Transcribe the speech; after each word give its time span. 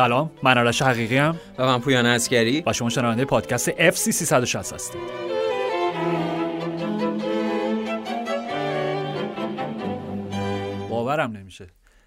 سلام 0.00 0.30
من 0.42 0.58
آرش 0.58 0.82
حقیقی 0.82 1.16
هم 1.16 1.36
و 1.58 1.66
من 1.66 1.80
پویان 1.80 2.06
اسکری 2.06 2.62
و 2.66 2.72
شما 2.72 2.90
شنونده 2.90 3.24
پادکست 3.24 3.70
FC 3.70 3.94
360 4.10 4.72
هستید. 4.72 5.00
باورم 10.90 11.32
نمیشه. 11.32 11.66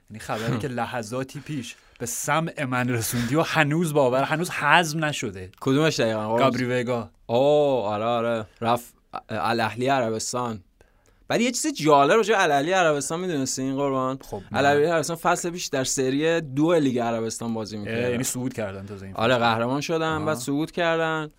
یعنی 0.09 0.19
خبری 0.19 0.57
که 0.57 0.67
لحظاتی 0.79 1.39
پیش 1.39 1.75
به 2.03 2.07
سمع 2.07 2.63
من 2.63 2.89
رسوندی 2.89 3.35
و 3.35 3.41
هنوز 3.41 3.93
باور 3.93 4.23
هنوز 4.23 4.49
هضم 4.49 5.05
نشده. 5.05 5.51
کدومش 5.61 5.99
دقیقا؟ 5.99 6.37
گابری 6.37 6.65
وگا 6.65 7.09
اوه 7.25 7.85
آره 7.85 8.05
آره. 8.05 8.45
رفت 8.61 8.93
الاهلی 9.29 9.87
عربستان. 9.87 10.63
ولی 11.29 11.43
یه 11.43 11.51
چیز 11.51 11.73
جالب 11.73 12.11
راجع 12.11 12.35
الاهلی 12.37 12.71
عربستان 12.71 13.19
می‌دونستی 13.19 13.61
این 13.61 13.75
قربان؟ 13.75 14.19
خب 14.21 14.41
الاهلی 14.51 14.85
عربستان 14.85 15.15
فصل 15.15 15.49
پیش 15.49 15.67
در 15.67 15.83
سری 15.83 16.41
دو 16.41 16.73
لیگ 16.73 16.99
عربستان 16.99 17.53
بازی 17.53 17.77
می‌کرد. 17.77 18.11
یعنی 18.11 18.23
صعود 18.23 18.53
کردن 18.53 18.85
تازه 18.85 19.05
این 19.05 19.15
آره 19.15 19.37
قهرمان 19.37 19.81
شدن. 19.81 20.25
بعد 20.25 20.37
صعود 20.37 20.71
کردن. 20.71 21.29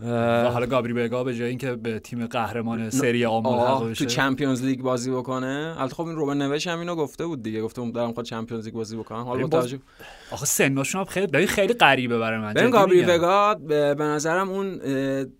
و 0.00 0.50
حالا 0.50 0.66
گابری 0.66 0.92
وگا 0.92 1.24
به 1.24 1.34
جای 1.34 1.48
اینکه 1.48 1.72
به 1.72 1.98
تیم 1.98 2.26
قهرمان 2.26 2.90
سری 2.90 3.24
آ 3.24 3.40
ملحق 3.40 3.90
بشه. 3.90 4.04
تو 4.04 4.10
Champions 4.10 4.64
League 4.64 4.80
بازی 4.80 5.10
بکنه؟ 5.10 5.74
البته 5.78 5.94
خب 5.94 6.06
این 6.06 6.16
روبن 6.16 6.42
نوس 6.42 6.66
هم 6.66 6.78
اینو 6.78 6.94
گفته 6.94 7.26
بود 7.26 7.42
دیگه 7.42 7.62
گفته 7.62 7.80
بود 7.80 7.94
دارم 7.94 8.12
خود 8.12 8.24
Champions 8.24 8.64
League 8.64 8.74
بازی 8.74 8.96
بکنم. 8.96 9.22
حالا 9.22 9.46
با 9.46 9.60
توجه 9.60 9.78
آخه 10.30 10.46
سنشون 10.46 11.00
هم 11.00 11.04
خیلی 11.04 11.26
ببین 11.26 11.46
خیلی 11.46 11.74
غریبه 11.74 12.18
برای 12.18 12.38
من 12.38 12.54
ببین 12.54 12.70
گابری. 12.70 13.04
وگا 13.04 13.54
به 13.54 13.94
به 13.94 14.04
نظرم 14.04 14.50
اون 14.50 14.80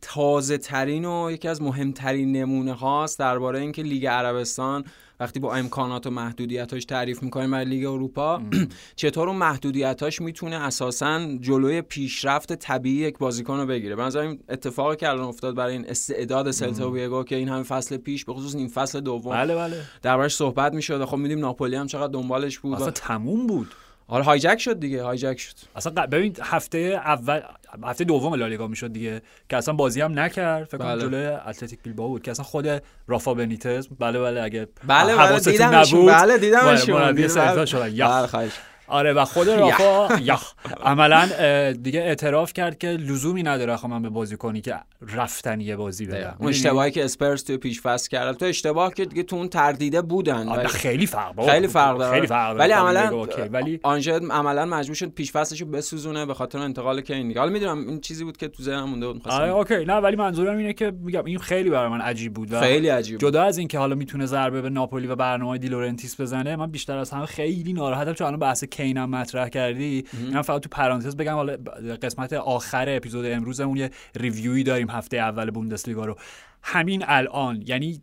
تازه 0.00 0.58
ترین 0.58 1.04
و 1.04 1.30
یکی 1.30 1.48
از 1.48 1.62
مهمترین 1.62 2.32
نمونه 2.32 2.72
هاست 2.72 3.18
درباره 3.18 3.60
اینکه 3.60 3.82
لیگ 3.82 4.06
عربستان 4.06 4.84
وقتی 5.22 5.40
با 5.40 5.54
امکانات 5.54 6.06
و 6.06 6.10
محدودیتاش 6.10 6.84
تعریف 6.84 7.22
می‌کنیم 7.22 7.50
برای 7.50 7.64
لیگ 7.64 7.86
اروپا 7.86 8.42
چطور 8.96 9.28
اون 9.28 9.38
محدودیتاش 9.38 10.20
می‌تونه 10.20 10.56
اساسا 10.56 11.36
جلوی 11.40 11.82
پیشرفت 11.82 12.52
طبیعی 12.52 12.96
یک 12.96 13.18
بازیکن 13.18 13.58
رو 13.58 13.66
بگیره؟ 13.66 13.96
به 13.96 14.16
این 14.16 14.38
اتفاقی 14.48 14.96
که 14.96 15.08
الان 15.08 15.24
افتاد 15.24 15.54
برای 15.54 15.72
این 15.72 15.84
استعداد 15.88 16.50
سلتا 16.50 16.90
ویگو 16.90 17.24
که 17.24 17.36
این 17.36 17.48
همه 17.48 17.62
فصل 17.62 17.96
پیش 17.96 18.24
به 18.24 18.34
خصوص 18.34 18.54
این 18.54 18.68
فصل 18.68 19.00
دوم 19.00 19.32
بله 19.32 19.54
بله. 19.54 19.76
دربارش 20.02 20.34
صحبت 20.34 20.74
می‌شد 20.74 21.04
خب 21.04 21.16
میدیم 21.16 21.38
ناپولی 21.38 21.76
هم 21.76 21.86
چقدر 21.86 22.12
دنبالش 22.12 22.58
بود 22.58 22.74
اصلا 22.74 22.90
تموم 22.90 23.46
بود. 23.46 23.74
آره 24.12 24.24
هایجک 24.24 24.58
شد 24.58 24.80
دیگه 24.80 25.02
هایجک 25.02 25.38
شد. 25.38 25.54
اصلا 25.76 26.06
ببین 26.06 26.36
هفته 26.42 26.78
اول 26.78 27.40
هفته 27.84 28.04
دوم 28.04 28.34
لالیگا 28.34 28.66
می‌شد 28.66 28.92
دیگه 28.92 29.22
که 29.48 29.56
اصلا 29.56 29.74
بازی 29.74 30.00
هم 30.00 30.18
نکرد. 30.18 30.64
فکر 30.64 30.78
کنم 30.78 30.86
بله. 30.86 31.02
جلوی 31.02 31.26
اتلتیک 31.26 31.82
بیلبائو 31.82 32.08
بود 32.08 32.22
که 32.22 32.30
اصلا 32.30 32.44
خود 32.44 32.82
رافا 33.08 33.34
بنیتز 33.34 33.88
بله 33.98 34.18
بله 34.20 34.42
اگه 34.42 34.68
بله 34.86 35.16
بله 35.16 35.22
حواستون 35.22 35.52
دیدمشون 35.52 36.00
نبود. 36.00 36.12
بله 36.12 36.38
دیدمشون 36.38 36.94
مربی 36.94 37.22
دیدم. 37.22 37.34
سلتا 37.34 37.66
شدن. 37.66 37.80
بله 37.80 37.94
یخ 37.94 38.26
خواهش. 38.26 38.52
آره 38.92 39.12
و 39.12 39.24
خود 39.24 39.48
رافا 39.60 40.08
یخ. 40.22 40.52
عملا 40.84 41.72
دیگه 41.72 42.00
اعتراف 42.00 42.52
کرد 42.52 42.78
که 42.78 42.88
لزومی 42.88 43.42
نداره 43.42 43.76
خب 43.76 43.88
من 43.88 44.02
به 44.02 44.08
بازی 44.08 44.36
کنی 44.36 44.60
که 44.60 44.74
رفتنی 45.14 45.76
بازی 45.76 46.06
بدم 46.06 46.36
اون 46.38 46.48
اشتباهی 46.48 46.90
که 46.90 47.04
اسپرز 47.04 47.42
توی 47.42 47.56
پیش 47.56 47.80
فصل 47.80 48.08
کرد. 48.08 48.36
تو 48.36 48.44
اشتباه 48.44 48.94
که 48.94 49.04
دیگه 49.04 49.22
تو 49.22 49.36
اون 49.36 49.48
تردیده 49.48 50.02
بودن. 50.02 50.48
آره، 50.48 50.68
خیلی 50.68 51.06
فرق. 51.06 51.50
خیلی 51.50 51.68
فرق 51.68 51.98
داره. 51.98 52.14
خیلی 52.14 52.26
فرق. 52.26 52.56
ولی 52.58 52.72
عملا. 52.72 53.26
ولی 53.52 53.80
آنژه 53.82 54.12
عملا 54.30 54.64
مجبور 54.64 54.94
شد 54.96 55.08
پیش 55.08 55.32
فصلشو 55.32 55.66
بسوزونه 55.66 56.26
به 56.26 56.34
خاطر 56.34 56.58
انتقال 56.58 57.00
کین 57.00 57.28
دیگه. 57.28 57.40
حالا 57.40 57.52
می‌دونم 57.52 57.88
این 57.88 58.00
چیزی 58.00 58.24
بود 58.24 58.36
که 58.36 58.48
تو 58.48 58.62
ذهنم 58.62 58.88
مونده 58.88 59.06
بود 59.06 59.28
آره 59.28 59.50
اوکی. 59.50 59.84
نه 59.84 59.94
ولی 59.94 60.16
منظورم 60.16 60.56
اینه 60.58 60.72
که 60.72 60.92
میگم 61.00 61.24
این 61.24 61.38
خیلی 61.38 61.70
برای 61.70 61.90
من 61.90 62.00
عجیب 62.00 62.34
بود 62.34 62.58
خیلی 62.58 62.88
عجیب. 62.88 63.18
جدا 63.18 63.42
از 63.42 63.58
اینکه 63.58 63.78
حالا 63.78 63.94
می‌تونه 63.94 64.26
ضربه 64.26 64.62
به 64.62 64.70
ناپولی 64.70 65.06
و 65.06 65.16
برنامه 65.16 65.58
دلائورنتیس 65.58 66.20
بزنه 66.20 66.56
من 66.56 66.70
بیشتر 66.70 66.98
از 66.98 67.10
همه 67.10 67.26
خیلی 67.26 67.72
ناراحتم 67.72 68.12
چون 68.12 68.26
الان 68.26 68.40
بحث 68.40 68.64
کینم 68.82 69.10
مطرح 69.10 69.48
کردی 69.48 70.04
من 70.32 70.42
فقط 70.42 70.62
تو 70.62 70.68
پرانتز 70.68 71.16
بگم 71.16 71.34
حالا 71.34 71.56
قسمت 72.02 72.32
آخر 72.32 72.96
اپیزود 72.96 73.26
امروزمون 73.26 73.76
یه 73.76 73.90
ریویوی 74.16 74.62
داریم 74.62 74.90
هفته 74.90 75.16
اول 75.16 75.50
بوندسلیگا 75.50 76.04
رو. 76.04 76.16
همین 76.62 77.04
الان 77.06 77.62
یعنی 77.66 78.02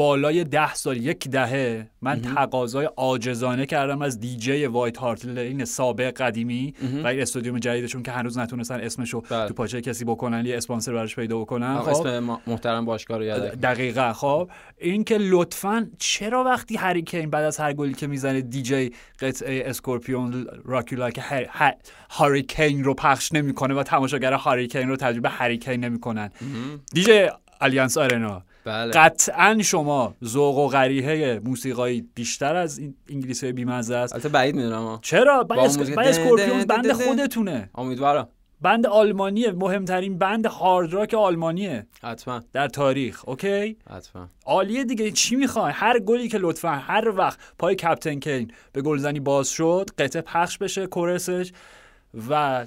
بالای 0.00 0.44
ده 0.44 0.74
سال 0.74 0.96
یک 0.96 1.28
دهه 1.28 1.86
من 2.02 2.20
تقاضای 2.20 2.88
عاجزانه 2.96 3.66
کردم 3.66 4.02
از 4.02 4.20
دیجی 4.20 4.66
وایت 4.66 4.96
هارت 4.96 5.24
لین 5.24 5.64
سابق 5.64 6.10
قدیمی 6.10 6.74
و 7.04 7.06
این 7.06 7.20
استودیوم 7.20 7.58
جدیدشون 7.58 8.02
که 8.02 8.10
هنوز 8.10 8.38
نتونستن 8.38 8.80
اسمشو 8.80 9.20
بله. 9.20 9.48
تو 9.48 9.54
پاچه 9.54 9.80
کسی 9.80 10.04
بکنن 10.04 10.46
یه 10.46 10.56
اسپانسر 10.56 10.92
براش 10.92 11.16
پیدا 11.16 11.38
بکنن. 11.38 11.78
خب. 11.78 11.88
اسم 11.88 12.40
محترم 12.46 12.84
باشگاه 12.84 13.18
رو 13.18 13.24
یادم 13.24 13.48
دقیقا. 13.48 14.12
خب. 14.12 14.50
این 14.78 15.04
که 15.04 15.18
لطفا 15.18 15.90
چرا 15.98 16.44
وقتی 16.44 16.76
هری 16.76 17.02
کین 17.02 17.30
بعد 17.30 17.44
از 17.44 17.58
هر 17.58 17.72
گلی 17.72 17.94
که 17.94 18.06
می‌زنه 18.06 18.40
دیجی 18.40 18.92
قطعه 19.20 19.62
اسکورپیون 19.66 20.46
Rock 20.64 21.10
You 21.10 21.14
Like 21.14 21.20
a 21.20 21.25
Hur- 21.25 21.46
Hur- 21.48 21.76
Hurricane 22.10 22.84
رو 22.84 22.94
پخش 22.94 23.32
نمی‌کنه 23.32 23.74
و 23.74 23.82
تماشاگر 23.82 24.32
Hurricane 24.32 24.88
رو 24.88 24.96
تجربه 24.96 25.28
هری 25.28 25.58
کین 25.58 25.84
نمی‌کنن. 25.84 26.30
دیجی 26.94 27.26
الیانس 27.60 27.98
آرنا. 27.98 28.42
بله. 28.64 28.92
قطعا 28.92 29.58
شما 29.62 30.14
ذوق 30.24 30.58
و 30.58 30.68
قریحه 30.68 31.40
موسیقایی 31.44 32.08
بیشتر 32.14 32.56
از 32.56 32.78
این 32.78 32.94
انگلیسی 33.08 33.52
بیمزه 33.52 33.96
است. 33.96 34.12
البته 34.12 34.28
بعید 34.28 34.54
می‌دونم 34.54 34.98
چرا؟ 35.02 35.44
بعد 35.44 35.58
اسکورپیون 35.98 36.64
band. 36.64 36.92
خودتونه. 36.92 37.70
امیدوارم. 37.74 38.28
band 38.62 38.86
آلمانیه 38.86 39.52
مهمترین 39.52 40.18
band 40.18 40.46
hard 40.46 40.92
rock 40.92 41.14
آلمانیه. 41.14 41.86
حتما. 42.02 42.42
در 42.52 42.68
تاریخ 42.68 43.28
اوکی؟ 43.28 43.76
حتما. 43.90 44.28
عالیه 44.46 44.84
دیگه. 44.84 45.10
چی 45.10 45.36
می‌خوای؟ 45.36 45.72
هر 45.72 45.98
گلی 45.98 46.28
که 46.28 46.38
لطفا 46.38 46.70
هر 46.70 47.08
وقت 47.08 47.38
پای 47.58 47.74
captain 47.74 48.18
کین 48.18 48.52
به 48.72 48.82
گلزنی 48.82 49.20
باز 49.20 49.48
شد 49.48 49.90
قطعه 49.98 50.22
پخش 50.22 50.58
بشه 50.58 50.86
chorus 50.86 51.35
ش 51.35 51.52
و 52.30 52.64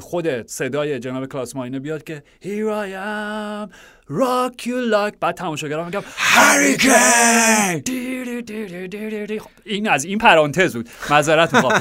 خود 0.00 0.46
صدای 0.46 0.98
جناب 0.98 1.26
کلاس 1.26 1.56
ماینه 1.56 1.78
بیاد 1.78 2.04
که 2.04 2.22
Here 2.42 2.70
I 2.84 2.88
am. 2.92 3.74
Rock 4.10 4.62
you 4.62 4.92
like 4.94 5.16
بعد 5.20 5.34
تماشاگران 5.34 5.86
میگم 5.86 6.02
هریکین 6.16 6.92
این 9.64 9.88
از 9.88 10.04
این 10.04 10.18
پرانتز 10.18 10.76
بود. 10.76 10.88
معذرت 11.10 11.54
می‌خوام. 11.54 11.80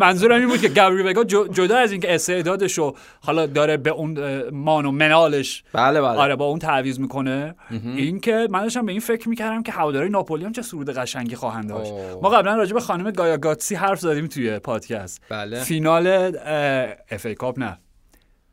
منظورم 0.00 0.38
این 0.40 0.48
بود 0.48 0.60
که 0.60 0.68
گابری 0.68 1.02
وگا 1.02 1.24
جو- 1.24 1.48
جدا 1.48 1.76
از 1.78 1.92
اینکه 1.92 2.14
استعدادش 2.14 2.78
رو 2.78 2.96
حالا 3.20 3.46
داره 3.46 3.76
به 3.76 3.90
اون 3.90 4.42
مان 4.50 4.86
و 4.86 4.90
منالش 4.90 5.62
بله 5.72 6.00
بله. 6.00 6.18
آره 6.18 6.36
با 6.36 6.44
اون 6.44 6.58
تعویض 6.58 6.98
می‌کنه. 6.98 7.54
این 7.96 8.20
که 8.20 8.48
من 8.50 8.62
داشتم 8.62 8.86
به 8.86 8.92
این 8.92 9.00
فکر 9.00 9.28
می‌کردم 9.28 9.62
که 9.62 9.72
هواداری 9.72 10.08
ناپولی 10.08 10.44
هم 10.44 10.52
چه 10.52 10.62
سرود 10.62 10.90
قشنگی 10.90 11.36
خواهند 11.36 11.68
داشت. 11.68 11.92
ما 12.22 12.28
قبلا 12.28 12.54
راجع 12.54 12.74
به 12.74 12.80
خانم 12.80 13.10
گایا 13.10 13.36
گاتسی 13.36 13.74
حرف 13.74 14.00
زدیم 14.00 14.26
توی 14.26 14.58
پادکست. 14.58 15.22
بله. 15.28 15.60
فینال 15.64 16.06
FA 17.10 17.26
Cup 17.26 17.58
نه. 17.58 17.78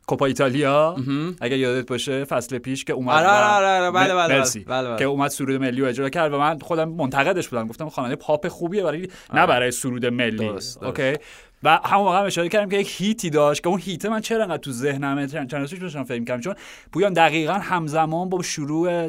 کوپا 0.08 0.26
ایتالیا 0.26 0.96
اگه 1.40 1.58
یادت 1.58 1.86
باشه 1.88 2.24
فصل 2.24 2.58
پیش 2.58 2.84
که 2.84 2.92
اومد 2.92 3.14
آره، 3.14 3.26
و- 3.26 3.30
آره، 3.30 3.46
آره، 3.46 3.66
آره، 3.66 3.90
بله، 3.90 4.14
بله، 4.14 4.38
مرسی. 4.38 4.60
بله، 4.60 4.88
بله. 4.88 4.98
که 4.98 5.04
اومد 5.04 5.30
سرود 5.30 5.60
ملی 5.60 5.80
رو 5.80 5.86
اجرا 5.86 6.08
کرد 6.08 6.32
و 6.32 6.38
من 6.38 6.58
خودم 6.58 6.88
منتقدش 6.88 7.48
بودم 7.48 7.66
گفتم 7.66 7.88
خواننده 7.88 8.16
پاپ 8.16 8.48
خوبیه 8.48 8.82
برای 8.82 9.08
نه 9.34 9.46
برای 9.46 9.70
سرود 9.70 10.06
ملی 10.06 10.36
درست، 10.36 10.80
درست. 10.80 11.00
اوکی 11.00 11.18
و 11.62 11.80
همون 11.84 12.04
موقع 12.04 12.18
هم 12.18 12.24
اشاره 12.24 12.48
کردم 12.48 12.68
که 12.68 12.76
یک 12.76 13.00
hit 13.00 13.22
ی 13.22 13.30
داشت 13.30 13.62
که 13.62 13.68
اون 13.68 13.80
hit 13.80 14.01
ه 14.01 14.08
من 14.08 14.20
چرا 14.20 14.42
انقدر 14.42 14.56
تو 14.56 14.72
ذهنمه 14.72 15.26
چند 15.26 15.54
روزش 15.54 15.78
داشتم 15.78 16.04
فکر 16.04 16.20
می‌کردم 16.20 16.40
چون 16.40 16.54
پویان 16.92 17.12
دقیقا 17.12 17.52
همزمان 17.52 18.28
با 18.28 18.42
شروع 18.42 19.08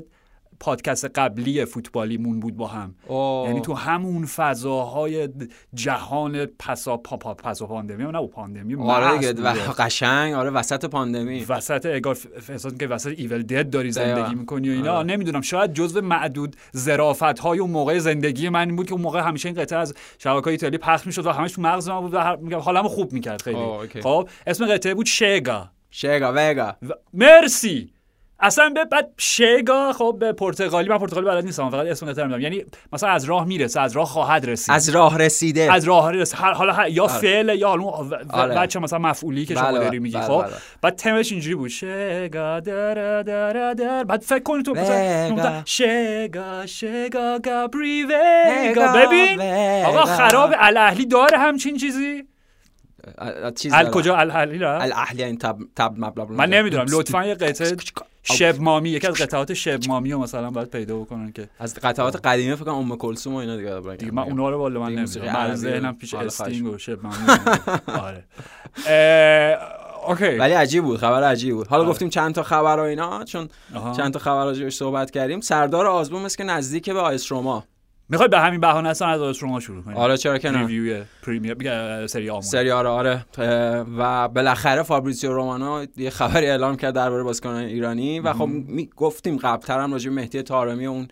پادکست 0.60 1.06
قبلی 1.06 1.66
فوتبالیمون 1.66 2.40
بود 2.40 2.58
با 2.58 2.68
هم 2.68 2.96
اوه. 3.08 3.48
یعنی 3.48 3.62
تو 3.62 3.74
همون 3.74 4.26
فضاهای 4.26 5.30
جهان 5.74 6.46
پسا 6.46 6.98
پا 6.98 7.18
پا 7.18 7.34
پسا 7.34 7.66
پاندمی 7.66 8.04
نه 8.04 8.28
پاندمی 8.28 8.76
آره. 8.76 9.70
و 9.70 9.72
قشنگ 9.78 10.34
آره 10.34 10.50
وسط 10.50 10.86
پاندمی 10.86 11.44
وسط 11.44 11.86
اگار 11.86 12.18
احساس 12.50 12.74
که 12.74 12.88
وسط 12.88 13.14
ایول 13.18 13.44
دد 13.44 13.70
داری. 13.70 13.92
زندگی 13.92 14.36
می‌کنی 14.36 14.70
و 14.70 14.72
اینا 14.72 14.94
آره. 14.94 15.08
نمی‌دونم 15.08 15.42
شاید 15.42 15.74
جزو 15.74 16.02
معدود 16.02 16.56
ظرافت 16.78 17.40
های 17.40 17.60
اون 17.60 17.70
موقع 17.72 18.00
زندگی 18.00 18.50
من 18.50 18.76
بود 18.76 18.86
که 18.88 18.94
اون 18.94 19.02
موقع 19.02 19.22
همیشه 19.22 19.50
این 19.50 19.58
قطعه 19.62 19.80
از 19.80 19.94
شبکه 20.18 20.48
ایتالی 20.48 20.78
پخش 20.78 21.06
می‌شد 21.06 21.26
و 21.26 21.32
همش 21.32 21.52
تو 21.52 21.62
مغز 21.62 21.90
من 21.90 22.02
بود 22.02 22.14
و 22.14 22.20
هر- 22.20 22.60
حالمو 22.60 22.88
خوب 22.88 23.14
می‌کرد 23.14 23.42
خیلی 23.42 23.58
آه،. 23.58 23.88
خب 23.88 24.30
اسم 24.48 24.66
قطعه 24.66 24.94
بود 24.94 25.06
شگا 25.06 25.70
شگا 25.92 26.34
وگا 26.36 26.76
مرسی 27.14 27.92
اصلا 28.42 28.70
به 28.70 28.86
بعد 28.86 29.10
شگا 29.18 29.94
خب 29.94 30.18
به 30.20 30.34
پرتغالی. 30.34 30.90
من 30.90 30.98
پرتغالی 30.98 31.26
بلد 31.26 31.46
نیستم 31.46 31.70
فقط 31.70 31.88
اسم 31.88 32.06
قطعه 32.06 32.24
رو 32.24 32.30
می‌دونم 32.30 32.54
یعنی 32.54 32.66
مثلا 32.94 33.10
از 33.10 33.26
راه 33.26 33.46
می‌رسه 33.46 33.82
از 33.82 33.92
راه 33.92 34.08
خواهد 34.08 34.46
رسید. 34.46 34.76
از 34.76 34.90
راه 34.90 35.18
رسیده. 35.18 35.74
از 35.74 35.84
راه 35.84 36.12
رسید 36.12 36.40
حالا 36.40 36.88
یا 36.88 37.08
فعل 37.08 37.60
یا 37.60 37.70
حالا 37.70 37.84
آره. 37.84 38.56
بچه 38.56 38.80
مثلا 38.80 39.00
مفعولی 39.00 39.46
که 39.46 39.54
شما 39.56 39.64
بله، 39.64 39.80
داری 39.80 40.00
میگی 40.00 40.18
بله، 40.18 40.26
خب؟ 40.26 40.42
بله. 40.44 40.52
بعد 40.82 40.96
تمش 40.96 41.32
اینجوری 41.32 41.56
بود. 41.56 41.70
شگا 41.70 42.60
در 42.60 43.22
در 43.22 43.74
در 43.74 44.04
بعد 44.04 44.22
فکر 44.22 44.44
کن 44.44 44.64
تو. 44.64 44.74
مثلا 44.74 45.62
شگا 45.66 46.66
شگا 46.66 47.40
گابری 47.40 48.04
وگا 48.04 48.88
ببین. 48.88 49.42
آقا 49.86 50.06
خراب 50.06 50.54
الاهلی 50.58 51.06
داره 51.06 51.38
همچین 51.38 51.78
چیزی؟ 51.78 52.24
چیز 53.56 53.74
ال 53.74 53.90
کجا؟ 53.92 54.16
الاهلی 54.16 54.58
رفت 54.58 54.84
الاهلی 54.84 55.24
این 55.24 55.38
تب 55.38 55.58
تب 55.76 55.94
مبلغ 55.98 56.32
من 56.32 56.50
نمی‌دونم. 56.50 56.86
لطفا 56.90 57.26
یه 57.26 57.36
قطعه 57.36 57.78
شب 58.24 58.62
مامی 58.62 58.90
یکی 58.90 59.08
از 59.08 59.14
قطعات 59.14 59.54
شب 59.54 59.80
مامی 59.88 60.12
رو 60.12 60.20
مثلا 60.20 60.50
باید 60.52 60.70
پیدا 60.70 60.98
بکنن 61.00 61.32
که 61.32 61.50
از 61.60 61.76
قطعات 61.76 62.16
قدیمی 62.16 62.56
فکر 62.56 62.64
کنم 62.66 62.76
ام 62.76 62.98
کلثوم 62.98 63.34
و 63.34 63.38
اینا 63.38 63.58
دیگه 63.58 63.96
دیگه 63.96 64.12
من 64.12 64.24
اونا 64.24 64.50
رو 64.50 64.58
والا 64.58 64.80
من 64.80 64.96
نمی‌دونم. 64.96 65.34
من 65.34 65.56
ذهنم 65.56 65.96
پیش 65.96 66.14
استینگ 66.14 66.68
و 66.68 66.78
شب 66.78 67.04
مامی 67.04 67.16
آره. 68.06 68.24
اوکی. 70.08 70.26
ولی 70.38 70.54
عجیب 70.54 70.84
بود. 70.84 71.00
خبر 71.00 71.24
عجیب 71.24 71.56
بود. 71.56 71.68
حالا 71.68 71.86
گفتیم 71.86 72.10
چند 72.10 72.36
تا 72.36 72.44
خبر 72.44 72.80
و 72.80 72.82
اینا 72.82 73.24
چون 73.24 73.50
چند 73.98 74.14
تا 74.14 74.20
خبر 74.20 74.46
راجعش 74.46 74.76
صحبت 74.76 75.12
کردیم. 75.12 75.42
سردار 75.42 75.88
آزمون 75.88 76.22
مثل 76.22 76.38
که 76.38 76.44
نزدیک 76.44 76.90
به 76.90 77.00
AS 77.00 77.32
روما. 77.32 77.64
می‌خوای 78.10 78.30
به 78.30 78.40
همین 78.40 78.60
بهانه 78.60 78.90
اصلا 78.90 79.08
از 79.08 79.38
روما 79.38 79.60
شروع 79.60 79.84
کنیم 79.84 79.98
آره 79.98 80.18
چرا 80.18 80.38
که 80.38 80.50
نه. 80.50 80.68
review 80.68 81.04
premier 81.24 82.08
سری 82.08 82.30
آمون. 82.30 82.42
سری 82.42 82.72
آره 82.72 82.90
آره. 82.90 83.26
و 83.98 84.28
بالاخره 84.28 84.84
فابریزیو 84.84 85.34
رومانو 85.34 85.86
یه 85.98 86.10
خبری 86.10 86.46
اعلام 86.48 86.76
کرد 86.76 86.96
درباره 86.96 87.24
بازیکن 87.24 87.50
ایرانی 87.50 88.20
و 88.20 88.34
خب 88.34 88.46
می 88.48 88.90
گفتیم 88.96 89.38
قبلتر 89.38 89.80
هم 89.80 89.92
راجع 89.92 90.12
مهدی 90.12 90.42
طارمی 90.42 90.86
اون 90.86 91.08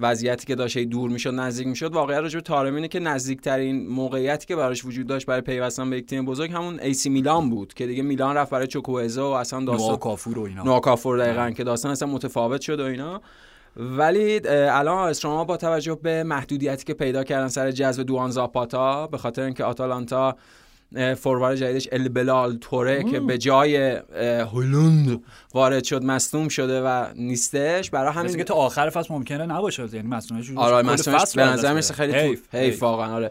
وضعیتی 0.00 0.46
که 0.46 0.54
داشته 0.54 0.84
دور 0.84 1.10
می‌شد 1.10 1.34
نزدیک 1.34 1.66
می‌شد. 1.66 1.92
واقعا 1.92 2.18
راجع 2.20 2.38
به 2.38 2.42
طارمی 2.42 2.76
اینه 2.76 2.88
که 2.88 3.00
نزدیکترین 3.00 3.88
موقعیتی 3.88 4.46
که 4.46 4.56
براش 4.56 4.84
وجود 4.84 5.06
داشت 5.06 5.26
برای 5.26 5.40
پیوستن 5.40 5.90
به 5.90 5.96
یک 5.96 6.06
تیم 6.06 6.24
بزرگ 6.24 6.52
همون 6.52 6.80
AC 6.80 7.10
میلان 7.10 7.50
بود 7.50 7.74
که 7.74 7.86
دیگه 7.86 8.02
میلان 8.02 8.36
رفت 8.36 8.50
برای 8.50 8.66
چوکوئزه 8.66 9.22
و 9.22 9.24
اصلا 9.24 9.64
داستان 9.64 9.88
نوآ 9.88 10.05
اوکافور 10.05 10.38
و 10.38 10.42
اینا. 10.42 10.62
نوآ 10.62 10.81
اوکافور 10.81 11.18
دقیقاً 11.18 11.50
که 11.50 11.64
داستان 11.64 11.92
اصلا 11.92 12.08
متفاوت 12.08 12.60
شد 12.60 12.80
و 12.80 12.84
اینا. 12.84 13.20
ولی 13.76 14.40
الان 14.48 15.08
AS 15.08 15.22
روما 15.22 15.44
با 15.44 15.56
توجه 15.56 15.98
به 16.02 16.24
محدودیتی 16.24 16.84
که 16.84 16.94
پیدا 16.94 17.24
کردن 17.24 17.48
سر 17.48 17.70
جذب 17.70 18.02
دوان 18.02 18.30
زاپاتا 18.30 19.06
به 19.06 19.18
خاطر 19.18 19.42
اینکه 19.42 19.64
آتالانتا 19.64 20.36
فوروارد 21.16 21.56
جدیدش 21.56 21.88
البلال 21.92 22.56
توره 22.60 23.04
که 23.04 23.20
به 23.20 23.38
جای 23.38 24.00
هولوند 24.52 25.22
وارد 25.54 25.84
شد 25.84 26.02
مصدوم 26.04 26.48
شده 26.48 26.82
و 26.82 27.06
نیستش 27.14 27.90
برای 27.90 28.12
همین 28.12 28.36
که 28.36 28.44
تا 28.44 28.54
آخر 28.54 28.90
فصل 28.90 29.14
ممکنه 29.14 29.46
نباشه 29.46 29.88
یعنی 29.92 30.08
مصدومش 30.08 30.50
آره 30.56 30.86
مصدومش 30.86 31.36
به 31.36 31.42
نظر 31.42 31.72
می‌رسه 31.72 31.94
خیلی 31.94 32.12
حیف 32.12 32.54
حیف. 32.54 32.82
واقعا 32.82 33.14
آره. 33.14 33.30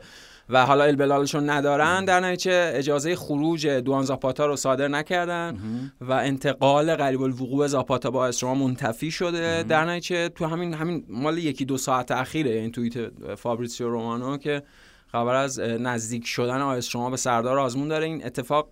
و 0.50 0.66
حالا 0.66 0.84
البلالشون 0.84 1.50
ندارن 1.50 2.06
در 2.06 2.20
نتیجه 2.20 2.72
اجازه 2.76 3.16
خروج 3.16 3.68
دوان 3.68 4.04
زاپاتا 4.04 4.46
رو 4.46 4.56
صادر 4.56 4.88
نکردن 4.88 5.58
و 6.02 6.12
انتقال 6.12 6.96
قریب 6.96 7.22
الوقوع 7.22 7.68
زاپاتا 7.68 8.12
با 8.12 8.28
اسرما 8.28 8.56
منتفی 8.56 9.12
شده. 9.12 9.64
در 9.64 9.86
نتیجه 9.86 10.30
تو 10.30 10.46
همین 10.46 10.74
همین 10.74 11.06
مال 11.10 11.38
یکی 11.38 11.66
دو 11.66 11.78
ساعت 11.78 12.12
اخیره 12.12 12.52
این 12.52 12.72
توییت 12.72 12.94
فابریسیو 13.36 13.90
رومانو 13.90 14.38
که 14.38 14.64
خبر 15.12 15.36
از 15.36 15.60
نزدیک 15.60 16.28
شدن 16.28 16.62
AS 16.62 16.86
روما 16.86 17.10
به 17.10 17.18
سردار 17.18 17.60
آزمون 17.60 17.88
داره. 17.88 18.06
این 18.06 18.26
اتفاق 18.26 18.70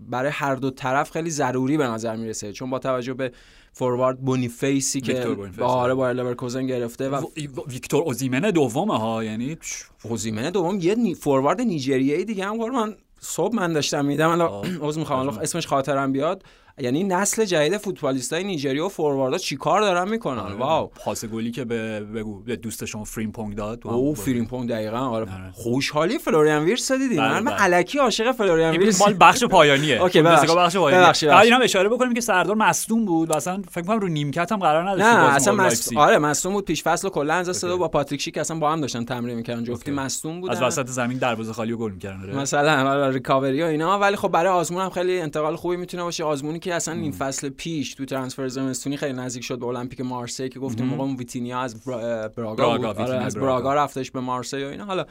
برای 0.00 0.30
هر 0.30 0.54
دو 0.54 0.70
طرف 0.70 1.10
خیلی 1.10 1.30
ضروری 1.30 1.76
به 1.76 1.86
نظر 1.86 2.16
می‌رسه 2.16 2.52
چون 2.52 2.70
با 2.70 2.78
توجه 2.78 3.14
به 3.14 3.32
فوروارد 3.72 4.20
بونیفیسی 4.20 5.00
که 5.00 5.36
آره 5.60 5.94
با 5.94 6.12
لورکوزن 6.12 6.66
گرفته 6.66 7.08
و 7.08 7.26
ویکتور 7.68 8.02
اوزیمن 8.02 8.40
دومه 8.40 8.98
ها 8.98 9.24
یعنی 9.24 9.58
اوزیمن 10.04 10.50
دوم 10.50 10.78
یه 10.80 10.94
نی... 10.94 11.14
فوروارد 11.14 11.60
نیجریه‌ای 11.60 12.24
دیگه 12.24 12.44
هم 12.44 12.56
من 12.56 12.94
صبح 13.20 13.56
من 13.56 13.72
داشتم 13.72 14.04
می‌دیدم 14.04 14.28
الان 14.30 14.66
عذر 14.82 14.98
می‌خوام 15.00 15.28
اسمش 15.28 15.66
خاطرم 15.66 16.12
بیاد. 16.12 16.44
یعنی 16.80 17.04
نسل 17.04 17.44
جدید 17.44 17.76
فوتبالیستای 17.76 18.44
نیجریه 18.44 18.82
و 18.82 18.88
فورواردا 18.88 19.38
چیکار 19.38 19.80
دارن 19.80 20.08
می‌کنن؟ 20.08 20.38
آره. 20.38 20.54
wow. 20.54 20.86
پاس 20.86 21.24
گلی 21.24 21.50
که 21.50 21.64
به 21.64 22.00
بگو 22.00 22.40
به 22.40 22.56
دوست 22.56 22.84
شما 22.84 23.04
فریمپونگ 23.04 23.54
داد 23.54 23.86
او 23.86 24.14
فریمپونگ 24.14 24.68
دقیقاً. 24.70 24.98
آره. 24.98 25.24
آره. 25.24 25.50
خوشحالی 25.52 26.18
فلوریان 26.18 26.64
ویرس 26.64 26.92
دیدی 26.92 27.16
من 27.16 27.42
من 27.42 27.54
الکی 27.58 27.98
عاشق 27.98 28.32
فلوریان 28.32 28.76
ویرس 28.76 29.00
مال 29.00 29.16
بخش 29.20 29.44
پایانیه. 29.44 30.00
اوکی 30.02 30.22
بخش 30.22 30.50
بخش 30.50 30.76
پایانیه. 30.76 31.38
اینم 31.40 31.62
اشاره 31.62 31.88
بکنیم 31.88 32.14
که 32.14 32.20
سردار 32.20 32.56
مصدوم 32.56 33.04
بود 33.04 33.30
و 33.30 33.34
اصلا 33.36 33.62
فکر 33.70 33.84
کنم 33.84 33.98
رو 33.98 34.08
نیمکت 34.08 34.52
هم 34.52 34.58
قرار 34.58 34.88
نداشت 34.88 35.04
نه 35.04 35.34
اصلا 35.34 35.54
مص... 35.54 35.96
آره 35.96 36.18
مصدوم 36.18 36.52
بود. 36.52 36.64
پیش 36.64 36.82
فصل 36.82 37.08
کلا 37.08 37.34
از 37.34 37.56
صدا 37.56 37.76
با 37.76 37.88
پاتریک 37.88 38.20
شیک 38.20 38.38
اصلا 38.38 38.58
با 38.58 38.72
هم 38.72 38.80
داشتن 38.80 39.04
تمرین 39.04 39.36
می‌کردن. 39.36 39.64
جفتی 39.64 39.90
مصدوم 39.90 40.40
بودن. 40.40 40.52
از 40.52 40.62
وسط 40.62 40.86
زمین 40.86 41.18
دروازه 41.18 41.52
خالی 41.52 41.72
و 41.72 41.76
گل 41.76 41.92
می‌کردن. 41.92 42.38
مثلا 42.38 42.90
آره 42.90 43.12
ریکاوری 43.12 43.62
و 43.62 43.66
اینا. 43.66 43.98
ولی 43.98 44.16
خب 44.16 44.28
برای 44.28 44.52
آزمون 44.52 44.82
هم 44.82 44.90
خیلی 44.90 45.20
انتقال 45.20 45.56
خوبی 45.56 45.76
می‌تونه 45.76 46.02
باشه. 46.02 46.24
آزمونی 46.24 46.58
که 46.68 46.74
اصلا 46.74 46.94
این 46.94 47.12
فصل 47.12 47.48
پیش 47.48 47.94
تو 47.94 48.04
ترانسفر 48.04 48.48
زمستونی 48.48 48.96
خیلی 48.96 49.12
نزدیک 49.12 49.44
شد 49.44 49.58
به 49.58 49.66
المپیک 49.66 50.00
مارسی 50.00 50.48
که 50.48 50.60
گفتیم 50.60 50.86
موقع 50.86 51.16
ویتینیا 51.16 51.60
از 51.60 51.84
براگا, 51.84 52.28
براگا 52.56 52.88
آره 52.88 53.14
از 53.14 53.36
براگا. 53.36 53.74
رفتش 53.74 54.10
به 54.10 54.20
مارسی 54.20 54.64
و 54.64 54.66
اینا. 54.66 54.84
حالا 54.84 55.06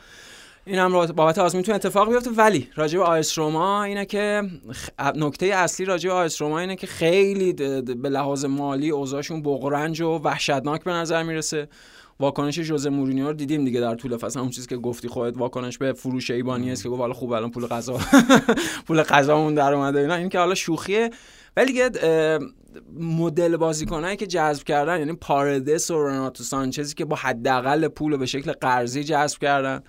این 0.65 0.79
هم 0.79 1.05
بابت 1.05 1.37
آزمون 1.37 1.63
تو 1.63 1.73
اتفاق 1.73 2.09
بیفته. 2.09 2.29
ولی 2.29 2.69
راجع 2.75 2.97
به 2.97 3.03
آیس 3.03 3.37
روما 3.37 3.83
اینه 3.83 4.05
که 4.05 4.43
نکته 5.15 5.45
اصلی 5.45 5.85
راجع 5.85 6.09
به 6.09 6.15
آیس 6.15 6.41
روما 6.41 6.59
اینه 6.59 6.75
که 6.75 6.87
خیلی 6.87 7.53
به 7.53 8.09
لحاظ 8.09 8.45
مالی 8.45 8.89
اوضاعشون 8.89 9.41
بغرنج 9.41 10.01
و 10.01 10.09
وحشتناک 10.23 10.83
به 10.83 10.91
نظر 10.91 11.23
می‌رسه. 11.23 11.67
واکنش 12.19 12.59
جوزه 12.59 12.89
مورینیو 12.89 13.27
رو 13.27 13.33
دیدیم 13.33 13.65
دیگه 13.65 13.79
در 13.79 13.95
طول 13.95 14.17
فصل. 14.17 14.39
اون 14.39 14.49
چیزی 14.49 14.67
که 14.67 14.77
گفتی 14.77 15.07
خودت 15.07 15.37
واکنش 15.37 15.77
به 15.77 15.93
فروش 15.93 16.31
ایبانی 16.31 16.71
است 16.71 16.83
که 16.83 16.89
گفت 16.89 16.99
حالا 16.99 17.13
خوب 17.13 17.31
الان 17.31 17.51
پول 17.51 17.65
غذا 17.65 17.99
پول 18.87 19.03
غذامون 19.03 19.55
در 19.55 19.73
اومده 19.73 19.99
اینا. 19.99 20.15
این 20.15 20.29
که 20.29 20.39
حالا 20.39 20.55
شوخیه 20.55 21.09
ولی 21.57 21.65
دیگه 21.65 21.89
مدل 22.99 23.57
بازیکنایی 23.57 24.17
که 24.17 24.27
جذب 24.27 24.63
کردن 24.63 24.99
یعنی 24.99 25.13
پاردس 25.13 25.91
و 25.91 26.07
رناتو 26.07 26.43
سانچزی 26.43 26.95
که 26.95 27.05
با 27.05 27.15
حداقل 27.15 27.87
پول 27.87 28.17
به 28.17 28.25
شکل 28.25 28.51
قرضی 28.51 29.03
جذب 29.03 29.39
کردن. 29.39 29.83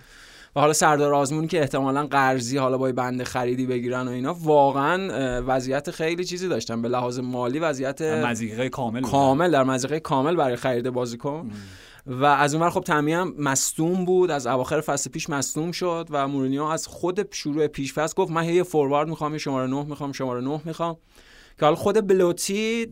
و 0.55 0.59
حالا 0.59 0.73
سردار 0.73 1.13
آزمونی 1.13 1.47
که 1.47 1.59
احتمالا 1.59 2.07
قرضی 2.07 2.57
حالا 2.57 2.77
با 2.77 2.91
بند 2.91 3.23
خریدی 3.23 3.65
بگیرن 3.65 4.07
و 4.07 4.11
اینا 4.11 4.33
واقعا 4.33 5.41
وضعیت 5.47 5.91
خیلی 5.91 6.25
چیزی 6.25 6.47
داشتن. 6.47 6.81
به 6.81 6.87
لحاظ 6.87 7.19
مالی 7.19 7.59
وضعیت 7.59 8.01
مزیقه 8.01 8.69
کامل 8.69 9.01
کامل 9.01 9.51
در 9.51 9.63
مزیقه 9.63 9.99
کامل 9.99 10.35
برای 10.35 10.55
خرید 10.55 10.89
بازیکن. 10.89 11.51
و 12.07 12.25
از 12.25 12.53
اونور 12.53 12.69
خب 12.69 12.81
تامی 12.81 13.13
هم 13.13 13.33
مصدوم 13.37 14.05
بود 14.05 14.31
از 14.31 14.47
اواخر 14.47 14.81
فصل 14.81 15.09
پیش 15.09 15.29
مصدوم 15.29 15.71
شد 15.71 16.07
و 16.09 16.27
مورینیو 16.27 16.63
از 16.63 16.87
خود 16.87 17.33
شروع 17.33 17.67
پیش 17.67 17.93
فصل 17.93 18.13
گفت 18.17 18.31
من 18.31 18.45
یه 18.45 18.63
فوروارد 18.63 19.09
می‌خوام 19.09 19.31
یه 19.31 19.37
شماره 19.37 19.67
9 19.67 19.83
می‌خوام 19.83 20.11
شماره 20.11 20.41
9 20.41 20.61
می‌خوام. 20.65 20.97
که 21.59 21.65
حالا 21.65 21.75
خود 21.75 22.07
بلوتی 22.07 22.87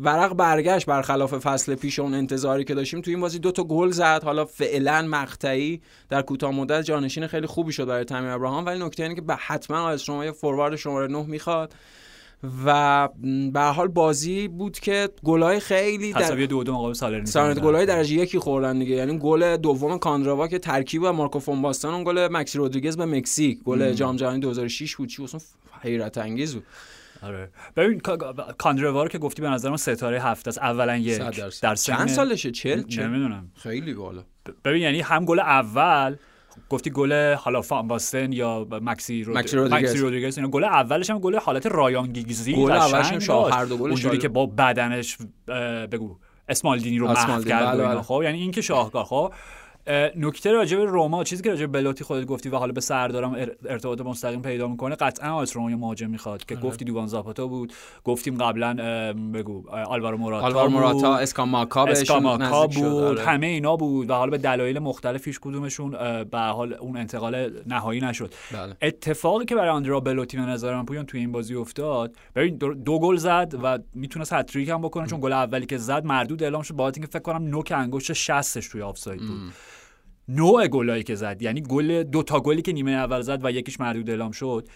ورق 0.00 0.34
برگشت 0.34 0.86
برخلاف 0.86 1.38
فصل 1.38 1.74
پیش 1.74 1.98
اون 1.98 2.14
انتظاری 2.14 2.64
که 2.64 2.74
داشتیم. 2.74 3.00
تو 3.00 3.10
این 3.10 3.20
بازی 3.20 3.38
دو 3.38 3.52
تا 3.52 3.64
گل 3.64 3.90
زد. 3.90 4.20
حالا 4.24 4.44
فعلا 4.44 5.02
مقطعی 5.02 5.80
در 6.08 6.22
کوتاه 6.22 6.50
مدت 6.50 6.82
جانشین 6.82 7.26
خیلی 7.26 7.46
خوبی 7.46 7.72
شد 7.72 7.86
برای 7.86 8.04
تامین 8.04 8.30
ابراهام. 8.30 8.66
ولی 8.66 8.84
نکته 8.84 9.02
اینه 9.02 9.14
که 9.14 9.20
به 9.20 9.34
حتما 9.34 9.88
از 9.88 10.02
شما 10.02 10.24
یه 10.24 10.32
فوروارد 10.32 10.76
شماره 10.76 11.06
9 11.06 11.22
می‌خواد. 11.22 11.74
و 12.66 13.08
به 13.52 13.60
حال 13.60 13.88
بازی 13.88 14.48
بود 14.48 14.78
که 14.78 15.08
گلای 15.24 15.60
خیلی 15.60 16.12
در 16.12 16.34
دو 16.34 16.64
دو 16.64 16.72
مقابل 16.72 16.92
سالرنیتانا 16.92 17.60
گلای 17.60 17.86
درجه 17.86 18.14
یکی 18.14 18.38
خوردن 18.38 18.78
دیگه. 18.78 18.96
یعنی 18.96 19.18
گل 19.18 19.56
دوم 19.56 19.98
کاندراوا 19.98 20.48
که 20.48 20.58
ترکیب 20.58 21.02
با 21.02 21.12
مارکو 21.12 21.38
فون 21.38 21.62
باستان 21.62 21.94
اون 21.94 22.04
گل 22.04 22.28
مکسی 22.30 22.58
رودریگز 22.58 22.96
به 22.96 23.06
مکزیک. 23.06 23.62
گل 23.62 23.92
جام 23.92 24.16
جهانی 24.16 24.40
2006 24.40 24.96
بود. 24.96 25.08
چی؟ 25.08 25.24
اصلا 25.24 25.40
حیرت 25.80 26.18
انگیز 26.18 26.54
بود. 26.54 26.64
آره. 27.22 27.50
ببین 27.76 28.00
کاندروار 28.58 29.08
که 29.08 29.18
گفتی 29.18 29.42
به 29.42 29.48
نظر 29.48 29.70
من 29.70 29.76
ستاره 29.76 30.22
هفت 30.22 30.48
است. 30.48 30.58
اولا 30.58 30.96
یک. 30.96 31.18
در 31.62 31.74
سن 31.74 31.94
چند 31.94 32.08
سالشه 32.08 32.50
40 32.50 32.84
نمی‌دونم. 32.98 33.50
خیلی 33.54 33.94
بالا. 33.94 34.24
ببین 34.64 34.82
یعنی 34.82 35.00
هم 35.00 35.24
گل 35.24 35.40
اول 35.40 36.16
گفتی 36.70 36.90
گل 36.90 37.34
حالا 37.34 37.62
فان 37.62 37.88
باستن 37.88 38.32
یا 38.32 38.66
مکسی 38.70 39.24
رود... 39.24 39.38
مکسی 39.38 39.98
رودریگز. 39.98 40.38
اینا 40.38 40.50
گل 40.50 40.64
اولش 40.64 41.10
هم 41.10 41.18
گل 41.18 41.36
حالت 41.36 41.66
رایان 41.66 42.12
گیگزی 42.12 42.54
گل 42.54 42.70
اولش 42.70 43.12
هم 43.12 43.18
شاه 43.18 43.70
اونجوری 43.70 44.18
که 44.18 44.28
با 44.28 44.46
بدنش 44.46 45.18
بگو 45.92 46.18
اسمالدینی 46.48 46.98
رو 46.98 47.08
محو 47.08 47.44
کرد 47.44 47.76
بله 47.76 47.88
بله. 47.88 48.02
خب 48.02 48.20
یعنی 48.24 48.38
این 48.38 48.50
که 48.50 48.60
شاهکار. 48.60 49.04
خب 49.04 49.32
نکته 50.16 50.52
راجع 50.52 50.76
به 50.76 50.84
روما 50.84 51.24
چیزی 51.24 51.42
که 51.42 51.50
راجع 51.50 51.66
به 51.66 51.80
بلوتی 51.80 52.04
خودت 52.04 52.26
گفتی 52.26 52.48
و 52.48 52.56
حالا 52.56 52.72
به 52.72 52.80
سردارم 52.80 53.36
ارتباط 53.68 54.00
مستقیم 54.00 54.42
پیدا 54.42 54.68
می‌کنه 54.68 54.94
قطعا 54.94 55.32
آیس 55.32 55.56
روما 55.56 55.76
مهاجم 55.76 56.10
می‌خواد. 56.10 56.44
که 56.44 56.56
آره. 56.56 56.64
گفتی 56.64 56.84
دوان 56.84 57.06
زاپاتا 57.06 57.46
بود. 57.46 57.72
گفتیم 58.04 58.38
قبلا 58.38 58.74
بگو 59.34 59.70
آلوارو 59.70 60.16
موراتا 60.16 60.46
آلوارو 60.46 60.70
موراتا 60.70 61.16
اسکاماکا 61.16 61.84
اسکاماکا 61.84 62.66
بود. 62.66 62.84
آره. 62.84 63.22
همه 63.22 63.46
اینا 63.46 63.76
بود 63.76 64.10
و 64.10 64.14
حالا 64.14 64.30
به 64.30 64.38
دلایل 64.38 64.78
مختلف 64.78 65.26
هیچ 65.26 65.40
کدومشون 65.40 65.90
به 66.24 66.38
حال 66.38 66.72
اون 66.72 66.96
انتقال 66.96 67.50
نهایی 67.66 68.00
نشد. 68.00 68.34
بله. 68.52 68.76
اتفاقی 68.82 69.44
که 69.44 69.54
برای 69.54 69.70
آندرا 69.70 70.00
بلوتی 70.00 70.36
به 70.36 70.42
نظر 70.42 70.74
من 70.74 70.84
پویان 70.84 71.06
توی 71.06 71.20
این 71.20 71.32
بازی 71.32 71.54
افتاد 71.54 72.16
ببین 72.36 72.56
دو, 72.56 72.98
گل 72.98 73.16
زد 73.16 73.54
و 73.62 73.78
می‌تونست 73.94 74.32
هت‌تریک 74.32 74.68
هم 74.68 74.82
بکنه 74.82 75.06
چون 75.06 75.20
گل 75.20 75.32
اولی 75.32 75.66
که 75.66 75.78
زد 75.78 76.04
مردود 76.04 76.42
اعلام 76.42 76.62
شد 76.62 76.74
با 76.74 76.88
اینکه 76.88 77.06
فکر 77.06 77.22
کنم 77.22 77.46
نوک 77.46 77.72
انگشت 77.76 78.12
60 78.12 78.58
توی 78.58 78.82
آفساید 78.82 79.20
بود. 79.20 79.52
نوع 80.30 80.66
گلایی 80.66 81.02
که 81.02 81.14
زد. 81.14 81.42
یعنی 81.42 81.60
گل 81.60 82.02
دو 82.02 82.22
تا 82.22 82.40
گلی 82.40 82.62
که 82.62 82.72
نیمه 82.72 82.90
اول 82.90 83.20
زد 83.20 83.44
و 83.44 83.52
یکیش 83.52 83.80
مردود 83.80 84.10
اعلام 84.10 84.30
شد. 84.30 84.68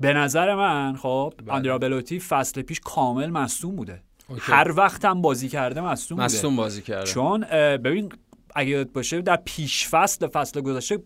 به 0.00 0.12
نظر 0.12 0.54
من 0.54 0.96
خب 0.96 1.34
بله. 1.44 1.52
آندرا 1.52 1.78
بلوتی 1.78 2.20
فصل 2.20 2.62
پیش 2.62 2.80
کامل 2.80 3.30
مصدوم 3.30 3.76
بوده. 3.76 4.02
اوکی. 4.28 4.42
هر 4.44 4.72
وقت 4.76 5.04
هم 5.04 5.22
بازی 5.22 5.48
کرده 5.48 5.80
مصدوم 5.80 6.26
بوده. 6.26 6.48
بازی 6.48 6.82
کرده. 6.82 7.06
چون 7.06 7.40
ببین 7.76 8.12
اگه 8.54 8.84
باشه 8.84 9.20
در 9.20 9.38
پیش 9.44 9.88
فصل 9.88 10.26
فصل 10.26 10.60
گذشته 10.60 10.98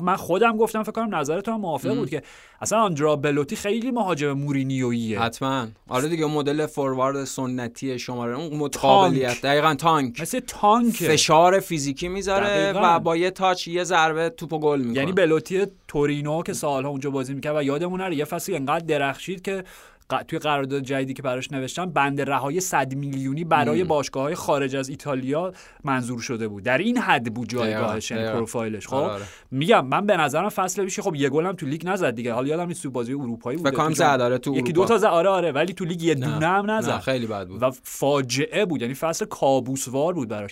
من 0.00 0.16
خودم 0.16 0.56
گفتم 0.56 0.82
فکر 0.82 0.92
کنم 0.92 1.14
نظر 1.14 1.40
تو 1.40 1.52
هم 1.52 1.60
موافق 1.60 1.94
بود 1.94 2.10
که 2.10 2.22
اصلا 2.60 2.78
آندرا 2.78 3.16
بلوتی 3.16 3.56
خیلی 3.56 3.90
مهاجم 3.90 4.32
مورینیویه 4.32 5.20
حتما. 5.20 5.66
آره 5.88 6.08
دیگه 6.08 6.26
مدل 6.26 6.66
فوروارد 6.66 7.24
سنتی 7.24 7.98
شماره 7.98 8.36
اون 8.36 8.56
متقابلیت 8.58 9.42
دقیقا 9.42 9.74
تانک. 9.74 10.20
مثل 10.20 10.40
تانک 10.40 10.94
فشار 10.94 11.60
فیزیکی 11.60 12.08
می‌ذاره 12.08 12.72
و 12.72 12.98
با 12.98 13.16
یه 13.16 13.30
تاچ 13.30 13.68
یه 13.68 13.84
ضربه 13.84 14.30
توپو 14.30 14.58
گل 14.58 14.78
می‌کنه. 14.78 14.96
یعنی 14.96 15.12
بلوتی 15.12 15.66
تورینو 15.88 16.42
که 16.42 16.52
سالها 16.52 16.90
اونجا 16.90 17.10
بازی 17.10 17.34
می‌کرد 17.34 17.56
و 17.56 17.62
یادمون 17.62 18.00
نره 18.00 18.16
یه 18.16 18.24
فصلی 18.24 18.56
انقدر 18.56 18.86
درخشید 18.86 19.42
که 19.42 19.64
توی 20.28 20.38
قرارداد 20.38 20.82
جدیدی 20.82 21.14
که 21.14 21.22
براش 21.22 21.52
نوشتن 21.52 21.86
بند 21.86 22.20
رهای 22.20 22.60
100 22.60 22.94
میلیونی 22.94 23.44
برای 23.44 23.84
باشگاه 23.84 24.22
های 24.22 24.34
خارج 24.34 24.76
از 24.76 24.88
ایتالیا 24.88 25.52
منظور 25.84 26.20
شده 26.20 26.48
بود. 26.48 26.62
در 26.62 26.78
این 26.78 26.98
حد 26.98 27.34
بود 27.34 27.48
جایگاهش 27.48 28.10
یعنی 28.10 28.32
پروفایلش. 28.32 28.86
خب؟ 28.86 28.94
آره، 28.94 29.12
آره. 29.12 29.24
میگم 29.50 29.86
من 29.86 30.06
به 30.06 30.16
نظرم 30.16 30.48
فصل 30.48 30.84
پیش 30.84 31.00
خب 31.00 31.14
یه 31.14 31.28
گلم 31.28 31.52
تو 31.52 31.66
لیگ 31.66 31.88
نزد 31.88 32.14
دیگه. 32.14 32.32
حالا 32.32 32.48
یادم 32.48 32.66
نیست 32.66 32.82
تو 32.82 32.90
بازی 32.90 33.12
اروپایی 33.12 33.58
بود 33.58 33.70
فکر 33.70 33.90
زد 33.90 34.20
آره 34.20 34.38
تو 34.38 34.56
یکی 34.56 34.72
دو 34.72 34.84
تا 34.84 34.98
زد. 34.98 35.06
آره 35.06 35.28
آره 35.28 35.52
ولی 35.52 35.72
تو 35.72 35.84
لیگ 35.84 36.02
یه 36.02 36.14
دونه 36.14 36.46
هم 36.46 36.70
نزد. 36.70 36.98
خیلی 36.98 37.26
بد 37.26 37.48
بود. 37.48 37.62
و 37.62 37.70
فاجعه 37.82 38.64
بود. 38.64 38.82
یعنی 38.82 38.94
فصل 38.94 39.24
کابوسوار 39.24 40.14
بود 40.14 40.28
براش. 40.28 40.50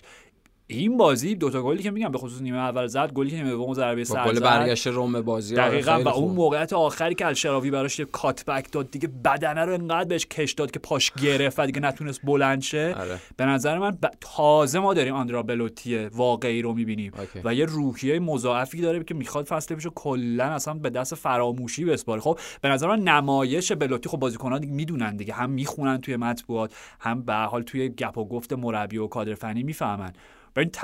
این 0.66 0.96
بازی 0.96 1.34
دوتا 1.34 1.62
گلی 1.62 1.82
که 1.82 1.90
میگم 1.90 2.12
به 2.12 2.18
خصوص 2.18 2.42
نیمه 2.42 2.58
اول 2.58 2.86
زد 2.86 3.12
گلی 3.12 3.30
که 3.30 3.36
نیمه 3.36 3.50
دوم 3.50 3.74
ضربه 3.74 4.04
سر 4.04 4.24
گل 4.24 4.40
برگشت 4.40 4.86
روم 4.86 5.20
بازی 5.20 5.56
آره، 5.56 5.68
دقیقاً 5.68 6.02
و 6.04 6.08
اون 6.08 6.34
موقعیت 6.34 6.72
آخری 6.72 7.14
که 7.14 7.26
الشراوی 7.26 7.70
براش 7.70 7.98
یه 7.98 8.04
کات 8.04 8.44
بک 8.44 8.72
داد 8.72 8.90
دیگه 8.90 9.08
بدنه 9.24 9.64
رو 9.64 9.74
انقدر 9.74 10.08
بهش 10.08 10.26
کش 10.26 10.52
داد 10.52 10.70
که 10.70 10.78
پاش 10.78 11.10
گرفت 11.10 11.58
و 11.58 11.66
دیگه 11.66 11.80
نتونست 11.80 12.20
بلند 12.24 12.62
شه. 12.62 12.94
آره. 12.98 13.18
به 13.36 13.46
نظر 13.46 13.78
من 13.78 13.90
ب... 13.90 14.06
تازه 14.20 14.78
ما 14.78 14.94
داریم 14.94 15.14
آندرا 15.14 15.42
بلوتی 15.42 16.04
واقعی 16.06 16.62
رو 16.62 16.74
می‌بینیم 16.74 17.12
و 17.44 17.54
یه 17.54 17.64
روحیه 17.64 18.18
مضاعفی 18.18 18.80
داره 18.80 19.04
که 19.04 19.14
می‌خواد 19.14 19.44
فصل 19.44 19.74
پیشو 19.74 19.90
کلا 19.94 20.44
اصلا 20.44 20.74
به 20.74 20.90
دست 20.90 21.14
فراموشی 21.14 21.84
بسپاره. 21.84 22.20
خب 22.20 22.38
به 22.60 22.68
نظر 22.68 22.88
من 22.88 23.00
نمایش 23.00 23.72
بلوتی 23.72 24.08
خب 24.08 24.18
بازیکن‌ها 24.18 24.58
دیگه 24.58 24.72
می‌دونن 24.72 25.16
دیگه. 25.16 25.34
هم 25.34 25.50
می‌خونن 25.50 26.00
توی 26.00 26.16
مطبوعات 26.16 26.74
هم 27.00 27.22
به 27.22 27.34
حال 27.34 27.62
توی 27.62 27.88
گپ 27.88 28.18
و 28.18 28.28
گفت 28.28 28.52
مربی 28.52 28.98
و 28.98 29.06
کادر 29.06 29.34
فنی 29.34 29.62
می‌فهمن. 29.62 30.12
این 30.60 30.70
ت... 30.70 30.78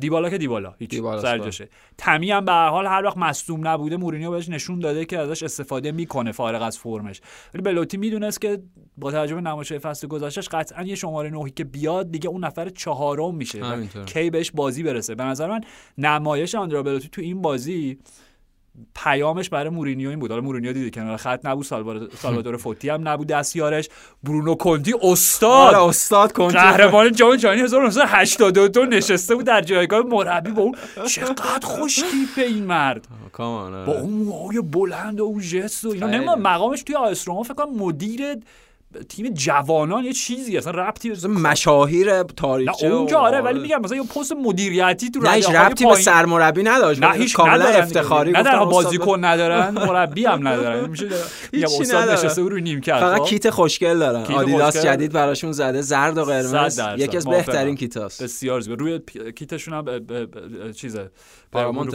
دیبالا 0.00 0.30
که 0.30 0.38
دیبالا 0.38 0.74
هیچ 0.78 1.00
سرجاشه 1.00 1.68
تمی 1.98 2.30
هم 2.30 2.44
به 2.44 2.52
هر 2.52 2.68
حال 2.68 2.86
هر 2.86 3.04
وقت 3.04 3.16
مصدوم 3.16 3.68
نبوده 3.68 3.96
مورینیو 3.96 4.30
بهش 4.30 4.48
نشون 4.48 4.78
داده 4.78 5.04
که 5.04 5.18
ازش 5.18 5.42
استفاده 5.42 5.92
می‌کنه 5.92 6.32
فارغ 6.32 6.62
از 6.62 6.78
فرمش. 6.78 7.20
ولی 7.54 7.62
بلوتی 7.62 7.96
می‌دونست 7.96 8.40
که 8.40 8.62
با 8.96 9.10
توجه 9.10 9.34
به 9.34 9.40
نمایش 9.40 9.72
فصل 9.72 10.06
گذشتهش 10.06 10.48
قطعا 10.48 10.82
یه 10.82 10.94
شماره 10.94 11.30
نوحی 11.30 11.50
که 11.50 11.64
بیاد 11.64 12.10
دیگه 12.10 12.28
اون 12.28 12.44
نفر 12.44 12.68
چهارم 12.68 13.34
میشه 13.34 13.60
کی 14.06 14.30
بهش 14.30 14.50
بازی 14.50 14.82
برسه. 14.82 15.14
به 15.14 15.24
نظر 15.24 15.48
من 15.48 15.60
نمایش 15.98 16.54
آندرا 16.54 16.82
بلوتی 16.82 17.08
تو 17.08 17.20
این 17.20 17.42
بازی 17.42 17.98
پیامش 18.94 19.48
برای 19.48 19.68
مورینیو 19.68 20.10
این 20.10 20.18
بود. 20.18 20.30
حالا 20.30 20.42
مورینیو 20.42 20.72
دیدی 20.72 20.90
کنار 20.90 21.16
خط 21.16 21.46
نبود 21.46 21.64
سالوادور 21.64 22.56
فوتی 22.56 22.88
هم 22.88 23.08
نبود 23.08 23.26
دستیارش. 23.26 23.88
برونو 24.22 24.54
کنتی 24.54 24.94
استاد. 25.02 25.74
آره 25.74 25.84
استاد 25.84 26.32
کنتی. 26.32 26.54
قهرمان 26.54 27.12
جام 27.12 27.36
جهانی 27.36 27.60
1982 27.60 28.84
نشسته 28.84 29.34
بود 29.34 29.44
در 29.46 29.60
جایگاه 29.60 30.02
مربی 30.06 30.50
با 30.50 30.62
اون. 30.62 30.74
چقدر 31.08 31.66
خوش 31.66 31.96
تیپ 31.96 32.46
این 32.46 32.64
مرد. 32.64 33.08
با 33.38 33.98
اون 34.00 34.12
موهای 34.12 34.60
بلند 34.60 35.20
و 35.20 35.24
اون 35.24 35.40
جست 35.40 35.84
و 35.84 35.88
اینا. 35.88 36.36
مقامش 36.36 36.82
توی 36.82 36.96
آیس 36.96 37.28
روما 37.28 37.42
فکر 37.42 37.54
کنم 37.54 37.74
مدیر 37.76 38.22
تیم 39.08 39.28
جوانان 39.28 40.04
یه 40.04 40.12
چیزی 40.12 40.58
اصلا 40.58 40.72
ربطی 40.72 41.10
به 41.10 41.28
مشاهیر 41.28 42.22
تاریخچه 42.22 42.88
نه 42.88 42.94
اونجا 42.94 43.18
آره 43.18 43.40
ولی 43.40 43.60
میگم 43.60 43.80
مثلا 43.80 43.96
یه 43.96 44.02
پست 44.02 44.32
مدیریتی 44.32 45.10
تو 45.10 45.30
هیچ 45.30 45.50
ربطی 45.50 45.86
به 45.86 45.94
سرمربی 45.94 46.62
نداشت. 46.62 47.02
نه 47.02 47.12
هیچ 47.12 47.34
کاملا 47.34 47.64
افتخاری 47.64 48.32
نه 48.32 48.42
در 48.42 48.64
بازیکن 48.64 49.24
ندارن 49.24 49.70
مربی 49.70 50.24
هم 50.24 50.48
ندارن. 50.48 50.90
میشه 50.90 51.08
یا 51.52 51.68
استاد 51.80 52.10
نشسته 52.10 52.42
رو 52.42 52.58
نیم 52.58 52.80
کرد 52.80 53.00
فقط 53.00 53.20
خب؟ 53.20 53.26
کیت 53.26 53.50
خوشگل 53.50 53.98
دارن 53.98 54.34
آدیداس 54.34 54.76
جدید 54.76 55.12
براشون 55.12 55.52
زده. 55.52 55.82
زرد 55.82 56.18
و 56.18 56.24
قرمز. 56.24 56.80
یکی 56.96 57.16
از 57.16 57.26
بهترین 57.26 57.76
کیتاست. 57.76 58.22
بسیار 58.22 58.60
زیبا. 58.60 58.74
روی 58.74 59.00
کیتشون 59.36 59.74
هم 59.74 60.72
چیزه. 60.72 61.10
Paramount 61.54 61.94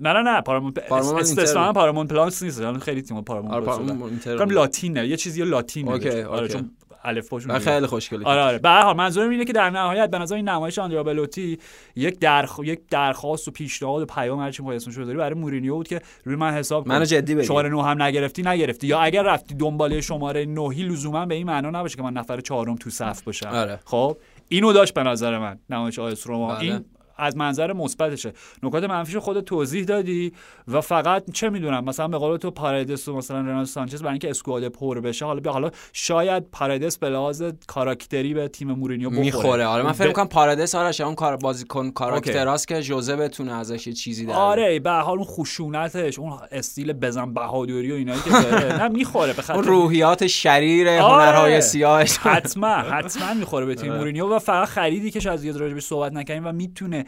نه 0.00 0.12
نه 0.12 0.22
نه 0.22 0.40
Paramount 0.40 0.78
استثنا 0.88 1.72
Paramount 1.72 2.08
Plus 2.10 2.42
نیست 2.42 2.78
خیلی 2.78 3.02
تیم 3.02 3.22
Paramount 3.22 4.26
لاتینه 4.28 5.08
یه 5.08 5.16
چیزی 5.16 5.44
لاتین 5.44 5.88
آره 5.88 6.48
چون 6.48 6.70
الفباشون 7.04 7.58
خیلی 7.58 7.86
خوشگله 7.86 8.24
آره 8.24 8.40
آره. 8.40 8.58
به 8.58 8.68
هر 8.68 8.82
حال 8.82 8.96
منظورم 8.96 9.30
اینه 9.30 9.44
که 9.44 9.52
در 9.52 9.70
نهایت 9.70 10.10
به 10.10 10.18
نظر 10.18 10.36
این 10.36 10.48
نمایش 10.48 10.78
آندره‌آ 10.78 11.02
بلوتی 11.02 11.58
یک 11.96 12.18
درخ... 12.18 12.60
یک 12.64 12.80
درخواست 12.90 13.48
و 13.48 13.50
پیشنهاد 13.50 14.02
و 14.02 14.06
پیام 14.06 14.40
هر 14.40 14.50
چی 14.50 14.62
اسمش 14.62 14.96
داری 14.96 15.18
برای 15.18 15.34
مورینیو 15.34 15.74
بود 15.74 15.88
که 15.88 16.00
روی 16.24 16.36
من 16.36 16.52
حساب 16.52 16.88
منو 16.88 17.04
جدی 17.04 17.34
بگیر 17.34 17.46
شماره 17.46 17.68
9 17.68 17.84
هم 17.84 18.02
نگرفتی 18.02 18.42
نگرفتی. 18.42 18.86
یا 18.86 19.00
اگر 19.00 19.22
رفتی 19.22 19.54
دنباله 19.54 20.00
شماره 20.00 20.46
9 20.46 20.82
لزوما 20.84 21.26
به 21.26 21.34
این 21.34 21.46
معنا 21.46 21.70
نباشه 21.70 21.96
که 21.96 22.02
من 22.02 22.12
نفر 22.12 22.40
چهارم 22.40 22.76
تو 22.76 22.90
صف 22.90 23.22
باشم. 23.22 23.48
آره. 23.48 23.80
خب 23.84 24.16
اینو 24.48 24.72
داشت 24.72 24.94
به 24.94 25.02
نظر 25.02 25.38
من 25.38 25.58
نمایش 25.70 25.98
آ 25.98 26.12
اس 26.12 26.26
روما. 26.26 26.54
بله. 26.54 26.60
این 26.60 26.84
از 27.20 27.36
منظر 27.36 27.72
مثبتشه. 27.72 28.32
نکات 28.62 28.84
منفیش 28.84 29.16
خود 29.16 29.40
توضیح 29.40 29.84
دادی 29.84 30.32
و 30.68 30.80
فقط 30.80 31.30
چه 31.32 31.50
می‌دونم 31.50 31.84
مثلا 31.84 32.08
به 32.08 32.18
قول 32.18 32.36
تو 32.36 32.50
پاردس 32.50 33.08
و 33.08 33.16
مثلا 33.16 33.40
رنالدو 33.40 33.64
سانچز 33.66 34.02
برای 34.02 34.12
اینکه 34.12 34.30
squad 34.30 34.68
پر 34.68 35.00
بشه 35.00 35.24
حالا 35.24 35.40
بیا 35.40 35.52
حالا 35.52 35.70
شاید 35.92 36.42
پاردس 36.52 36.98
به 36.98 37.08
لحاظ 37.08 37.42
کاراکتری 37.66 38.34
به 38.34 38.48
تیم 38.48 38.72
مورینیو 38.72 39.10
بخوره. 39.10 39.24
می‌خوره. 39.24 39.66
آره 39.66 39.82
من 39.82 39.92
فکر 39.92 40.06
می‌کنم 40.06 40.28
پاردس 40.28 40.74
آره 40.74 41.00
اون 41.00 41.14
کاربازیکن 41.14 41.36
character 41.36 41.90
است 41.90 42.68
که 42.68 42.82
جوزه 42.82 43.16
بتونه 43.16 43.52
ازش 43.52 43.86
یه 43.86 43.92
چیزی 43.92 44.26
در 44.26 44.34
آره 44.34 44.78
به 44.80 44.85
هر 44.85 44.90
حال 44.90 45.16
اون 45.16 45.26
خشونتش 45.26 46.18
اون 46.18 46.38
استیل 46.52 46.92
بزن 46.92 47.34
بهادری 47.34 47.92
و 47.92 47.94
اینایی 47.94 48.20
که 48.20 48.30
داره 48.30 48.82
نه 48.82 48.88
می‌خوره 48.88 49.32
به 49.32 49.42
اون 49.54 49.64
روحیات 49.64 50.26
شریر 50.26 50.88
آره. 50.88 51.02
هنرهای 51.02 51.60
سیاهش. 51.60 52.18
حتما 52.18 52.68
حتما 52.68 53.34
می‌خوره 53.34 53.66
به 53.66 53.74
تیم 53.74 53.90
آره. 53.90 53.98
مورینیو 53.98 54.26
و 54.34 54.38
فقط 54.38 54.68
خریدی 54.68 55.10
که 55.10 55.20
شاید 55.20 55.40
زیاد 55.40 55.56
راجبش 55.56 55.82
صحبت 55.82 56.12
نکنیم 56.12 56.46
و 56.46 56.52
می‌تونه 56.52 57.04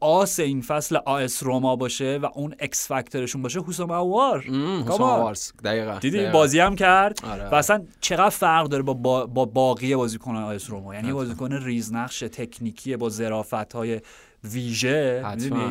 آس 0.00 0.40
این 0.40 0.62
فصل 0.62 0.96
آ 0.96 1.19
اس 1.19 1.42
روما 1.42 1.76
باشه 1.76 2.18
و 2.22 2.28
اون 2.34 2.54
X 2.58 2.88
factor 2.88 3.20
شون 3.20 3.42
باشه 3.42 3.60
حسام 3.68 3.92
اوار 3.92 4.40
حسام 4.40 5.32
دقیقاً 5.64 5.98
دیدی؟ 5.98 6.26
بازی 6.26 6.60
هم 6.60 6.76
کرد. 6.76 7.18
آره. 7.24 7.48
و 7.48 7.54
اصلا 7.54 7.84
چقدر 8.00 8.30
فرق 8.30 8.66
داره 8.68 8.82
با, 8.82 9.26
با, 9.26 9.44
باقی 9.44 9.96
بازیکنان 9.96 10.54
آ 10.54 10.62
اس 10.62 10.70
روما؟ 10.70 10.94
یعنی 10.94 11.12
بازیکن 11.12 11.52
ریزنقش 11.52 12.18
تکنیکی 12.20 12.96
با 12.96 13.08
ظرافت 13.08 13.72
های 13.72 14.00
ویژه 14.44 15.22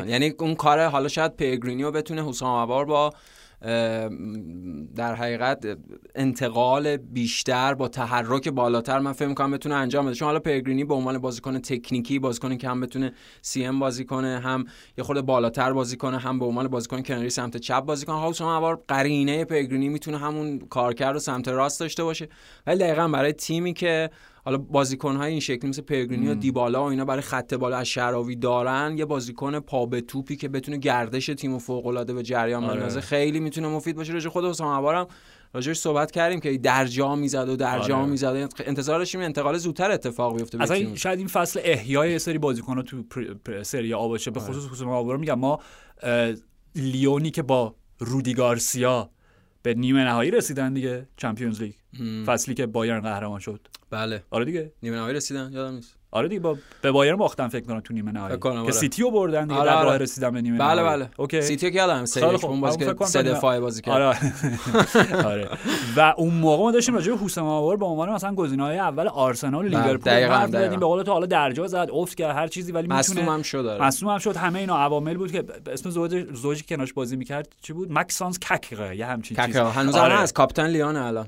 یعنی 0.08 0.34
اون 0.40 0.56
کار 0.56 0.86
حالا 0.86 1.08
شاید 1.08 1.36
پلگرینی 1.36 1.92
بتونه 1.92 2.30
حسام 2.30 2.58
اوار 2.62 2.86
با 2.86 3.14
در 4.96 5.16
حقیقت 5.16 5.78
انتقال 6.16 6.98
بیشتر 6.98 7.74
با 7.74 7.88
تحرک 7.88 8.50
بالاتر 8.50 9.00
من 9.00 9.12
فکر 9.12 9.28
می‌کنم 9.28 9.52
بتونه 9.52 9.76
انجام 9.76 10.06
بده. 10.06 10.16
چون 10.16 10.26
حالا 10.26 10.40
پرگرینی 10.40 10.84
به 10.84 10.94
عنوان 10.94 11.18
بازیکن 11.18 11.60
تکنیکی 11.60 12.20
بازیکن 12.20 12.58
که 12.58 12.70
هم 12.70 12.82
بتونه 12.82 13.14
سی 13.42 13.66
ام 13.66 13.80
بازی 13.80 14.06
کنه 14.06 14.40
هم 14.40 14.66
یه 14.98 15.04
خورده 15.04 15.22
بالاتر 15.22 15.74
بازی 15.74 15.98
کنه 15.98 16.18
هم 16.18 16.40
به 16.40 16.46
عنوان 16.46 16.68
بازیکن 16.68 17.02
کناری 17.02 17.30
سمت 17.30 17.58
چپ 17.58 17.80
بازی 17.80 18.06
کنه. 18.06 18.16
حالا 18.16 18.60
بار 18.60 18.84
قرینه 18.88 19.46
پرگرینی 19.46 19.90
می‌تونه 19.90 20.18
همون 20.18 20.60
کارکرد 20.60 21.16
و 21.16 21.20
سمت 21.20 21.48
راست 21.48 21.80
داشته 21.80 22.04
باشه. 22.04 22.30
ولی 22.68 22.80
دقیقا 22.80 23.08
برای 23.08 23.34
تیمی 23.34 23.74
که 23.74 24.10
حالا 24.46 24.58
بازیکن 24.58 25.16
های 25.16 25.32
این 25.32 25.40
شکلی 25.40 25.70
مثل 25.70 25.82
پرگرینی 25.82 26.28
و 26.28 26.34
دیبالا 26.36 26.84
و 26.84 26.88
اینا 26.88 27.06
برای 27.06 27.22
خط 27.22 27.54
بالا 27.54 27.78
از 27.78 27.88
شراوی 27.88 28.36
دارن. 28.36 28.96
یه 28.98 29.06
بازیکن 29.06 29.60
پا 29.60 29.86
به 29.86 30.02
توپی 30.02 30.36
که 30.36 30.50
بتونه 30.50 30.78
گردش 30.78 31.25
تیم 31.25 31.58
فوق 31.58 31.88
العاده 31.88 32.14
به 32.14 32.24
جریان 32.24 32.64
آره. 32.64 32.74
بندازه. 32.74 33.02
خیلی 33.02 33.40
می‌تونه 33.40 33.68
مفید 33.68 33.96
باشه. 33.96 34.14
راجع 34.14 34.30
خود 34.30 34.46
حسام 34.46 34.78
عبارم 34.78 35.08
راجبش 35.54 35.77
صحبت 35.78 36.12
کردیم 36.12 36.40
که 36.40 36.58
در 36.58 36.86
جا 36.86 37.16
می‌زد 37.16 37.50
و 37.50 37.56
در 37.56 37.80
جا 37.80 37.98
آره. 37.98 38.06
می‌زد. 38.06 38.50
انتظار 38.66 39.00
داشتیم 39.00 39.22
انتقال 39.22 39.58
زودتر 39.58 39.92
اتفاق 39.92 40.38
بیفته 40.38 40.62
اصلا 40.62 40.96
شاید 40.96 41.20
این 41.20 41.28
فصل 41.28 41.60
احیای 41.64 42.12
یه 42.12 42.18
سری 42.18 42.38
بازیکن‌ها 42.38 42.82
تو 42.82 43.04
سری 43.64 43.94
آ 43.94 44.08
باشه. 44.08 44.32
به 44.32 44.40
آره. 44.40 44.54
خصوص 44.54 44.82
اوارم 44.82 45.20
میگم 45.20 45.40
ما 45.40 45.60
لیونی 46.75 47.32
که 47.32 47.42
با 47.42 47.75
رودی 48.00 48.34
گارسیا 48.34 49.10
به 49.65 49.74
نیمه 49.74 50.03
نهایی 50.03 50.31
رسیدن 50.31 50.74
دیگه 50.74 51.07
Champions 51.18 51.62
League. 51.62 51.74
فصلی 52.25 52.53
که 52.53 52.65
بایرن 52.65 53.00
قهرمان 53.00 53.39
شد. 53.39 53.67
بله. 53.89 54.24
آره 54.29 54.45
دیگه. 54.45 54.72
نیمه 54.84 54.95
نهایی 54.98 55.15
رسیدن 55.15 55.51
یادم 55.53 55.75
نیست. 55.75 55.95
آره 56.15 56.27
دیگه 56.27 56.39
با 56.39 56.57
به 56.81 56.91
بایرن 56.91 57.15
باختن 57.15 57.48
فکر 57.48 57.65
کنم 57.65 57.79
تو 57.79 57.93
نیمه 57.93 58.12
نهایی. 58.12 58.38
که 58.38 58.50
آره. 58.50 58.72
سیتی 58.72 59.01
رو 59.01 59.12
بردن 59.12 59.48
دیگه 59.48 59.60
آره 59.60 59.69
در 59.69 59.75
آره. 59.75 59.86
راه 59.86 59.98
رسیدن 59.98 60.29
به 60.29 60.41
نیمه 60.41 60.57
بله 60.57 60.84
بله. 60.84 61.10
اوکی. 61.17 61.41
سیتی 61.41 61.72
که 61.72 61.77
یادم 61.77 62.05
سه 62.05 62.25
اون 62.25 62.62
بازی 62.62 62.77
که 62.77 63.05
سه 63.05 63.24
دفاعی 63.24 63.60
بازی 63.60 63.81
کرد. 63.81 64.01
آره. 64.01 64.17
آره. 65.31 65.50
و 65.98 66.13
اون 66.17 66.34
موقع 66.34 66.63
ما 66.63 66.72
داشتیم 66.72 66.95
راجع 66.95 67.13
به 67.13 67.17
حسام 67.25 67.48
آور 67.48 67.77
به 67.77 67.86
عنوان 67.86 68.10
مثلا 68.10 68.36
گزینه‌های 68.36 68.77
اول 68.77 69.07
آرسنال 69.07 69.65
و 69.65 69.69
بله، 69.69 69.81
لیورپول 69.84 70.13
حرف 70.13 70.50
زدیم. 70.50 70.79
به 70.79 70.86
قول 70.86 71.03
تو 71.03 71.12
حالا 71.12 71.25
درجا 71.25 71.67
زد 71.67 71.89
افت 71.93 72.15
کرد 72.17 72.36
هر 72.36 72.48
چیزی 72.48 72.72
ولی 72.72 72.88
می‌تونه 72.88 73.00
مصدوم 73.00 73.29
هم 73.29 73.41
شد 73.41 73.65
آره. 73.65 73.84
مصدوم 73.84 74.10
هم 74.10 74.17
شد. 74.17 74.36
همه 74.36 74.60
اینا 74.60 74.77
عوامل 74.77 75.17
بود 75.17 75.31
که 75.31 75.43
اسم 75.72 75.89
زوج 75.89 76.25
زوجی 76.34 76.63
که 76.63 76.75
کناش 76.75 76.93
بازی 76.93 77.15
می‌کرد. 77.15 77.48
چی 77.62 77.74
بود؟ 77.74 77.91
ماکسانس 77.91 78.39
کاکره 78.39 78.98
یه 78.98 79.05
همچین 79.05 79.38
چیزی. 79.45 79.60
هنوز 79.60 79.95
از 79.95 80.34
کاپیتان 80.34 80.69
لیون 80.69 80.95
الان. 80.95 81.27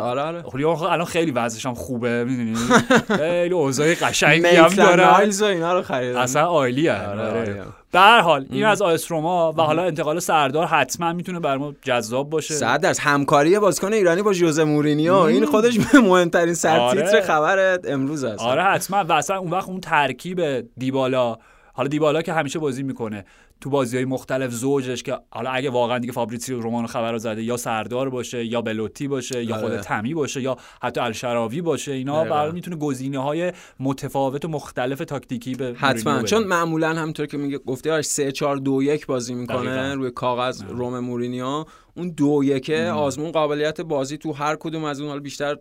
آره 0.00 0.22
آره. 0.22 0.42
خب 0.42 0.56
الان 0.84 1.04
خیلی 1.04 1.30
وضعش 1.30 1.66
هم 1.66 1.74
خوبه 1.74 2.24
می‌دونی؟ 2.24 2.54
خیلی 3.18 3.54
اوضاع 3.54 3.94
قشنگی 4.24 4.56
هم 4.56 4.68
داره 4.68 5.06
نایلز 5.06 5.42
و 5.42 5.44
اینا 5.44 5.74
رو 5.74 5.82
خریدن 5.82 6.18
اصلا 6.18 6.42
عالیه. 6.42 7.08
آره، 7.08 7.22
آره. 7.22 7.62
به 7.92 8.00
هر 8.00 8.20
حال 8.20 8.46
این 8.50 8.64
از 8.64 8.82
آیس 8.82 9.12
روما 9.12 9.52
و 9.52 9.62
حالا 9.62 9.84
انتقال 9.84 10.18
سردار 10.18 10.66
حتما 10.66 11.12
می‌تونه 11.12 11.40
بر 11.40 11.56
ما 11.56 11.74
جذاب 11.82 12.30
باشه. 12.30 12.54
صد 12.54 12.80
درصد 12.80 13.02
همکاری 13.02 13.58
بازیکن 13.58 13.92
ایرانی 13.92 14.22
با 14.22 14.32
ژوزه 14.32 14.64
مورینیو. 14.64 15.14
این 15.14 15.46
خودش 15.46 15.78
مهمترین 15.94 16.54
سرتیتر 16.54 17.08
آره. 17.08 17.20
خبر 17.20 17.78
امروز 17.84 18.24
است. 18.24 18.42
آره 18.42 18.62
حتما. 18.62 19.04
و 19.04 19.12
اصلا 19.12 19.38
اون 19.38 19.50
وقت 19.50 19.68
اون 19.68 19.80
ترکیب 19.80 20.40
دیبالا 20.78 21.36
حالا 21.72 21.88
دیبالا 21.88 22.22
که 22.22 22.32
همیشه 22.32 22.58
بازی 22.58 22.82
می‌کنه. 22.82 23.24
تو 23.64 23.70
بازی 23.70 23.96
های 23.96 24.04
مختلف 24.04 24.50
زوجش 24.50 25.02
که 25.02 25.18
حالا 25.30 25.50
اگه 25.50 25.70
واقعا 25.70 25.98
دیگه 25.98 26.12
فابریزیو 26.12 26.60
رومانو 26.60 26.86
خبر 26.86 27.12
رو 27.12 27.18
زده 27.18 27.42
یا 27.42 27.56
سردار 27.56 28.10
باشه 28.10 28.44
یا 28.44 28.62
بلوتی 28.62 29.08
باشه 29.08 29.44
یا 29.44 29.56
خود 29.56 29.72
آره. 29.72 29.80
تمی 29.80 30.14
باشه 30.14 30.42
یا 30.42 30.56
حتی 30.82 31.00
الشعراوی 31.00 31.60
باشه 31.60 31.92
اینا. 31.92 32.24
برای 32.24 32.52
می‌تونه 32.52 32.76
گزینه 32.76 33.18
های 33.18 33.52
متفاوت 33.80 34.44
و 34.44 34.48
مختلف 34.48 34.98
تاکتیکی 34.98 35.54
به 35.54 35.74
حتما 35.78 36.22
چون. 36.22 36.44
معمولا 36.44 36.88
همونطور 36.88 37.26
که 37.26 37.36
میگه 37.36 37.58
گفته 37.58 37.92
آره 37.92 38.04
3 38.04 38.32
4 38.32 38.56
2 38.56 38.82
1 38.82 39.06
بازی 39.06 39.34
می‌کنه 39.34 39.56
دقیقاً. 39.56 39.94
روی 39.94 40.10
کاغذ 40.10 40.62
روم 40.68 40.98
مورینیو 40.98 41.64
اون 41.96 42.08
دو 42.10 42.40
یکه. 42.44 42.90
آزمون 42.90 43.32
قابلیت 43.32 43.80
بازی 43.80 44.18
تو 44.18 44.32
هر 44.32 44.56
کدوم 44.56 44.84
از 44.84 45.00
اون 45.00 45.08
حالا 45.08 45.20
بیشتر 45.20 45.56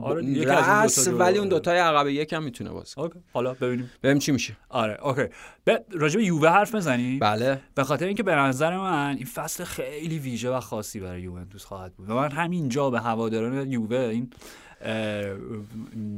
آره، 0.00 0.22
ب- 0.22 0.28
یکی 0.28 0.46
از 0.50 0.68
اون 0.68 0.82
رأس 0.82 1.08
ولی 1.08 1.38
اون 1.38 1.48
دوتای 1.48 1.78
عقب 1.78 2.08
یک 2.08 2.32
هم 2.32 2.42
می‌تونه 2.42 2.70
باز 2.70 2.94
اوکی. 2.98 3.18
حالا 3.32 3.54
ببینیم. 3.54 3.90
ببینیم 4.02 4.18
چی 4.18 4.32
میشه. 4.32 4.56
آره 4.68 4.98
اوکی. 5.06 5.22
به 5.64 5.84
راجع 5.92 6.16
به 6.16 6.24
یووه 6.24 6.48
حرف 6.48 6.74
بزنیم 6.74 7.18
بله. 7.18 7.60
به 7.74 7.84
خاطر 7.84 8.06
اینکه 8.06 8.22
به 8.22 8.34
نظر 8.34 8.76
من 8.76 9.16
این 9.16 9.26
فصل 9.26 9.64
خیلی 9.64 10.18
ویژه 10.18 10.50
و 10.50 10.60
خاصی 10.60 11.00
برای 11.00 11.22
یوونتوس 11.22 11.64
خواهد 11.64 11.94
بود. 11.94 12.10
و 12.10 12.14
من 12.14 12.30
همینجا 12.32 12.90
به 12.90 13.00
هواداران 13.00 13.72
یووه 13.72 13.96
این 13.98 14.30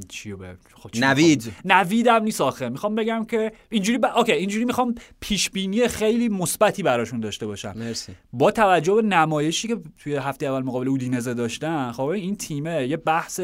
چیو 0.08 0.36
به 0.36 0.56
خب 0.74 0.90
نوید. 0.96 1.52
نویدم 1.64 2.22
نیست 2.22 2.40
آخه. 2.40 2.68
می‌خوام 2.68 2.94
بگم 2.94 3.24
که 3.24 3.52
اینجوری 3.70 3.98
ب... 3.98 4.04
اوکی 4.04 4.32
اینجوری 4.32 4.64
می‌خوام 4.64 4.94
پیش 5.20 5.50
بینی 5.50 5.88
خیلی 5.88 6.28
مثبتی 6.28 6.82
براشون 6.82 7.20
داشته 7.20 7.46
باشم. 7.46 7.72
مرسی. 7.76 8.12
با 8.32 8.50
توجه 8.50 8.94
به 8.94 9.02
نمایشی 9.02 9.68
که 9.68 9.76
توی 9.98 10.16
هفته 10.16 10.46
اول 10.46 10.62
مقابل 10.62 10.88
اودینزه 10.88 11.34
داشتن 11.34 11.92
خب 11.92 12.02
این 12.02 12.36
تیمه 12.36 12.86
یه 12.86 12.96
بحث 12.96 13.40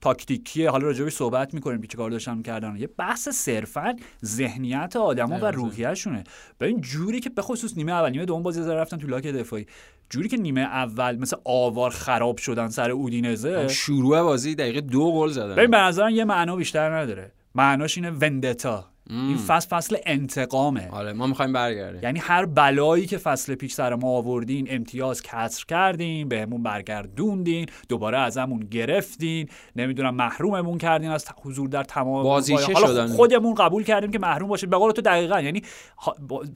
تاکتیکیه 0.00 0.70
حالا 0.70 0.86
راجعش 0.86 1.12
صحبت 1.12 1.54
می‌کنیم 1.54 1.80
که 1.80 1.86
چه 1.86 1.96
کار 1.96 2.10
داشتن 2.10 2.36
می‌کردن. 2.36 2.76
یه 2.76 2.86
بحث 2.86 3.28
صرفا 3.28 3.96
ذهنیت 4.24 4.96
آدما 4.96 5.38
و. 5.38 5.44
روحیهشونه. 5.44 6.24
ببین 6.60 6.80
جوری 6.80 7.20
که 7.20 7.30
به 7.30 7.42
خصوص 7.42 7.76
نیمه 7.76 7.92
اول 7.92 8.10
نیمه 8.10 8.24
دوم 8.24 8.42
بازی 8.42 8.60
رفتن 8.60 8.96
تو 8.96 9.06
لاک 9.06 9.26
دفاعی. 9.26 9.66
جوری 10.10 10.28
که 10.28 10.36
نیمه 10.36 10.60
اول 10.60 11.16
مثل 11.16 11.36
آوار 11.44 11.90
خراب 11.90 12.36
شدن 12.36 12.68
سر 12.68 12.90
اودینزه. 12.90 13.68
شروع 13.68 14.22
بازی 14.22 14.54
دقیقه 14.54 14.80
دو 14.80 15.12
گل 15.12 15.28
زدن. 15.28 15.54
ببین 15.54 15.70
به 15.70 15.76
نظرم 15.76 16.10
یه 16.10 16.24
معنا 16.24 16.56
بیشتر 16.56 16.96
نداره. 16.96 17.32
معناش 17.54 17.96
اینه 17.96 18.10
وندتا. 18.10 18.93
این 19.10 19.36
فصل 19.36 19.68
فصل 19.68 19.96
انتقامه 20.06 20.88
آره 20.90 21.12
ما 21.12 21.26
می‌خوایم 21.26 21.52
برگردیم 21.52 22.02
یعنی 22.02 22.18
هر 22.18 22.44
بلایی 22.44 23.06
که 23.06 23.18
فصل 23.18 23.54
پیش 23.54 23.74
سر 23.74 23.94
ما 23.94 24.08
آوردین 24.08 24.66
امتیاز 24.70 25.22
کسر 25.22 25.64
کردین 25.68 26.28
بهمون 26.28 26.62
برگردوندین 26.62 27.66
دوباره 27.88 28.18
ازمون 28.18 28.60
گرفتین 28.60 29.48
نمی‌دونم 29.76 30.14
محروممون 30.14 30.78
کردین 30.78 31.10
از 31.10 31.26
حضور 31.42 31.68
در 31.68 31.82
تمام 31.82 32.26
اروپای. 32.26 32.74
حالا. 32.74 33.06
خودمون 33.06 33.54
قبول 33.54 33.84
کردیم 33.84 34.10
که 34.10 34.18
محروم 34.18 34.48
باشید 34.48 34.70
به 34.70 34.76
قول 34.76 34.92
تو 34.92 35.02
دقیقا 35.02 35.40
یعنی 35.40 35.62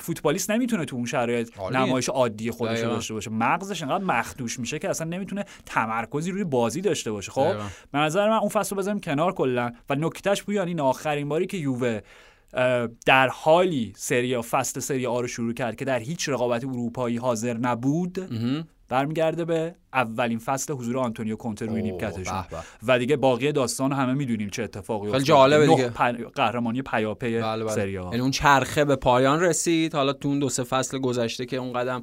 فوتبالیست 0.00 0.50
نمی‌تونه 0.50 0.84
تو 0.84 0.96
اون 0.96 1.06
شرایط 1.06 1.58
عالی. 1.58 1.76
نمایش 1.76 2.08
عادی 2.08 2.50
خودش. 2.50 2.80
داشته 2.80 3.14
باشه 3.14 3.30
مغزش 3.30 3.82
انقدر 3.82 4.04
مخدوش 4.04 4.58
میشه 4.58 4.78
که 4.78 4.90
اصلا 4.90 5.06
نمی‌تونه 5.06 5.44
تمرکزی 5.66 6.30
روی 6.30 6.44
بازی 6.44 6.80
داشته 6.80 7.12
باشه 7.12 7.32
خب. 7.32 7.54
به 7.92 7.98
نظر 7.98 8.28
من 8.28 8.36
اون 8.36 8.48
فصل 8.48 8.76
رو 8.76 8.82
بذاریم 8.82 9.00
کنار 9.00 9.32
کلا 9.32 9.72
و 9.90 9.94
نکتهش 9.94 10.42
پویان 10.42 10.68
این 10.68 10.80
آخرین 10.80 11.28
باری 11.28 11.46
که 11.46 11.56
یووه 11.56 12.00
در 13.06 13.28
حالی 13.28 13.92
سری 13.96 14.42
فصل 14.42 14.80
سری 14.80 15.06
آ 15.06 15.20
رو 15.20 15.26
شروع 15.26 15.52
کرد 15.52 15.76
که 15.76 15.84
در 15.84 15.98
هیچ 15.98 16.28
رقابت 16.28 16.64
اروپایی 16.64 17.16
حاضر 17.16 17.56
نبود. 17.56 18.18
برمیگرده 18.88 19.44
به 19.44 19.74
اولین 19.92 20.38
فصل 20.38 20.72
حضور 20.72 20.98
آنتونیو 20.98 21.36
کونته 21.36 21.66
روی 21.66 21.82
نیمکتشون 21.82 22.44
به. 22.50 22.58
و 22.86 22.98
دیگه 22.98 23.16
باقی 23.16 23.52
داستان 23.52 23.92
همه 23.92 24.14
می‌دونیم 24.14 24.50
چه 24.50 24.62
اتفاقی 24.62 25.06
افتاد. 25.06 25.22
جالبه 25.22 25.66
دیگه. 25.66 25.90
پ- 25.90 26.32
قهرمانی 26.34 26.82
پیاپی 26.82 27.38
بله 27.40 27.64
بله. 27.64 27.74
سری 27.74 27.92
یعنی 27.92 28.18
اون 28.18 28.30
چرخه 28.30 28.84
به 28.84 28.96
پایان 28.96 29.40
رسید 29.40 29.94
حالا 29.94 30.12
تو 30.12 30.28
اون 30.28 30.38
دو 30.38 30.48
سه 30.48 30.62
فصل 30.62 30.98
گذشته 30.98 31.46
که 31.46 31.56
اون 31.56 31.72
قدم 31.72 32.02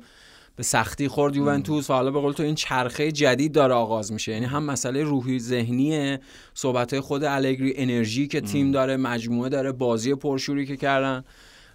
به 0.56 0.63
سختی 0.63 1.08
خورد 1.08 1.36
یوونتوس 1.36 1.89
و 1.89 1.94
حالا 1.94 2.12
به 2.12 2.20
قول 2.20 2.34
تو 2.34 2.44
این 2.44 2.56
چرخه 2.56 3.12
جدید 3.12 3.52
داره 3.52 3.74
آغاز 3.74 4.12
میشه. 4.12 4.32
یعنی 4.32 4.46
هم 4.46 4.63
مسئله 4.63 5.04
روحی 5.04 5.39
ذهنی 5.39 6.18
صحبت 6.54 7.00
خود 7.00 7.24
الگری 7.24 7.74
انرژی 7.76 8.28
که 8.28 8.41
تیم 8.41 8.72
داره 8.72 8.98
مجموعه 8.98 9.50
داره 9.50 9.72
بازی 9.72 10.15
پرشوری 10.15 10.65
که 10.65 10.78
کردن 10.78 11.24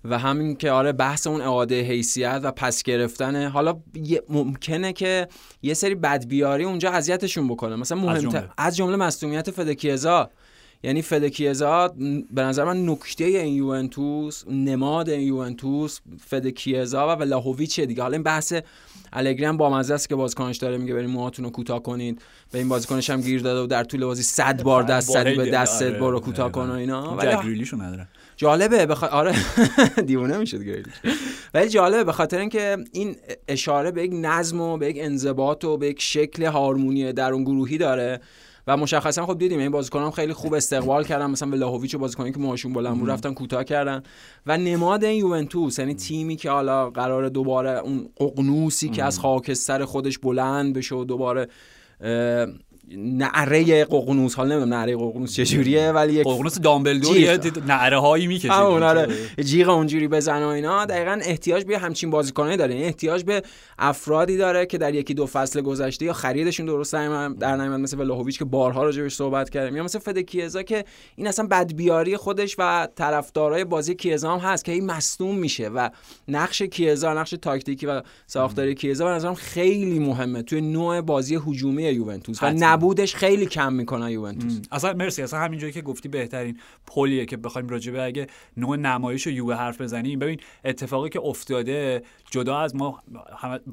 و 0.05 0.19
همین 0.19 0.57
که 0.57 0.71
آره 0.71 0.93
بحث 0.93 1.27
اون 1.27 1.41
اعاده 1.41 1.81
حیثیت 1.83 2.41
و 2.43 2.53
پس 2.53 2.83
گرفتن. 2.83 3.47
حالا 3.47 3.81
ممکنه 4.29 4.93
که 4.93 5.29
یه 5.63 5.75
سری 5.75 5.95
بدبیاری 5.95 6.65
اونجا 6.65 6.91
اذیتشون 6.91 7.49
بکنه. 7.49 7.77
مثلا 7.77 7.99
مهمتر. 7.99 8.49
از 8.59 8.77
جمله 8.77 8.97
مصونیت 8.97 9.51
فدکیزا. 9.51 10.31
یعنی 10.83 11.03
فدکیزا 11.03 11.89
به 12.31 12.43
نظر 12.43 12.65
من 12.65 12.89
نکته 12.89 13.25
این 13.25 13.55
یوونتوس 13.55 14.45
نماد 14.49 15.11
این 15.11 15.21
یوونتوس 15.21 16.01
فدکیزا 16.27 17.09
و 17.09 17.11
ولاهویچ 17.11 17.81
دیگه. 17.81 18.03
حالا 18.03 18.13
این 18.13 18.23
بحث 18.23 18.55
الگری 19.13 19.45
هم 19.45 19.57
با 19.57 19.79
است 19.79 20.09
که 20.09 20.15
بازیکنش 20.15 20.57
داره 20.57 20.79
میگه 20.79 20.95
بریم 20.95 21.11
موهاتون 21.11 21.45
رو 21.45 21.51
کوتاه 21.51 21.83
کنید 21.83 22.23
به 22.53 22.59
این 22.59 22.69
بازیکنش 22.69 23.11
هم 23.11 23.21
گیر 23.21 23.41
داده 23.41 23.61
و 23.61 23.67
در 23.67 23.85
طول 23.85 24.05
بازی 24.05 24.23
100 24.23 24.63
بار 24.63 24.83
دست 24.83 25.11
زدی 25.11 25.35
به 25.35 25.51
دستت 25.51 25.83
آره، 25.83 25.99
برو 25.99 26.21
کوتاه. 26.21 26.53
کن 26.53 26.71
و 26.71 26.73
اینا. 26.73 27.17
ولی 27.17 27.65
نداره. 27.79 28.09
جالبه 28.37 28.87
بخ... 28.87 29.05
آره. 29.05 29.35
دیوونه 30.07 30.39
می‌شد 30.39 30.63
گریلیش 30.63 30.95
ولی 31.55 31.69
جالبه 31.69 32.05
به 32.05 32.13
خاطر 32.13 32.39
اینکه 32.39 32.77
این 32.93 33.17
اشاره 33.49 33.91
به 33.91 34.05
یک 34.05 34.13
نظم 34.15 34.61
و 34.61 34.77
به 34.77 34.89
یک 34.89 34.97
انضباط 35.01 35.65
و 35.65 35.77
به 35.77 35.87
یک 35.87 36.03
شکل 36.03 36.45
هارمونی 36.45 37.13
در 37.13 37.33
اون 37.33 37.45
گروهی 37.45 37.79
داره. 37.79 38.21
و 38.67 38.77
مشخصا 38.77 39.27
خب 39.27 39.39
دیدیم 39.39 39.59
این 39.59 39.71
بازیکنان 39.71 40.11
خیلی 40.11 40.33
خوب 40.33 40.55
استقبال 40.55 41.05
کردن 41.05 41.31
مثلا 41.31 41.51
ولاهویچ 41.51 41.95
و 41.95 41.99
بازیکنانی 41.99 42.33
که 42.33 42.39
موهاشون 42.39 42.73
بلند 42.73 42.99
بود 42.99 43.11
رفتن 43.11 43.35
کوتاه 43.35 43.65
کردن. 43.65 44.03
و 44.47 44.59
نماد 44.59 45.05
این 45.05 45.19
یوونتوس 45.19 45.79
یعنی 45.79 45.95
تیمی 45.95 46.37
که 46.37 46.51
حالا 46.51 46.91
قرار 46.91 47.29
دوباره 47.29 47.71
اون 47.71 48.09
ققنوسی 48.21 48.89
که 48.89 49.05
از 49.05 49.19
خاکستر 49.19 49.85
خودش 49.85 50.19
بلند 50.19 50.75
بشه 50.75 50.95
و 50.95 51.05
دوباره 51.05 51.49
نعره 52.97 53.85
ققنوس 53.85 54.35
حالا 54.35 54.49
نمی‌دونم 54.49 54.75
نعره 54.75 54.97
ققنوس 54.97 55.35
چجوریه 55.35 55.93
ولی 55.93 56.13
یک 56.13 56.25
قرقنوس 56.25 56.59
دامبلدور. 56.59 57.17
یه 57.17 57.41
نعره 57.67 57.99
هایی 57.99 58.27
می‌کشه. 58.27 58.53
همون 58.53 58.83
آره. 58.83 59.09
جیغ 59.45 59.69
اونجوری 59.69 60.09
بزنه 60.09 60.45
و 60.45 60.49
اینا. 60.49 60.85
دقیقا 60.85 61.19
احتیاج 61.23 61.65
به 61.65 61.79
همچین 61.79 62.11
بازیکنایی 62.11 62.57
داره. 62.57 62.75
یعنی 62.75 62.87
احتیاج 62.87 63.25
به 63.25 63.43
افرادی 63.79 64.37
داره 64.37 64.67
که 64.67 64.79
در 64.79 64.95
یکی 64.95 65.15
دو 65.15 65.27
فصل 65.27 65.61
گذشته 65.61 66.05
یا 66.05 66.13
خریدشون 66.13 66.67
درست 66.67 66.93
در 66.93 67.29
در 67.29 67.57
نیامد. 67.57 67.81
مثل 67.81 67.99
ولاهویچ 67.99 68.39
که 68.39 68.45
بارها 68.45 68.83
راجبش 68.83 69.15
صحبت 69.15 69.51
کردیم. 69.51 69.77
یا 69.77 69.83
مثل 69.83 69.99
فدکیزا 69.99 70.63
که 70.63 70.85
این 71.17 71.27
اصلا 71.27 71.47
بدبیاری 71.47 72.17
خودش 72.17 72.57
و 72.59 72.89
طرفدارای 72.97 73.65
بازی 73.65 73.95
کیزا 73.95 74.37
هم 74.37 74.39
هست 74.39 74.65
که 74.65 74.73
این 74.73 74.87
مصدوم 74.87 75.35
میشه 75.35 75.69
و 75.69 75.91
نقش 76.29 76.63
کیزا 76.63 77.15
نقش 77.15 77.31
تاکتیکی 77.31 77.87
و 77.87 78.03
ساختاری 78.27 78.75
کیزا 78.75 79.05
به 79.05 79.11
نظرم 79.11 79.35
خیلی 79.35 79.99
مهمه 79.99 80.43
توی 80.43 80.61
نوع 80.61 81.01
بازی 81.01 81.39
هجومی 81.47 81.83
یوونتوس. 81.83 82.43
و. 82.43 82.80
نبودش 82.81 83.15
خیلی 83.15 83.47
کم 83.47 83.73
می‌کنه 83.73 84.13
یوونتوس. 84.13 84.61
اصلا 84.73 84.93
مرسی 84.93 85.23
اصلا 85.23 85.41
همینجایی 85.41 85.73
که 85.73 85.83
گفتی 85.83 86.09
بهترین 86.09 86.59
پلیه 86.87 87.27
که 87.27 87.37
بخوایم 87.37 87.69
راجع 87.69 87.93
به 87.93 88.03
اگه 88.03 88.27
نوع 88.57 88.77
نمایش 88.77 89.27
و 89.27 89.31
یووه 89.31 89.55
حرف 89.55 89.81
بزنیم 89.81 90.19
ببین 90.19 90.41
اتفاقی 90.65 91.09
که 91.09 91.21
افتاده 91.21 92.03
جدا 92.31 92.59
از 92.59 92.77
ما 92.77 93.03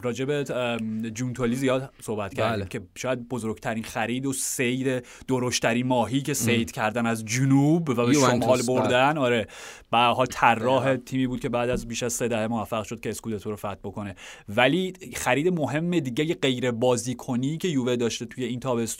راجع 0.03 0.25
به 0.25 0.53
ام، 0.53 1.01
جونتولی 1.09 1.55
زیاد 1.55 1.93
صحبت 2.01 2.33
کردیم 2.33 2.55
بله. 2.55 2.69
که 2.69 2.81
شاید 2.95 3.29
بزرگترین 3.29 3.83
خرید 3.83 4.25
و 4.25 4.33
سید 4.33 5.05
درشترین 5.27 5.87
ماهی 5.87 6.21
که 6.21 6.33
سید 6.33 6.71
کردن 6.71 7.05
از 7.05 7.25
جنوب 7.25 7.89
و 7.89 7.93
به 7.93 8.13
شمال 8.13 8.61
بله. 8.61 8.63
بردن 8.67 9.17
آره 9.17 9.47
به 9.91 9.97
هر 9.97 10.11
حال 10.11 10.25
طراح 10.25 10.83
دقیقاً. 10.83 11.03
تیمی 11.05 11.27
بود 11.27 11.39
که 11.39 11.49
بعد 11.49 11.69
از 11.69 11.87
بیش 11.87 12.03
از 12.03 12.13
سه 12.13 12.27
دهه 12.27 12.47
موفق 12.47 12.83
شد 12.83 12.99
که 12.99 13.09
اسکودتو 13.09 13.49
رو 13.49 13.55
فتح 13.55 13.75
بکنه 13.83 14.15
ولی 14.49 14.93
خرید 15.15 15.47
مهم 15.47 15.99
دیگه 15.99 16.33
غیر 16.33 16.71
بازیکنی 16.71 17.57
که 17.57 17.67
یووه 17.67 17.95
داشته 17.95 18.25
توی 18.25 18.43
این 18.43 18.59
تابستون 18.59 18.96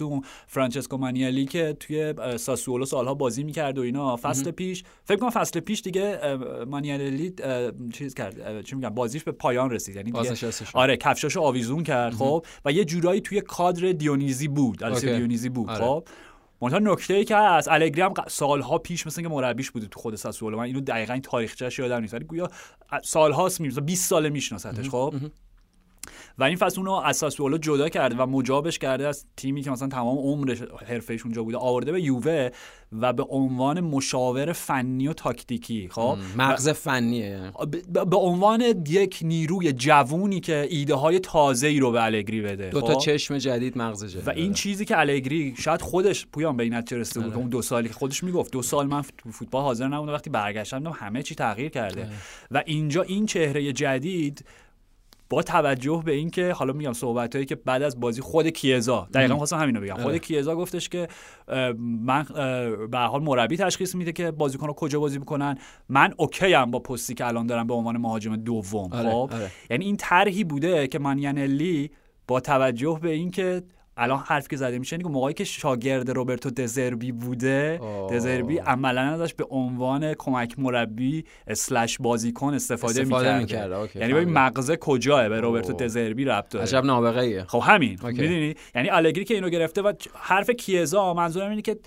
فرانچسکو 0.48 0.98
مانیالی 0.98 1.46
که 1.46 1.78
توی 1.80 2.14
ساسولو 2.38 2.86
سالها 2.86 3.14
بازی 3.14 3.44
می‌کرد 3.44 3.78
و 3.78 3.82
اینا. 3.82 4.18
فصل 4.22 4.52
پیش 4.52 4.84
فکر 5.06 5.18
کنم 5.18 5.30
فصل 5.30 5.60
پیش 5.60 5.82
دیگه 5.82 6.38
مانیالی 6.68 7.34
چیز 7.94 8.14
کرد 8.14 8.62
چی 8.62 8.76
میگم 8.76 8.90
بازیش 8.90 9.24
به 9.24 9.32
پایان 9.32 9.72
رسید. 9.72 9.96
یعنی 9.96 10.12
دیگه. 10.12 10.52
آره 10.74 10.98
کفشاشو 10.98 11.42
آویزون 11.42 11.84
کرد 11.84 12.14
خب. 12.14 12.46
و 12.66 12.72
یه 12.72 12.86
جورایی 12.86 13.22
توی 13.22 13.42
کادر 13.42 13.92
دیونیزی 13.92 14.48
بود 14.48 14.84
اوکی. 14.84 15.14
دیونیزی 15.16 15.50
بود 15.50 15.70
آره. 15.70 15.86
خب. 15.86 16.08
منتها 16.62 16.80
نکته 16.80 17.14
ای 17.14 17.26
که 17.26 17.36
از 17.36 17.68
الگری 17.68 18.02
هم 18.02 18.14
سالها 18.28 18.78
پیش 18.78 19.08
مثل 19.08 19.22
که 19.22 19.28
مربیش 19.28 19.72
بوده 19.72 19.88
تو 19.88 20.00
خود 20.00 20.16
ساسولو 20.16 20.58
من 20.58 20.64
اینو 20.64 20.82
دقیقا 20.82 21.20
تاریخچه‌اش 21.24 21.80
یادم 21.80 22.02
نیست. 22.02 22.14
ولی 22.14 22.26
گویا 22.26 22.48
سالهاست 23.04 23.62
میشه 23.62 23.82
20 23.82 24.10
ساله 24.10 24.30
میشناستش 24.30 24.90
خب. 24.90 25.14
و 26.38 26.44
این 26.44 26.56
فصل 26.56 26.80
اونو 26.80 26.92
از 26.92 27.18
ساسولو 27.18 27.58
جدا 27.58 27.90
کرده 27.90 28.16
و 28.16 28.26
مجابش 28.26 28.80
کرده 28.80 29.08
از 29.08 29.26
تیمی 29.38 29.62
که 29.62 29.72
مثلا 29.72 29.88
تمام 29.88 30.18
عمرش 30.18 30.62
حرفه‌ایش 30.88 31.24
اونجا 31.24 31.44
بوده 31.44 31.58
آورده 31.58 31.92
به 31.92 32.02
یووه 32.02 32.50
و 32.92 33.14
به 33.14 33.24
عنوان 33.24 33.80
مشاور 33.80 34.52
فنی 34.52 35.08
و 35.08 35.14
تاکتیکی 35.14 35.90
خب 35.92 36.18
مغز 36.38 36.70
فنیه 36.70 37.52
به 37.92 38.18
عنوان 38.18 38.62
یک 38.88 39.20
نیروی 39.22 39.74
جوونی 39.74 40.40
که 40.40 40.68
ایده 40.70 40.96
های 40.96 41.20
تازه 41.20 41.68
ای 41.68 41.80
رو 41.80 41.92
به 41.92 42.04
الگری 42.04 42.42
بده 42.42 42.70
دو 42.70 42.82
تا 42.82 42.94
خب؟ 42.94 43.00
چشم 43.00 43.38
جدید 43.38 43.78
مغز 43.78 44.06
جدید 44.06 44.28
و 44.28 44.32
این 44.32 44.54
چیزی 44.54 44.86
که 44.86 45.00
الگری 45.00 45.56
شاید 45.58 45.82
خودش 45.82 46.28
پویان 46.28 46.58
به 46.58 46.64
این 46.64 46.74
نتیجه 46.74 46.98
رسیده 46.98 47.20
بود 47.20 47.30
آره. 47.30 47.38
اون 47.38 47.50
دو 47.50 47.62
سالی 47.62 47.88
که 47.88 47.94
خودش 47.94 48.24
می‌گفت 48.24 48.52
دو 48.52 48.62
سال 48.62 48.88
من 48.88 49.02
فوتبال 49.32 49.64
حاضر 49.64 49.88
نبودم 49.88 50.14
وقتی 50.14 50.30
برگشتم 50.30 50.88
همه 50.88 51.24
چی 51.24 51.36
تغییر 51.36 51.70
کرده 51.70 52.02
آره. 52.02 52.12
و 52.52 52.64
اینجا 52.66 53.02
این 53.02 53.26
چهره 53.26 53.74
جدید 53.74 54.46
با 55.30 55.42
توجه 55.42 56.02
به 56.06 56.12
اینکه 56.12 56.52
حالا 56.52 56.74
میگم 56.74 56.94
صحبت 56.94 57.36
هایی 57.36 57.46
که 57.46 57.56
بعد 57.56 57.84
از 57.84 58.00
بازی 58.00 58.22
خود 58.22 58.48
کیزا 58.48 59.08
دقیقا 59.14 59.36
خواستم 59.38 59.58
همینو 59.58 59.82
بگم. 59.82 59.94
خود 59.94 60.06
آره. 60.06 60.20
کیزا 60.20 60.56
گفتش 60.56 60.90
که 60.90 61.08
من 61.78 62.26
به 62.92 62.98
حال 62.98 63.24
مربی 63.24 63.58
تشخیص 63.58 63.96
میده 63.96 64.12
که 64.12 64.32
بازیکن 64.32 64.68
رو 64.68 64.74
کجا 64.74 65.00
بازی 65.00 65.20
می‌کنن. 65.20 65.58
من 65.90 66.14
اوکی 66.18 66.54
ام 66.54 66.72
با 66.72 66.80
پستی 66.80 67.14
که 67.14 67.26
الان 67.26 67.48
دارم 67.48 67.68
به 67.68 67.74
عنوان 67.74 67.98
مهاجم 67.98 68.36
دوم. 68.36 68.94
آره، 68.94 69.10
خب؟ 69.10 69.30
آره. 69.34 69.52
یعنی 69.70 69.86
این 69.86 69.98
طرحی 69.98 70.44
بوده 70.44 70.88
که 70.88 71.00
مانیانلی 71.00 71.92
با 72.28 72.40
توجه 72.40 73.00
به 73.02 73.10
اینکه 73.10 73.64
الان 73.98 74.24
حرف 74.28 74.48
که 74.48 74.58
زده 74.58 74.80
میشه 74.80 74.98
که 74.98 75.04
موقعی 75.04 75.34
که 75.34 75.44
شاگرد 75.44 76.12
روبرتو 76.12 76.50
دزربی 76.50 77.12
بوده 77.12 77.80
دزربی 78.12 78.58
عملا 78.58 79.02
ازش 79.02 79.34
به 79.34 79.46
عنوان 79.50 80.14
کمک 80.14 80.60
مربی 80.60 81.26
اسلش 81.48 81.98
بازیکن 81.98 82.54
استفاده, 82.54 83.02
استفاده 83.02 83.38
می‌کرد 83.38 83.96
یعنی 83.96 84.14
ببین 84.14 84.30
مغزه 84.30 84.78
کجاه 84.78 85.30
به 85.30 85.42
روبرتو 85.42 85.74
دزربی 85.74 86.26
ربط 86.26 86.50
داره. 86.50 86.66
عجب 86.66 86.86
نابغه 86.86 87.44
خب 87.44 87.64
همین 87.64 88.00
می‌دونی؟ 88.04 88.56
یعنی 88.76 88.90
الگری 88.90 89.24
که 89.24 89.34
اینو 89.34 89.50
گرفته 89.50 89.82
و 89.82 89.94
حرف 90.14 90.50
کیزا 90.50 91.14
منظورم 91.14 91.50
اینه 91.50 91.62
که 91.62 91.78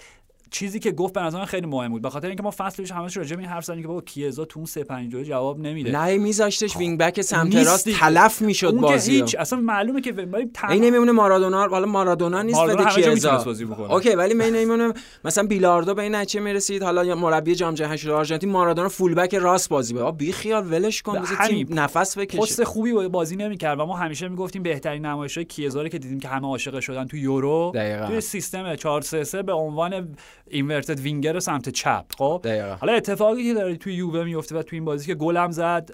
چیزی 0.51 0.79
که 0.79 0.93
گفت 0.93 1.15
به 1.15 1.21
نظرم 1.21 1.45
خیلی 1.45 1.67
مهم 1.67 1.91
بود. 1.91 2.03
به 2.03 2.11
خاطر 2.11 2.27
اینکه 2.27 2.43
ما 2.43 2.51
فصل 2.51 2.83
پیش 2.83 2.93
همش 2.93 3.17
راجع 3.17 3.37
به 3.37 3.43
این 3.43 3.51
حرف 3.51 3.65
زدیم 3.65 3.83
که 3.83 3.89
بابا 3.89 4.01
کیزا 4.01 4.45
تو 4.45 4.59
اون 4.59 4.67
3 4.67 4.85
5 4.85 5.17
جواب 5.17 5.61
نمیده. 5.61 5.91
نه 5.91 6.19
میذاشتش 6.19 6.77
وینگ 6.77 6.99
بک 6.99 7.21
سمت 7.21 7.57
راست 7.57 7.91
تلف 7.91 8.43
می‌شد 8.43 8.73
بازی 8.73 9.13
هیچ 9.13 9.37
اصلا 9.39 9.61
معلومه 9.61 10.01
که 10.01 10.29
این 10.71 10.85
نمیمونه 10.85 11.13
مارادونا 11.13 11.69
حالا 11.69 11.87
مارادونا 11.87 12.43
نیست 12.43 12.61
بده 12.61 12.85
کیزا. 12.85 13.45
اوکی 13.89 14.11
ولی 14.11 14.35
می 14.35 14.45
نمی‌دونم 14.45 14.93
مثلا 15.25 15.47
بیلاردو 15.47 15.95
به 15.95 16.03
این 16.03 16.15
نتیجه 16.15 16.41
می‌رسید. 16.41 16.83
حالا 16.83 17.05
یا 17.05 17.15
مربی 17.15 17.55
جام 17.55 17.75
جهانی 17.75 17.99
شده 17.99 18.13
آرژانتین 18.13 18.51
مارادونا 18.51 18.89
full 18.89 19.15
back 19.15 19.35
راست 19.35 19.69
بازی 19.69 19.95
به 19.95 20.13
بی 20.13 20.33
خیال 20.33 20.73
ولش 20.73 21.03
کن 21.03 21.23
تیم 21.47 21.69
نفس 21.71 22.19
بکشه. 22.19 22.39
پست 22.39 22.65
خوبی 22.65 22.93
بازی 22.93 23.37
نمی‌کرد 23.37 23.81
و 23.81 23.87
ما 23.87 23.97
همیشه 23.97 24.29
می‌گفتیم 24.29 24.63
بهترین 24.63 25.07
نمایش 25.07 25.39
کیه‌زا 25.39 25.89
که 25.89 25.99
دیدیم 25.99 26.21
که 26.21 26.29
همه 26.29 26.47
عاشق 26.47 26.81
شدن 26.81 27.07
تو 27.07 27.17
یورو. 27.17 27.73
توی 28.07 28.21
سیستم 28.21 28.77
4 28.77 29.03
3 29.03 29.43
به 29.43 29.53
عنوان 29.53 30.17
inverted 30.51 31.01
winger 31.01 31.39
سمت 31.39 31.69
چپ 31.69 32.05
خب؟ 32.19 32.47
حالا 32.81 32.93
اتفاقی 32.93 33.45
که 33.45 33.55
داره 33.55 33.77
توی 33.77 33.95
یووه 33.95 34.25
میفته 34.25 34.57
و 34.57 34.63
توی 34.63 34.77
این 34.77 34.85
بازی 34.85 35.07
که 35.07 35.15
گلم 35.15 35.51
زد 35.51 35.91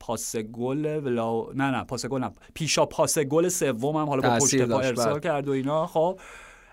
پاس 0.00 0.36
گل 0.36 1.00
ولا 1.04 1.46
نه 1.54 1.70
نه 1.70 1.84
پاس 1.84 2.06
گل 2.06 2.20
نه. 2.20 2.30
پیشا 2.54 2.86
پاس 2.86 3.18
گل 3.18 3.48
سوم 3.48 3.96
هم 3.96 4.06
حالا 4.08 4.30
با 4.30 4.38
پشت 4.38 4.62
پا 4.62 4.80
ارسال 4.80 5.12
بله. 5.12 5.20
کرد 5.20 5.48
و 5.48 5.52
اینا 5.52 5.86
خب؟ 5.86 6.20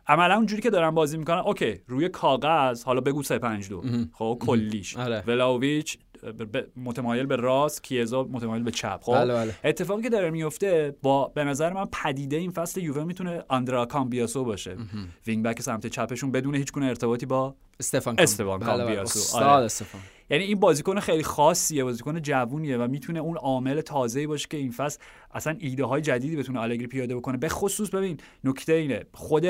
عملا 0.08 0.36
اونجوری 0.36 0.62
که 0.62 0.70
دارن 0.70 0.92
بازی 0.92 1.18
می‌کنن 1.18 1.38
اوکی 1.38 1.80
روی 1.88 2.10
کاغذ 2.10 2.84
حالا 2.84 3.02
بگو 3.02 3.24
3 3.24 3.40
5 3.40 3.70
2 3.70 3.84
خب 4.13 4.38
کلیش. 4.42 4.98
آره. 4.98 5.24
ولاهوویچ 5.28 5.98
متمایل 6.76 7.26
به 7.26 7.36
راست 7.36 7.84
کیه‌زا 7.84 8.24
متمایل 8.24 8.64
به 8.64 8.72
چپ. 8.72 9.00
خب؟ 9.02 9.14
بله 9.14 9.34
بله. 9.34 9.56
اتفاقی 9.64 10.04
که 10.04 10.10
داره 10.10 10.30
میفته 10.30 10.96
با 11.02 11.28
به 11.28 11.44
نظر 11.44 11.74
من 11.74 11.86
پدیده 11.86 12.38
این 12.38 12.52
فصل 12.52 12.82
یووه 12.82 13.04
می‌تونه 13.04 13.44
آندره‌آ 13.48 13.86
کامبیاسو 13.86 14.44
باشه. 14.44 14.78
wing 15.28 15.46
back 15.46 15.62
سمت 15.62 15.88
چپشون 15.88 16.32
بدون 16.32 16.56
هیچ 16.56 16.72
گونه 16.72 16.86
ارتباطی 16.86 17.26
با 17.26 17.56
استفان 17.80 18.16
استفان 18.18 18.60
بله، 18.60 18.70
بله. 18.70 18.78
کامبیاسو. 18.78 19.38
آره. 19.38 19.70
یعنی 20.30 20.44
این 20.44 20.60
بازیکن 20.60 21.00
خیلی 21.00 21.24
خاصیه 21.24 21.84
بازیکن 21.84 22.22
جوونیه 22.22 22.78
و 22.78 22.88
می‌تونه 22.88 23.20
اون 23.20 23.38
عامل 23.38 23.82
تازه‌ای 23.82 24.28
باشه 24.28 24.48
که 24.50 24.58
این 24.58 24.72
فصل 24.72 25.00
اصلا 25.32 25.56
ایده 25.60 25.86
های 25.86 26.02
جدیدی 26.02 26.36
بتونه 26.36 26.60
آلگری 26.60 26.88
پیاده 26.88 27.16
بکنه. 27.16 27.38
به 27.38 27.50
خصوص 27.50 27.90
ببین 27.90 28.18
نکته 28.44 28.74
اینه 28.74 29.06
خود 29.14 29.46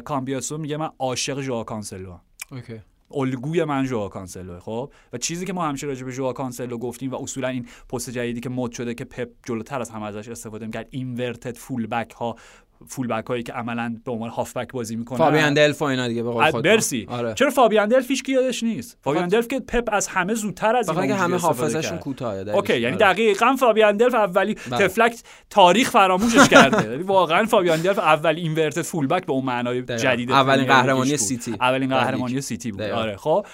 کامبیاسو 0.00 0.58
میگه 0.58 0.76
من 0.76 0.90
عاشق 0.98 1.40
ژوائو 1.40 1.64
کانسلو 1.64 2.18
اوکی. 2.52 2.80
الگوی 3.14 3.64
من 3.64 3.86
ژوائو 3.86 4.08
کانسلو 4.08 4.60
خب؟ 4.60 4.92
و 5.12 5.18
چیزی 5.18 5.46
که 5.46 5.52
ما 5.52 5.64
همیشه 5.68 5.86
راجع 5.86 6.04
به 6.04 6.10
ژوائو 6.10 6.32
کانسلو 6.32 6.78
گفتیم 6.78 7.10
و 7.10 7.22
اصولا 7.22 7.48
این 7.48 7.66
پست 7.88 8.10
جدیدی 8.10 8.40
که 8.40 8.48
مد 8.48 8.72
شده 8.72 8.94
که 8.94 9.04
پپ 9.04 9.28
جلوتر 9.46 9.80
از 9.80 9.90
همه 9.90 10.06
ازش 10.06 10.28
استفاده 10.28 10.66
می‌کرد 10.66 10.88
inverted 10.90 11.56
full 11.56 11.86
back 11.86 12.10
ها 12.10 12.36
full 12.88 13.06
back 13.06 13.26
هایی 13.26 13.42
که 13.42 13.52
عملا 13.52 13.96
به 14.04 14.12
عنوان 14.12 14.30
بک 14.56 14.72
بازی 14.72 14.96
می‌کنن. 14.96 15.18
فابیان 15.18 15.54
دلف 15.54 15.82
و 15.82 15.84
اینا 15.84 16.08
دیگه 16.08 16.22
به 16.22 16.30
قول 16.30 16.62
برسی 16.62 17.06
آره. 17.10 17.34
چرا 17.34 17.50
فابیان 17.50 17.88
دلف 17.88 18.10
هیچ 18.10 18.28
یادش 18.28 18.62
نیست؟ 18.62 18.98
فابیان 19.00 19.28
دلف 19.28 19.48
که 19.48 19.60
پپ 19.60 19.88
از 19.92 20.08
همه 20.08 20.34
زودتر 20.34 20.76
از 20.76 20.88
این 20.88 21.10
همه 21.10 21.36
حافظشون 21.36 21.98
کوتاهه 21.98 22.48
اوکی 22.48 22.80
یعنی 22.80 22.96
آره. 22.96 23.12
دقیقاً 23.12 23.56
فابیان 23.56 23.96
دلف 23.96 24.14
اولی 24.14 24.56
بله. 24.70 24.88
تفلک 24.88 25.20
تاریخ 25.50 25.90
فراموشش 25.90 26.48
کرده. 26.48 26.90
یعنی 26.90 27.02
واقعا 27.02 27.44
فابیان 27.44 27.80
دلف 27.80 27.98
اول 27.98 28.36
inverted 28.36 28.82
full 28.82 29.06
back 29.06 29.26
به 29.26 29.32
اون 29.32 29.44
معنای 29.44 29.82
جدید 29.82 30.32
اولین 30.32 30.66
قهرمانی 30.66 31.16
سیتی. 31.16 31.54
اولین 31.60 31.90
قهرمانی 31.90 32.40
سیتی 32.40 32.72
بود. 32.72 32.82
آره 32.82 33.16
خب. 33.16 33.46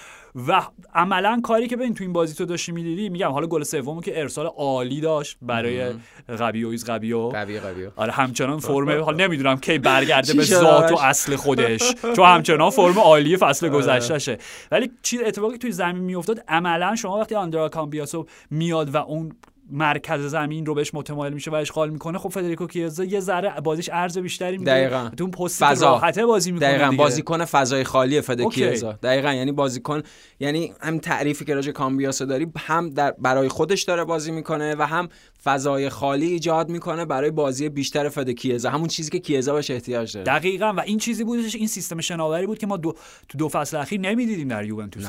و 0.47 0.61
عملا 0.93 1.41
کاری 1.43 1.67
که 1.67 1.77
ببین 1.77 1.93
تو 1.93 2.03
این 2.03 2.13
بازی 2.13 2.35
تو 2.35 2.45
داشتی 2.45 2.71
می‌دیدی 2.71 3.09
میگم 3.09 3.31
حالا 3.31 3.47
گل 3.47 3.63
سومو 3.63 4.01
که 4.01 4.19
ارسال 4.19 4.45
عالی 4.45 5.01
داشت 5.01 5.37
برای 5.41 5.93
رابیو 6.39 6.85
رابیو 6.85 7.29
رابیو 7.29 7.59
رابیو 7.59 7.89
آره 7.95 8.11
همچنان 8.11 8.59
فرم 8.59 9.03
حالا 9.03 9.17
نمی‌دونم 9.17 9.57
کی 9.57 9.77
برگرده 9.77 10.33
به 10.33 10.43
ذات 10.43 10.91
و 10.91 10.97
اصل 10.97 11.35
خودش. 11.35 11.93
چون 12.15 12.25
همچنان 12.25 12.69
فرم 12.69 12.99
عالی 12.99 13.37
فصل 13.37 13.65
آره. 13.65 13.75
گذشتهشه. 13.75 14.37
ولی 14.71 14.91
چیز 15.01 15.21
اتفاقی 15.21 15.57
توی 15.57 15.71
زمین 15.71 16.03
میافتاد؟ 16.03 16.43
عملا 16.47 16.95
شما 16.95 17.19
وقتی 17.19 17.35
آندره‌آ 17.35 17.69
کامبیاسو 17.69 18.25
میاد 18.51 18.95
و 18.95 18.97
اون 18.97 19.31
مرکز 19.71 20.21
زمین 20.21 20.65
رو 20.65 20.73
بهش 20.73 20.93
متمایل 20.93 21.33
میشه 21.33 21.51
و 21.51 21.53
اشغال 21.53 21.89
می‌کنه 21.89 22.17
خب 22.17 22.29
فدریکو 22.29 22.67
کیزا 22.67 23.03
یه 23.03 23.19
ذره 23.19 23.61
بازیش 23.61 23.89
ارز 23.93 24.17
بیشتری 24.17 24.57
میده. 24.57 24.71
دقیقاً. 24.71 25.09
تو 25.17 25.23
اون 25.23 25.31
پست 25.31 25.63
راحته 25.63 26.25
بازی 26.25 26.51
می‌کنه 26.51 26.69
دقیقاً. 26.69 26.91
بازیکن 26.91 27.45
فضای 27.45 27.83
خالی 27.83 28.21
فدریکو 28.21 28.61
دقیقاً. 29.03 29.33
یعنی 29.33 29.51
بازیکن 29.51 30.01
یعنی 30.39 30.73
هم 30.81 30.97
تعریفی 30.97 31.45
که 31.45 31.55
راجع 31.55 31.71
کامبیاسو 31.71 32.25
داری 32.25 32.47
هم 32.57 32.89
در 32.89 33.11
برای 33.11 33.47
خودش 33.47 33.83
داره 33.83 34.03
بازی 34.03 34.31
می‌کنه 34.31 34.75
و 34.75 34.81
هم 34.83 35.09
فضای 35.43 35.89
خالی 35.89 36.25
ایجاد 36.25 36.69
می‌کنه 36.69 37.05
برای 37.05 37.31
بازی 37.31 37.69
بیشتر 37.69 38.09
فد 38.09 38.29
کیزا 38.29 38.69
همون 38.69 38.87
چیزی 38.87 39.11
که 39.11 39.19
کیزا 39.19 39.53
بهش 39.53 39.71
احتیاج 39.71 40.13
داره. 40.13 40.25
دقیقا. 40.25 40.73
و 40.77 40.79
این 40.79 40.97
چیزی 40.97 41.23
بودش 41.23 41.55
این 41.55 41.67
سیستم 41.67 41.99
شناوری 41.99 42.45
بود 42.45 42.57
که 42.57 42.67
ما 42.67 42.77
دو 42.77 42.93
تو 43.29 43.37
دو 43.37 43.49
فصل 43.49 43.77
اخیر 43.77 43.99
نمی‌دیدیم 43.99 44.47
در 44.47 44.65
یوونتوس 44.65 45.05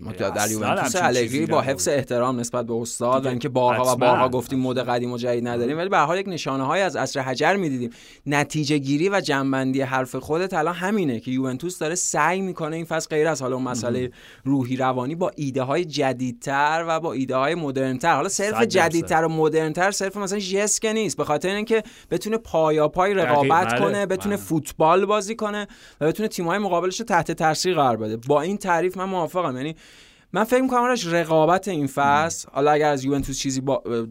ما 0.00 0.12
در 0.12 0.50
یوونتوس 0.50 0.96
الگری 0.96 1.46
با 1.46 1.60
حفظ 1.60 1.88
احترام 1.88 2.40
نسبت 2.40 2.66
به 2.66 2.74
استاد 2.74 3.26
و 3.26 3.28
اینکه 3.28 3.48
بارها 3.48 3.85
و 3.86 3.96
بارها 3.96 4.28
گفتیم 4.28 4.60
مد 4.60 4.78
قدیم 4.78 5.12
و 5.12 5.18
جدید 5.18 5.48
نداریم 5.48 5.78
ولی 5.78 5.88
به 5.88 5.98
حال 5.98 6.18
یک 6.18 6.28
نشانه 6.28 6.66
های 6.66 6.80
از 6.80 6.96
عصر 6.96 7.20
حجر 7.20 7.56
می‌دیدیم. 7.56 7.90
نتیجه 8.26 8.78
گیری 8.78 9.08
و 9.08 9.20
جنبندی 9.20 9.80
حرف 9.80 10.16
خودت 10.16 10.54
الان 10.54 10.74
همینه 10.74 11.20
که 11.20 11.30
یوونتوس 11.30 11.78
داره 11.78 11.94
سعی 11.94 12.40
می‌کنه 12.40 12.76
این 12.76 12.84
فصل 12.84 13.08
غیر 13.08 13.28
از 13.28 13.42
حالا 13.42 13.58
مسئله 13.58 14.10
روحی 14.44 14.76
روانی 14.76 15.14
با 15.14 15.30
ایده 15.36 15.62
های 15.62 15.84
جدیدتر 15.84 16.84
و 16.88 17.00
با 17.00 17.12
ایده 17.12 17.36
های 17.36 17.54
مدرنتر. 17.54 18.14
حالا 18.14 18.28
صرف 18.28 18.62
جدیدتر 18.62 19.24
و 19.24 19.28
مدرنتر 19.28 19.90
صرف 19.90 20.16
مثلا 20.16 20.38
جسک 20.38 20.84
نیست 20.84 21.16
به 21.16 21.24
خاطر 21.24 21.48
اینکه 21.48 21.82
بتونه 22.10 22.36
پایا 22.36 22.88
پای 22.88 23.14
رقابت 23.14 23.68
بله، 23.68 23.78
کنه 23.78 24.06
بتونه 24.06 24.36
بله. 24.36 24.44
فوتبال 24.44 25.06
بازی 25.06 25.36
کنه 25.36 25.66
و 26.00 26.06
بتونه 26.06 26.28
تیم‌های 26.28 26.58
مقابلش 26.58 27.00
رو 27.00 27.06
تحت 27.06 27.32
تاثیر 27.32 27.74
قرار 27.74 27.96
بده. 27.96 28.16
با 28.16 28.42
این 28.42 28.56
تعریف 28.56 28.96
من 28.96 29.04
موافقم. 29.04 29.56
یعنی 29.56 29.76
من 30.32 30.44
فکر 30.44 30.62
می‌کنم 30.62 30.94
رقابت 31.06 31.68
این 31.68 31.86
فصل 31.86 32.48
حالا 32.52 32.70
اگر 32.70 32.88
از 32.88 33.04
یوونتوس 33.04 33.38
چیزی 33.38 33.62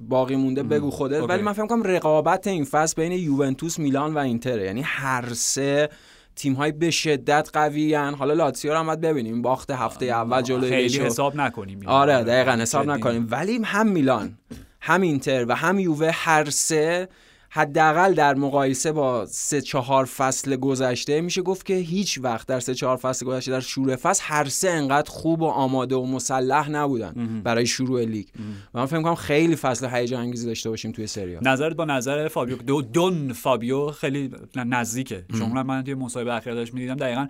باقی 0.09 0.35
مونده 0.35 0.63
بگو 0.63 0.91
خودت 0.91 1.29
ولی 1.29 1.41
من 1.41 1.53
فکر 1.53 1.61
می‌کنم 1.61 1.83
رقابت 1.83 2.47
این 2.47 2.65
فصل 2.65 2.93
بین 2.95 3.11
یوونتوس 3.11 3.79
میلان 3.79 4.13
و 4.13 4.17
اینتره 4.17 4.65
یعنی 4.65 4.81
هر 4.81 5.33
سه 5.33 5.89
تیم 6.35 6.53
های 6.53 6.71
به 6.71 6.91
شدت 6.91 7.49
قوی 7.53 7.95
حالا 7.95 8.33
لاتسیو 8.33 8.71
رو 8.71 8.79
هم 8.79 8.85
باید 8.85 9.01
ببینیم. 9.01 9.41
باخت 9.41 9.71
هفته 9.71 10.05
اول 10.05 10.41
جلوی 10.41 10.69
خیلی 10.69 10.99
حساب 10.99 11.35
نکنیم 11.35 11.79
آره 11.85 12.23
دقیقا 12.23 12.51
حساب 12.51 12.85
نکنیم. 12.85 13.27
ولی 13.31 13.59
هم 13.63 13.87
میلان 13.87 14.37
هم 14.81 15.01
اینتر 15.01 15.45
و 15.47 15.55
هم 15.55 15.79
یووه 15.79 16.11
هر 16.13 16.49
سه 16.49 17.07
حداقل 17.55 18.13
در 18.13 18.35
مقایسه 18.35 18.91
با 18.91 19.25
سه 19.25 19.61
چهار 19.61 20.05
فصل 20.05 20.55
گذشته 20.55 21.21
میشه 21.21 21.41
گفت 21.41 21.65
که 21.65 21.75
هیچ 21.75 22.19
وقت 22.23 22.47
در 22.47 22.59
سه 22.59 22.75
چهار 22.75 22.97
فصل 22.97 23.25
گذشته 23.25 23.51
در 23.51 23.59
شروع 23.59 23.95
فصل 23.95 24.23
هر 24.25 24.45
سه 24.45 24.69
انقدر 24.69 25.11
خوب 25.11 25.41
و 25.41 25.45
آماده 25.45 25.95
و 25.95 26.05
مسلح 26.05 26.69
نبودن 26.69 27.41
برای 27.43 27.65
شروع 27.65 28.05
لیگ. 28.05 28.27
و 28.73 28.79
من 28.79 28.85
فکر 28.85 29.01
کنم 29.01 29.15
خیلی 29.15 29.55
فصل 29.55 29.89
هیجان 29.91 30.21
انگیزی 30.21 30.47
داشته 30.47 30.69
باشیم 30.69 30.91
توی 30.91 31.07
سری 31.07 31.37
نظرت 31.41 31.75
با 31.75 31.85
نظر 31.85 32.27
فابیو 32.27 32.57
دو 32.57 32.81
دون 32.81 33.33
فابیو 33.33 33.87
خیلی 33.87 34.31
نزدیکه. 34.55 35.25
چون 35.39 35.61
من 35.61 35.83
توی 35.83 35.93
مصاحبه 35.93 36.33
اخیر 36.33 36.53
داشت 36.53 36.73
می‌دیدم. 36.73 36.95
دقیقا 36.95 37.27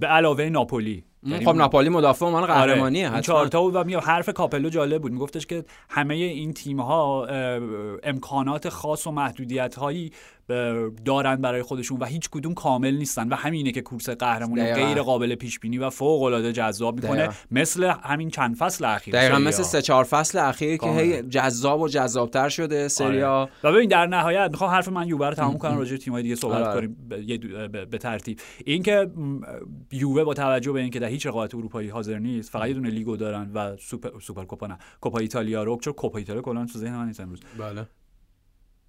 به 0.00 0.06
علاوه 0.06 0.44
ناپولی. 0.44 1.04
خب 1.44 1.54
ناپولی 1.54 1.88
مدافع 1.88 2.26
عنوان 2.26 2.46
قهرمانیه 2.46 3.10
آره. 3.10 3.20
چهار 3.20 3.48
تا 3.48 3.62
و 3.62 3.84
می 3.84 3.94
حرف 3.94 4.28
کاپلو 4.28 4.68
جالب 4.68 5.02
بود. 5.02 5.12
میگفتش 5.12 5.46
که 5.46 5.64
همه 5.90 6.14
این 6.14 6.52
تیم 6.52 6.80
ها 6.80 7.26
امکانات 8.02 8.68
خاص 8.68 9.06
و 9.06 9.10
محدودیت 9.10 9.74
هایی 9.74 10.12
دارن 11.04 11.36
برای 11.36 11.62
خودشون 11.62 11.98
و 11.98 12.04
هیچ 12.04 12.30
کدوم 12.30 12.54
کامل 12.54 12.94
نیستن. 12.94 13.28
و 13.28 13.34
همینه 13.34 13.72
که 13.72 13.82
کورس 13.82 14.10
قهرمانی 14.10 14.72
غیر 14.72 15.02
قابل 15.02 15.34
پیش 15.34 15.58
بینی 15.58 15.78
و 15.78 15.90
فوق 15.90 16.22
العاده 16.22 16.52
جذاب 16.52 16.94
می‌کنه 16.94 17.28
مثل 17.50 17.92
همین 18.02 18.30
چند 18.30 18.56
فصل 18.56 18.84
اخیر 18.84 19.14
دقیقا 19.14 19.38
مثل 19.38 19.62
سه 19.62 19.82
چهار 19.82 20.04
فصل 20.04 20.38
اخیر 20.38 20.76
که 20.76 20.86
هی 20.86 21.22
جذاب 21.22 21.80
و 21.80 21.88
جذابتر 21.88 22.48
شده 22.48 22.88
سریا 22.88 23.32
آره. 23.32 23.50
و 23.62 23.72
ببین 23.72 23.88
در 23.88 24.06
نهایت 24.06 24.48
می‌خوام 24.50 24.70
حرف 24.70 24.88
من 24.88 25.08
یووه 25.08 25.28
رو 25.28 25.34
تموم 25.34 25.58
کنم 25.58 25.78
راجع 25.78 25.96
تیم‌های 25.96 26.22
دیگه 26.22 26.34
صحبت 26.34 26.62
آره. 26.62 26.74
کنیم 26.74 26.96
به 27.90 27.98
ترتیب. 27.98 28.40
اینکه 28.64 29.10
یووه 29.92 30.24
با 30.24 30.34
توجه 30.34 30.72
به 30.72 30.80
اینکه 30.80 31.00
هیچ 31.16 31.26
رقابت 31.26 31.54
اروپایی 31.54 31.88
حاضر 31.88 32.18
نیست. 32.18 32.50
فقط 32.50 32.68
یه 32.68 32.74
دونه 32.74 32.90
لیگو 32.90 33.16
دارن 33.16 33.50
و 33.54 33.76
سوپر 33.76 34.20
سوپر 34.20 34.44
کوپا 34.44 34.66
نه 34.66 34.78
کوپا 35.00 35.18
ایتالیا 35.18 35.62
رو 35.62 35.78
چون 35.80 35.92
کوپا 35.92 36.18
ایتالیا 36.18 36.42
کلا 36.42 36.66
تو 36.66 36.78
ذهن 36.78 36.96
من 36.96 37.06
نیست 37.06 37.20
امروز. 37.20 37.40
بله. 37.58 37.86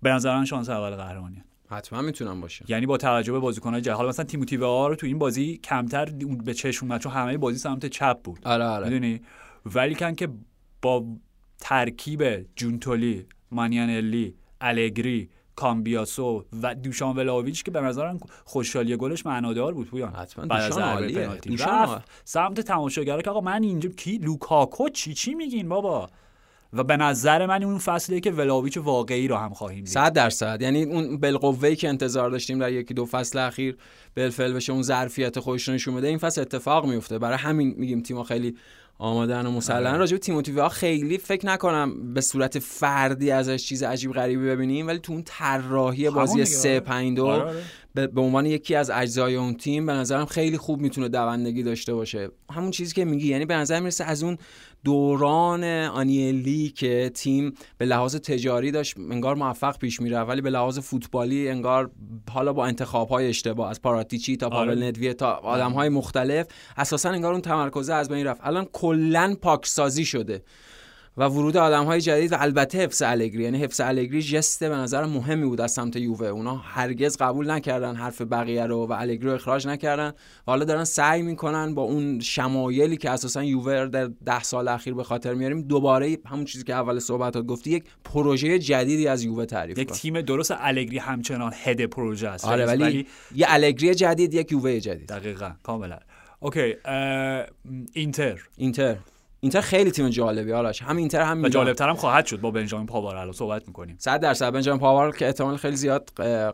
به 0.02 0.10
نظر 0.10 0.38
من 0.38 0.46
شانس 0.46 0.70
اول 0.70 0.96
قهرمانی 0.96 1.44
حتما 1.70 2.02
می‌تونم 2.02 2.42
باشه. 2.42 2.66
یعنی 2.68 2.86
با 2.86 2.98
توجه 2.98 3.32
به 3.32 3.40
بازیکن‌های 3.40 3.82
جهان 3.82 3.98
حالا 3.98 4.10
مثلا 4.10 4.26
تیموتی 4.26 4.58
و 4.58 4.88
رو 4.88 4.96
تو 4.96 5.08
این 5.08 5.20
بازی 5.20 5.58
کمتر 5.58 6.06
به 6.46 6.54
چشم 6.54 6.86
اومد 6.86 7.02
چون 7.02 7.12
همه 7.12 7.38
بازی 7.38 7.58
سمت 7.58 7.86
چپ 7.86 8.22
بود. 8.22 8.40
آره 8.44 8.66
آره. 8.66 8.84
می‌دونی؟ 8.90 9.22
ولی 9.66 9.96
کن 9.96 10.16
که 10.16 10.30
با 10.82 11.06
ترکیب 11.60 12.46
جونتولی 12.56 13.26
مانیانلی 13.52 14.36
الگری 14.62 15.30
کامبیاسو 15.58 16.46
و 16.63 16.76
دوشان 16.76 17.15
ولاویچ 17.15 17.63
که 17.63 17.72
به 17.72 17.82
نظرم 17.82 18.20
خوشحالی 18.46 18.98
گلش 18.98 19.26
معنادار 19.26 19.74
بود 19.74 19.88
پویان. 19.88 20.13
حتما 20.13 20.46
دوشان 20.46 20.84
عالیه. 20.84 21.28
دوشان 21.28 22.04
سمت 22.24 22.62
تماشاگرا 22.62 23.22
که 23.22 23.30
آقا 23.30 23.41
من 23.41 23.63
اینجا 23.63 23.89
کی؟ 23.89 24.17
لوکاکو؟ 24.17 24.89
چی 24.89 25.13
چی 25.13 25.36
میگین 25.36 25.70
بابا؟ 25.70 26.10
و 26.74 26.84
به 26.84 26.98
نظر 26.98 27.46
من 27.46 27.63
اون 27.63 27.78
فصلیه 27.78 28.20
که 28.20 28.32
ولاویچ 28.32 28.78
واقعی 28.78 29.28
رو 29.28 29.36
هم 29.36 29.54
خواهیم 29.54 29.84
دید. 29.84 29.88
100 29.88 30.13
درصد. 30.13 30.62
یعنی 30.62 30.84
اون 30.84 31.17
بالقوه‌ای 31.17 31.76
که 31.76 31.89
انتظار 31.89 32.30
داشتیم 32.30 32.60
در 32.60 32.72
یکی 32.72 32.93
دو 32.93 33.06
فصل 33.06 33.39
اخیر 33.39 33.78
بالفعل 34.15 34.54
بشه 34.54 34.74
اون 34.74 34.82
ظرفیت 34.82 35.39
خودش 35.39 35.70
نشون 35.70 35.96
بده 35.96 36.08
این 36.08 36.17
فصل 36.17 36.41
اتفاق 36.41 36.86
میفته 36.86 37.20
برای 37.20 37.38
همین 37.38 37.76
میگیم 37.78 38.02
تیم 38.02 38.24
خیلی 38.24 38.56
آمادن 39.00 39.46
و 39.46 39.52
مسلحن 39.52 39.88
آره. 39.88 39.98
راجع 39.98 40.12
به 40.12 40.20
تیموتی 40.20 40.52
ها 40.52 40.70
خیلی 40.70 41.18
فکر 41.18 41.46
نکنم 41.46 42.14
به 42.14 42.22
صورت 42.22 42.60
فردی 42.60 43.32
ازش 43.32 43.66
چیز 43.66 43.84
عجیب 43.84 44.14
غریبی 44.14 44.46
ببینیم 44.46 44.88
ولی 44.88 45.00
تو 45.00 45.14
اون 45.14 45.24
طراحی 45.26 46.10
بازی 46.10 46.46
3 46.46 46.80
5 46.80 47.16
2 47.16 47.52
به 47.94 48.22
عنوان 48.22 48.46
یکی 48.46 48.76
از 48.76 48.90
اجزای 48.90 49.36
اون 49.36 49.54
تیم 49.54 49.86
به 49.86 49.94
نظرم 49.94 50.26
خیلی 50.26 50.58
خوب 50.58 50.82
می‌تونه 50.82 51.10
دوندگی 51.10 51.64
داشته 51.64 51.94
باشه. 51.94 52.30
همون 52.52 52.72
چیزی 52.72 52.94
که 52.94 53.06
میگی 53.06 53.28
یعنی 53.28 53.46
به 53.46 53.56
نظر 53.56 53.80
می‌رسه 53.80 54.04
از 54.04 54.24
اون 54.24 54.38
دوران 54.84 55.63
آنیلی 55.88 56.70
که 56.70 57.12
تیم 57.13 57.54
به 57.78 57.86
لحاظ 57.86 58.16
تجاری 58.16 58.72
داشت 58.72 58.98
انگار 58.98 59.36
موفق 59.36 59.78
پیش 59.78 60.02
میره 60.02 60.20
ولی 60.20 60.42
به 60.42 60.50
لحاظ 60.50 60.80
فوتبالی 60.80 61.50
انگار 61.50 61.92
حالا 62.32 62.54
با 62.54 62.66
انتخاب 62.66 63.10
های 63.10 63.28
اشتباه 63.28 63.70
از 63.70 63.82
پاراتیچی 63.82 64.38
تا 64.38 64.50
پاول 64.50 64.70
آره. 64.70 64.88
ندویه 64.88 65.13
تا 65.13 65.32
آدم 65.32 65.72
های 65.72 65.90
مختلف 65.90 66.48
اساسا 66.78 67.10
انگار 67.10 67.32
اون 67.32 67.42
تمرکزه 67.42 67.94
از 67.94 68.10
بین 68.10 68.28
رفت 68.28 68.42
الان 68.44 68.66
کلا 68.66 69.36
پاکسازی 69.42 70.06
شده 70.06 70.44
و 71.17 71.23
ورود 71.23 71.58
آدم 71.58 71.86
های 71.86 72.01
جدید 72.01 72.34
و 72.34 72.36
البته 72.39 72.77
حفظ 72.77 73.01
الگری 73.01 73.43
یعنی 73.43 73.58
حفظ 73.58 73.82
الگری 73.82 74.21
جست 74.21 74.63
به 74.63 74.75
نظر 74.75 75.06
مهمی 75.06 75.45
بود 75.45 75.62
از 75.62 75.71
سمت 75.71 75.95
یووه. 75.95 76.27
اونا 76.27 76.56
هرگز 76.56 77.17
قبول 77.17 77.51
نکردن 77.51 77.95
حرف 77.95 78.21
بقیه 78.21 78.65
رو 78.65 78.88
و 78.88 78.93
الگری 78.93 79.25
رو 79.25 79.34
اخراج 79.34 79.67
نکردن. 79.67 80.08
و 80.08 80.13
حالا 80.51 80.65
دارن 80.65 80.84
سعی 80.84 81.21
می‌کنن 81.21 81.75
با 81.75 81.82
اون 81.82 82.19
شمایلی 82.19 82.97
که 82.97 83.10
اساسا 83.10 83.43
یووه 83.43 83.86
در 83.86 84.10
ده 84.25 84.43
سال 84.43 84.67
اخیر 84.67 84.93
به 84.93 85.03
خاطر 85.03 85.34
میاریم 85.34 85.62
دوباره 85.62 86.17
همون 86.25 86.45
چیزی 86.45 86.63
که 86.63 86.73
اول 86.73 86.99
صحبتات 86.99 87.45
گفتی 87.45 87.71
یک 87.71 87.84
پروژه 88.03 88.60
جدیدی 88.60 89.08
از 89.08 89.23
یووه 89.23 89.45
تعریف 89.45 89.77
یک 89.77 89.91
تیم 89.91 90.21
درست 90.21 90.53
الگری 90.58 90.97
همچنان 90.97 91.53
هد 91.56 91.86
پروژه 91.86 92.27
است. 92.27 92.45
آره 92.45 92.65
ولی, 92.65 92.84
ولی 92.84 93.08
یه 93.36 93.45
الگری 93.49 93.95
جدید 93.95 94.34
یک 94.34 94.51
یووه 94.51 94.80
جدید. 94.80 95.08
دقیقاً 95.10 95.51
کاملا. 95.63 95.99
اوکی 96.39 96.75
اینتر. 97.93 98.39
اینتر. 98.58 98.97
اینتر 99.39 99.62
خیلی 99.62 99.91
تیم 99.91 100.10
جالبی 100.10 100.54
آراش 100.54 100.82
هم 100.82 100.97
اینتر 100.97 101.21
هم 101.21 101.43
و 101.43 101.50
جالبتر 101.50 101.89
هم 101.89 101.95
خواهد 101.95 102.26
شد 102.26 102.41
با 102.41 102.52
بنجامین 102.52 102.88
پاوار 102.88 103.15
الان 103.15 103.34
صحبت 103.34 103.67
می‌کنیم. 103.67 103.95
100 104.00 104.19
درصد. 104.19 104.54
بنجامین 104.54 104.80
پاوار 104.80 105.17
که 105.17 105.26
احتمال 105.26 105.58
خیلی 105.58 105.76
زیاد 105.76 106.10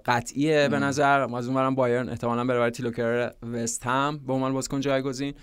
قطعیه 0.06 0.68
به 0.68 0.80
نظر. 0.80 1.20
از 1.36 1.48
اونورم 1.48 1.76
بایرن 1.76 2.10
احتمالاً 2.10 2.46
بره 2.46 2.58
برای 2.58 2.72
تیلوکر 2.72 3.32
وست 3.54 3.86
هم 3.86 4.20
به 4.28 4.34
عنوان 4.34 4.54
بازیکن 4.54 4.80
جایگزین. 4.80 5.34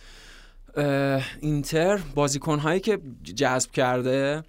اینتر 1.40 2.00
بازیکن 2.14 2.58
هایی 2.58 2.80
که 2.80 2.98
جذب 3.36 3.70
کرده 3.70 4.42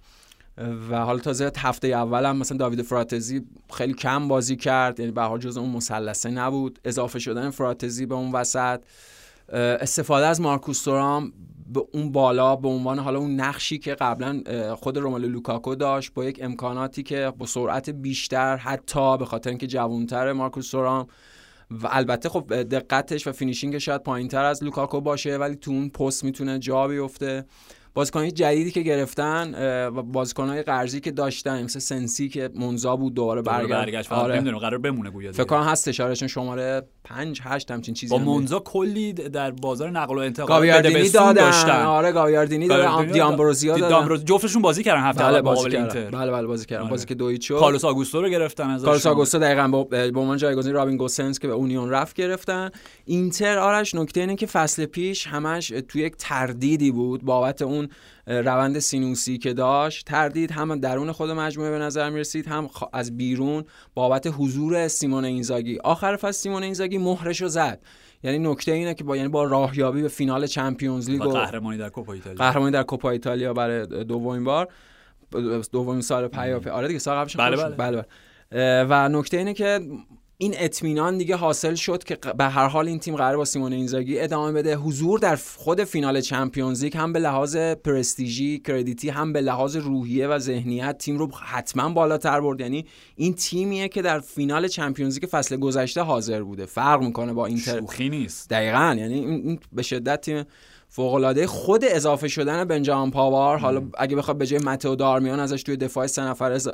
و 0.90 0.96
حالا 0.96 1.18
تازه 1.18 1.52
هفته 1.58 1.88
اول 1.88 2.24
هم 2.24 2.36
مثلا 2.36 2.58
داوید 2.58 2.82
فراتزی 2.82 3.42
خیلی 3.74 3.94
کم 3.94 4.28
بازی 4.28 4.56
کرد. 4.56 5.00
یعنی 5.00 5.12
به 5.12 5.22
حال 5.22 5.38
جز 5.38 5.56
اون 5.56 5.70
مثلثه 5.70 6.30
نبود. 6.30 6.78
اضافه 6.84 7.18
شدن 7.18 7.50
فراتزی 7.50 8.06
به 8.06 8.14
اون 8.14 8.32
وسط. 8.32 8.80
استفاده 9.52 10.26
از 10.26 10.40
مارکوس 10.40 10.82
تورام 10.82 11.32
به 11.66 11.82
اون 11.92 12.12
بالا 12.12 12.56
به 12.56 12.68
عنوان 12.68 12.98
حالا 12.98 13.18
اون 13.18 13.34
نقشی 13.34 13.78
که 13.78 13.94
قبلا 13.94 14.42
خود 14.74 14.98
رومالو 14.98 15.28
لوکاکو 15.28 15.74
داشت 15.74 16.14
با 16.14 16.24
یک 16.24 16.38
امکاناتی 16.42 17.02
که 17.02 17.32
با 17.38 17.46
سرعت 17.46 17.90
بیشتر 17.90 18.56
حتی 18.56 19.18
به 19.18 19.24
خاطر 19.24 19.50
اینکه 19.50 19.66
جوانتر 19.66 20.32
مارکوس 20.32 20.70
تورام 20.70 21.06
و 21.70 21.88
البته 21.90 22.28
خب 22.28 22.62
دقتش 22.62 23.26
و 23.26 23.32
finishing 23.32 23.74
ش 23.74 23.84
شاید 23.84 24.02
پایینتر 24.02 24.44
از 24.44 24.64
لوکاکو 24.64 25.00
باشه 25.00 25.36
ولی 25.36 25.56
تو 25.56 25.70
اون 25.70 25.88
پست 25.88 26.24
می‌تونه 26.24 26.58
جا 26.58 26.88
بیفته. 26.88 27.44
بازیکنهای 27.94 28.30
جدیدی 28.30 28.70
که 28.70 28.80
گرفتن 28.80 29.54
و 29.88 30.02
بازیکنهای 30.02 30.62
قرضی 30.62 31.00
که 31.00 31.10
داشتن 31.10 31.62
مثل 31.62 31.78
سنسی 31.78 32.28
که 32.28 32.50
مونزا 32.54 32.96
بود 32.96 33.14
دوباره 33.14 33.42
برگشت. 33.42 34.12
آره. 34.12 34.34
نمی‌دونم 34.36 34.58
قرار 34.58 34.78
بمونه 34.78 35.10
گویا 35.10 35.32
فکر 35.32 35.44
کنم 35.44 35.62
هست 35.62 35.88
اشارهشون 35.88 36.28
شماره 36.28 36.82
5 37.04 37.40
8 37.44 37.70
همچین 37.70 37.94
چیزی 37.94 38.18
با 38.18 38.34
مونزا 38.34 38.58
کلی 38.58 39.12
در 39.12 39.50
بازار 39.50 39.90
نقل 39.90 40.14
و 40.14 40.18
انتقال 40.18 40.48
گالیاردینی 40.48 41.08
دادن. 41.08 41.32
داشتن. 41.32 41.82
آره 41.82 42.12
گالیاردینی 42.12 42.68
دادن. 42.68 43.06
دی‌آمبروزیو 43.06 43.78
دادن. 43.78 44.24
جفتشون 44.24 44.62
بازی 44.62 44.82
کردن 44.82 45.02
هفته 45.02 45.24
بله 45.24 45.42
بازی 45.42 45.70
کردن. 45.70 46.10
بله 46.10 46.30
بله 46.32 46.46
بازی 46.46 46.66
کردن. 46.66 46.82
آره. 46.82 46.90
بازی 46.90 47.06
که 47.06 47.14
دو 47.14 47.25
هیچ 47.25 47.48
شد 47.48 47.58
کارلوس 47.58 47.84
آگوستو 47.84 48.22
رو 48.22 48.28
گرفتن 48.28 48.70
ازش 48.70 48.84
کارلوس 48.84 49.06
آگوستو 49.06 49.38
دقیقاً 49.38 49.68
با 49.68 49.84
به 49.84 50.20
عنوان 50.20 50.36
جایگزین 50.38 50.72
رابین 50.72 50.96
گوسنس 50.96 51.38
که 51.38 51.48
به 51.48 51.54
اونیون 51.54 51.90
رفت 51.90 52.16
گرفتن. 52.16 52.70
اینتر 53.04 53.58
آرش 53.58 53.94
نکته 53.94 54.20
اینه 54.20 54.36
که 54.36 54.46
فصل 54.46 54.86
پیش 54.86 55.26
همش 55.26 55.72
توی 55.88 56.02
یک 56.02 56.14
تردیدی 56.18 56.90
بود. 56.90 57.22
بابت 57.22 57.62
اون 57.62 57.88
روند 58.26 58.78
سینوسی 58.78 59.38
که 59.38 59.52
داشت 59.52 60.06
تردید 60.06 60.50
هم 60.50 60.80
درون 60.80 61.12
خود 61.12 61.30
مجموعه 61.30 61.70
به 61.70 61.78
نظر 61.78 62.10
می 62.10 62.20
رسید 62.20 62.46
هم 62.46 62.70
از 62.92 63.16
بیرون 63.16 63.64
بابت 63.94 64.34
حضور 64.38 64.88
سیمون 64.88 65.24
اینزاگی. 65.24 65.78
آخر 65.84 66.16
فصل 66.16 66.30
سیمون 66.32 66.62
اینزاگی 66.62 66.98
مهرشو 66.98 67.48
زد. 67.48 67.82
یعنی 68.22 68.38
نکته 68.38 68.72
اینه 68.72 68.94
که 68.94 69.04
با 69.04 69.16
یعنی 69.16 69.28
با 69.28 69.44
راهیابی 69.44 70.02
به 70.02 70.08
فینال 70.08 70.46
Champions 70.46 71.10
League 71.10 71.26
و 71.26 71.28
قهرمانی 71.28 71.78
در 71.78 71.88
کوپا 71.88 72.12
ایتالیا. 72.12 72.38
قهرمانی 72.38 72.72
در 72.72 72.82
کوپا 72.82 73.10
ایتالیا 73.10 73.54
برای 73.54 74.04
دومین 74.04 74.44
بار. 74.44 74.68
دومین 75.72 76.00
سال 76.00 76.28
پیاپی. 76.28 76.70
آره 76.70 76.86
دیگه 76.86 76.98
سال 76.98 77.16
قبلش 77.16 77.36
بله 77.36 77.56
بله. 77.56 77.76
بله, 77.76 78.04
بله. 78.50 78.86
و 78.88 79.08
نکته 79.08 79.36
اینه 79.36 79.54
که 79.54 79.80
این 80.42 80.54
اطمینان 80.56 81.18
دیگه 81.18 81.36
حاصل 81.36 81.74
شد 81.74 82.04
که 82.04 82.18
به 82.38 82.44
هر 82.44 82.66
حال 82.66 82.88
این 82.88 82.98
تیم 82.98 83.16
قرار 83.16 83.36
با 83.36 83.44
سیمون 83.44 83.72
اینزاگی 83.72 84.18
ادامه 84.18 84.52
بده. 84.52 84.76
حضور 84.76 85.18
در 85.18 85.36
خود 85.56 85.84
فینال 85.84 86.20
Champions 86.20 86.84
League 86.84 86.96
هم 86.96 87.12
به 87.12 87.18
لحاظ 87.18 87.56
پرستیژی 87.56 88.58
credit 88.58 89.01
ی 89.01 89.08
هم 89.08 89.32
به 89.32 89.40
لحاظ 89.40 89.76
روحیه 89.76 90.28
و 90.28 90.38
ذهنیت 90.38 90.98
تیم 90.98 91.18
رو 91.18 91.30
حتما 91.34 91.88
بالاتر 91.88 92.40
برد. 92.40 92.60
یعنی 92.60 92.86
این 93.16 93.34
تیمیه 93.34 93.88
که 93.88 94.02
در 94.02 94.20
فینال 94.20 94.68
Champions 94.68 95.14
League 95.14 95.30
فصل 95.30 95.56
گذشته 95.56 96.00
حاضر 96.00 96.42
بوده. 96.42 96.66
فرق 96.66 97.02
می‌کنه 97.02 97.32
با 97.32 97.46
اینتر 97.46 97.78
شوخی 97.80 98.08
نیست. 98.08 98.50
دقیقا. 98.50 98.96
یعنی 98.98 99.14
این 99.14 99.58
به 99.72 99.82
شدت 99.82 100.20
تیم 100.20 100.44
فوق 100.94 101.14
العاده 101.14 101.46
خود 101.46 101.84
اضافه 101.84 102.28
شدن 102.28 102.64
بنجامین 102.64 103.10
پاوار 103.10 103.58
حالا 103.58 103.82
اگه 103.98 104.16
بخواد 104.16 104.38
به 104.38 104.46
جای 104.46 104.60
متئو 104.60 104.96
دارمیان 104.96 105.40
ازش 105.40 105.62
توی 105.62 105.76
دفاع 105.76 106.06
سه 106.06 106.22
نفر 106.22 106.52
از 106.52 106.70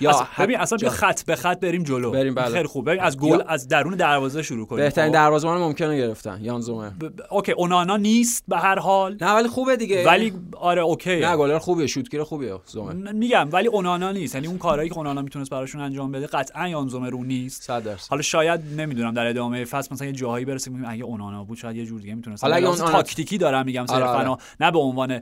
یا 0.00 0.28
ببین 0.38 0.56
اصلا 0.56 0.78
بیا 0.78 0.90
خط 0.90 1.24
به 1.24 1.36
خط 1.36 1.60
بریم 1.60 1.82
جلو. 1.82 2.10
بریم 2.10 2.34
بله. 2.34 2.54
خیلی 2.54 2.66
خوب. 2.68 2.90
ببین 2.90 3.00
از 3.00 3.18
گل 3.18 3.42
از 3.46 3.68
درون 3.68 3.94
دروازه 3.94 4.42
شروع 4.42 4.66
کنیم. 4.66 4.84
بهترین 4.84 5.08
خب. 5.08 5.14
دروازه‌بان 5.14 5.58
ممکنه 5.58 5.98
گرفتن 5.98 6.38
یان 6.42 6.60
زومر. 6.60 6.88
ب... 6.88 7.04
اوکی 7.30 7.52
اونانا 7.52 7.96
نیست 7.96 8.44
به 8.48 8.58
هر 8.58 8.78
حال. 8.78 9.16
نه 9.20 9.32
ولی 9.32 9.48
خوبه 9.48 9.76
دیگه. 9.76 10.06
ولی 10.06 10.32
آره 10.56 10.82
اوکی. 10.82 11.20
نه 11.20 11.36
گلر 11.36 11.58
خوبه 11.58 11.86
شوتگیر 11.86 12.22
خوبه 12.22 12.60
زومر. 12.66 13.12
میگم 13.12 13.48
ولی 13.52 13.68
اونانا 13.68 14.12
نیست. 14.12 14.34
یعنی 14.34 14.46
اون 14.46 14.58
کارهایی 14.58 14.90
که 14.90 14.96
اونانا 14.96 15.22
می‌تونست 15.22 15.50
براشون 15.50 15.80
انجام 15.80 16.12
بده 16.12 16.26
قطعا 16.26 16.68
یان 16.68 16.88
زومر 16.88 17.10
رو 17.10 17.24
نیست. 17.24 17.70
حالا 18.10 18.22
شاید 18.22 18.60
نمی‌دونم 18.76 19.14
در 19.14 19.26
ادامه 19.26 19.64
فصل 19.64 19.88
مثلا 19.92 20.06
یه 20.06 20.12
جاهایی 20.12 20.44
برسیم 20.44 20.84
اگه 20.88 21.04
اونانا 21.04 21.44
بود 21.44 21.58
شاید 21.58 21.76
یه 21.76 21.86
جور 21.86 22.00
دیگه 22.00 22.14
می‌تونست. 22.14 22.44
حالا 22.44 22.56
اگه 22.56 22.76
تاکتیکی 22.76 23.38
دارم 23.50 23.66
میگم 23.66 23.86
صرفا 23.86 24.30
آره. 24.30 24.36
نه 24.60 24.70
به 24.70 24.78
عنوان 24.78 25.20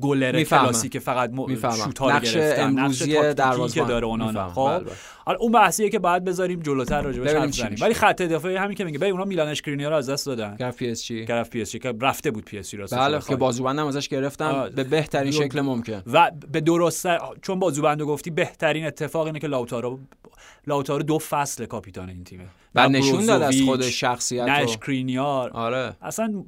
گلر 0.00 0.42
کلاسیک 0.42 0.98
فقط 0.98 1.30
م... 1.30 1.54
شوتار 1.56 2.12
نقش 2.12 2.36
امروزی 2.36 3.12
که 3.74 3.84
داره 3.84 4.06
اونانا 4.06 4.48
خب. 4.48 4.66
بله، 4.66 4.78
بله. 4.78 4.92
حالا 5.24 5.38
اون 5.38 5.52
بحثیه 5.52 5.90
که 5.90 5.98
بعد 5.98 6.24
بذاریم 6.24 6.60
جلوتر 6.60 7.02
راجع 7.02 7.22
بهش 7.22 7.60
حرف 7.60 7.82
ولی 7.82 7.94
خط 7.94 8.22
دفاعی 8.22 8.56
همین 8.56 8.76
که 8.76 8.84
میگه. 8.84 8.98
ببین 8.98 9.12
اونا 9.12 9.24
میلان 9.24 9.48
اشکرینیار 9.48 9.88
رو 9.88 9.96
از 9.96 10.10
دست 10.10 10.26
دادن. 10.26 10.56
گرفت 10.56 10.78
پی 10.78 10.90
اس 10.90 11.04
جی. 11.04 11.24
گرفت 11.24 11.50
پی 11.50 11.62
اس 11.62 11.70
جی. 11.70 11.78
که 11.78 11.94
رفته 12.00 12.30
بود 12.30 12.44
پی 12.44 12.58
اس 12.58 12.70
جی 12.70 12.76
راست 12.76 12.94
بله 12.94 13.20
که 13.20 13.36
بازوبندم 13.36 13.86
ازش 13.86 14.08
گرفتن. 14.08 14.70
به 14.76 14.84
بهترین 14.84 15.32
شکل 15.32 15.60
ممکن. 15.60 16.02
و 16.12 16.30
به 16.52 16.60
درست 16.60 17.06
چون 17.42 17.58
بازوبندو 17.58 18.06
گفتی 18.06 18.30
بهترین 18.30 18.86
اتفاق 18.86 19.26
اینه 19.26 19.38
که 19.38 19.46
لاوتارو 19.46 19.98
لاوتارو 20.66 21.02
دو 21.02 21.18
فصل 21.18 21.66
کاپیتان 21.66 22.08
این 22.08 22.24
تیمه. 22.24 22.44
و 22.74 22.88
نشون 22.88 23.26
داد 23.26 23.42
از 23.42 23.62
خود 23.62 23.82
شخصیت 23.82 24.80
اشکرینیار 24.86 25.50
آره. 25.50 25.96
اصلا 26.02 26.44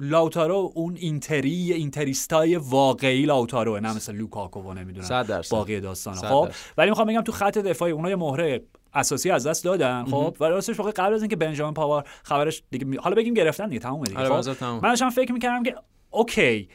لاوتارو 0.00 0.72
اون 0.74 0.96
اینتری 0.96 1.72
اینتریستای 1.72 2.56
واقعی 2.56 3.22
لاوتارو 3.22 3.80
نه 3.80 3.96
مثل 3.96 4.14
لوکاکو 4.14 4.60
و 4.60 4.74
نمی‌دونم 4.74 5.26
باقی 5.50 5.80
داستان. 5.80 6.14
خب 6.14 6.48
ولی 6.78 6.90
می‌خوام 6.90 7.08
بگم 7.08 7.20
تو 7.20 7.32
خط 7.32 7.58
دفاعی 7.58 7.92
اونها 7.92 8.10
یه 8.10 8.16
مهره 8.16 8.62
اساسی 8.94 9.30
از 9.30 9.46
دست 9.46 9.64
دادن 9.64 10.04
خب 10.04 10.36
و 10.40 10.44
راستش 10.44 10.78
واقعا 10.78 10.92
قبل 10.92 11.14
از 11.14 11.22
اینکه 11.22 11.36
بنجامین 11.36 11.74
پاوار 11.74 12.04
خبرش 12.22 12.62
دیگه 12.70 13.00
حالا 13.00 13.14
بگیم 13.16 13.34
گرفتن 13.34 13.68
دیگه 13.68 13.80
تمومه 13.80 14.06
دیگه 14.06 14.18
آره 14.18 14.42
خب؟ 14.52 14.64
من 14.64 14.80
داشتم 14.80 15.10
فکر 15.10 15.32
می‌کردم 15.32 15.62
که 15.62 15.74
اوکی 16.10 16.68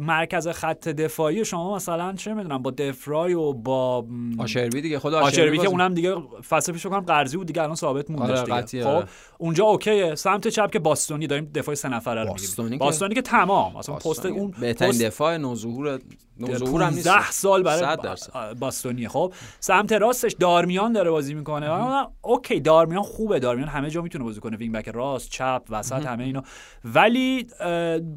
مرکز 0.00 0.48
خط 0.48 0.88
دفاعی 0.88 1.44
شما 1.44 1.76
مثلا 1.76 2.12
چه 2.12 2.34
می‌دونم 2.34 2.62
با 2.62 2.70
دفرای 2.70 3.34
و 3.34 3.52
با 3.52 4.06
آچربی 4.38 4.80
دیگه 4.80 4.98
خود 4.98 5.14
آچربی, 5.14 5.58
که 5.58 5.66
اونم 5.66 5.94
دیگه 5.94 6.14
فصل 6.48 6.72
پیش 6.72 6.86
کنم 6.86 7.00
قرضی 7.00 7.36
بود 7.36 7.46
دیگه 7.46 7.62
الان 7.62 7.74
ثابت 7.74 8.10
موندش 8.10 8.38
آره 8.38 8.62
دیگه. 8.62 8.84
خب 8.84 9.08
اونجا 9.38 9.64
اوکیه. 9.64 10.14
سمت 10.14 10.48
چپ 10.48 10.70
که 10.70 10.78
باستونی 10.78 11.26
داریم 11.26 11.50
دفاع 11.54 11.74
سه 11.74 11.88
نفره 11.88 12.22
رو 12.22 12.28
باستونی, 12.28 12.78
باستونی 12.78 13.14
که 13.14 13.22
تمام. 13.22 13.76
مثلا 13.76 13.94
پست 13.94 14.26
اون 14.26 14.54
بهترین 14.60 14.98
دفاع 14.98 15.36
نوظهور 15.36 15.98
نوظهور 16.38 16.82
هم 16.82 16.94
نیست. 16.94 17.30
سال 17.30 17.62
برای 17.62 18.16
باستونی 18.60 19.08
خب 19.08 19.32
سمت 19.60 19.92
راستش 19.92 20.32
دارمیان 20.32 20.92
داره 20.92 21.10
بازی 21.10 21.34
می‌کنه. 21.34 22.06
اوکی 22.22 22.60
دارمیان 22.60 23.02
خوبه. 23.02 23.38
دارمیان 23.38 23.68
همه 23.68 23.90
جا 23.90 24.02
می‌تونه 24.02 24.24
بازی 24.24 24.40
کنه. 24.40 24.56
wing 24.56 24.74
back 24.74 24.88
راست 24.88 25.30
چپ 25.30 25.62
وسط 25.70 26.06
همه 26.06 26.24
اینا. 26.24 26.42
ولی 26.84 27.46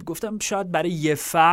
گفتم 0.05 0.39
شاید 0.39 0.71
برای 0.71 0.89
یه 0.89 1.15
فصل 1.15 1.52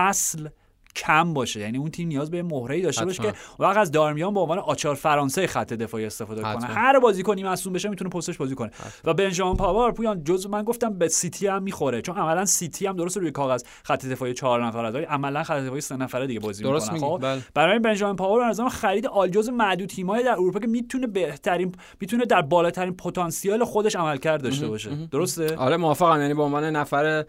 کم 0.97 1.35
باشه. 1.35 1.61
یعنی 1.61 1.79
اون 1.79 1.91
تیم 1.91 2.09
نیاز 2.09 2.31
به 2.31 2.43
مهره 2.43 2.83
داشته 2.83 3.05
باشه 3.05 3.23
که 3.23 3.33
وقت 3.59 3.77
از 3.77 3.91
دارمیان 3.91 4.35
به 4.35 4.41
عنوان 4.41 4.59
آچار 4.59 4.95
فرانسه 4.95 5.47
خط 5.47 5.73
دفاعی 5.73 6.05
استفاده 6.05 6.43
کنه. 6.43 6.67
هر 6.67 6.99
بازیکنی 6.99 7.45
مصدوم 7.45 7.73
بشه 7.73 7.89
می‌تونه 7.89 8.11
پستش 8.11 8.37
بازی 8.37 8.55
کنه. 8.55 8.71
و 9.05 9.15
بنجامین 9.15 9.57
پاوار 9.57 9.93
پویان 9.93 10.25
جز 10.25 10.47
من 10.47 10.63
گفتم 10.63 10.99
به 10.99 11.09
سیتی 11.09 11.47
هم 11.47 11.63
می‌خوره. 11.63 12.03
چون 12.03 12.17
عملا 12.17 12.45
سیتی 12.45 12.87
هم 12.87 12.97
درست 12.97 13.17
روی 13.17 13.31
کاغذ 13.31 13.63
خط 13.83 14.07
دفاعی 14.07 14.35
چهار 14.35 14.67
نفره 14.67 14.91
ولی 14.91 15.05
عملا 15.05 15.43
خط 15.43 15.61
دفاعی 15.61 15.81
سه 15.81 15.97
نفره 15.97 16.27
دیگه 16.27 16.41
بازی 16.41 16.63
درست 16.63 16.93
می‌کنه 16.93 17.11
خب 17.11 17.19
بله. 17.23 17.43
برای 17.55 17.79
بنجامین 17.79 18.17
پاوار 18.17 18.43
از 18.43 18.61
خرید 18.61 19.07
آلجوز 19.07 19.49
معدود 19.49 19.89
تیمای 19.89 20.23
در 20.23 20.33
اروپا 20.33 20.59
که 20.59 20.67
می‌تونه 20.67 21.07
بهترین 21.07 21.75
می‌تونه 22.01 22.25
در 22.25 22.43
بالاترین 22.43 22.97
پتانسیل 22.97 23.65
خودش 23.65 23.97
عملکرد 23.97 24.43
داشته 24.43 24.69
باشه. 24.69 25.09
درسته؟ 25.11 25.57
آره 25.57 25.77
موافقم. 25.77 26.21
یعنی 26.21 26.35
به 26.35 26.43
عنوان 26.43 26.65
نفر 26.65 27.25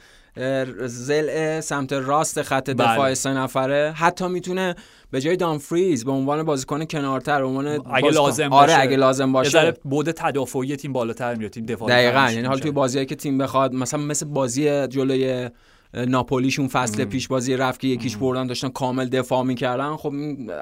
ضلع 0.86 1.60
سمت 1.60 1.94
راست 1.94 2.41
خط 2.41 2.70
دفاع 2.70 2.98
بله. 2.98 3.13
سه 3.13 3.30
نفره. 3.30 3.94
حتی 3.96 4.28
می‌تونه 4.28 4.76
به 5.12 5.22
جای 5.22 5.36
دامفریز 5.36 6.06
به 6.06 6.12
عنوان 6.12 6.44
بازیکن 6.44 6.86
کنارتر 6.86 7.41
به 7.41 7.48
عنوان 7.48 7.67
اگه 7.94 8.10
لازم 8.10 8.54
آره 8.54 8.80
اگه 8.80 8.96
لازم 8.98 9.32
باشه. 9.32 9.74
بود 9.84 10.12
تدافعی 10.12 10.76
تیم 10.76 10.94
بالاتر 10.94 11.36
میاد 11.36 11.52
تیم 11.52 11.65
دفاع 11.65 11.89
دقیقاً. 11.89 12.32
یعنی 12.32 12.48
حالا 12.48 12.60
توی 12.60 12.72
بازیایی 12.72 13.06
که 13.06 13.15
تیم 13.15 13.38
بخواد 13.38 13.74
مثلا 13.74 14.00
مثل 14.00 14.26
بازی 14.26 14.88
جلوی 14.88 15.50
ناپولیشون 15.94 16.67
فصل 16.67 17.06
پیش 17.06 17.28
بازی 17.28 17.58
رفت 17.58 17.80
که 17.80 17.88
یکیش 17.88 18.17
بردن 18.17 18.48
داشتن 18.48 18.70
کامل 18.70 19.10
دفاع 19.10 19.44
می‌کردن. 19.44 19.96
خب 19.96 20.13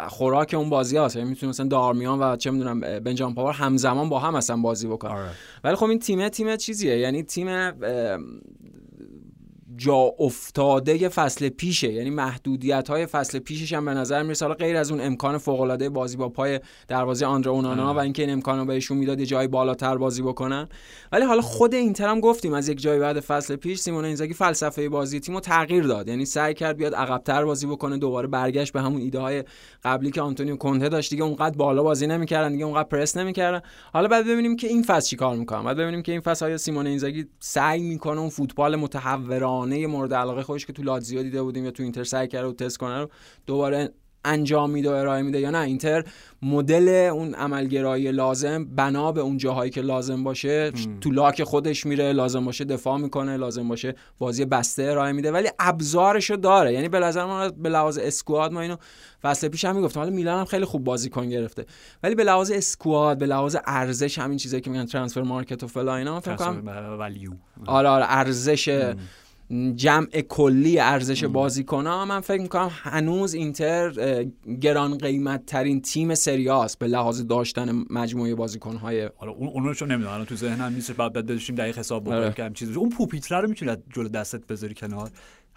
خوراک 0.07 0.53
اون 0.53 0.69
بازی 0.69 0.97
هست 0.97 1.15
یعنی 1.15 1.29
می‌تونه 1.29 1.49
مثلا 1.49 1.67
دارمیان 1.67 2.19
و 2.19 2.35
چه 2.35 2.51
می‌دونم 2.51 2.79
بنجام 2.79 3.35
پاور 3.35 3.53
همزمان 3.53 4.09
با 4.09 4.19
هم 4.19 4.35
اصلا 4.35 4.57
بازی 4.57 4.87
بکنن. 4.87 5.11
آره. 5.11 5.29
ولی 5.63 5.75
خب 5.75 5.85
این 5.85 5.99
تیم 5.99 6.29
تیم 6.29 6.55
چیزیه. 6.55 6.97
یعنی 6.97 7.23
تیم 7.23 7.47
جا 9.79 10.13
افتاده 10.19 11.09
فصل 11.09 11.49
پیشه. 11.49 11.93
یعنی 11.93 12.09
محدودیت 12.09 12.89
های 12.89 13.05
فصل 13.05 13.39
پیشش 13.39 13.73
هم 13.73 13.85
به 13.85 13.93
نظر 13.93 14.23
می‌رسه. 14.23 14.45
حالا 14.45 14.55
غیر 14.55 14.77
از 14.77 14.91
اون 14.91 15.01
امکان 15.01 15.37
فوق 15.37 15.61
العاده 15.61 15.89
بازی 15.89 16.17
با 16.17 16.29
پای 16.29 16.59
دروازه 16.87 17.25
آندره 17.25 17.51
اونانا 17.51 17.93
و 17.93 17.97
اینکه 17.97 18.21
این 18.21 18.31
امکانو 18.31 18.65
بهشون 18.65 18.97
می‌داد 18.97 19.19
یه 19.19 19.25
جای 19.25 19.47
بالاتر 19.47 19.97
بازی 19.97 20.21
بکنن. 20.21 20.69
ولی 21.11 21.25
حالا 21.25 21.41
خود 21.41 21.73
اینتر 21.73 22.09
هم 22.09 22.19
گفتیم 22.19 22.53
از 22.53 22.69
یک 22.69 22.81
جای 22.81 22.99
بعد 22.99 23.19
فصل 23.19 23.55
پیش 23.55 23.79
سیمون 23.79 24.05
اینزاگی 24.05 24.33
فلسفه 24.33 24.89
بازی 24.89 25.19
تیمو 25.19 25.39
تغییر 25.39 25.83
داد. 25.83 26.07
یعنی 26.07 26.25
سعی 26.25 26.53
کرد 26.53 26.77
بیاد 26.77 26.95
عقبتر 26.95 27.45
بازی 27.45 27.67
بکنه 27.67 27.97
دوباره 27.97 28.27
برگشت 28.27 28.73
به 28.73 28.81
همون 28.81 29.01
ایده 29.01 29.19
های 29.19 29.43
قبلی 29.83 30.11
که 30.11 30.21
آنتونیو 30.21 30.55
کنته 30.55 30.89
داشت. 30.89 31.09
دیگه 31.09 31.23
اونقدر 31.23 31.57
بالا 31.57 31.83
بازی 31.83 32.07
نمی‌کردن 32.07 32.51
دیگه 32.51 32.65
اونقدر 32.65 32.87
پرس 32.87 33.17
نمی‌کردن. 33.17 33.61
حالا 33.93 34.07
بعد 34.07 34.25
ببینیم 34.25 34.55
که 34.55 34.67
این 34.67 34.83
فصل 34.83 35.09
چیکار 35.09 35.35
می‌کنن 35.35 35.63
بعد 35.63 35.77
ببینیم 35.77 36.01
که 36.01 36.11
این 36.11 36.21
فصل 36.21 36.45
های 36.45 36.57
سیمون 36.57 36.87
اینزاگی 36.87 37.25
سعی 37.39 37.81
می‌کنه 37.81 38.19
اون 38.19 38.29
فوتبال 38.29 38.75
متهورانه 38.75 39.87
مورد 39.87 40.13
علاقه 40.13 40.43
خودش 40.43 40.65
که 40.65 40.73
تو 40.73 40.83
لاتزیو 40.83 41.23
دیده 41.23 41.43
بودیم 41.43 41.65
یا 41.65 41.71
تو 41.71 41.83
اینتر 41.83 42.03
سعی 42.03 42.27
کرده 42.27 42.47
و 42.47 42.53
تست 42.53 42.77
کنه 42.77 42.99
رو 42.99 43.09
دوباره 43.45 43.89
انجام 44.25 44.69
میده 44.69 44.89
و 44.89 44.93
ارائه 44.93 45.21
میده 45.21 45.39
یا 45.39 45.51
نه. 45.51 45.59
اینتر 45.59 46.03
مدل 46.41 47.09
اون 47.13 47.33
عملگرایی 47.33 48.11
لازم 48.11 48.65
بنا 48.65 49.11
به 49.11 49.21
اون 49.21 49.37
جاهایی 49.37 49.71
که 49.71 49.81
لازم 49.81 50.23
باشه 50.23 50.71
تو 51.01 51.11
لاک 51.11 51.43
خودش 51.43 51.85
میره 51.85 52.13
لازم 52.13 52.45
باشه 52.45 52.65
دفاع 52.65 52.97
می‌کنه 52.97 53.37
لازم 53.37 53.67
باشه 53.67 53.95
بازی 54.19 54.45
بسته 54.45 54.83
ارائه 54.83 55.11
میده. 55.11 55.31
ولی 55.31 55.49
ابزارشو 55.59 56.35
داره. 56.35 56.73
یعنی 56.73 56.89
به 56.89 56.99
نظر 56.99 57.25
من 57.25 57.51
به 57.57 57.69
لحاظ 57.69 57.97
اسکواد 57.97 58.53
ما 58.53 58.61
اینو 58.61 58.75
فصل 59.21 59.47
پیش 59.47 59.65
هم 59.65 59.75
می‌گفتم. 59.75 59.99
حالا 59.99 60.11
میلان 60.11 60.39
هم 60.39 60.45
خیلی 60.45 60.65
خوب 60.65 60.83
بازیکن 60.83 61.29
گرفته. 61.29 61.65
ولی 62.03 62.15
به 62.15 62.23
لحاظ 62.23 62.51
اسکواد 62.51 63.17
به 63.17 63.25
لحاظ 63.25 63.57
ارزش 63.65 64.19
همین 64.19 64.37
چیزایی 64.37 64.61
که 64.61 64.69
میگن 64.69 64.85
ترانسفر 64.85 65.21
مارکت 65.21 65.63
و 65.63 65.67
فلا 65.67 65.95
اینا 65.95 66.19
فکر 66.19 66.35
کنم 66.35 66.67
آره 67.65 67.89
آره 67.89 68.05
ارزش 68.07 68.93
جمع 69.75 70.05
کلی 70.07 70.79
ارزش 70.79 71.23
بازیکن 71.23 71.87
ها 71.87 72.05
من 72.05 72.19
فکر 72.19 72.41
می‌کنم 72.41 72.71
هنوز 72.73 73.33
اینتر 73.33 73.91
گران 74.61 74.97
قیمت 74.97 75.45
ترین 75.45 75.81
تیم 75.81 76.15
سریاست 76.15 76.79
به 76.79 76.87
لحاظ 76.87 77.27
داشتن 77.27 77.85
مجموعه 77.89 78.35
بازیکن 78.35 78.75
های 78.75 79.09
حالا 79.17 79.31
اون 79.31 79.73
چون 79.73 79.91
نمی‌دونم. 79.91 80.23
تو 80.23 80.35
ذهنم 80.35 80.73
نیست. 80.73 80.91
بعد 80.91 81.25
داشتیم 81.25 81.55
دقیق 81.55 81.77
حساب 81.77 82.03
بکنیم 82.03 82.19
آره. 82.19 82.33
که 82.33 82.51
چیزی. 82.53 82.73
اون 82.73 82.89
پوپیتر 82.89 83.41
رو 83.41 83.49
می‌تونی 83.49 83.77
جلو 83.95 84.09
دستت 84.09 84.47
بذاری 84.47 84.73
کنار؟ 84.73 85.09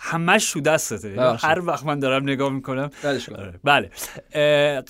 همش 0.05 0.53
تو 0.53 0.61
دسته 0.61 1.09
یعنی 1.09 1.37
هر 1.39 1.61
وقت 1.67 1.85
من 1.85 1.99
دارم 1.99 2.23
نگاه 2.23 2.53
می‌کنم. 2.53 2.91
آره. 3.39 3.55
بله. 3.65 3.91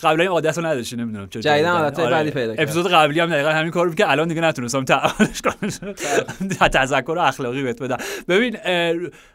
قبلا 0.03 0.23
این 0.23 0.33
عادت 0.33 0.59
رو 0.59 0.67
نداشتی 0.67 0.97
نمی‌دونم 0.97 1.29
چرا 1.29 1.43
جدیدا 1.43 1.71
عادت 1.71 1.99
آره. 1.99 2.11
بعدی 2.11 2.31
پیدا 2.31 2.53
اپیزود 2.53 2.89
قبلی 2.89 3.21
هم 3.21 3.31
دقیقا 3.31 3.49
همین 3.51 3.71
کارو 3.71 3.95
که 3.95 4.11
الان 4.11 4.29
دیگه 4.29 4.41
نتونستم 4.41 4.85
تعاملش 4.85 5.43
کنم. 5.43 5.71
تذکر 6.73 7.19
اخلاقی 7.19 7.63
بهت 7.63 7.83
بدم. 7.83 7.97
ببین 8.29 8.57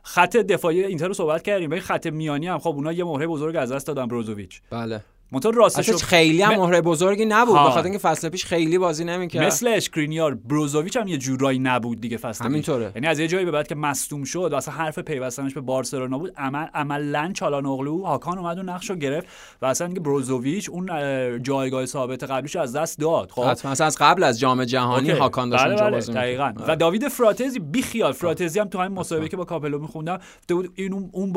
خط 0.04 0.38
دفاعی 0.38 0.84
اینتر 0.84 1.08
رو 1.08 1.14
صحبت 1.14 1.42
کردیم. 1.42 1.70
ببین 1.70 1.82
خط 1.82 2.08
میانی 2.08 2.48
هم 2.48 2.60
خب 2.60 2.70
اونا 2.70 2.94
یه 2.94 3.04
مهره 3.04 3.28
بزرگ 3.28 3.56
از 3.56 3.72
دست 3.72 3.88
دادن 3.88 4.08
بروزوویچ 4.08 4.62
بله. 4.70 5.02
منتها 5.32 5.50
راستش 5.50 6.04
خیلی 6.04 6.42
هم 6.42 6.56
مهره 6.56 6.82
بزرگی 6.82 7.26
نبود 7.26 7.56
بخاطر 7.56 7.84
اینکه 7.84 8.00
فصل 8.00 8.30
پیش 8.30 8.46
خیلی 8.46 8.78
بازی 8.78 9.04
نمی‌کرد. 9.04 9.44
مثل 9.44 9.68
اشکرینیار 9.68 10.36
بروزوویچ 10.36 10.98
هم 10.98 11.08
یه 11.08 11.18
جورایی 11.18 11.60
نبود 11.60 12.02
دیگه 12.02 12.18
فصل 12.18 12.46
همینطوره. 12.46 12.92
یعنی 12.96 13.08
از 13.08 13.20
یه 13.20 13.28
جایی 13.28 13.46
به 13.46 13.52
بعد 13.52 13.68
که 13.68 13.76
مصدوم 13.76 14.24
شد 14.24 14.50
واسه 14.52 14.72
حرف 14.72 15.00
پیوستنش 15.00 15.54
به 15.54 15.62
بارسلونا 15.62 16.18
بود. 16.18 16.34
عمل 16.38 16.68
عملا 16.74 17.32
چالانوغلو 17.34 18.04
هاکان 18.04 18.38
اومد 18.38 18.58
و 18.58 18.64
نقشو 18.64 18.96
گرفت 18.96 19.28
و 19.62 19.66
اصلا 19.66 19.88
اینکه 19.88 20.02
بروزوویچ 20.02 20.70
اون 20.70 20.90
جایگاه 21.44 21.86
ثابت 21.86 22.24
قبلیش 22.24 22.56
از 22.56 22.76
دست 22.76 23.00
داد. 23.00 23.32
خب. 23.32 23.42
مثلا 23.42 23.88
از 23.88 23.98
قبل 24.00 24.24
از 24.24 24.40
جام 24.40 24.66
جهانی 24.66 25.10
اوکی. 25.10 25.22
هاکان 25.22 25.50
داشت 25.50 25.66
بله 25.66 25.76
بله. 25.76 26.00
دقیقاً. 26.00 26.54
و 26.68 26.76
داوید 26.76 27.08
فراتزی 27.08 27.60
بی 27.60 27.82
خیال 27.82 28.12
فراتزی 28.12 28.60
هم 28.60 28.68
تو 28.68 28.80
همین 28.80 28.98
مسابقه 28.98 29.28
که 29.28 29.38
با 29.38 29.46
کاپلو 29.46 29.80
میخوندم 29.80 30.20
این 30.76 31.10
اون 31.12 31.34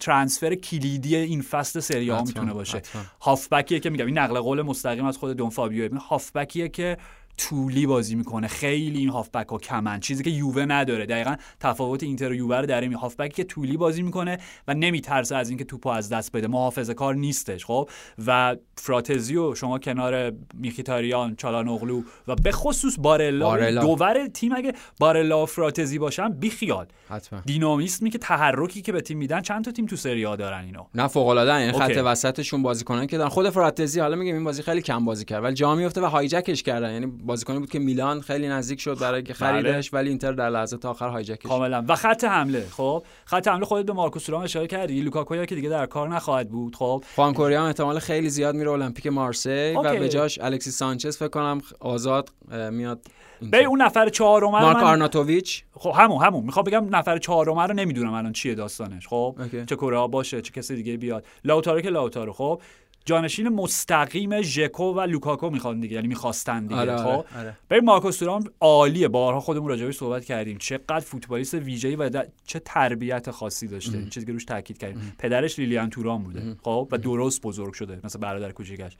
transfer 0.00 0.54
کلیدی 0.54 1.16
این 1.16 1.42
فصل 1.42 1.80
سری 1.80 2.03
آ 2.03 2.10
می‌تونه 2.10 2.52
باشه. 2.52 2.82
هافبک 3.20 3.80
که 3.82 3.90
میگم. 3.90 4.06
این 4.06 4.18
نقل 4.18 4.40
قول 4.40 4.62
مستقیم 4.62 5.04
از 5.04 5.18
خود 5.18 5.36
دون 5.36 5.50
فابیو. 5.50 5.98
هافبکیه 5.98 6.68
که 6.68 6.96
طولی 7.38 7.86
بازی 7.86 8.14
می‌کنه. 8.14 8.48
خیلی 8.48 8.98
این 8.98 9.08
هافبک 9.08 9.48
ها 9.48 9.58
کمن. 9.58 10.00
چیزی 10.00 10.24
که 10.24 10.30
یووه 10.30 10.64
نداره. 10.64 11.06
دقیقا 11.06 11.36
تفاوت 11.60 12.02
اینتر 12.02 12.30
و 12.30 12.34
یووه 12.34 12.56
رو 12.56 12.66
در 12.66 12.80
این 12.80 12.94
هافبکی 12.94 13.34
که 13.34 13.44
طولی 13.44 13.76
بازی 13.76 14.02
می‌کنه 14.02 14.38
و 14.68 14.74
نمیترسه 14.74 15.36
از 15.36 15.48
اینکه 15.48 15.64
توپو 15.64 15.88
از 15.88 16.08
دست 16.08 16.32
بده. 16.32 16.46
محافظه 16.46 16.94
کار 16.94 17.14
نیستش 17.14 17.64
خب؟ 17.64 17.88
و 18.26 18.56
فراتزی 18.76 19.41
و 19.41 19.54
شما 19.54 19.78
کنار 19.78 20.32
میخیتاریان 20.54 21.36
چالانوغلو 21.36 22.02
و 22.28 22.34
به 22.34 22.52
خصوص 22.52 22.96
بارلا، 22.98 23.46
بارلا. 23.46 23.82
دور 23.82 24.26
تیم 24.26 24.52
اگه 24.56 24.72
بارلا 25.00 25.42
و 25.42 25.46
فراتزی 25.46 25.98
باشن 25.98 26.28
بیخیال. 26.28 26.86
دینامیسمی 27.44 28.10
که 28.10 28.18
تحرکی 28.18 28.82
که 28.82 28.92
به 28.92 29.00
تیم 29.00 29.18
میدن 29.18 29.40
چند 29.40 29.64
تا 29.64 29.70
تیم 29.70 29.86
تو 29.86 29.96
سری 29.96 30.15
آ 30.15 30.22
دارن 30.22 30.64
اینو؟ 30.64 30.84
نه 30.94 31.08
فوق 31.08 31.26
العاده 31.26 31.54
این 31.54 31.72
خط 31.72 32.00
وسطشون 32.04 32.62
بازیکنان 32.62 33.06
که 33.06 33.18
دارن. 33.18 33.28
خود 33.28 33.50
فراتزی 33.50 34.00
حالا 34.00 34.16
میگم 34.16 34.34
این 34.34 34.44
بازی 34.44 34.62
خیلی 34.62 34.82
کم 34.82 35.04
بازی 35.04 35.24
کرد 35.24 35.44
ولی 35.44 35.54
جا 35.54 35.74
میفته 35.74 36.00
و 36.00 36.04
hijack 36.04 36.48
ش 36.48 36.62
کردن. 36.62 36.92
یعنی 36.92 37.06
بازیکنی 37.26 37.58
بود 37.58 37.70
که 37.70 37.78
میلان 37.78 38.20
خیلی 38.20 38.48
نزدیک 38.48 38.80
شد 38.80 38.98
برای 38.98 39.22
که 39.22 39.34
خریدش 39.34 39.94
ولی 39.94 40.08
اینتر 40.08 40.32
در 40.32 40.50
لحظه 40.50 40.76
تا 40.76 40.90
آخر 40.90 41.08
hijack 41.08 41.33
ش. 41.33 41.46
کاملا. 41.46 41.84
و 41.88 41.96
خط 41.96 42.24
حمله. 42.24 42.66
خب 42.70 43.04
خط 43.24 43.48
حمله 43.48 43.64
خودت 43.64 43.86
به 43.86 43.92
مارکوس 43.92 44.24
تورام 44.24 44.42
اشاره 44.42 44.66
کردی. 44.66 45.00
لوکاکو 45.00 45.44
که 45.44 45.54
دیگه 45.54 45.68
در 45.68 45.86
کار 45.86 46.08
نخواهد 46.08 46.48
بود. 46.48 46.76
خب. 46.76 47.04
خواکین 47.14 47.34
هم 47.52 47.62
احتمال 47.62 47.98
خیلی 47.98 48.30
زیاد 48.30 48.54
میره 48.54 48.70
المپیک 48.70 49.06
مارسی 49.06 49.74
و 49.76 49.98
به 49.98 50.08
جاش 50.08 50.38
الکسی 50.38 50.70
سانچز 50.70 51.16
فکر 51.16 51.28
کنم 51.28 51.60
آزاد 51.80 52.30
میاد 52.70 53.00
به 53.50 53.64
اون 53.64 53.82
نفر 53.82 54.08
چهارم 54.08 54.50
مارک 54.50 54.76
من... 54.76 54.84
آرناتوویچ؟ 54.84 55.64
خب 55.72 55.94
همون 55.96 56.24
همون. 56.24 56.44
می‌خوام 56.44 56.64
بگم 56.64 56.96
نفر 56.96 57.18
چهارم 57.18 57.58
رو 57.58 57.72
نمی‌دونم 57.72 58.14
الان 58.14 58.32
چیه 58.32 58.54
داستانش. 58.54 59.08
خب 59.08 59.36
چه 59.66 59.76
کوره 59.76 60.01
آ 60.01 60.06
باشه 60.06 60.42
چه 60.42 60.52
کسی 60.52 60.76
دیگه 60.76 60.96
بیاد. 60.96 61.26
لاوتارو 61.44 61.80
که 61.80 61.90
لاوتارو. 61.90 62.32
خب 62.32 62.60
جانشین 63.06 63.48
مستقیم 63.48 64.42
ژکو 64.42 64.84
و 64.84 65.00
لوکاکو 65.00 65.50
می‌خوان 65.50 65.80
دیگه 65.80 65.94
یعنی 65.94 66.08
می‌خواستن 66.08 66.66
دیگه 66.66 66.80
آره، 66.80 66.96
خب؟ 66.96 67.06
آره، 67.06 67.24
آره. 67.38 67.56
ببین 67.70 67.84
مارکوس 67.84 68.18
تورام 68.18 68.44
عالیه. 68.60 69.08
بارها 69.08 69.40
خودمون 69.40 69.68
راجعش 69.68 69.96
صحبت 69.96 70.24
کردیم. 70.24 70.58
چقدر 70.58 71.00
فوتبالیست 71.00 71.54
ویژه‌ای 71.54 71.96
و 71.96 72.24
چه 72.46 72.58
تربیت 72.58 73.30
خاصی 73.30 73.68
داشته. 73.68 73.98
این 73.98 74.08
چیزی 74.08 74.26
که 74.26 74.32
روش 74.32 74.44
تاکید 74.44 74.78
کردیم. 74.78 75.12
پدرش 75.18 75.58
لیلیان 75.58 75.90
تورام 75.90 76.22
بوده. 76.22 76.56
خب؟ 76.62 76.88
و 76.92 76.98
درست 76.98 77.42
بزرگ 77.42 77.72
شده 77.72 78.00
مثل 78.04 78.18
برادر 78.18 78.52
کوچیکش. 78.52 78.96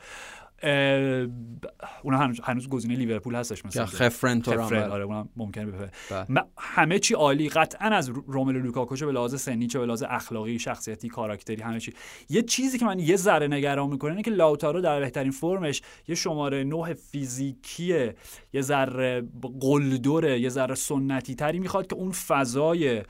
اون 2.03 2.15
هنوز, 2.15 2.41
هنوز 2.45 2.69
گزینه 2.69 2.95
لیورپول 2.95 3.35
هستش 3.35 3.65
مثلا. 3.65 3.87
خفرن 3.87 4.41
تو 4.41 4.61
آره 4.61 5.05
اونم 5.05 5.29
ممکنه 5.37 5.67
بفه 5.67 5.91
بله. 6.11 6.45
همه 6.59 6.99
چی 6.99 7.15
عالی. 7.15 7.49
قطعا 7.49 7.89
از 7.89 8.09
روملو 8.09 8.59
لوکاکو 8.59 8.97
چه 8.97 9.07
به 9.07 9.13
لحاظ 9.13 9.41
سنی 9.41 9.67
چه 9.67 9.79
به 9.79 9.87
لحاظ 9.87 10.05
اخلاقی 10.09 10.59
شخصیتی 10.59 11.09
کاراکتری 11.09 11.63
همه 11.63 11.81
چی. 11.81 11.93
یه 12.29 12.43
چیزی 12.43 12.79
که 12.79 12.85
من 12.85 12.99
یه 12.99 13.17
ذره 13.17 13.49
نگران 13.49 13.91
می‌کنه 13.91 14.11
اینه 14.11 14.23
که 14.23 14.31
لاوتارو 14.31 14.81
در 14.81 15.01
بهترین 15.01 15.31
فرمش 15.31 15.83
یه 16.09 16.15
شماره 16.15 16.65
نه 16.65 16.95
فیزیکی 16.95 18.11
یه 18.53 18.61
ذره 18.61 19.23
قلدره 19.61 20.41
یه 20.41 20.49
ذره 20.49 20.75
سنتی 20.75 21.35
تری 21.35 21.59
می‌خواد 21.59 21.87
که 21.87 21.97
اون 21.97 22.13
فضای 22.13 23.03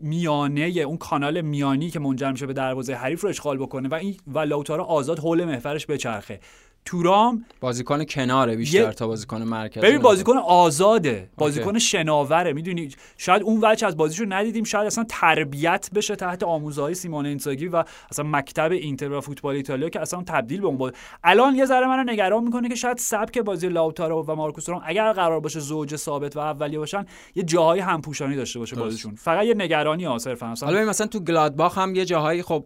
میانه 0.00 0.62
اون 0.62 0.96
کانال 0.96 1.40
میانی 1.40 1.90
که 1.90 1.98
منجر 1.98 2.30
میشه 2.30 2.46
به 2.46 2.52
دروازه 2.52 2.94
حریف 2.94 3.20
رو 3.20 3.28
اشغال 3.28 3.58
بکنه 3.58 3.88
و 3.88 3.94
این 3.94 4.16
و 4.26 4.38
لاوتارو 4.38 4.82
آزاد 4.82 5.18
حول 5.18 5.44
محورش 5.44 5.86
بچرخه. 5.86 6.40
تورام 6.88 7.44
بازیکن 7.60 8.04
کناره 8.04 8.56
بیشتر 8.56 8.92
تا 8.92 9.06
بازیکن 9.06 9.42
مرکزی 9.42 9.86
ببین 9.86 9.98
بازیکن 9.98 10.36
آزاده. 10.36 11.30
بازیکن 11.36 11.78
شناوره 11.78 12.52
می‌دونی؟ 12.52 12.88
شاید 13.16 13.42
اون 13.42 13.60
وجه 13.62 13.86
از 13.86 13.96
بازیشو 13.96 14.24
ندیدیم 14.28 14.64
شاید 14.64 14.86
اصلا 14.86 15.04
تربیت 15.08 15.90
بشه 15.94 16.16
تحت 16.16 16.42
آموزهای 16.42 16.94
سیمون 16.94 17.26
اینساگی 17.26 17.68
و 17.68 17.84
اصلا 18.10 18.24
مکتب 18.28 18.72
اینتر 18.72 19.12
و 19.12 19.20
فوتبال 19.20 19.54
ایتالیا 19.54 19.88
که 19.88 20.00
اصلا 20.00 20.22
تبدیل 20.22 20.60
به 20.60 20.66
اون 20.66 20.76
بود 20.76 20.96
الان 21.24 21.54
یه 21.54 21.64
ذره 21.64 21.86
منو 21.86 22.12
نگران 22.12 22.44
می‌کنه 22.44 22.68
که 22.68 22.74
شاید 22.74 22.98
سبک 22.98 23.38
بازی 23.38 23.68
لاوتارو 23.68 24.24
و 24.24 24.34
مارکوس 24.34 24.64
تورام 24.64 24.82
اگر 24.84 25.12
قرار 25.12 25.40
باشه 25.40 25.60
زوج 25.60 25.96
ثابت 25.96 26.36
و 26.36 26.40
اولیه 26.40 26.78
باشن 26.78 27.04
یه 27.34 27.42
جاهای 27.42 27.80
همپوشانی 27.80 28.36
داشته 28.36 28.58
باشه 28.58 28.76
بازیشون. 28.76 29.14
فقط 29.14 29.44
یه 29.44 29.54
نگرانی 29.54 30.04
ها 30.04 30.18
صرفا. 30.18 30.54
حالا 30.62 30.84
مثلا 30.84 31.06
تو 31.06 31.20
گلادباخ 31.20 31.78
هم 31.78 31.94
یه 31.94 32.04
جاهایی 32.04 32.42
خب 32.42 32.64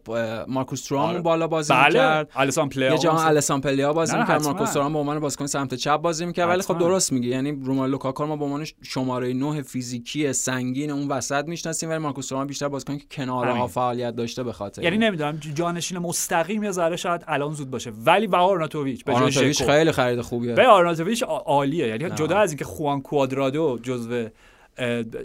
مارکوس 0.48 0.84
تورام 0.84 1.08
آره. 1.08 1.20
بالا 1.20 1.46
بازی 1.46 1.72
بله. 1.72 1.92
کرد 1.92 2.30
الیسان 2.36 2.68
پلیا 2.68 2.92
یه 2.92 2.98
جاها 2.98 3.26
الیسان 3.26 3.60
پلیا 3.60 3.92
بازی 3.92 4.11
می‌کرد 4.14 4.42
مارکوس 4.42 4.72
تورام 4.72 4.92
به 4.92 4.98
عنوان 4.98 5.20
بازیکن 5.20 5.46
سمت 5.46 5.74
چپ 5.74 5.96
بازی 5.96 6.26
می‌کرد 6.26 6.48
ولی 6.48 6.62
خب 6.62 6.78
درست 6.78 7.12
میگه 7.12 7.28
یعنی 7.28 7.52
رومالو 7.64 7.90
لوکاکو 7.90 8.26
ما 8.26 8.36
به 8.36 8.44
عنوان 8.44 8.66
شماره 8.82 9.32
9 9.32 9.62
فیزیکی 9.62 10.32
سنگین 10.32 10.90
اون 10.90 11.08
وسط 11.08 11.44
می‌شناسیم 11.48 11.90
ولی 11.90 11.98
مارکوس 11.98 12.26
تورام 12.26 12.46
بیشتر 12.46 12.68
بازیکن 12.68 12.98
که 12.98 13.04
کنارها 13.10 13.66
فعالیت 13.66 14.16
داشته 14.16 14.42
به 14.42 14.52
خاطر. 14.52 14.82
یعنی 14.82 14.98
نمی‌دونم 14.98 15.40
جانشین 15.54 15.98
مستقیم 15.98 16.62
یا 16.62 16.72
ذره 16.72 16.96
شاید 16.96 17.24
الان 17.28 17.54
زود 17.54 17.70
باشه. 17.70 17.92
ولی 18.06 18.26
با 18.26 18.38
آرناتوویچ 18.38 19.04
به 19.04 19.12
آرناتوویچ 19.12 19.62
خیلی 19.62 19.92
خرید 19.92 20.20
خوبیه. 20.20 20.54
به 20.54 20.66
آرناتوویچ 20.66 21.22
عالیه. 21.22 21.88
یعنی 21.88 22.10
جدا 22.10 22.38
از 22.38 22.50
اینکه 22.50 22.64
خوان 22.64 23.00
کوادرادو 23.00 23.78
جزو 23.82 24.28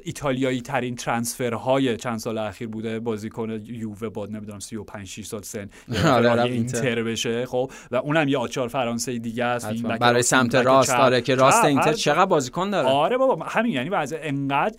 ایتالیایی 0.04 0.62
ترین 0.62 0.96
ترانسفرهای 0.96 1.98
چند 1.98 2.18
سال 2.20 2.38
اخیر 2.38 2.68
بوده 2.68 3.00
بازیکن 3.00 3.50
یووه 3.64 4.10
بعد 4.10 4.32
نمی‌دونم 4.32 4.60
35 4.60 5.08
6 5.08 5.26
سال 5.26 5.42
سن 5.42 5.70
آره 6.06 6.44
اینتر 6.44 7.04
بشه 7.04 7.46
خب؟ 7.46 7.72
و 7.92 7.96
اونم 7.96 8.28
یه 8.28 8.38
آچار 8.38 8.68
فرانسه 8.68 9.20
دیگه 9.20 9.44
است 9.46 9.84
برای 9.84 10.22
سمت 10.22 10.56
راست 10.56 10.98
داره 10.98 11.22
که 11.22 11.36
راست 11.36 11.66
اینتر 11.66 11.94
چقدر 11.94 12.26
بازیکن 12.26 12.70
داره. 12.70 12.88
آره 12.88 13.18
بابا 13.18 13.46
همین 13.46 13.72
یعنی 13.72 13.90
بعضی 13.90 14.16
انقدر 14.16 14.76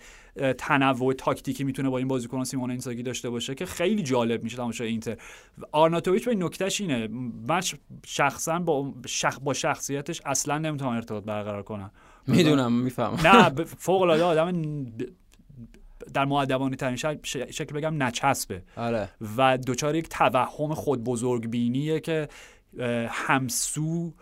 تنوع 0.57 1.13
تاکتیکی 1.13 1.63
می‌تونه 1.63 1.89
با 1.89 1.97
این 1.97 2.07
بازیکن 2.07 2.43
سیمون 2.43 2.69
اینزاگی 2.69 3.03
داشته 3.03 3.29
باشه 3.29 3.55
که 3.55 3.65
خیلی 3.65 4.03
جالب 4.03 4.43
میشه 4.43 4.57
تماشای 4.57 4.87
اینتر. 4.87 5.17
آرناتوویچ 5.71 6.25
به 6.25 6.35
نکتهش 6.35 6.81
اینه. 6.81 7.07
من 7.47 7.61
شخصا 8.05 8.59
با 8.59 8.93
شخ... 9.07 9.39
با 9.39 9.53
شخصیتش 9.53 10.21
اصلا 10.25 10.57
نمی‌تونم 10.57 10.91
ارتباط 10.91 11.23
برقرار 11.23 11.63
کنم. 11.63 11.91
می‌دونم 12.29 12.73
می‌فهمم 12.73 13.27
نه 13.27 13.49
فوق 13.85 14.01
العاده 14.01 14.23
آدم 14.23 14.85
در 16.13 16.25
معدبانه 16.25 16.75
ترین 16.75 16.95
شکل 17.25 17.75
بگم 17.75 18.03
نچسبه 18.03 18.61
آره. 18.77 19.09
و 19.37 19.57
دوچار 19.57 19.95
یک 19.95 20.09
توهم 20.09 20.73
خود 20.73 21.03
بزرگ 21.03 21.49
بینیه 21.49 21.99
که 21.99 22.27
همسو 23.09 24.13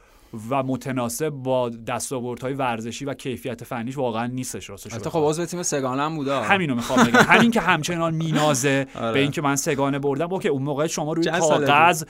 و 0.50 0.64
متناسب 0.64 1.30
با 1.30 1.70
دستاوردهای 1.70 2.54
ورزشی 2.54 3.06
و 3.06 3.14
کیفیت 3.14 3.64
فنیش 3.64 3.98
واقعا 3.98 4.26
نیستش 4.26 4.70
راستش 4.70 4.94
البته 4.94 5.10
خب 5.10 5.22
عضو 5.24 5.46
تیم 5.46 5.64
سه‌گانه 5.64 6.02
هم 6.02 6.16
بوده. 6.16 6.42
همینو 6.42 6.76
می‌خوام 6.76 7.04
بگم. 7.04 7.20
همین 7.20 7.52
که 7.52 7.62
همچنان 7.62 8.14
می‌نازه 8.14 8.88
آره. 8.96 9.14
به 9.14 9.20
اینکه 9.20 9.42
من 9.42 9.56
سه‌گانه 9.56 10.00
بردم 10.00 10.34
اوکی 10.34 10.48
اون 10.48 10.62
موقع 10.62 10.88
شما 10.88 11.14
روی 11.14 11.32
کاغذ 11.40 12.04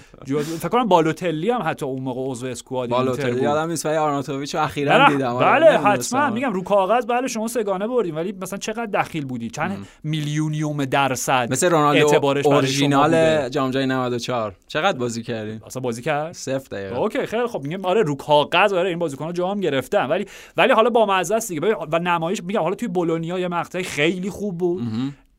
فکر 0.60 0.68
کنم 0.70 0.88
بالوتلی 0.88 1.50
هم 1.50 1.62
حتی 1.66 1.86
اون 1.86 2.02
موقع 2.04 2.32
عضو 2.32 2.48
squad 2.48 2.90
بالوتلی 2.90 3.42
یادم 3.42 3.70
نیست 3.70 3.86
ولی 3.86 3.96
آرناتوویچ 3.96 4.56
اخیرا 4.56 5.10
دیدم. 5.10 5.36
آره، 5.36 5.60
بله 5.60 5.80
حتما. 5.80 6.30
میگم 6.30 6.54
رو 6.54 6.64
کاغذ 6.64 7.06
بله 7.06 7.28
شما 7.28 7.48
سه‌گانه 7.48 7.88
بردیم 7.88 8.16
ولی 8.16 8.32
مثلا 8.42 8.60
چقدر 8.60 8.86
دخیل 8.86 9.26
بودی؟ 9.26 9.50
چند 9.50 9.88
میلیونیم 10.04 10.86
درصد 10.86 11.48
مثل 11.52 11.70
رونالدو 11.70 12.26
اورجینال 12.46 13.50
جام 13.50 13.72
جهانی 13.72 13.88
94 13.88 14.56
چقدر 14.68 14.98
بازی 14.98 15.24
کردی؟ 15.24 15.60
اصلا 15.66 15.82
بازی 15.82 16.02
کرد؟ 16.02 16.34
صفر 16.34 16.68
دقیقه. 16.72 16.98
اوکی 16.98 17.26
خیلی 17.26 17.48
خب 17.48 17.64
میگم 17.64 17.86
آره 17.86 18.02
رو 18.02 18.16
کاغذ 18.18 18.74
آره 18.74 18.90
این 18.90 19.00
بازیکن‌ها 19.00 19.32
جام 19.32 19.60
گرفتن. 19.60 20.06
ولی 20.06 20.26
ولی 20.58 20.74
حالا 20.74 20.90
با 20.90 21.06
است 21.16 21.48
دیگه. 21.48 21.76
و 21.92 22.00
نمایش 22.00 22.44
میگم 22.44 22.62
حالا 22.62 22.76
توی 22.76 22.88
بولونیا 22.88 23.40
یه 23.40 23.48
مقطعی 23.48 23.84
خیلی 23.84 24.30
خوب 24.30 24.58
بود. 24.58 24.82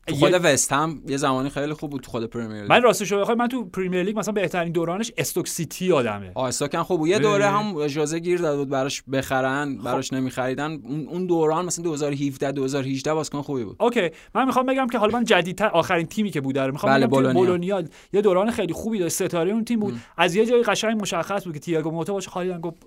تو 0.09 0.15
خود 0.15 0.33
وست 0.43 0.73
هم 0.73 1.01
یه 1.07 1.17
زمانی 1.17 1.49
خیلی 1.49 1.73
خوب 1.73 1.89
بود 1.89 2.01
تو 2.01 2.11
خود 2.11 2.25
پرمیر 2.25 2.61
لیگ. 2.61 2.71
من 2.71 2.81
راستش 2.81 3.11
رو 3.11 3.35
من 3.35 3.47
تو 3.47 3.65
پرمیر 3.65 4.03
لیگ 4.03 4.19
مثلا 4.19 4.33
بهترین 4.33 4.71
دورانش 4.71 5.11
استوک 5.17 5.47
سیتی 5.47 5.85
یادمه. 5.85 6.31
آ 6.35 6.47
استوک 6.47 6.75
هم 6.75 6.83
خوب 6.83 6.99
بود. 6.99 7.09
یه 7.09 7.19
دوره 7.19 7.45
هم 7.45 7.87
جوزه 7.87 8.19
گیر 8.19 8.39
داد 8.39 8.57
بود 8.57 8.69
براش 8.69 9.03
بخرن. 9.11 9.77
براش 9.77 10.13
نمیخریدن. 10.13 10.79
اون 11.09 11.25
دوران 11.25 11.65
مثلا 11.65 11.83
2017 11.83 12.51
2018 12.51 13.13
بازیکن 13.13 13.41
خوبی 13.41 13.63
بود. 13.63 13.75
اوکی 13.79 14.09
من 14.35 14.45
می‌خوام 14.45 14.65
بگم 14.65 14.87
که 14.87 14.97
حالا 14.97 15.17
من 15.17 15.23
جدیدتر 15.25 15.67
آخرین 15.67 16.07
تیمی 16.07 16.31
که 16.31 16.41
بوده 16.41 16.61
رو 16.61 16.71
می‌خوام 16.71 16.93
بله 16.93 17.07
بگم 17.07 17.33
بولونیا. 17.33 17.83
یه 18.13 18.21
دوران 18.21 18.51
خیلی 18.51 18.73
خوبی 18.73 18.99
داشت 18.99 19.15
ستاره 19.15 19.51
اون 19.51 19.65
تیم 19.65 19.79
بود. 19.79 19.99
از 20.17 20.35
یه 20.35 20.45
جای 20.45 20.63
قشنگ 20.63 21.01
مشخص 21.01 21.43
بود 21.43 21.53
که 21.53 21.59
تییاگو 21.59 21.91
موتا 21.91 22.13
باشه 22.13 22.29
خالی 22.29 22.53
گفت 22.57 22.77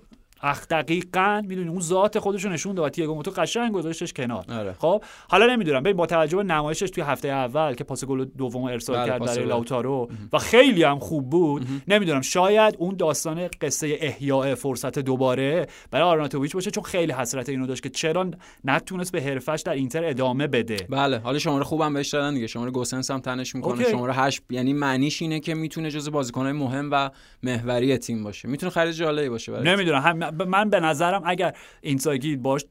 اخ 0.43 0.67
دقیقا 0.67 1.41
می‌دونی 1.47 1.69
اون 1.69 1.81
ذات 1.81 2.19
خودش 2.19 2.45
رو 2.45 2.51
نشون 2.51 2.75
داد. 2.75 2.91
تییاگو 2.91 3.15
موتو 3.15 3.31
قشنگ 3.31 3.71
گذاشتش 3.73 4.13
کنار. 4.13 4.45
آره. 4.49 4.73
خب 4.79 5.03
حالا 5.29 5.45
نمی‌دونم. 5.45 5.83
ببین 5.83 5.97
با 5.97 6.05
توجه 6.05 6.37
به 6.37 6.43
نمایشش 6.43 6.89
توی 6.89 7.03
هفته 7.03 7.27
اول 7.27 7.73
که 7.73 7.83
پاس 7.83 8.05
گل 8.05 8.25
دوم 8.25 8.63
ارسال 8.63 8.95
بله، 8.95 9.07
کرد 9.07 9.25
برای 9.25 9.45
لاوتارو 9.45 10.09
و 10.33 10.37
خیلی 10.37 10.83
هم 10.83 10.99
خوب 10.99 11.29
بود. 11.29 11.67
نمی‌دونم 11.87 12.21
شاید 12.21 12.75
اون 12.77 12.95
داستان 12.95 13.47
قصه 13.61 13.97
احیاء 13.99 14.55
فرصت 14.55 14.99
دوباره 14.99 15.67
برای 15.91 16.07
آرناتوویچ 16.07 16.53
باشه 16.53 16.71
چون 16.71 16.83
خیلی 16.83 17.11
حسرت 17.11 17.49
اینو 17.49 17.65
داشت 17.65 17.83
که 17.83 17.89
چرا 17.89 18.31
نتونست 18.63 19.11
به 19.11 19.21
حرفش 19.21 19.63
در 19.65 19.73
اینتر 19.73 20.05
ادامه 20.05 20.47
بده. 20.47 20.77
بله 20.89 21.17
حالا 21.17 21.39
شماره 21.39 21.63
خوبم 21.63 21.93
بهش 21.93 22.09
دادن 22.09 22.33
دیگه. 22.33 22.47
شماره 22.47 22.71
گوسنس 22.71 23.11
هم 23.11 23.19
تنش 23.19 23.55
می‌کنه. 23.55 23.83
شماره 23.91 24.13
8 24.13 24.41
یعنی 24.49 24.73
معنیش 24.73 25.21
اینه 25.21 25.39
که 25.39 25.53
می‌تونه 25.53 25.91
جزو 25.91 26.11
بازیکن‌های 26.11 26.51
مهم 26.53 26.89
و 26.91 27.09
محوری 27.43 27.97
تیم 27.97 28.23
باشه. 28.23 28.47
می‌تونه 28.47 28.69
خرید 28.69 28.93
جالبی 28.93 29.29
باشه 29.29 29.51
برای 29.51 29.69
نمی‌دونم. 29.69 30.32
من 30.33 30.69
به 30.69 30.79
نظر 30.79 31.19
اگر 31.25 31.53
اینزاگی 31.81 32.35
باهاش 32.35 32.65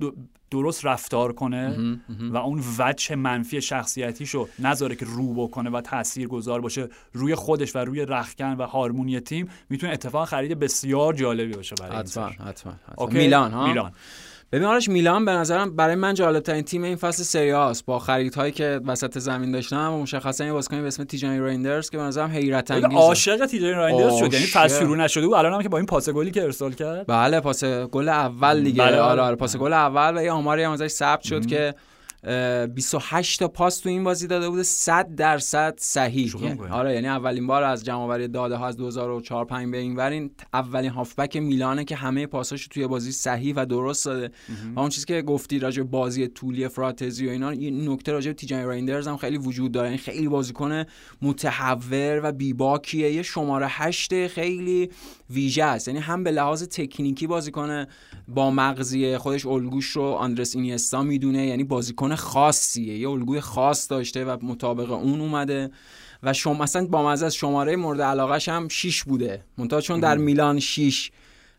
درست 0.51 0.87
رفتار 0.87 1.33
کنه 1.33 1.99
و 2.21 2.37
اون 2.37 2.63
وجه 2.79 3.15
منفی 3.15 3.61
شخصیتیشو 3.61 4.49
نذاره 4.59 4.97
که 4.97 5.07
رو 5.09 5.35
بکنه 5.35 5.71
و 5.71 5.81
تأثیر 5.81 6.29
گذار 6.29 6.61
باشه 6.61 6.89
روی 7.13 7.35
خودش 7.35 7.77
و 7.77 7.79
روی 7.79 8.05
رخکن 8.05 8.53
و 8.53 8.67
هارمونی 8.67 9.21
تیم 9.21 9.49
می‌تونه 9.69 9.93
اتفاق 9.93 10.29
خرید 10.29 10.59
بسیار 10.59 11.15
جالبی 11.15 11.53
باشه 11.53 11.75
برای 11.81 11.97
حتما 11.97 12.29
حتما 12.29 12.75
میلان 13.11 13.53
ها؟ 13.53 13.67
میلان. 13.67 13.93
ببین 14.53 14.67
آرش 14.67 14.89
میلان 14.89 15.25
به 15.25 15.33
نظرم 15.33 15.77
برای 15.77 15.95
من 15.95 16.15
جالب 16.15 16.43
ترین 16.43 16.63
تیم 16.63 16.83
این 16.83 16.97
فصل 16.97 17.23
سری 17.23 17.45
آ 17.45 17.53
است 17.53 17.87
با 17.87 17.99
خریدهایی 17.99 18.53
که 18.53 18.81
وسط 18.87 19.19
زمین 19.19 19.53
داشتن 19.53 19.87
و 19.87 20.03
مشخصا 20.03 20.45
یه 20.45 20.53
بازیکن 20.53 20.81
به 20.81 20.87
اسم 20.87 21.05
تیجانی 21.05 21.39
رایندرز 21.39 21.91
که 21.91 21.97
به 21.97 22.03
نظرم 22.03 22.31
حیرت 22.31 22.71
انگیزه. 22.71 22.97
عاشق 22.97 23.47
تیجانی 23.47 23.73
رایندرز 23.73 24.15
شد. 24.15 24.33
یعنی 24.33 24.47
فصل 24.47 24.79
شروع 24.79 24.97
نشده 24.97 25.27
و 25.27 25.35
الان 25.35 25.53
هم 25.53 25.63
که 25.63 25.69
با 25.69 25.79
این 25.79 25.87
پاس 25.87 26.09
گلی 26.09 26.31
که 26.31 26.43
ارسال 26.43 26.73
کرد. 26.73 27.07
بله 27.07 27.41
پاس 27.41 27.65
گل 27.65 28.09
اول 28.09 28.63
دیگه. 28.63 28.83
بله 28.83 29.01
آره. 29.01 29.23
آره 29.23 29.37
پاس 29.37 29.57
گل 29.57 29.73
اول 29.73 30.19
و 30.19 30.23
یه 30.23 30.33
آماری 30.33 30.63
هم 30.63 30.71
ازش 30.71 30.89
ثبت 30.89 31.23
شد 31.23 31.47
که 31.47 31.75
28 32.75 33.39
تا 33.39 33.49
پاس 33.49 33.79
تو 33.79 33.89
این 33.89 34.05
بازی 34.05 34.27
داده 34.27 34.49
بوده 34.51 34.63
100 34.63 35.15
درصد 35.15 35.75
صحیح. 35.79 36.33
آره 36.71 36.95
یعنی 36.95 37.09
اولین 37.09 37.47
بار 37.47 37.63
از 37.63 37.85
جمع 37.85 37.99
آوری 37.99 38.29
داده 38.29 38.57
ها 38.57 38.67
از 38.67 38.77
2004 38.77 39.45
5 39.45 39.71
به 39.71 39.79
این 39.79 39.97
ورین. 39.97 40.31
اولین 40.53 40.91
هافبک 40.91 41.37
میلانه 41.37 41.85
که 41.85 41.97
همه 41.97 42.27
پاساشو 42.27 42.69
توی 42.71 42.87
بازی 42.87 43.13
صحیح 43.13 43.55
و 43.57 43.67
درست 43.67 44.05
داده. 44.05 44.31
و 44.77 44.81
اون 44.81 44.89
چیزی 44.89 45.07
که 45.07 45.23
گفتی 45.23 45.59
راجع 45.59 45.83
بازی 45.83 46.29
طولی 46.29 46.69
فراتزی 46.69 47.27
و 47.27 47.31
اینا 47.31 47.51
این 47.51 47.89
نکته 47.89 48.13
راجع 48.13 48.33
تیجانی 48.33 48.65
رایندرز 48.65 49.09
هم 49.09 49.17
خیلی 49.17 49.39
وجود 49.39 49.73
داره. 49.73 49.89
این 49.89 49.99
یعنی 49.99 50.13
خیلی 50.13 50.29
بازیکن 50.29 50.85
متحور 51.23 52.21
و 52.25 52.33
بیباکیه. 52.33 53.13
یه 53.13 53.23
شماره 53.23 53.67
8 53.69 54.27
خیلی 54.27 54.91
ویژه 55.31 55.65
است. 55.65 55.89
یعنی 55.89 56.01
هم 56.01 56.25
به 56.25 56.31
لحاظ 56.31 56.63
تکنیکی 56.63 57.27
بازیکن 57.27 57.87
با 58.29 58.51
مغزی 58.51 59.17
خودش 59.17 59.47
الگوش 59.47 59.91
رو 59.91 60.03
آندرس 60.03 60.57
اینیستا 60.57 61.03
می‌دونه. 61.03 61.47
یعنی 61.47 61.65
بازیکن 61.65 62.12
خاصیه. 62.17 62.99
یه 62.99 63.11
الگوی 63.11 63.41
خاص 63.41 63.91
داشته 63.91 64.25
و 64.25 64.37
مطابق 64.43 64.91
اون 64.91 65.21
اومده. 65.21 65.71
و 66.23 66.33
شما 66.33 66.55
مثلا 66.55 66.87
با 66.87 67.09
مزه 67.09 67.27
از 67.27 67.35
شماره 67.35 67.77
مورد 67.77 68.01
علاقهش 68.01 68.49
هم 68.49 68.69
6 68.69 69.05
بوده. 69.05 69.45
منتها 69.59 69.81
چون 69.81 70.01
در 70.01 70.17
میلان 70.17 70.61
6 70.61 71.11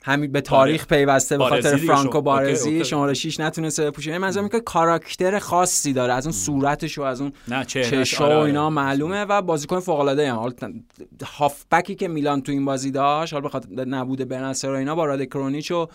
همین 0.05 0.31
به 0.31 0.41
تاریخ 0.41 0.87
پیوسته 0.87 1.37
به 1.37 1.45
خاطر 1.45 1.77
فرانکو 1.77 2.21
بارزی 2.21 2.85
شماره 2.85 3.13
6 3.13 3.39
نتونسته 3.39 3.85
بپوشه. 3.85 4.09
یعنی 4.09 4.21
منظورم 4.21 4.49
که 4.49 4.59
کاراکتر 4.59 5.39
خاصی 5.39 5.93
داره. 5.93 6.13
از 6.13 6.25
اون 6.25 6.33
صورتش 6.33 6.97
و 6.97 7.01
از 7.01 7.21
اون 7.21 7.33
چشم 7.67 8.23
و 8.23 8.27
آره، 8.27 8.35
اینا 8.35 8.65
آره. 8.65 8.73
معلومه 8.73 9.25
و 9.25 9.41
بازیکن 9.41 9.79
فوق 9.79 9.99
العاده 9.99 10.31
هم. 10.31 10.37
حالا 10.37 10.53
هافبکی 11.23 11.95
که 11.95 12.07
میلان 12.07 12.41
تو 12.41 12.51
این 12.51 12.65
بازی 12.65 12.91
داشت 12.91 13.33
حالا 13.33 13.43
به 13.43 13.49
خاطر 13.49 13.85
نبوده 13.85 14.25
برنسر 14.25 14.69
و 14.69 14.75
اینا 14.75 14.95
با 14.95 15.05
راد 15.05 15.23
کرونیچ 15.23 15.71
و 15.71 15.87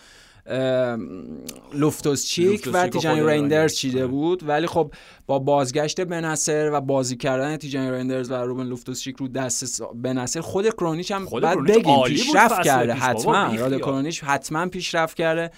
لوفتوس 1.73 2.25
چیک 2.25 2.69
و 2.73 2.87
تیجانی 2.87 3.21
رایندرز 3.21 3.75
چیده 3.75 3.99
آره. 3.99 4.07
بود. 4.07 4.49
ولی 4.49 4.67
خب 4.67 4.93
با 5.27 5.39
بازگشت 5.39 6.01
بنصر 6.01 6.71
و 6.73 6.81
بازی 6.81 7.17
کردن 7.17 7.57
تیجانی 7.57 7.91
رایندرز 7.91 8.31
و 8.31 8.33
روبن 8.33 8.63
لوفتوس 8.63 9.01
چیک 9.01 9.17
رو 9.17 9.27
دست 9.27 9.83
بنصر 9.95 10.41
خود 10.41 10.69
کرونیچ 10.69 11.11
هم 11.11 11.25
بعد 11.25 11.63
بگیم 11.63 12.03
پیشرفت 12.03 12.61
کرده 12.61 12.93
حتما. 12.93 13.55
راد 13.55 13.77
کرونیچ 13.77 14.23
حتما 14.23 14.67
پیشرفت 14.67 15.17
کرده. 15.17 15.51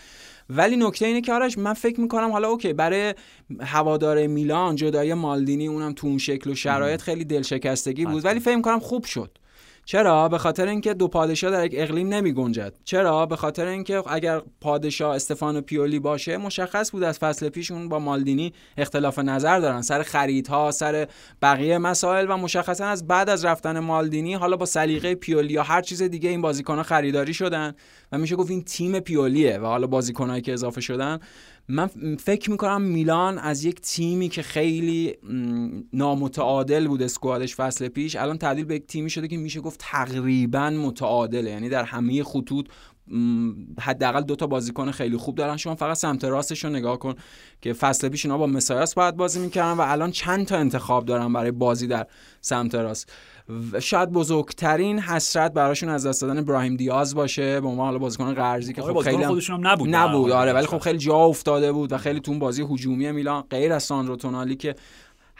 ولی 0.49 0.75
نکته 0.75 1.05
اینه 1.05 1.21
که 1.21 1.33
آرش 1.33 1.57
من 1.57 1.73
فکر 1.73 1.99
می‌کنم 1.99 2.31
حالا 2.31 2.47
اوکی 2.47 2.73
برای 2.73 3.13
هوادار 3.59 4.27
میلان 4.27 4.75
جدای 4.75 5.13
مالدینی 5.13 5.67
اونم 5.67 5.93
تو 5.93 6.07
اون 6.07 6.17
شکل 6.17 6.49
و 6.49 6.55
شرایط 6.55 7.01
خیلی 7.01 7.25
دلشکستگی 7.25 8.05
بود. 8.05 8.25
ولی 8.25 8.39
فکر 8.39 8.55
می‌کنم 8.55 8.79
خوب 8.79 9.05
شد. 9.05 9.37
چرا؟ 9.85 10.29
به 10.29 10.37
خاطر 10.37 10.67
اینکه 10.67 10.93
دو 10.93 11.07
پادشاه 11.07 11.51
در 11.51 11.65
یک 11.65 11.73
اقلیم 11.75 12.07
نمی‌گنجد 12.07 12.73
چرا؟ 12.83 13.25
به 13.25 13.35
خاطر 13.35 13.65
اینکه 13.65 14.03
اگر 14.07 14.41
پادشاه 14.61 15.15
استفانو 15.15 15.61
پیولی 15.61 15.99
باشه 15.99 16.37
مشخص 16.37 16.91
بود 16.91 17.03
از 17.03 17.19
فصل 17.19 17.49
پیش 17.49 17.71
اون 17.71 17.89
با 17.89 17.99
مالدینی 17.99 18.53
اختلاف 18.77 19.19
نظر 19.19 19.59
دارن. 19.59 19.81
سر 19.81 20.03
خریدها 20.03 20.71
سر 20.71 21.07
بقیه 21.41 21.77
مسائل 21.77 22.25
و 22.29 22.37
مشخصا 22.37 22.85
از 22.85 23.07
بعد 23.07 23.29
از 23.29 23.45
رفتن 23.45 23.79
مالدینی 23.79 24.33
حالا 24.33 24.57
با 24.57 24.65
سلیقه 24.65 25.15
پیولی 25.15 25.53
یا 25.53 25.63
هر 25.63 25.81
چیز 25.81 26.03
دیگه 26.03 26.29
این 26.29 26.41
بازیکن‌ها 26.41 26.83
خریداری 26.83 27.33
شدن. 27.33 27.73
و 28.11 28.17
میشه 28.17 28.35
گفت 28.35 28.51
این 28.51 28.63
تیم 28.63 28.99
پیولیه 28.99 29.57
و 29.57 29.65
حالا 29.65 29.87
بازیکنایی 29.87 30.41
که 30.41 30.53
اضافه 30.53 30.81
شدن. 30.81 31.19
من 31.67 31.89
فکر 32.19 32.51
می‌کنم 32.51 32.81
میلان 32.81 33.37
از 33.37 33.65
یک 33.65 33.81
تیمی 33.81 34.29
که 34.29 34.41
خیلی 34.41 35.15
نامتعادل 35.93 36.87
بود 36.87 37.03
اسکوادش 37.03 37.55
فصل 37.55 37.87
پیش 37.87 38.15
الان 38.15 38.37
تبدیل 38.37 38.65
به 38.65 38.75
یک 38.75 38.87
تیمی 38.87 39.09
شده 39.09 39.27
که 39.27 39.37
میشه 39.37 39.59
گفت 39.59 39.79
تقریبا 39.83 40.69
متعادله. 40.69 41.49
یعنی 41.49 41.69
در 41.69 41.83
همه 41.83 42.23
خطوط 42.23 42.67
حداقل 43.79 44.21
دو 44.21 44.35
تا 44.35 44.47
بازیکن 44.47 44.91
خیلی 44.91 45.17
خوب 45.17 45.35
دارن. 45.35 45.57
شما 45.57 45.75
فقط 45.75 45.97
سمت 45.97 46.23
راستش 46.23 46.63
رو 46.63 46.69
نگاه 46.69 46.99
کن 46.99 47.15
که 47.61 47.73
فصل 47.73 48.09
پیش 48.09 48.25
اینا 48.25 48.37
با 48.37 48.47
مسایاس 48.47 48.93
باید 48.93 49.15
بازی 49.15 49.39
می‌کردن 49.39 49.77
و 49.77 49.81
الان 49.81 50.11
چند 50.11 50.45
تا 50.45 50.57
انتخاب 50.57 51.05
دارن 51.05 51.33
برای 51.33 51.51
بازی 51.51 51.87
در 51.87 52.07
سمت 52.41 52.75
راست. 52.75 53.11
شاید 53.81 54.11
بزرگترین 54.11 54.99
حسرت 54.99 55.53
براشون 55.53 55.89
از 55.89 56.07
دست 56.07 56.21
دادن 56.21 56.37
ابراهیم 56.37 56.75
دیاز 56.75 57.15
باشه. 57.15 57.61
به 57.61 57.67
عنوان 57.67 57.85
حالا 57.85 57.97
بازیکن 57.97 58.33
قرضی 58.33 58.73
که 58.73 58.81
خب 58.81 58.99
خیلی 58.99 59.27
خودشون 59.27 59.55
هم 59.55 59.67
نبود 59.67 59.95
نبود. 59.95 60.31
آره 60.31 60.53
ولی 60.53 60.65
خب 60.65 60.77
خیلی 60.77 60.97
جا 60.97 61.15
افتاده 61.15 61.71
بود 61.71 61.91
و 61.91 61.97
خیلی 61.97 62.19
تو 62.19 62.39
بازی 62.39 62.63
هجومی 62.63 63.11
میلان 63.11 63.43
غیر 63.49 63.73
از 63.73 63.83
ساندرو 63.83 64.15
تونالی 64.15 64.55
که 64.55 64.75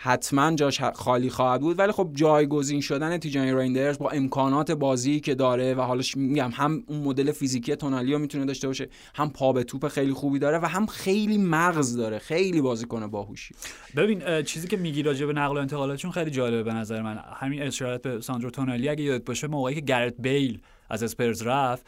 حتما 0.04 0.56
جاش 0.56 0.82
خالی 0.82 1.30
خواهد 1.30 1.62
بود. 1.62 1.80
ولی 1.80 1.91
خب 1.91 2.10
جایگزین 2.14 2.82
شدن 2.82 3.18
تیجانی 3.18 3.54
ریندرز 3.54 3.97
با 3.97 4.10
امکانات 4.10 4.72
بازی 4.72 5.20
که 5.20 5.36
داره 5.36 5.74
و 5.74 5.82
حالا 5.82 6.02
میگم 6.16 6.52
هم 6.54 6.84
اون 6.88 6.99
مدل 6.99 7.32
فیزیکی 7.32 7.76
تونالی 7.76 8.14
رو 8.14 8.20
می‌تونه 8.20 8.45
داشته 8.45 8.68
باشه 8.68 8.89
هم 9.16 9.30
پا 9.30 9.54
به 9.54 9.64
توپ 9.64 9.88
خیلی 9.88 10.14
خوبی 10.14 10.39
داره 10.39 10.60
و 10.60 10.66
هم 10.66 10.86
خیلی 10.86 11.38
مغز 11.38 11.97
داره. 11.97 12.20
خیلی 12.20 12.62
بازیکن 12.62 13.08
باهوشی. 13.08 13.56
ببین 13.95 14.41
چیزی 14.41 14.68
که 14.68 14.78
میگی 14.78 15.04
راجع 15.04 15.26
به 15.26 15.34
نقل 15.34 15.58
و 15.58 15.60
انتقالاتشون 15.60 16.12
خیلی 16.12 16.32
جالبه 16.32 16.64
به 16.64 16.74
نظر 16.74 17.02
من. 17.02 17.20
همین 17.36 17.62
اشارت 17.62 18.02
به 18.02 18.22
ساندرو 18.22 18.49
تونالی 18.49 18.89
اگه 18.89 19.04
یادت 19.04 19.26
باشه 19.26 19.47
موقعی 19.47 19.76
که 19.76 19.82
گرت 19.82 20.14
بیل 20.20 20.60
از 20.91 21.03
اسپرز 21.03 21.43
رفت 21.43 21.85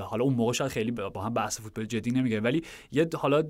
حالا 0.00 0.24
اون 0.24 0.34
موقع 0.34 0.52
شاید 0.52 0.70
خیلی 0.70 0.90
با 0.90 1.22
هم 1.22 1.34
بحث 1.34 1.60
فوتبال 1.60 1.84
جدی 1.84 2.10
نمیگه 2.10 2.40
ولی 2.40 2.62
یه 2.92 3.08
حالا 3.14 3.42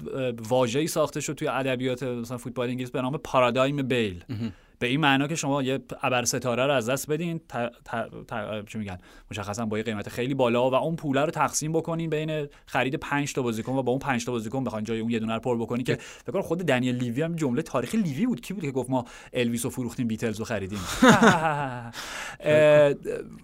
واژه‌ای 0.48 0.86
ساخته 0.86 1.20
شد 1.20 1.32
توی 1.32 1.48
ادبیات 1.48 2.02
مثلا 2.02 2.38
فوتبال 2.38 2.68
انگلیس 2.68 2.90
به 2.90 3.02
نام 3.02 3.16
پارادایم 3.16 3.82
بیل 3.82 4.24
به 4.82 4.88
این 4.88 5.00
معنا 5.00 5.26
که 5.26 5.34
شما 5.34 5.62
یه 5.62 5.78
ابر 6.02 6.24
ستاره 6.24 6.66
رو 6.66 6.72
از 6.72 6.88
دست 6.88 7.10
بدین 7.10 7.40
چی 8.66 8.78
میگن؟ 8.78 8.98
مشخصا 9.30 9.66
با 9.66 9.78
یه 9.78 9.84
قیمت 9.84 10.08
خیلی 10.08 10.34
بالا 10.34 10.70
و 10.70 10.74
اون 10.74 10.96
پوله 10.96 11.20
رو 11.20 11.30
تقسیم 11.30 11.72
بکنین 11.72 12.10
بین 12.10 12.48
خرید 12.66 12.94
5 12.94 13.32
تا 13.32 13.42
بازیکن 13.42 13.72
و 13.72 13.82
با 13.82 13.92
اون 13.92 13.98
5 13.98 14.24
تا 14.24 14.32
بازیکن 14.32 14.64
بخواین 14.64 14.84
جای 14.84 15.00
اون 15.00 15.10
یه 15.10 15.18
دونه 15.18 15.34
رو 15.34 15.40
پر 15.40 15.58
بکنین 15.58 15.84
که 15.84 15.98
فکر 16.26 16.40
خود 16.40 16.58
دنیل 16.58 16.94
لیوی 16.94 17.22
هم 17.22 17.36
جمله 17.36 17.62
تاریخی 17.62 17.96
لیوی 17.96 18.26
بود. 18.26 18.40
کی 18.40 18.54
بود 18.54 18.62
که 18.62 18.70
گفت 18.70 18.90
ما 18.90 19.04
الویس 19.32 19.64
رو 19.64 19.70
فروختیم 19.70 20.08
بیتلز 20.08 20.38
رو 20.38 20.44
خریدیم؟ 20.44 20.78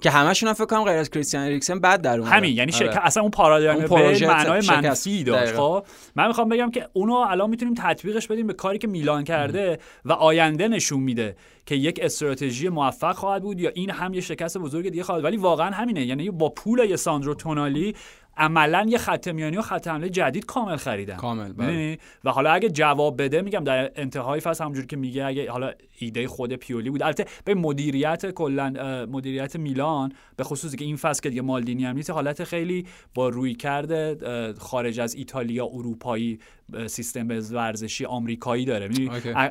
که 0.03 0.11
همشون 0.11 0.53
فکر 0.53 0.67
کنم 0.67 0.85
غیر 0.85 0.97
از 0.97 1.11
کریستیان 1.11 1.45
اریکسن 1.45 1.81
بعد 1.81 2.03
در 2.03 2.21
اون 2.21 2.29
همین 2.29 2.57
یعنی 2.57 2.73
آره. 2.75 3.07
اصلا 3.07 3.23
اون 3.23 3.31
پارادایم 3.31 3.87
به 3.87 4.27
معنای 4.27 4.63
منفی 4.69 5.25
داشت 5.25 5.55
خب؟ 5.55 5.85
من 6.17 6.27
می‌خوام 6.27 6.49
بگم 6.49 6.71
که 6.71 6.89
اونو 6.93 7.13
الان 7.13 7.51
می‌تونیم 7.51 7.75
تطبیقش 7.75 8.27
بدیم 8.27 8.47
به 8.47 8.53
کاری 8.53 8.79
که 8.79 8.89
میلان 8.89 9.25
کرده 9.25 9.79
و 10.05 10.13
آینده 10.13 10.69
نشون 10.69 11.01
میده. 11.01 11.28
که 11.67 11.75
یک 11.75 12.01
استراتژی 12.03 12.69
موفق 12.69 13.17
خواهد 13.17 13.43
بود 13.43 13.61
یا 13.61 13.71
این 13.75 13.91
هم 13.91 14.15
یه 14.15 14.21
شکست 14.21 14.59
بزرگ 14.59 14.89
دیگه 14.89 15.03
خواهد 15.03 15.25
ولی 15.25 15.37
واقعا 15.37 15.71
همینه. 15.71 16.05
یعنی 16.05 16.31
با 16.31 16.49
پول 16.49 16.79
یه 16.79 16.97
ساندرو 16.97 17.35
تونالی 17.35 17.95
عملا 18.39 18.87
یه 18.89 18.99
خط 18.99 19.29
میانی 19.29 19.57
و 19.57 19.63
خط 19.63 19.89
حمله 19.89 20.09
جدید 20.09 20.47
کامل 20.47 20.77
خریدن. 20.77 21.17
کامل 21.17 21.53
بله. 21.53 21.99
و 22.25 22.31
حالا 22.31 22.51
اگه 22.51 22.69
جواب 22.69 23.23
بده 23.23 23.43
میگم 23.43 23.65
در 23.65 23.91
انتهای 23.97 24.41
فصل 24.41 24.65
همونجوری 24.65 24.87
که 24.87 24.97
میگه 24.97 25.25
اگه 25.25 25.51
حالا 25.51 25.73
ایده 25.99 26.29
خود 26.29 26.53
پیولی 26.53 26.91
بود. 26.91 27.03
البته 27.03 27.25
به 27.45 27.55
مدیریت 27.55 28.31
کلا 28.31 29.07
مدیریت 29.11 29.57
میلان 29.57 30.13
به 30.37 30.45
خصوصی 30.45 30.77
که 30.77 30.85
این 30.85 30.97
فصل 30.97 31.23
که 31.23 31.29
دیگه 31.29 31.43
مالدینی 31.43 31.85
هم 31.85 31.97
نیست 31.97 32.11
حالت 32.11 32.45
خیلی 32.45 32.87
با 33.15 33.29
روی 33.29 33.55
کرده 33.55 34.17
خارج 34.59 35.01
از 35.01 35.15
ایتالیا 35.15 35.67
اروپایی 35.67 36.39
سیستم 36.87 37.29
ورزشی 37.53 38.05
آمریکایی 38.05 38.65
داره. 38.65 38.91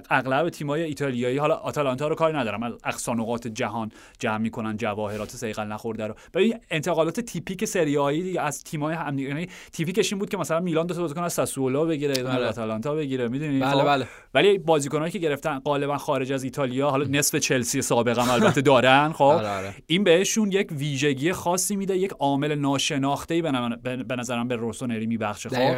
اغلب 0.10 0.50
تیمای 0.50 0.84
ایتالیایی 0.84 1.38
حالا 1.38 1.56
آتالانتا 1.56 2.08
رو 2.08 2.16
کاری 2.16 2.38
ندارم. 2.38 2.78
اقصا 2.84 3.14
نقاط 3.14 3.48
جهان 3.48 3.92
جمع 4.20 4.38
می‌کنن 4.38 4.78
جواهرات 4.78 5.30
سیقل 5.30 5.68
نخورده 5.68 6.08
رو. 6.08 6.16
ببین 6.34 6.60
انتقالات 6.72 7.20
تیپیک 7.20 7.66
سریایی 7.66 8.38
از 8.38 8.64
تیمای 8.64 8.96
هم 8.96 9.20
یعنی 9.20 9.48
تیپیکش 9.72 10.14
این 10.14 10.20
بود 10.20 10.30
که 10.30 10.38
مثلا 10.38 10.60
میلان 10.60 10.88
دو 10.88 10.94
تا 10.94 11.02
بازیکن 11.02 11.24
از 11.24 11.34
ساسولو 11.34 11.86
بگیره 11.86 12.24
بله. 12.24 12.46
آتالانتا 12.46 12.96
بگیره. 12.96 13.28
می‌دونی؟ 13.28 13.60
بله 13.60 13.72
خب؟ 13.72 13.86
بله. 13.86 14.08
ولی 14.34 14.58
بازیکنایی 14.58 15.12
که 15.12 15.20
گرفتن 15.20 15.60
غالبا 15.60 15.98
خارج 15.98 16.32
از 16.32 16.44
ایتالیا 16.44 16.90
حالا 16.90 17.06
نصف 17.10 17.36
چلسی 17.36 17.82
سابقا 17.82 18.22
هم 18.22 18.44
البته 18.44 18.62
دارن 18.72 19.12
خب؟ 19.12 19.24
آره. 19.24 19.74
این 19.88 20.04
بهشون 20.04 20.52
یک 20.52 20.68
ویژگی 20.72 21.32
خاصی 21.32 21.76
میده 21.76 21.98
یک 21.98 22.12
عامل 22.20 22.56
ناشناخته 22.56 23.34
ای 23.34 23.42
به 24.08 24.16
نظرم 24.18 24.48
به 24.48 24.56
روسونری 24.56 25.06
میبخشه 25.06 25.50
خب؟ 25.50 25.76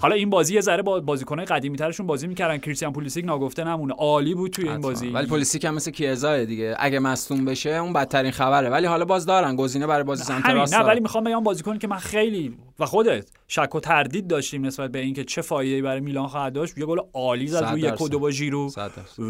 حالا 0.00 0.14
این 0.14 0.30
بازی 0.30 0.58
ذره 0.76 0.82
با 0.82 1.00
بازیکنای 1.00 1.46
قدیمی 1.46 1.76
ترشون 1.76 2.06
بازی 2.06 2.26
می‌کردن. 2.26 2.58
کریستیان 2.58 2.92
پولیسیک 2.92 3.24
ناگفته 3.24 3.64
نمونه. 3.64 3.94
عالی 3.94 4.34
بود 4.34 4.50
توی 4.50 4.68
این 4.68 4.80
بازی. 4.80 5.08
ولی 5.08 5.26
پولیسیک 5.26 5.64
هم 5.64 5.74
مثل 5.74 5.90
کیزائه 5.90 6.46
دیگه. 6.46 6.76
اگه 6.78 6.98
مصدوم 6.98 7.44
بشه 7.44 7.70
اون 7.70 7.92
بدترین 7.92 8.30
خبره. 8.30 8.70
ولی 8.70 8.86
حالا 8.86 9.04
باز 9.04 9.26
دارن. 9.26 9.56
گزینه 9.56 9.86
برای 9.86 10.04
بازی 10.04 10.24
سمت 10.24 10.46
راست 10.46 10.74
نه 10.74 10.80
ولی 10.80 11.00
می‌خوام 11.00 11.24
بگم 11.24 11.42
بازیکن 11.42 11.78
که 11.78 11.88
من 11.88 11.96
خیلی 11.96 12.56
و 12.78 12.86
خودت 12.86 13.30
شک 13.48 13.74
و 13.74 13.80
تردید 13.80 14.26
داشتیم 14.26 14.66
نسبت 14.66 14.92
به 14.92 14.98
اینکه 14.98 15.24
چه 15.24 15.42
فایده‌ای 15.42 15.82
برای 15.82 16.00
میلان 16.00 16.26
خواهد 16.26 16.52
داشت. 16.52 16.78
یه 16.78 16.86
گل 16.86 16.98
عالی 17.12 17.46
زد 17.46 17.64
روی 17.64 17.80
یک 17.80 18.00
و 18.00 18.08
دو 18.08 18.18
با 18.18 18.30
ژیرو 18.30 18.70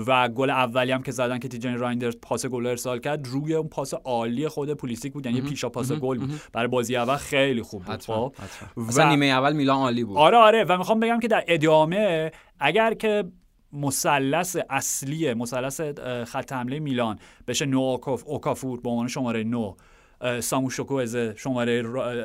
و 0.06 0.28
گل 0.28 0.50
اولی 0.50 0.92
هم 0.92 1.02
که 1.02 1.12
زدن 1.12 1.38
که 1.38 1.48
تیجانی 1.48 1.76
رایندرز 1.76 2.16
پاس 2.22 2.46
گل 2.46 2.66
ارسال 2.66 2.98
کرد 2.98 3.28
روی 3.28 3.54
اون 3.54 3.68
پاس 3.68 3.94
عالی 3.94 4.48
خود 4.48 4.72
پولیسیک 4.72 5.12
بود. 5.12 5.26
یعنی 5.26 5.40
پیشا 5.40 5.68
پاس 5.68 5.92
گل 5.92 6.18
بود. 6.18 6.30
برای 6.52 6.68
بازی 6.68 6.96
اول 6.96 7.16
خیلی 7.16 7.62
خوب 7.62 7.84
بود. 7.84 8.02
خب. 8.02 8.32
و 8.76 9.08
نیمه 9.08 9.26
اول 9.26 9.52
میلان 9.52 9.76
عالی 9.76 10.04
بود. 10.04 10.16
آره 10.16 10.36
آره. 10.36 10.64
و 10.68 10.78
می‌خوام 10.78 11.00
بگم 11.00 11.20
که 11.20 11.28
در 11.36 11.44
ادامه 11.48 12.32
اگر 12.60 12.94
که 12.94 13.24
مثلث 13.72 14.56
اصلی 14.70 15.34
مثلث 15.34 15.80
خط 16.26 16.52
حمله 16.52 16.78
میلان 16.78 17.18
بشه 17.48 17.66
نو 17.66 17.98
اوکافور 18.26 18.80
به 18.80 18.90
عنوان 18.90 19.08
شماره 19.08 19.44
9 19.44 19.74
ساموشوکو 20.40 20.94
از 20.94 21.16
شماره 21.16 21.82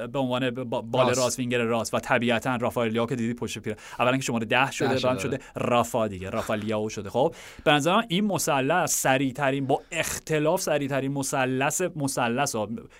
به 0.07 0.19
عنوان 0.19 0.49
بال 0.49 1.07
راست, 1.07 1.19
راست 1.19 1.39
وینگر 1.39 1.61
راست 1.61 1.93
و 1.93 1.99
طبیعتا 1.99 2.55
رافائل 2.55 3.05
که 3.05 3.15
دیدی 3.15 3.33
پشت 3.33 3.59
پیره 3.59 3.75
اولا 3.99 4.17
که 4.17 4.23
شماره 4.23 4.45
10 4.45 4.71
شده 4.71 4.99
بعد 4.99 5.19
شده 5.19 5.39
رافا 5.55 6.07
دیگه 6.07 6.29
رافالیاو 6.29 6.89
شده. 6.89 7.09
خب 7.09 7.35
به 7.63 7.71
نظر 7.71 8.01
این 8.07 8.25
مثلث 8.25 8.93
سریع 8.95 9.33
ترین 9.33 9.67
با 9.67 9.81
اختلاف 9.91 10.61
سریع 10.61 10.87
ترین 10.87 11.11
مثلث 11.11 11.81
مثلث 11.95 12.55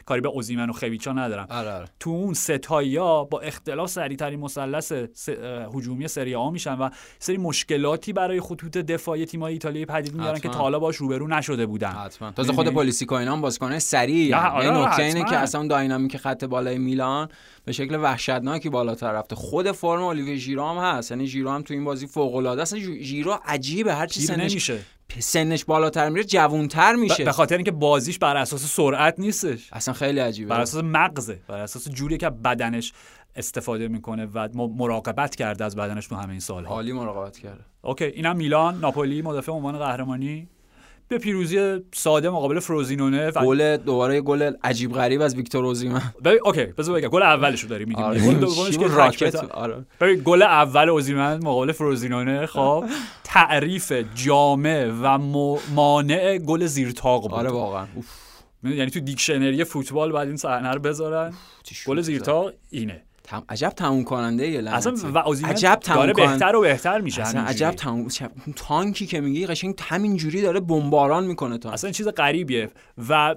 کاری 0.06 0.22
به 0.22 0.30
اوزیمن 0.30 0.70
و 0.70 0.74
خویچا 0.74 1.14
ندارم. 1.14 1.48
آره 1.50 1.72
آره. 1.72 1.86
تو 2.00 2.10
اون 2.10 2.34
ستایا 2.34 3.24
با 3.24 3.40
اختلاف 3.40 3.90
سریع 3.90 4.18
ترین 4.18 4.40
مثلث 4.40 4.92
هجومی 5.76 6.08
سری 6.08 6.36
آ 6.36 6.50
میشن 6.50 6.74
و 6.74 6.90
سری 7.20 7.38
مشکلاتی 7.38 8.14
برای 8.14 8.42
خطوط 8.42 8.78
دفاعی 8.78 9.26
تیم‌های 9.26 9.54
ایتالیایی 9.54 9.86
پدید 9.86 10.16
میارن 10.16 10.40
که 10.40 10.50
تا 10.50 10.60
حالا 10.60 10.80
باش 10.80 10.96
روبرو 10.96 11.28
نشده 11.28 11.66
بودن. 11.66 11.92
حتما. 11.92 12.32
تازه 12.32 12.54
خود 12.54 12.68
پلیسیکو 12.68 13.16
اینا 13.16 13.34
هم. 13.34 13.42
بازیکن 13.42 13.80
سریع 13.80 14.36
نکته 14.88 15.04
اینه 15.04 15.24
که 15.24 15.38
اصلا 15.38 15.68
داینامیک 15.68 16.18
خط 16.18 16.44
بالای 16.44 16.78
میلان 16.78 17.30
به 17.66 17.72
شکل 17.72 17.96
وحشتناکی 17.96 18.70
بالاتر 18.70 19.12
رفته. 19.12 19.36
خود 19.36 19.72
فرم 19.72 20.04
اولیوی 20.04 20.38
ژیرو 20.38 20.66
هم 20.66 20.78
هست. 20.78 21.12
یعنی 21.12 21.26
ژیرو 21.26 21.52
هم 21.52 21.62
تو 21.62 21.74
این 21.74 21.84
بازی 21.84 22.08
فوق 22.08 22.36
العاده 22.36 22.62
اصلا 22.62 22.80
ژیرو 22.80 23.40
عجیبه. 23.46 23.94
هر 23.96 24.08
چی 24.08 24.22
سنش 24.22 24.52
نمیشه. 24.52 24.80
سنش 25.20 25.66
بالاتر 25.66 26.10
میره 26.10 26.24
جوونتر 26.24 26.96
میشه. 26.96 27.24
به 27.24 27.32
خاطر 27.32 27.56
اینکه 27.56 27.72
بازیش 27.72 28.20
بر 28.20 28.38
اساس 28.38 28.76
سرعت 28.76 29.20
نیستش. 29.20 29.70
اصلا 29.74 29.94
خیلی 29.94 30.20
عجیبه. 30.20 30.50
بر 30.50 30.62
اساس 30.62 30.84
مغزه. 30.84 31.40
بر 31.48 31.58
اساس 31.58 31.90
جوری 31.90 32.18
که 32.18 32.30
بدنش 32.30 32.94
استفاده 33.36 33.88
می‌کنه 33.88 34.26
و 34.26 34.50
مراقبت 34.78 35.36
کرده 35.36 35.66
از 35.66 35.76
بدنش 35.76 36.08
تو 36.08 36.16
همه 36.16 36.30
این 36.30 36.40
سالها. 36.40 36.74
عالی 36.74 36.92
مراقبت 36.92 37.38
کرده. 37.38 37.62
اوکی 37.82 38.06
اینم 38.06 38.36
میلان 38.36 38.80
ناپولی 38.80 39.22
مدافع 39.22 39.52
عنوان 39.52 39.78
قهرمانی. 39.78 40.48
به 41.12 41.18
پیروزی 41.18 41.80
ساده 41.94 42.30
مقابل 42.30 42.60
فروزینونه 42.60 43.30
و 43.30 43.46
گل 43.46 43.78
دوباره 43.78 44.22
گل 44.22 44.52
عجیب 44.64 44.94
غریب 44.94 45.22
از 45.22 45.36
ویکتور 45.36 45.66
اوزیمن. 45.66 46.02
ببین 46.24 46.40
اوکی 46.46 46.66
بذار 46.66 46.96
بگم 46.96 47.08
گل 47.08 47.24
اولش 47.24 47.62
رو 47.62 47.70
داریم 47.70 47.88
میگیم. 47.88 48.04
آره. 48.04 48.20
گل 48.28 48.34
دومش 48.34 48.78
که 48.78 48.88
راکت 48.88 49.36
آره. 49.36 49.86
ببین 50.02 50.22
گل 50.26 50.42
اول 50.42 50.90
اوزیمن 50.90 51.44
مقابل 51.44 51.72
فروزینونه 51.72 52.46
خب 52.46 52.86
تعریف 53.24 53.94
جامع 54.16 54.86
و 54.86 55.18
مانع 55.76 56.38
گل 56.38 56.66
زیر 56.66 56.92
تاق 56.92 57.22
بود. 57.22 57.34
آره 57.34 57.50
واقعا. 57.50 57.86
یعنی 58.64 58.92
تو 58.92 59.00
دیکشنری 59.00 59.64
فوتبال 59.64 60.12
بعد 60.12 60.28
این 60.28 60.38
صحنه 60.38 60.72
رو 60.72 60.80
بذارن. 60.80 61.34
گل 61.88 62.02
زیر 62.02 62.20
تاق 62.20 62.52
اینه. 62.70 63.04
تم... 63.24 63.44
عجب 63.50 63.70
تموم 63.70 64.04
کننده 64.04 64.48
یه 64.48 64.70
اصلا 64.70 64.94
و 65.14 65.18
عجب 65.46 65.80
تموم 65.84 66.00
داره 66.00 66.14
بهتر 66.14 66.56
و 66.56 66.62
بهتر 66.62 67.02
میشه 67.02 67.22
اصلا 67.22 67.42
عجب 67.42 67.72
تموم 67.72 68.08
تانکی 68.56 69.06
که 69.06 69.22
میگی 69.22 69.46
قشنگ 69.46 69.76
همین 69.82 70.18
جوری 70.18 70.42
داره 70.42 70.60
بمباران 70.60 71.26
می‌کنه 71.26 71.58
تا 71.58 71.72
اصلا 71.72 71.92
چیز 71.92 72.08
غریبیه. 72.08 72.70
و 73.10 73.36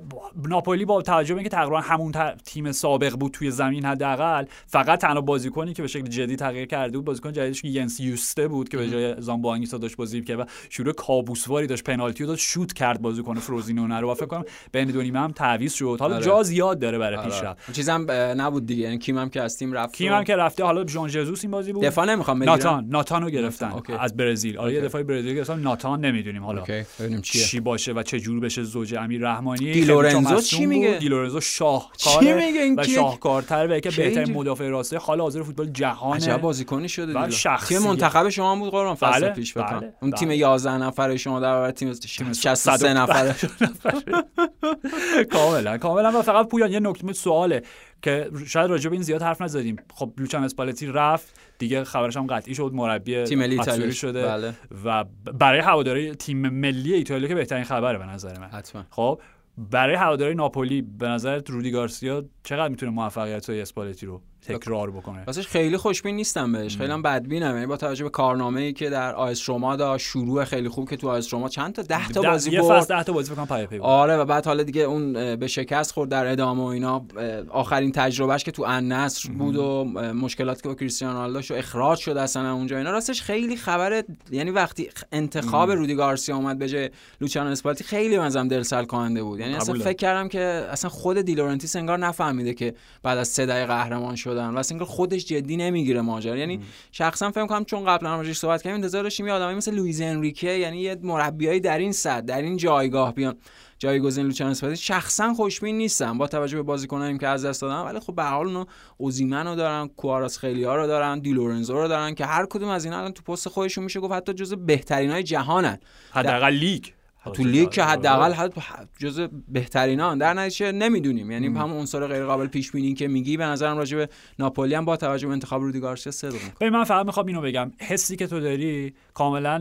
ناپولی 0.49 0.85
با 0.85 1.03
توجه 1.03 1.35
به 1.35 1.39
اینکه 1.39 1.57
تقریبا 1.57 1.81
همون 1.81 2.13
تیم 2.45 2.73
سابق 2.73 3.15
بود 3.15 3.33
توی 3.33 3.51
زمین 3.51 3.85
حداقل 3.85 4.45
فقط 4.67 5.01
تنها 5.01 5.21
بازیکنی 5.21 5.75
که 5.75 5.83
به 5.83 5.89
شکل 5.89 6.07
جدی 6.07 6.37
تغییر 6.37 6.67
کرده 6.67 6.99
بود 6.99 7.07
بازیکن 7.07 7.33
جدیدش 7.33 7.63
که 7.63 7.69
ینس 7.69 8.01
یوسته 8.01 8.49
بود 8.49 8.69
که 8.69 8.77
به 8.77 8.91
جای 8.91 9.21
زامبوانگیسا 9.21 9.79
داشت 9.79 9.97
بازی 9.97 10.23
کرد 10.23 10.41
و 10.41 10.45
شروع 10.71 10.93
کابوسواری 10.93 11.67
داشت 11.67 11.85
پنالتی 11.85 12.25
رو 12.25 12.31
داشت 12.31 12.49
شوت 12.49 12.73
کرد 12.73 13.03
بازیکن 13.03 13.35
فروزینونه 13.35 14.01
رو. 14.01 14.11
و 14.11 14.15
فکر 14.15 14.27
کنم 14.27 14.45
بین 14.73 14.91
دو 14.91 15.03
نیمه 15.03 15.21
هم 15.21 15.33
تعویض 15.33 15.73
شد. 15.73 15.97
حالا 16.01 16.15
آره. 16.15 16.25
جا 16.25 16.43
زیاد 16.43 16.79
داره 16.79 16.99
برای 16.99 17.17
آره. 17.17 17.31
پیشرفت. 17.31 17.73
چیزم 17.73 18.07
نبود 18.11 18.67
دیگه. 18.67 18.83
یعنی 18.83 18.99
کیم 18.99 19.19
هم 19.19 19.31
که 19.31 19.43
از 19.43 19.59
تیم 19.59 19.74
رفت 19.75 19.95
کیم 19.95 20.13
هم 20.13 20.25
که 20.25 20.37
رفته 20.37 20.65
حالا 20.65 20.87
ژان 20.87 21.09
ژزوس 21.09 21.43
این 21.43 21.51
بازی 21.51 21.73
بود. 21.73 21.85
دفاع 21.85 22.05
نمی‌خوام 22.05 22.39
بگیرم. 22.39 22.53
ناتان 22.53 22.87
ناتان 22.89 23.23
رو 23.23 23.31
گرفتن. 23.31 23.73
از 23.99 24.17
برزیل. 24.17 24.59
آره 24.59 24.75
یه 24.75 24.81
دفاع 24.81 25.03
برزیل 25.03 25.35
گرفتن 25.35 25.61
ناتان 25.61 26.05
نمی‌دونیم 26.05 26.45
حالا. 26.45 26.63
ببینیم 27.01 27.21
چیه. 27.21 27.45
چی 27.45 27.61
باشه 27.61 27.93
و 27.93 28.03
چه 28.03 28.21
جور 28.21 28.41
بشه 28.41 28.63
زوج 28.63 28.95
امیر 28.95 29.21
رحمانی. 29.21 29.73
دیلورنزو 29.73 30.41
چی 30.41 30.67
میگه؟ 30.67 30.97
دیلورنزو 31.01 31.41
شاهکاره 31.41 32.75
و 32.77 32.85
شاهکارتر 32.85 33.67
و 33.71 33.81
که 33.81 33.91
بهترین 33.91 34.35
مدافع 34.35 34.69
راسته. 34.69 34.99
حال 34.99 35.21
حاضر 35.21 35.43
فوتبال 35.43 35.67
جهانه 35.67 36.17
عجب 36.17 36.41
بازیکنی 36.41 36.89
شده 36.89 37.27
دیگه. 37.27 37.57
تیم 37.67 37.79
منتخب 37.79 38.29
شما 38.29 38.57
بود 38.57 38.71
قربان 38.71 38.95
فصل 38.95 39.21
بله، 39.21 39.31
پیش 39.31 39.57
بکنم 39.57 39.81
بله، 39.81 39.93
اون 40.03 40.11
تیم 40.11 40.31
11 40.31 40.71
بله. 40.71 40.87
نفره 40.87 41.17
شما 41.17 41.41
در 41.41 41.53
برابر 41.53 41.71
تیم 41.71 41.93
63 42.33 42.95
نفره. 42.95 43.35
کاملا 45.33 45.79
کاملا. 45.79 46.19
و 46.19 46.23
فقط 46.23 46.49
پویان 46.49 46.73
یه 46.73 46.81
نکته 46.81 47.13
سواله. 47.13 47.63
که 48.05 48.31
شاید 48.47 48.71
راجع 48.71 48.91
به 48.91 48.97
این 48.97 49.03
زیاد 49.03 49.23
حرف 49.23 49.43
نزدیم. 49.43 49.77
خب 49.95 50.13
لوچان 50.19 50.45
اسپالتی 50.45 50.87
رفت. 50.87 51.41
دیگه 51.59 51.85
خبرش 51.85 52.17
هم 52.17 52.27
قطعی 52.27 52.55
شد. 52.55 52.71
مربی 52.75 53.25
تیم 53.25 53.39
ملی 53.39 53.59
ایتالیا 53.59 53.91
شده. 53.91 54.27
بله. 54.27 54.55
و 54.85 55.05
برای 55.39 55.61
هواداری 55.61 56.15
تیم 56.15 56.49
ملی 56.49 56.95
ایتالیا 56.95 57.29
که 57.29 57.35
بهترین 57.35 57.65
خبره 57.65 57.99
به 57.99 58.07
نظر 58.07 58.39
من. 58.39 58.49
حتما. 58.49 58.85
خب 58.91 59.21
برای 59.59 59.95
هواداری 59.95 60.35
ناپولی 60.35 60.83
به 60.83 61.09
نظر 61.09 61.43
رودی 61.47 61.71
گارسیا 61.71 62.25
چقدر 62.43 62.69
می‌تونه 62.69 62.93
موفقیت 62.93 63.51
های 63.51 63.61
اسپالتی 63.61 64.07
رو 64.07 64.23
تکرار 64.49 64.91
بکنه. 64.91 65.25
واسه 65.27 65.43
خیلی 65.43 65.77
خوشبین 65.77 66.17
نیستم 66.17 66.53
بهش. 66.53 66.77
خیلی 66.77 66.93
هم 66.93 67.03
بدبینم. 67.03 67.55
یعنی 67.55 67.67
با 67.67 67.77
توجه 67.77 68.05
به 68.05 68.11
کارنامه 68.11 68.61
ای 68.61 68.73
که 68.73 68.91
در 68.91 69.15
آیس 69.15 69.49
روما 69.49 69.77
دا 69.77 69.99
شروع 69.99 70.45
خیلی 70.45 70.69
خوب 70.69 70.91
که 70.91 70.97
تو 70.97 71.09
آیس 71.09 71.35
روما 71.35 71.49
چند 71.49 71.75
تا 71.75 71.83
10 71.83 72.09
تا 72.09 72.23
بازی 72.23 72.51
بود 72.51 72.59
یه 72.59 72.71
فصل 72.71 72.97
10 72.97 73.03
تا 73.03 73.13
بازی 73.13 73.33
بکنم 73.33 73.47
پای 73.47 73.67
پی 73.67 73.79
آره 73.79 74.17
و 74.17 74.25
بعد 74.25 74.47
حالا 74.47 74.63
دیگه 74.63 74.83
اون 74.83 75.37
به 75.37 75.47
شکست 75.47 75.93
خورد 75.93 76.11
در 76.11 76.27
ادامه 76.27 76.63
و 76.63 76.67
اینا. 76.67 77.07
آخرین 77.51 77.93
تجربهش 77.93 78.45
که 78.45 78.51
تو 78.51 78.63
النصر 78.63 79.29
بود 79.29 79.57
و 79.57 79.85
مشکلاتی 80.15 80.63
که 80.63 80.69
با 80.69 80.75
کریستیانو 80.75 81.15
رونالدو 81.15 81.55
اخراج 81.55 81.99
شد 81.99 82.17
اصلا 82.17 82.53
اونجا. 82.53 82.79
اینا 82.79 82.91
راستش 82.91 83.23
خیلی 83.23 83.57
خبره 83.57 84.05
یعنی 84.31 84.51
وقتی 84.51 84.89
انتخاب 85.13 85.71
رودی 85.71 85.95
گارسیا 85.95 86.37
اومد 86.37 86.59
به 86.59 86.69
جای 86.69 86.91
لوچانو 87.21 87.51
اسپالتی 87.51 87.85
خیلی 87.85 88.19
منظم 88.19 88.49
دلسل 88.49 88.85
کننده 88.85 89.23
بود. 89.23 89.41
یعنی 89.41 89.55
اصلا 89.55 89.75
فکر 89.75 89.93
کردم 89.93 90.29
که 90.29 90.41
اصلا 90.71 90.91
خود 90.91 91.21
دیلورنتیس 91.21 91.77
انگار 91.77 91.99
نفهمیده 91.99 92.55
که 92.55 92.75
بعد 93.03 93.19
از 93.19 93.29
سه 93.29 93.47
دقیقه 93.47 93.67
قهرمان 93.67 94.17
شدن 94.35 94.55
و 94.55 94.59
اصلا 94.59 94.85
خودش 94.85 95.25
جدی 95.25 95.57
نمی‌گیره 95.57 96.01
ماجرا. 96.01 96.37
یعنی 96.37 96.61
شخصا 96.93 97.31
فکر 97.31 97.47
کنم 97.47 97.65
چون 97.65 97.85
قبلا 97.85 98.17
راجعش 98.17 98.39
صحبت 98.39 98.63
کردیم 98.63 98.75
انتظار 98.75 99.03
داشتیم 99.03 99.27
یه 99.27 99.33
آدمایی 99.33 99.57
مثل 99.57 99.75
لوئیز 99.75 100.01
انریکه 100.01 100.51
یعنی 100.51 100.79
یه 100.81 100.97
مربیایی 101.03 101.61
در 101.61 101.79
این 101.79 101.93
سطح 101.93 102.25
در 102.25 102.43
این 102.43 102.57
جایگاه 102.57 103.15
بیان. 103.15 103.37
جایگزین 103.79 104.27
لوچانو 104.27 104.51
اسپالتی 104.51 104.77
شخصا 104.77 105.35
خوشبین 105.35 105.79
نیستم 105.79 106.19
با 106.19 106.27
توجه 106.27 106.57
به 106.57 106.63
بازیکنایی 106.63 107.19
که 107.19 107.29
از 107.29 107.45
دست 107.45 107.63
دادن 107.63 107.81
ولی 107.81 108.01
خب 108.01 108.15
به 108.15 108.23
حال 108.23 108.47
اونو 108.47 108.65
اوزیمن 108.97 109.47
رو 109.47 109.55
دارن 109.55 109.89
کواراس 109.89 110.39
خیلیا 110.39 110.77
رو 110.77 110.87
دارن 110.87 111.19
دیلورنزو 111.19 111.75
رو 111.75 111.89
دارن 111.89 112.15
که 112.15 112.27
هر 112.27 112.47
کدوم 112.47 112.69
از 112.69 112.85
اینا 112.85 112.99
الان 112.99 113.13
تو 113.13 113.23
پست 113.23 113.49
خودشون 113.49 113.85
میشه 113.85 114.01
گفت 114.01 114.13
حتی 114.13 114.35
جزو 114.35 114.57
بهترین 114.57 115.11
های 115.11 115.23
جهانن. 115.23 115.79
حداقل 116.13 116.53
لیگ. 116.53 116.85
تو 117.33 117.45
لیگ 117.45 117.71
که 117.71 117.83
حداقل 117.83 118.33
حد 118.33 118.53
جزء 118.99 119.27
بهترینان 119.49 120.19
در 120.19 120.35
نتیجه 120.35 120.73
نمی‌دونیم. 120.73 121.31
یعنی 121.31 121.47
هم 121.47 121.73
عنصر 121.73 122.07
غیر 122.07 122.25
قابل 122.25 122.47
پیش 122.47 122.71
بینی 122.71 122.95
که 122.95 123.09
میگی 123.09 123.37
به 123.37 123.45
نظرم 123.45 123.77
راجع 123.77 123.97
به 123.97 124.09
ناپولی 124.39 124.75
هم 124.75 124.85
با 124.85 124.97
توجه 124.97 125.27
به 125.27 125.33
انتخاب 125.33 125.63
رودی 125.63 125.81
گارسیا 125.81 126.13
صدق 126.13 126.63
من 126.63 126.85
فقط 126.85 127.07
می‌خوام 127.07 127.27
اینو 127.27 127.41
بگم. 127.41 127.71
حسی 127.81 128.17
که 128.17 128.27
تو 128.27 128.41
داری 128.41 128.95
کاملا 129.15 129.59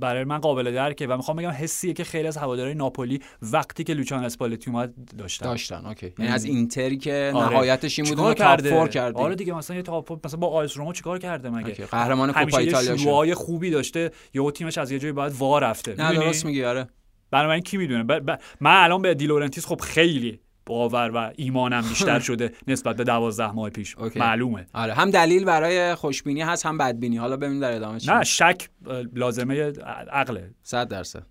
برای 0.00 0.24
من 0.24 0.38
قابل 0.38 0.74
درکه 0.74 1.06
و 1.06 1.16
می‌خوام 1.16 1.36
بگم 1.36 1.50
حسیه 1.50 1.92
که 1.92 2.04
خیلی 2.04 2.28
از 2.28 2.36
هوادارهای 2.36 2.74
ناپولی 2.74 3.20
وقتی 3.42 3.84
که 3.84 3.94
لوچان 3.94 4.24
اسپالتی 4.24 4.70
اومد 4.70 4.94
داشتن. 5.18 5.46
داشتن 5.46 5.86
اوکی. 5.86 6.12
یعنی 6.18 6.32
از 6.32 6.44
اینتری 6.44 6.96
که 6.96 7.32
آره. 7.34 7.52
نهایتش 7.52 7.98
این 7.98 8.14
بود 8.14 8.34
کرده؟ 8.34 8.70
فور 8.70 8.88
کرده. 8.88 9.18
آره 9.18 9.34
دیگه 9.34 9.54
مثلا 9.54 9.76
یه 9.76 9.82
تاپ 9.82 10.26
مثلا 10.26 10.40
با 10.40 10.48
آیس 10.48 10.76
روما 10.76 10.92
چیکار 10.92 11.18
کرده 11.18 11.50
مگه؟ 11.50 11.86
قهرمان 11.86 12.32
کوپا 12.32 12.58
ایتالیا 12.58 12.96
شد. 12.96 13.32
خوبی 13.32 13.70
داشته 13.70 14.10
یهو 14.34 14.50
تیمش 14.50 14.78
از 14.78 14.90
یه 14.90 14.98
جایی 14.98 15.12
بعد 15.12 15.32
وا 15.38 15.58
رفته. 15.58 15.94
نه 15.98 16.14
درست 16.14 16.44
میگی. 16.44 16.61
آره. 16.64 16.86
بنابراین 17.30 17.62
کی 17.62 17.76
می‌دونه؟ 17.76 18.20
من 18.60 18.84
الان 18.84 19.02
به 19.02 19.14
دیلورنتیس 19.14 19.66
خب 19.66 19.80
خیلی 19.80 20.40
باور 20.66 21.10
و 21.14 21.32
ایمانم 21.36 21.82
بیشتر 21.82 22.20
شده 22.28 22.52
نسبت 22.68 22.96
به 22.96 23.04
دوازده 23.04 23.52
ماه 23.52 23.70
پیش. 23.70 23.96
معلومه. 24.16 24.66
آره. 24.74 24.94
هم 24.94 25.10
دلیل 25.10 25.44
برای 25.44 25.94
خوشبینی 25.94 26.42
هست 26.42 26.66
هم 26.66 26.78
بدبینی. 26.78 27.16
حالا 27.16 27.36
ببینیم 27.36 27.60
در 27.60 27.72
ادامه 27.72 28.00
چی 28.00 28.10
نه 28.10 28.24
شک 28.24 28.68
لازمه 29.14 29.72
عقله 30.10 30.50
100 30.62 30.88
درصد. 30.88 31.26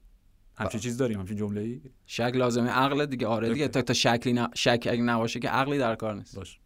همچین 0.57 0.79
چیز 0.79 0.97
داریم 0.97 1.19
همچین 1.19 1.37
جمله 1.37 1.61
ای 1.61 1.81
شک 2.05 2.31
لازمه 2.35 2.69
عقل 2.69 3.05
دیگه. 3.05 3.27
آره 3.27 3.49
دیگه. 3.49 3.67
تا 3.67 3.81
تا 3.81 3.93
شکلی 3.93 4.33
ن... 4.33 4.47
شک 4.55 4.87
اگه 4.91 5.01
نباشه 5.01 5.39
که 5.39 5.49
عقلی 5.49 5.77
در 5.77 5.95
کار 5.95 6.15
نیست. 6.15 6.35
باش. 6.35 6.59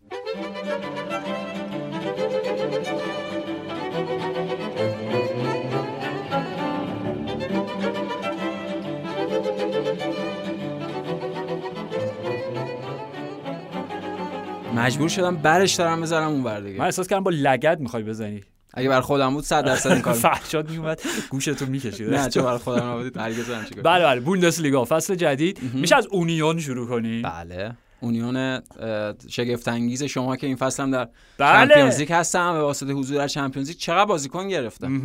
مجبور 14.76 15.10
شدم 15.10 15.36
برش 15.36 15.74
دارم 15.74 16.02
بذارم 16.02 16.32
اون 16.32 16.44
ور 16.44 16.60
دیگه. 16.60 16.80
من 16.80 16.86
احساس 16.86 17.08
کردم 17.08 17.24
با 17.24 17.32
لگد 17.32 17.80
می‌خوای 17.80 18.04
بزنی. 18.04 18.44
اگه 18.74 18.90
بر 18.90 19.02
خودم 19.02 19.34
بود 19.34 19.44
100 19.44 19.66
درصد 19.66 19.92
این 19.92 20.02
کار 20.02 20.14
فرشاد 20.30 20.70
میومد 20.70 21.02
گوشتو 21.30 21.66
می‌کشید. 21.66 22.14
نه 22.14 22.30
چه 22.30 22.42
بر 22.42 22.58
خودم 22.58 22.84
نبود 22.84 23.18
هرگز 23.18 23.50
نمیشه 23.50 23.82
بله 23.82 24.04
بله 24.04 24.20
بوندسلیگا 24.20 24.86
فصل 24.86 25.16
جدید. 25.16 25.60
میشه 25.74 25.96
از 25.96 26.08
اونیون 26.08 26.60
شروع 26.60 26.88
کنی؟ 26.88 27.22
بله. 27.22 27.72
اونیون 28.00 28.62
شگفت 29.30 29.68
انگیز 29.68 30.04
شما 30.04 30.36
که 30.36 30.48
این 30.48 30.56
فصل 30.56 30.84
هم 30.84 30.92
در 30.92 31.08
بله. 31.38 31.68
چمپیونز 31.68 32.00
لیگ 32.00 32.12
هستن 32.14 32.54
به 32.54 32.60
واسطه 32.60 32.94
حضور 32.94 33.18
در 33.18 33.28
چمپیونز 33.28 33.68
لیگ 33.68 33.78
چقدر 33.78 34.06
بازیکن 34.06 34.48
گرفتن 34.48 35.02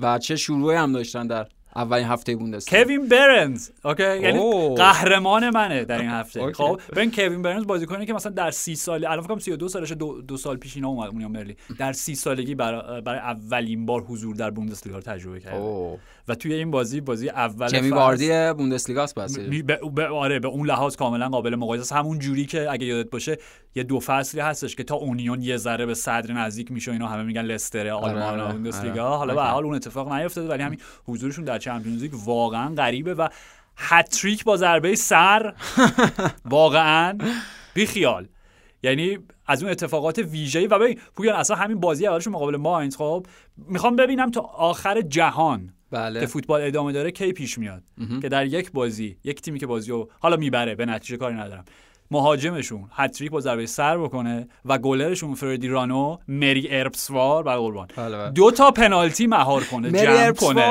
و 0.00 0.18
چه 0.18 0.36
شروعی 0.36 0.76
هم 0.76 0.92
داشتن 0.92 1.26
در 1.26 1.46
اولین 1.76 2.06
هفته 2.06 2.36
بوندسلیگا 2.36 2.84
کوین 2.84 3.08
برنز 3.08 3.70
OK 3.84 4.02
یعنی. 4.02 4.74
قهرمان 4.76 5.50
منه 5.50 5.84
در 5.84 5.98
این 6.00 6.10
هفته. 6.10 6.52
خب 6.52 6.80
ببین 6.96 7.10
کوین 7.10 7.42
بهرنس 7.42 7.66
بازیکنی 7.66 8.06
که 8.06 8.12
مثلا 8.12 8.32
در 8.32 8.50
سی 8.50 8.74
سال 8.76 9.04
الان 9.04 9.20
فکر 9.20 9.28
کنم 9.28 9.38
32 9.38 9.68
سالشه 9.68 9.94
دو, 9.94 10.22
دو 10.22 10.36
سال 10.36 10.56
پیش 10.56 10.76
اینا 10.76 10.88
اومد 10.88 11.08
اونیون 11.10 11.28
برلین 11.28 11.56
در 11.78 11.92
سی 11.92 12.14
سالگی 12.14 12.54
برای, 12.54 13.00
برای 13.00 13.18
اولین 13.20 13.86
بار 13.86 14.00
حضور 14.02 14.34
در 14.36 14.50
بوندسلیگا 14.50 14.96
رو 14.98 15.02
تجربه 15.02 15.54
اوه. 15.54 15.98
و 16.28 16.34
توی 16.34 16.54
این 16.54 16.70
بازی 16.70 17.00
بازی 17.00 17.28
اول 17.28 17.68
جمی 17.68 17.88
فصل- 17.90 17.96
واردی 17.96 18.52
بوندسلیگاست 18.52 19.14
پس 19.14 19.38
می- 19.38 19.62
به, 19.62 19.80
به- 19.94 20.08
آره 20.08 20.38
به 20.38 20.48
اون 20.48 20.66
لحاظ 20.66 20.96
کاملا 20.96 21.28
قابل 21.28 21.54
مقایسه 21.56 21.82
است. 21.82 21.92
همون 21.92 22.18
جوری 22.18 22.46
که 22.46 22.70
اگه 22.70 22.86
یادت 22.86 23.10
باشه 23.10 23.38
یه 23.74 23.82
دو 23.82 24.00
فصلی 24.00 24.40
هستش 24.40 24.76
که 24.76 24.84
تا 24.84 24.94
اونیون 24.94 25.42
یه 25.42 25.56
ذره 25.56 25.86
به 25.86 25.94
صدر 25.94 26.32
نزدیک 26.34 26.72
میشه 26.72 26.92
اینا 26.92 27.06
همه 27.08 27.22
میگن 27.22 27.42
لستر 27.42 27.88
آلمان 27.88 28.40
آره، 28.40 28.52
بوندسلیگا 28.52 29.04
آره. 29.04 29.16
حالا 29.16 29.34
به. 29.34 29.42
حال 29.42 29.64
اون 29.64 29.74
اتفاق 29.74 30.12
نیفتاده 30.12 30.48
ولی 30.48 30.62
همین 30.62 30.78
حضورشون 31.06 31.44
در 31.44 31.57
چمپیونز 31.58 32.02
لیگ 32.02 32.12
واقعا 32.24 32.74
غریبه 32.74 33.14
و 33.14 33.28
هتریک 33.76 34.44
با 34.44 34.56
ضربه 34.56 34.94
سر. 34.94 35.54
واقعا 36.44 37.18
بی 37.74 37.86
خیال 37.86 38.28
یعنی 38.82 39.18
از 39.46 39.62
اون 39.62 39.72
اتفاقات 39.72 40.18
ویژه‌ای 40.18 40.66
و 40.66 40.78
ببین 40.78 41.00
پویان 41.16 41.36
اصلا 41.36 41.56
همین 41.56 41.80
بازی 41.80 42.06
اولشون 42.06 42.32
مقابل 42.32 42.56
ماینز 42.56 42.96
خب 42.96 43.26
می‌خوام 43.56 43.96
ببینم 43.96 44.30
تا 44.30 44.40
آخر 44.40 45.00
جهان 45.00 45.74
بله. 45.90 46.20
که 46.20 46.26
فوتبال 46.26 46.62
ادامه 46.62 46.92
داره 46.92 47.10
کی 47.10 47.32
پیش 47.32 47.58
میاد. 47.58 47.82
که 48.22 48.28
در 48.28 48.46
یک 48.46 48.72
بازی 48.72 49.16
یک 49.24 49.40
تیمی 49.40 49.58
که 49.58 49.66
بازی 49.66 49.90
رو 49.90 50.10
حالا 50.20 50.36
می‌بره 50.36 50.74
به 50.74 50.86
نتیجه 50.86 51.16
کاری 51.16 51.34
ندارم. 51.34 51.64
مهاجمشون 52.10 52.84
هتریک 52.92 53.30
با 53.30 53.40
ضربه 53.40 53.66
سر 53.66 53.98
بکنه 53.98 54.48
و 54.64 54.78
گلرشون 54.78 55.34
فردی 55.34 55.68
رانو 55.68 56.16
مری 56.28 56.68
ارپسوار 56.70 57.42
بر 57.42 57.56
قربان 57.56 57.88
بله 57.96 58.16
بله 58.16 58.30
دو 58.30 58.50
تا 58.50 58.70
پنالتی 58.70 59.26
مهار 59.26 59.64
کنه 59.64 59.90
مری 59.90 60.02
جمع 60.02 60.32
کنه. 60.32 60.62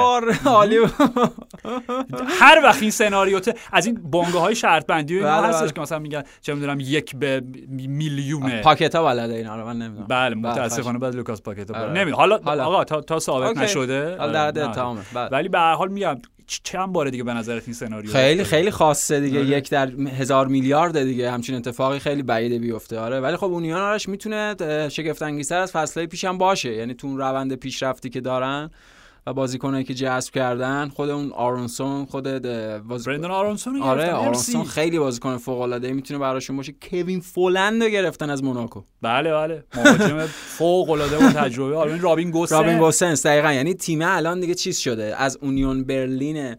هر 2.27 2.61
وقت 2.63 2.81
این 2.81 2.91
سناریو 2.91 3.39
از 3.71 3.85
این 3.85 4.01
بانگه 4.11 4.39
های 4.39 4.55
شرط 4.55 4.85
بندی 4.85 5.15
و 5.15 5.17
اینا 5.17 5.41
بله، 5.41 5.47
هستش. 5.47 5.73
که 5.73 5.81
مثلا 5.81 5.99
میگن 5.99 6.23
چه 6.41 6.53
می‌دونم 6.53 6.77
یک 6.79 7.15
به 7.15 7.43
میلیونه 7.69 8.61
پاکتا 8.61 9.03
بلده 9.03 9.33
اینا 9.33 9.55
رو 9.55 9.65
من 9.65 9.77
نمی‌دونم 9.77 10.07
بله 10.07 10.35
متاسفانه 10.35 10.99
بعد 10.99 11.15
لوکاس 11.15 11.41
پاکتا 11.41 11.79
آره. 11.79 11.91
نمی‌دونم 11.91 12.15
حالا. 12.15 12.63
آقا 12.63 12.83
تا, 12.83 13.01
تا 13.01 13.19
ثابت. 13.19 13.57
نشده 13.57 14.15
در 14.15 14.69
آره،. 14.69 15.29
ولی 15.31 15.49
به 15.49 15.59
هر 15.59 15.73
حال 15.73 15.87
میگم 15.87 16.17
چند 16.47 16.93
باره 16.93 17.11
دیگه 17.11 17.23
به 17.23 17.33
نظرت 17.33 17.63
این 17.65 17.73
سناریو 17.73 18.11
خیلی؟ 18.11 18.43
خیلی 18.43 18.71
خاصه 18.71 19.19
دیگه 19.19 19.39
آره. 19.39 19.47
یک 19.47 19.69
در 19.69 19.91
هزار 19.91 20.47
میلیارد 20.47 21.03
دیگه 21.03 21.31
همچین 21.31 21.55
اتفاقی 21.55 21.99
خیلی 21.99 22.23
بعیده 22.23 22.59
بیفته 22.59 22.99
آره 22.99 23.19
ولی 23.19 23.37
خب 23.37 23.43
اونیان 23.43 23.81
آرش 23.81 24.09
می‌تونه 24.09 24.55
شگفت 24.89 25.21
انگیزتر 25.21 25.59
از 25.59 25.71
فصلهای 25.71 26.07
پیشم 26.07 26.37
باشه 26.37 26.73
یعنی 26.73 26.93
تو 26.93 27.07
اون 27.07 27.17
روند 27.17 27.53
پیشرفتی 27.53 28.09
که 28.09 28.21
دارن 28.21 28.69
و 29.27 29.33
بازیکنایی 29.33 29.83
که 29.83 29.93
جذب 29.93 30.33
کردن 30.33 30.89
خود 30.89 31.09
اون 31.09 31.31
آرونسون 31.31 32.05
خود 32.05 32.23
بازیکن 32.87 33.11
برندن 33.11 33.31
آرونسون 33.31 33.75
رو 33.75 33.83
آره 33.83 34.01
گرفتن. 34.01 34.17
آرونسون. 34.17 34.63
خیلی 34.63 34.99
بازیکن 34.99 35.37
فوق 35.37 35.61
العاده 35.61 35.93
می‌تونه 35.93 36.19
براشون 36.19 36.57
باشه. 36.57 36.73
کوین 36.81 37.19
فولند 37.19 37.83
گرفتن 37.83 38.29
از 38.29 38.43
موناکو. 38.43 38.81
بله 39.01 39.33
بله. 39.33 39.63
مهاجم 39.75 40.25
فوق 40.57 40.89
العاده 40.89 41.27
و 41.27 41.31
تجربه. 41.31 41.75
آره 41.75 42.01
رابین 42.01 42.31
گوسن. 42.31 42.55
رابین 42.55 42.77
گوسنس 42.77 43.25
دقیقا. 43.25 43.53
یعنی 43.53 43.73
تیم 43.73 43.99
الان 44.01 44.39
دیگه 44.39 44.53
چیز 44.53 44.77
شده. 44.77 45.15
از 45.17 45.37
اونیون 45.41 45.83
برلین 45.83 46.55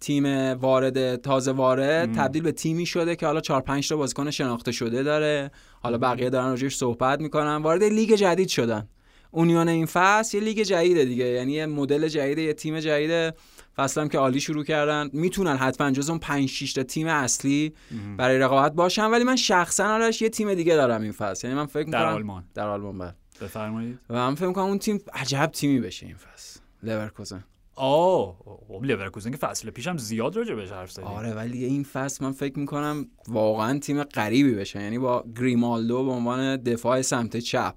تیم 0.00 0.26
وارد 0.52 1.16
تازه 1.16 1.52
وارد 1.52 2.12
تبدیل 2.12 2.42
به 2.42 2.52
تیمی 2.52 2.86
شده 2.86 3.16
که 3.16 3.26
حالا 3.26 3.40
4 3.40 3.60
5 3.60 3.88
تا 3.88 3.96
بازیکن 3.96 4.30
شناخته 4.30 4.72
شده 4.72 5.02
داره. 5.02 5.50
حالا 5.80 5.98
بقیه 5.98 6.30
دارن 6.30 6.48
راجعش 6.48 6.76
صحبت 6.76 7.20
می‌کنن. 7.20 7.56
وارد 7.56 7.84
لیگ 7.84 8.14
جدید 8.14 8.48
شدن. 8.48 8.88
اونیون 9.34 9.68
این 9.68 9.86
فصل 9.86 10.36
یه 10.36 10.44
لیگ 10.44 10.62
جدیده 10.62 11.04
دیگه. 11.04 11.24
یعنی 11.24 11.52
یه 11.52 11.66
مدل 11.66 12.08
جدیده 12.08 12.42
یه 12.42 12.52
تیم 12.52 12.80
جدیده. 12.80 13.34
فصل 13.76 14.00
هم 14.00 14.08
که 14.08 14.18
عالی 14.18 14.40
شروع 14.40 14.64
کردن. 14.64 15.10
می‌تونن 15.12 15.56
حتما 15.56 15.90
جز 15.90 16.10
اون 16.10 16.18
5 16.18 16.48
6 16.48 16.72
تا 16.72 16.82
تیم 16.82 17.06
اصلی 17.06 17.72
برای 18.16 18.38
رقابت 18.38 18.72
باشن. 18.72 19.06
ولی 19.06 19.24
من 19.24 19.36
شخصا 19.36 19.94
آرش 19.94 20.22
یه 20.22 20.28
تیم 20.28 20.54
دیگه 20.54 20.74
دارم 20.74 21.02
این 21.02 21.12
فصل. 21.12 21.48
یعنی 21.48 21.60
من 21.60 21.66
فکر 21.66 21.90
در 21.90 21.98
می‌کنم 21.98 22.14
آلمان. 22.14 22.44
در 22.54 22.68
آلمان 22.68 22.98
بله. 22.98 23.14
بفرمایید. 23.40 23.98
و 24.10 24.14
من 24.14 24.34
فکر 24.34 24.46
می‌کنم 24.46 24.64
اون 24.64 24.78
تیم 24.78 24.98
عجب 25.12 25.50
تیمی 25.52 25.80
بشه 25.80 26.06
این 26.06 26.16
فصل. 26.16 26.60
لورکوزن. 26.82 27.44
آه 27.74 28.36
خب 28.68 28.84
لیورکوزن 28.84 29.30
که 29.30 29.36
فصل 29.36 29.70
پیشم 29.70 29.96
زیاد 29.96 30.36
راجع 30.36 30.54
بهش 30.54 30.70
حرف 30.70 30.92
زدیم. 30.92 31.06
آره 31.06 31.32
ولی 31.32 31.64
این 31.64 31.84
فصل 31.84 32.24
من 32.24 32.32
فکر 32.32 32.58
می‌کنم 32.58 33.06
واقعا 33.28 33.78
تیم 33.78 34.02
غریبی 34.02 34.54
بشه. 34.54 34.82
یعنی 34.82 34.98
با 34.98 35.24
گریمالدو 35.40 36.04
به 36.04 36.10
عنوان 36.10 36.56
دفاع 36.56 37.02
سمت 37.02 37.36
چپ. 37.36 37.74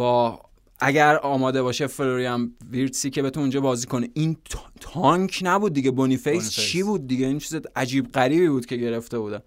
با 0.00 0.40
اگر 0.80 1.16
آماده 1.16 1.62
باشه 1.62 1.86
فلوریان 1.86 2.52
ویرتسی 2.70 3.10
که 3.10 3.22
بتونه 3.22 3.42
اونجا 3.42 3.60
بازی 3.60 3.86
کنه. 3.86 4.08
این 4.14 4.36
تا- 4.50 4.60
تانک 4.80 5.40
نبود 5.42 5.72
دیگه 5.72 5.90
بونیفیس 5.90 6.24
بونیفیس. 6.32 6.50
چی 6.50 6.82
بود 6.82 7.06
دیگه؟ 7.06 7.26
این 7.26 7.38
چیز 7.38 7.60
عجیب 7.76 8.12
غریبی 8.12 8.48
بود 8.48 8.66
که 8.66 8.76
گرفته 8.76 9.18
بودن. 9.18 9.40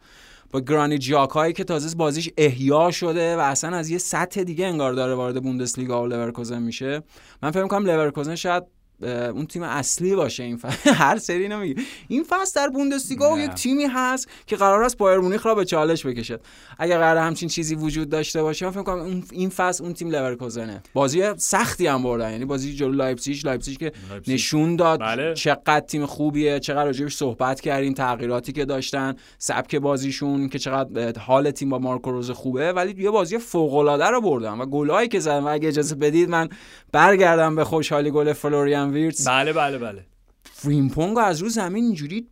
با 0.51 0.62
گرانیت 0.61 0.97
ژاکایی 0.97 1.53
که 1.54 1.64
تازه 1.64 1.95
بازیش 1.95 2.30
احیا 2.38 2.91
شده 2.91 3.36
و 3.36 3.39
اصلا 3.39 3.78
از 3.78 3.89
یه 3.89 3.97
سطح 3.97 4.43
دیگه 4.43 4.66
انگار 4.68 4.93
داره 4.93 5.16
وارد 5.16 5.43
بوندسلیگا 5.43 6.04
و 6.04 6.08
لورکوزن 6.08 6.62
میشه. 6.62 7.04
من 7.43 7.51
فکر 7.51 7.64
می‌کنم 7.64 7.86
لورکوزن 7.86 8.36
شاید 8.36 8.64
اون 9.04 9.45
تیم 9.45 9.64
اصلی 9.64 10.16
باشه 10.16 10.43
این 10.43 10.58
فصل. 10.58 10.89
هر 11.04 11.18
سری 11.18 11.43
اینو 11.43 11.60
میگه 11.60 11.82
این 12.08 12.26
فصل 12.30 12.62
در 12.62 12.70
بوندسلیگا. 12.70 13.39
یک 13.39 13.51
تیمی 13.51 13.86
هست 13.86 14.28
که 14.47 14.56
قرار 14.56 14.84
است 14.84 14.97
بایرن 14.97 15.19
مونیخ 15.20 15.45
را 15.45 15.56
به 15.56 15.66
چالش 15.66 16.06
بکشد. 16.06 16.41
اگر 16.80 16.97
قرار 16.97 17.18
همچین 17.18 17.49
چیزی 17.49 17.76
وجود 17.76 18.10
داشته 18.10 18.43
باشه 18.43 18.66
من 18.66 18.72
فکر 18.72 18.84
کنم 18.84 19.24
این 19.32 19.49
فصل 19.49 19.84
اون 19.84 19.93
تیم 19.93 20.10
لورکوزنه. 20.10 20.84
بازی 20.93 21.24
سختی 21.38 21.88
هم 21.88 22.04
بردن. 22.04 22.32
یعنی 22.32 22.45
بازی 22.45 22.76
جلو 22.76 22.91
لایپزیگ 22.91 23.45
لایپزیگ 23.45 23.78
که. 23.78 23.91
نشون 24.28 24.76
داد 24.76 24.99
بله. 24.99 25.34
چقدر 25.34 25.80
تیم 25.80 26.06
خوبیه 26.06 26.60
چقدر 26.60 26.86
راجبش 26.86 27.16
صحبت 27.16 27.62
کردیم 27.62 27.93
تغییراتی 27.93 28.51
که 28.51 28.66
داشتن 28.66 29.16
سبک 29.38 29.76
بازیشون 29.76 30.49
که 30.49 30.60
چقدر 30.60 31.20
حال 31.20 31.51
تیم 31.51 31.70
با 31.70 31.80
مارکو 31.80 32.12
روز 32.12 32.32
خوبه. 32.32 32.72
ولی 32.72 33.04
یه 33.04 33.10
بازی 33.10 33.38
فوق 33.38 33.74
العاده 33.74 34.06
رو 34.06 34.22
بردن 34.22 34.54
و 34.54 34.66
گلایی 34.66 35.08
که 35.08 35.20
زدن. 35.20 35.43
و 35.43 35.47
اگه 35.47 35.68
اجازه 35.68 35.95
بدید 35.95 36.30
من 36.30 36.49
برگردم 36.91 37.56
به 37.56 37.64
خوشحالی 37.64 38.12
گل 38.12 38.34
فلوریان 38.34 38.92
ویرتس 38.93 39.27
بله 39.27 39.53
بله 39.53 39.77
بله. 39.77 40.05
فریمپونگ 40.43 41.17
از 41.17 41.41
رو 41.41 41.49
زمین 41.49 41.83
اینجوری 41.83 42.27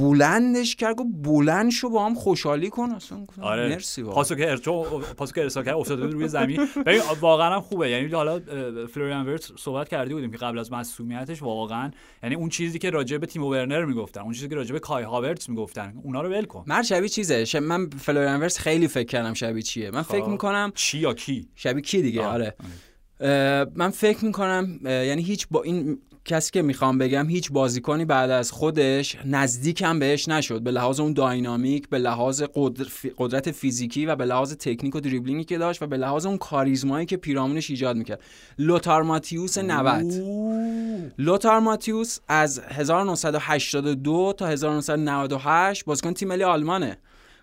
بلندش 0.00 0.76
کرد 0.76 0.96
گفت 0.96 1.08
بلند 1.22 1.70
شو 1.70 1.88
با 1.90 2.06
هم 2.06 2.14
خوشحالی 2.14 2.70
کن. 2.70 2.90
اصلا 2.90 3.24
گفتم 3.24 3.42
آره. 3.42 3.68
مرسی. 3.68 4.02
پاسو 4.02 4.34
که 4.34 4.50
ارچو 4.50 4.82
پاسو 5.00 5.34
که 5.34 5.40
ارسال 5.42 5.64
کرد 5.64 5.74
افتاده 5.74 6.02
بود 6.02 6.12
روی 6.12 6.28
زمین. 6.28 6.68
ببین 6.86 7.00
واقعا 7.20 7.54
هم 7.54 7.60
خوبه. 7.60 7.90
یعنی 7.90 8.12
حالا 8.12 8.40
فلوریان 8.86 9.26
ورت 9.26 9.50
صحبت 9.58 9.88
کرده 9.88 10.14
بودیم 10.14 10.30
که 10.30 10.36
قبل 10.36 10.58
از 10.58 10.72
مسئولیتش 10.72 11.42
واقعا 11.42 11.90
یعنی 12.22 12.34
اون 12.34 12.48
چیزی 12.48 12.78
که 12.78 12.90
راجع 12.90 13.18
به 13.18 13.26
تیم 13.26 13.44
ورنر 13.44 13.84
می‌گفتن 13.84 14.20
اون 14.20 14.32
چیزی 14.32 14.48
که 14.48 14.54
راجع 14.54 14.72
به 14.72 14.78
کای 14.78 15.04
هاورتس 15.04 15.48
می‌گفتن 15.48 15.94
اونا 16.02 16.22
رو 16.22 16.28
ول 16.30 16.44
کن. 16.44 16.64
من 16.66 16.82
شبیه 16.82 17.08
چیزه. 17.08 17.44
ش- 17.44 17.54
من 17.56 17.90
فلوریان 17.90 18.40
ورتس 18.40 18.58
خیلی 18.58 18.88
فکر 18.88 19.06
کردم 19.06 19.34
شبیه 19.34 19.62
چیه. 19.62 19.90
من 19.90 20.02
فکر 20.02 20.22
خب. 20.22 20.28
می‌کنم 20.28 20.72
چی 20.74 20.98
یا 20.98 21.14
کی؟ 21.14 21.48
شبیه 21.54 21.82
کی 21.82 22.02
دیگه؟ 22.02 22.22
آه. 22.22 22.32
آره. 22.32 22.54
اه، 22.60 22.66
من 23.76 23.90
فکر 23.90 24.24
می‌کنم 24.24 24.80
یعنی 24.84 25.22
هیچ 25.22 25.46
با 25.50 25.62
این 25.62 25.98
کسی 26.24 26.50
که 26.50 26.62
می‌خوام 26.62 26.98
بگم 26.98 27.28
هیچ 27.28 27.52
بازیکنی 27.52 28.04
بعد 28.04 28.30
از 28.30 28.52
خودش 28.52 29.16
نزدیکم 29.24 29.98
بهش 29.98 30.28
نشد. 30.28 30.62
به 30.62 30.70
لحاظ 30.70 31.00
اون 31.00 31.12
داینامیک 31.12 31.88
به 31.88 31.98
لحاظ 31.98 32.42
قدرت 33.16 33.50
فیزیکی 33.50 34.06
و 34.06 34.16
به 34.16 34.24
لحاظ 34.24 34.54
تکنیک 34.54 34.94
و 34.94 35.00
دریبلینگی 35.00 35.44
که 35.44 35.58
داشت 35.58 35.82
و 35.82 35.86
به 35.86 35.96
لحاظ 35.96 36.26
اون 36.26 36.38
کاریزمایی 36.38 37.06
که 37.06 37.16
پیرامونش 37.16 37.70
ایجاد 37.70 37.96
می‌کرد. 37.96 38.20
لوتار 38.58 39.02
ماتیوس 39.02 39.58
90 39.58 40.12
اوه. 40.12 41.10
لوتار 41.18 41.58
ماتیوس 41.58 42.18
از 42.28 42.58
1982 42.58 44.34
تا 44.38 44.46
1998 44.46 45.84
بازیکن 45.84 46.12
تیم 46.12 46.28
ملی 46.28 46.44
آلمانه. 46.44 46.98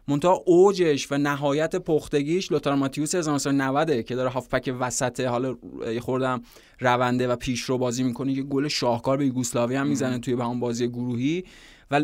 منتها 0.07 0.43
اوجش 0.45 1.11
و 1.11 1.17
نهایت 1.17 1.75
پختگیش 1.75 2.51
لوتار 2.51 2.75
ماتیوس 2.75 3.15
1990 3.15 4.01
که 4.01 4.15
داره 4.15 4.29
هافپک 4.29 4.75
وسطه 4.79 5.27
حالا 5.27 5.55
خوردم 6.01 6.41
رونده 6.79 7.27
و 7.27 7.35
پیش 7.35 7.61
رو 7.61 7.77
بازی 7.77 8.03
می‌کنه 8.03 8.35
که 8.35 8.43
گل 8.43 8.67
شاهکار 8.67 9.17
به 9.17 9.25
یوگسلاوی 9.25 9.75
هم 9.75 9.87
می‌زنه 9.87 10.19
توی 10.19 10.35
به 10.35 10.43
همون 10.43 10.59
بازی 10.59 10.87
گروهی. 10.87 11.43
و 11.91 12.01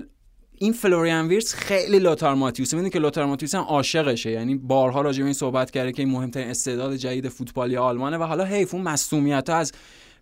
این 0.58 0.74
فلوریان 0.74 1.28
ویرس 1.28 1.54
خیلی 1.54 2.00
لوتار 2.00 2.36
ماتیوس 2.36 2.74
می‌دونی 2.74 2.89
که 2.89 3.00
لوتار 3.00 3.26
ماتیوس 3.26 3.56
هم 3.56 3.64
عاشقشه. 3.64 4.32
یعنی 4.32 4.56
بارها 4.56 5.02
راجع 5.02 5.20
به 5.20 5.26
این 5.26 5.34
صحبت 5.34 5.72
کرده 5.72 5.91
که 5.91 6.02
این 6.02 6.12
مهمترین 6.12 6.47
استعداد 6.47 6.95
جدید 6.95 7.30
فوتبالی 7.30 7.78
آلمانه 7.78 8.18
و 8.18 8.24
حالا 8.24 8.43
حیف 8.43 8.74
اون 8.74 8.84
مصونیت 8.84 9.50
از 9.50 9.72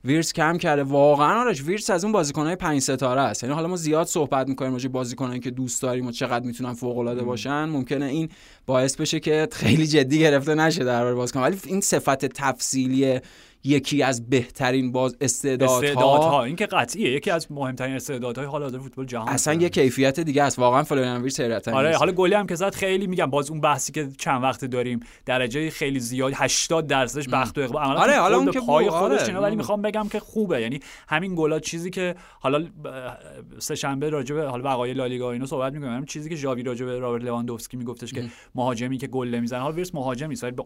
ویرس 0.05 0.33
کم 0.33 0.57
کرده. 0.57 0.83
واقعا 0.83 1.41
آرش 1.41 1.63
ویرس 1.63 1.89
از 1.89 2.03
اون 2.03 2.13
بازیکنهای 2.13 2.55
پنج 2.55 2.81
ستاره 2.81 3.21
است. 3.21 3.43
یعنی 3.43 3.55
حالا 3.55 3.67
ما 3.67 3.75
زیاد 3.75 4.07
صحبت 4.07 4.47
می‌کنیم 4.47 4.73
راجع 4.73 4.89
بازیکنایی 4.89 5.39
که 5.39 5.51
دوست 5.51 5.81
داریم 5.81 6.07
و 6.07 6.11
چقدر 6.11 6.45
می‌تونن 6.45 6.73
فوق 6.73 6.97
العاده 6.97 7.23
باشن. 7.23 7.65
ممکنه 7.65 8.05
این 8.05 8.29
باعث 8.65 8.95
بشه 8.95 9.19
که 9.19 9.47
خیلی 9.51 9.87
جدی 9.87 10.19
گرفته 10.19 10.55
نشه 10.55 10.83
در 10.83 11.13
بازیکن. 11.13 11.39
ولی 11.39 11.57
این 11.65 11.81
صفت 11.81 12.25
تفصیلی 12.25 13.19
یکی 13.63 14.03
از 14.03 14.29
بهترین 14.29 14.91
باز 14.91 15.17
استعدادها. 15.21 15.77
استعدادها. 15.77 16.43
این 16.43 16.55
که 16.55 16.65
قطعیه. 16.65 17.11
یکی 17.11 17.31
از 17.31 17.51
مهمترین 17.51 17.95
استعدادهای 17.95 18.47
حال 18.47 18.61
حاضر 18.61 18.77
فوتبال 18.77 19.05
جهان 19.05 19.27
اصلا 19.29 19.53
یه 19.53 19.69
کیفیت 19.69 20.19
دیگه 20.19 20.43
است. 20.43 20.59
واقعا 20.59 20.83
فلوریان 20.83 21.21
ویرتس 21.21 21.39
حیرت 21.39 21.67
آره 21.67 21.97
حالا 21.97 22.11
گلی 22.11 22.33
هم 22.33 22.47
که 22.47 22.55
زد 22.55 22.75
خیلی 22.75 23.07
میگم 23.07 23.25
باز 23.25 23.49
اون 23.49 23.61
بحثی 23.61 23.91
که 23.91 24.09
چند 24.17 24.43
وقت 24.43 24.65
داریم 24.65 24.99
درجه 25.25 25.69
خیلی 25.69 25.99
زیاد 25.99 26.33
80 26.35 26.87
درصدش 26.87 27.29
بخت 27.29 27.57
و 27.57 27.61
اقبال. 27.61 27.97
آره 27.97 28.19
حالا 28.19 28.37
اون 28.37 28.51
که 28.51 28.59
پای 28.59 28.89
آره. 28.89 29.17
خودش 29.17 29.35
ولی 29.35 29.55
می‌خوام 29.55 29.81
بگم 29.81 30.07
که 30.07 30.19
خوبه. 30.19 30.61
یعنی 30.61 30.79
همین 31.07 31.35
گلا 31.35 31.59
چیزی 31.59 31.89
که 31.89 32.15
حالا 32.39 32.65
سه 33.59 33.75
شنبه 33.75 34.09
راجع 34.09 34.35
به 34.35 34.49
حالا 34.49 34.63
بقای 34.63 34.93
لالیگا 34.93 35.31
اینا 35.31 35.45
صحبت 35.45 35.73
می‌کنیم. 35.73 36.05
چیزی 36.05 36.29
که 36.29 36.35
ژاوی 36.35 36.63
راجع 36.63 36.85
به 36.85 36.99
رابرت 36.99 37.23
لواندوفسکی 37.23 37.77
میگفتش 37.77 38.13
که 38.13 38.23
مهاجمی 38.55 38.97
که 38.97 39.07
گل 39.07 39.27
نمی‌زنه. 39.27 39.59
حالا 39.59 39.75
ویرتس 39.75 39.95
مهاجمی 39.95 40.35
ولی 40.43 40.51
به 40.51 40.63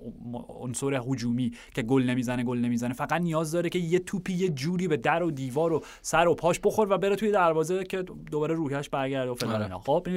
عنصر 0.48 1.02
هجومی 1.08 1.52
که 1.76 1.82
گل 1.82 2.04
نمی‌زنه 2.04 2.44
گل 2.44 2.58
نمی‌زنه. 2.58 2.81
فقط 2.90 3.22
نیاز 3.22 3.52
داره 3.52 3.70
که 3.70 3.80
یه 3.80 4.00
توپی 4.00 4.34
یه 4.34 4.50
جوری 4.50 4.88
به 4.88 4.98
در 4.98 5.24
و 5.24 5.32
دیوار 5.32 5.74
و 5.74 5.84
سر 6.02 6.28
و 6.28 6.36
پاش 6.36 6.60
بخوره 6.64 6.94
و 6.94 6.98
بره 6.98 7.16
توی 7.16 7.32
دروازه 7.32 7.84
که 7.84 8.04
دوباره 8.32 8.56
روحش 8.56 8.90
برگرده 8.90 9.32
و 9.32 9.36
فلان 9.36 9.62
آره. 9.62 9.78
خب 9.84 10.08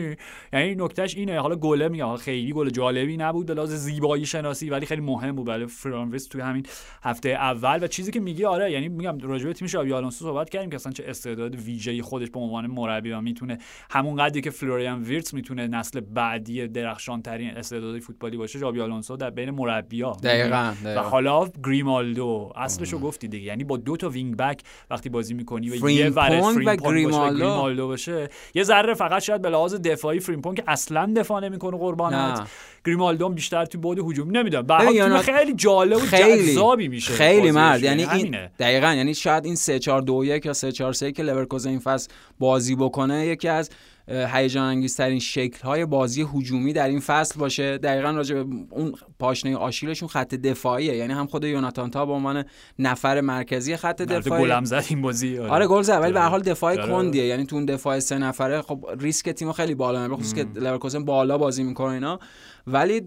یعنی 0.52 0.74
نکتهش 0.74 1.16
اینه. 1.16 1.40
حالا 1.40 1.56
گله 1.56 1.88
میگم. 1.88 2.16
خیلی 2.16 2.52
گل 2.52 2.70
جالبی 2.70 3.16
نبود 3.16 3.46
به 3.46 3.54
لحاظ 3.54 3.72
زیبایی 3.72 4.26
شناسی 4.26 4.70
ولی 4.70 4.86
خیلی 4.86 5.00
مهم 5.00 5.36
بود. 5.36 5.46
برای 5.46 5.66
فرانویس 5.66 6.26
توی 6.26 6.40
همین 6.40 6.66
هفته 7.02 7.28
اول. 7.28 7.78
و 7.82 7.86
چیزی 7.86 8.12
که 8.12 8.20
میگی 8.20 8.44
آره 8.44 8.72
یعنی 8.72 8.88
میگم 8.88 9.18
راجع 9.18 9.46
به 9.46 9.52
تیم 9.52 9.68
ژابی 9.68 9.92
آلونسو 9.92 10.24
صحبت 10.24 10.50
کردیم 10.50 10.70
که 10.70 10.76
اصلا 10.76 10.92
چه 10.92 11.04
استعداد 11.06 11.54
ویژه‌ای 11.54 12.02
خودش 12.02 12.30
به 12.30 12.40
عنوان 12.40 12.66
مربی 12.66 13.12
و 13.12 13.20
می‌تونه 13.20 13.58
همون 13.90 14.16
قدری 14.16 14.40
که 14.40 14.50
فلوریان 14.50 15.02
ویرتس 15.02 15.34
می‌تونه 15.34 15.66
نسل 15.66 16.00
بعدی 16.00 16.68
درخشان 16.68 17.22
ترین 17.22 17.50
استعدادی 17.50 18.00
فوتبالی 18.00 18.36
باشه 18.36 18.58
ژابی 18.58 18.80
آلونسو 18.80 19.16
در 19.16 19.30
بین 19.30 19.50
مربی‌ها. 19.50 20.16
دقیقاً, 20.22 20.74
و 20.84 21.02
حالا 21.02 21.48
گریمالدو. 21.64 22.52
اصلشو 22.56 22.98
گفتی 22.98 23.28
دیگه. 23.28 23.46
یعنی 23.46 23.64
با 23.64 23.76
دو 23.76 23.96
تا 23.96 24.08
wing 24.08 24.36
back 24.36 24.60
وقتی 24.90 25.08
بازی 25.08 25.34
می‌کنی 25.34 25.70
و 25.70 25.90
یه 25.90 26.10
ورش 26.10 26.44
و 26.66 26.76
گریمالدو. 26.76 27.86
باشه. 27.86 28.28
یه 28.54 28.62
ذره 28.62 28.94
فقط 28.94 29.22
شاید 29.22 29.42
به 29.42 29.50
لحاظ 29.50 29.74
دفاعی 29.74 30.20
فریمپون 30.20 30.54
که 30.54 30.64
اصلا 30.66 31.12
دفاع 31.16 31.40
نمی‌کنه 31.40 31.76
قربانت. 31.76 32.46
گریمالدو 32.86 33.28
بیشتر 33.28 33.64
تو 33.64 33.78
بود 33.78 33.98
هجومی 33.98 34.32
نمی‌دونم. 34.32 34.66
به 34.66 35.18
خیلی 35.18 35.54
جالب 35.54 35.96
و 35.96 36.06
جذابی 36.06 36.88
میشه 36.88 37.12
خیلی 37.12 37.50
مرد. 37.50 37.82
یعنی 37.82 38.04
این 38.04 38.36
دقیقاً. 38.58 38.94
یعنی 38.94 39.14
شاید 39.14 39.44
این 39.44 39.56
3 39.56 39.78
4 39.78 40.02
2 40.02 40.24
1 40.24 40.46
یا 40.46 40.52
3 40.52 40.72
4 40.72 40.92
3 40.92 41.12
که 41.12 41.22
لورکوزن 41.22 41.70
این 41.70 41.78
فصل 41.78 42.10
بازی 42.38 42.76
بکنه 42.76 43.26
یکی 43.26 43.48
از 43.48 43.70
هیجان 44.08 44.64
انگیزترین 44.64 45.18
شکل 45.18 45.62
های 45.62 45.84
بازی 45.84 46.26
هجومی 46.34 46.72
در 46.72 46.88
این 46.88 47.00
فصل 47.00 47.40
باشه. 47.40 47.78
دقیقا 47.78 48.10
راجع 48.10 48.34
به 48.34 48.40
اون 48.70 48.94
پاشنه 49.18 49.56
آشیلشون 49.56 50.08
خط 50.08 50.34
دفاعیه. 50.34 50.96
یعنی 50.96 51.12
هم 51.12 51.26
خود 51.26 51.44
یوناتان 51.44 51.90
تا 51.90 52.06
به 52.06 52.12
عنوان 52.12 52.44
نفر 52.78 53.20
مرکزی 53.20 53.76
خط 53.76 54.02
دفاعی. 54.02 54.42
گلم 54.42 54.64
زد 54.64 54.84
این 54.88 55.02
بازی 55.02 55.38
آره, 55.38 55.50
آره 55.50 55.66
گل 55.66 55.82
زد 55.82 56.00
ولی 56.00 56.12
به 56.12 56.20
هر 56.20 56.28
حال 56.28 56.42
دفاع 56.42 56.76
کندیه. 56.76 57.24
یعنی 57.24 57.46
تو 57.46 57.56
اون 57.56 57.64
دفاع 57.64 57.98
سه 57.98 58.18
نفره 58.18 58.62
خب 58.62 58.86
ریسک 58.98 59.30
تیم 59.30 59.52
خیلی 59.52 59.74
بالا 59.74 60.08
به 60.08 60.16
خصوص 60.16 60.34
که 60.34 60.46
لورکوزن 60.54 61.04
بالا 61.04 61.38
بازی 61.38 61.62
می‌کنه 61.62 61.92
اینا. 61.92 62.18
ولی 62.66 63.02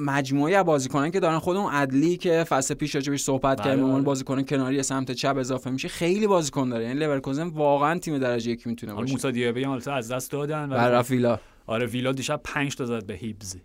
مجموعه 0.00 0.62
بازیکنان 0.62 1.10
که 1.10 1.20
دارن 1.20 1.38
خود 1.38 1.56
اون 1.56 1.72
عدلی 1.72 2.16
که 2.16 2.44
فصل 2.48 2.74
پیش 2.74 2.94
راجبش 2.94 3.20
صحبت 3.20 3.60
کردیم 3.60 3.84
اون 3.84 4.04
بازیکن 4.04 4.42
کناری 4.42 4.82
سمت 4.82 5.12
چپ 5.12 5.36
اضافه 5.38 5.70
میشه 5.70 5.88
خیلی 5.88 6.26
بازیکن 6.26 6.68
داره. 6.68 6.84
یعنی 6.84 7.00
لورکوزن 7.00 7.48
واقعا 7.48 7.98
تیم 7.98 8.18
درجه 8.18 8.50
یک 8.50 8.66
می‌تونه 8.66 8.94
باشه. 8.94 9.12
موسی 9.12 9.32
دیابی 9.32 9.64
هم 9.64 9.80
از 9.86 10.12
دست 10.12 10.30
دادن 10.30 10.68
و 10.72 11.02
ویلا 11.02 11.38
آره 11.72 11.86
ویلا 11.86 12.12
دیشب 12.12 12.40
5 12.44 12.76
تا 12.76 12.84
زد 12.84 13.06
به 13.06 13.14
هیبز 13.14 13.56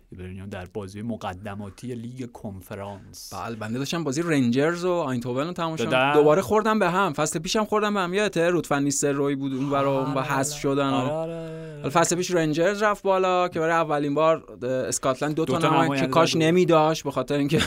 در 0.50 0.66
بازی 0.66 1.02
مقدماتی 1.02 1.94
لیگ 1.94 2.32
کنفرانس. 2.32 3.34
بله 3.34 3.56
بنده 3.56 3.78
داشتم 3.78 4.04
بازی 4.04 4.22
رنجرز 4.22 4.84
و 4.84 4.92
آیندهوون 4.92 5.46
رو 5.46 5.52
تماشا 5.52 6.12
دوباره 6.12 6.42
خوردم 6.42 6.78
به 6.78 6.90
هم. 6.90 7.12
فصل 7.12 7.38
پیشم 7.38 7.64
خوردم 7.64 7.94
به 7.94 8.00
هم. 8.00 8.14
یادته؟ 8.14 8.50
رود 8.50 8.82
فن 8.82 9.12
نیستلروی 9.12 9.34
بود 9.34 9.54
اون 9.54 9.70
برا 9.70 10.00
اون 10.00 10.14
با 10.14 10.22
حذف 10.22 10.58
شدن 10.58 10.90
آره 10.90 11.12
آره. 11.12 11.88
فصل 11.88 12.16
پیش 12.16 12.30
رنجرز 12.30 12.82
رفت 12.82 13.02
بالا 13.02 13.48
که 13.48 13.60
برای 13.60 13.72
اولین 13.72 14.14
بار 14.14 14.44
اسکاتلند 14.62 15.34
دو, 15.34 15.44
دو 15.44 15.58
تا 15.58 15.96
که 15.96 16.06
کاش 16.06 16.36
نمی 16.36 16.66
داشت 16.66 17.04
به 17.04 17.10
خاطر 17.10 17.34
اینکه 17.34 17.62